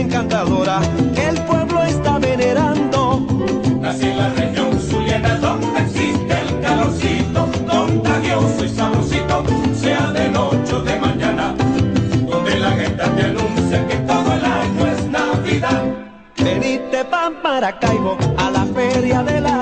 encantadora 0.00 0.80
el 1.16 1.40
pueblo 1.42 1.82
está 1.82 2.18
venerando. 2.18 3.26
Nací 3.80 4.06
en 4.06 4.18
la 4.18 4.28
región 4.30 4.78
zuliana 4.80 5.36
donde 5.38 5.80
existe 5.80 6.34
el 6.40 6.60
calorcito 6.60 7.48
contagioso 7.68 8.64
y 8.64 8.68
sabrosito, 8.68 9.44
sea 9.74 10.10
de 10.12 10.28
noche 10.30 10.74
o 10.74 10.80
de 10.80 10.98
mañana, 10.98 11.54
donde 12.28 12.58
la 12.58 12.70
gente 12.72 13.04
te 13.16 13.22
anuncia 13.22 13.86
que 13.86 13.96
todo 13.96 14.32
el 14.32 14.44
año 14.44 14.86
es 14.86 15.04
Navidad. 15.06 15.82
Venite 16.36 17.04
pa' 17.04 17.30
Maracaibo 17.30 18.16
a 18.36 18.50
la 18.50 18.64
feria 18.66 19.22
de 19.22 19.40
la 19.40 19.55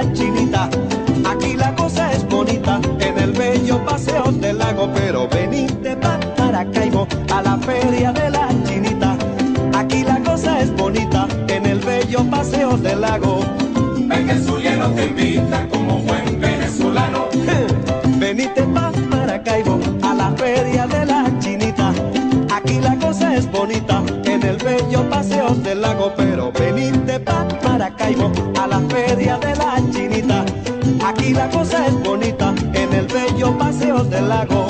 feria 29.24 29.38
de 29.38 29.56
la 29.56 29.76
chinita. 29.90 30.44
Aquí 31.06 31.32
la 31.32 31.48
cosa 31.48 31.86
es 31.86 31.94
bonita 32.02 32.54
en 32.74 32.92
el 32.92 33.06
bello 33.06 33.56
paseo 33.56 34.04
del 34.04 34.28
lago. 34.28 34.66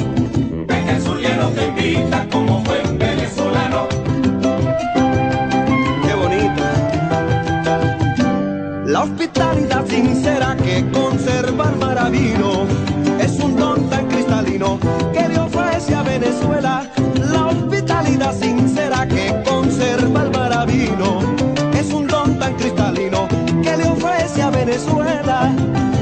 Ven 0.66 0.86
que 0.86 1.00
Zuliano 1.00 1.48
te 1.50 1.66
invita 1.66 2.26
como 2.30 2.63
Venezuela. 24.64 25.52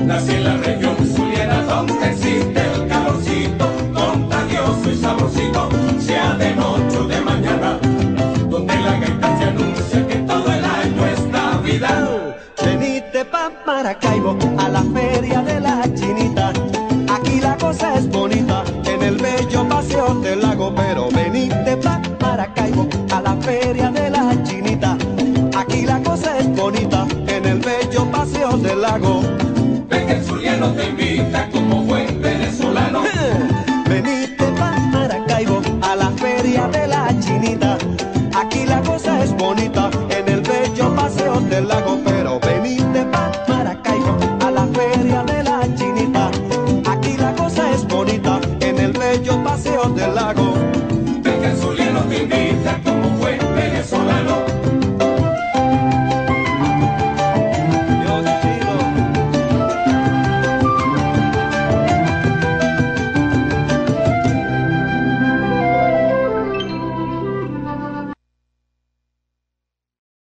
Nací 0.04 0.34
en 0.34 0.44
la 0.44 0.56
región 0.56 0.96
zuliana 1.14 1.62
donde 1.64 2.10
existe 2.10 2.60
el 2.60 2.86
calorcito 2.88 3.66
contagioso 3.92 4.90
y 4.90 4.96
sabrosito, 4.96 5.68
sea 5.98 6.34
de 6.34 6.54
noche 6.54 6.98
o 6.98 7.04
de 7.08 7.20
mañana, 7.22 7.78
donde 8.48 8.74
la 8.76 8.98
gaita 9.00 9.38
se 9.38 9.44
anuncia 9.44 10.06
que 10.06 10.16
todo 10.16 10.52
el 10.52 10.64
año 10.64 11.06
es 11.06 11.26
Navidad. 11.26 12.36
Venite 12.64 13.24
pa' 13.24 13.50
Maracaibo 13.66 14.38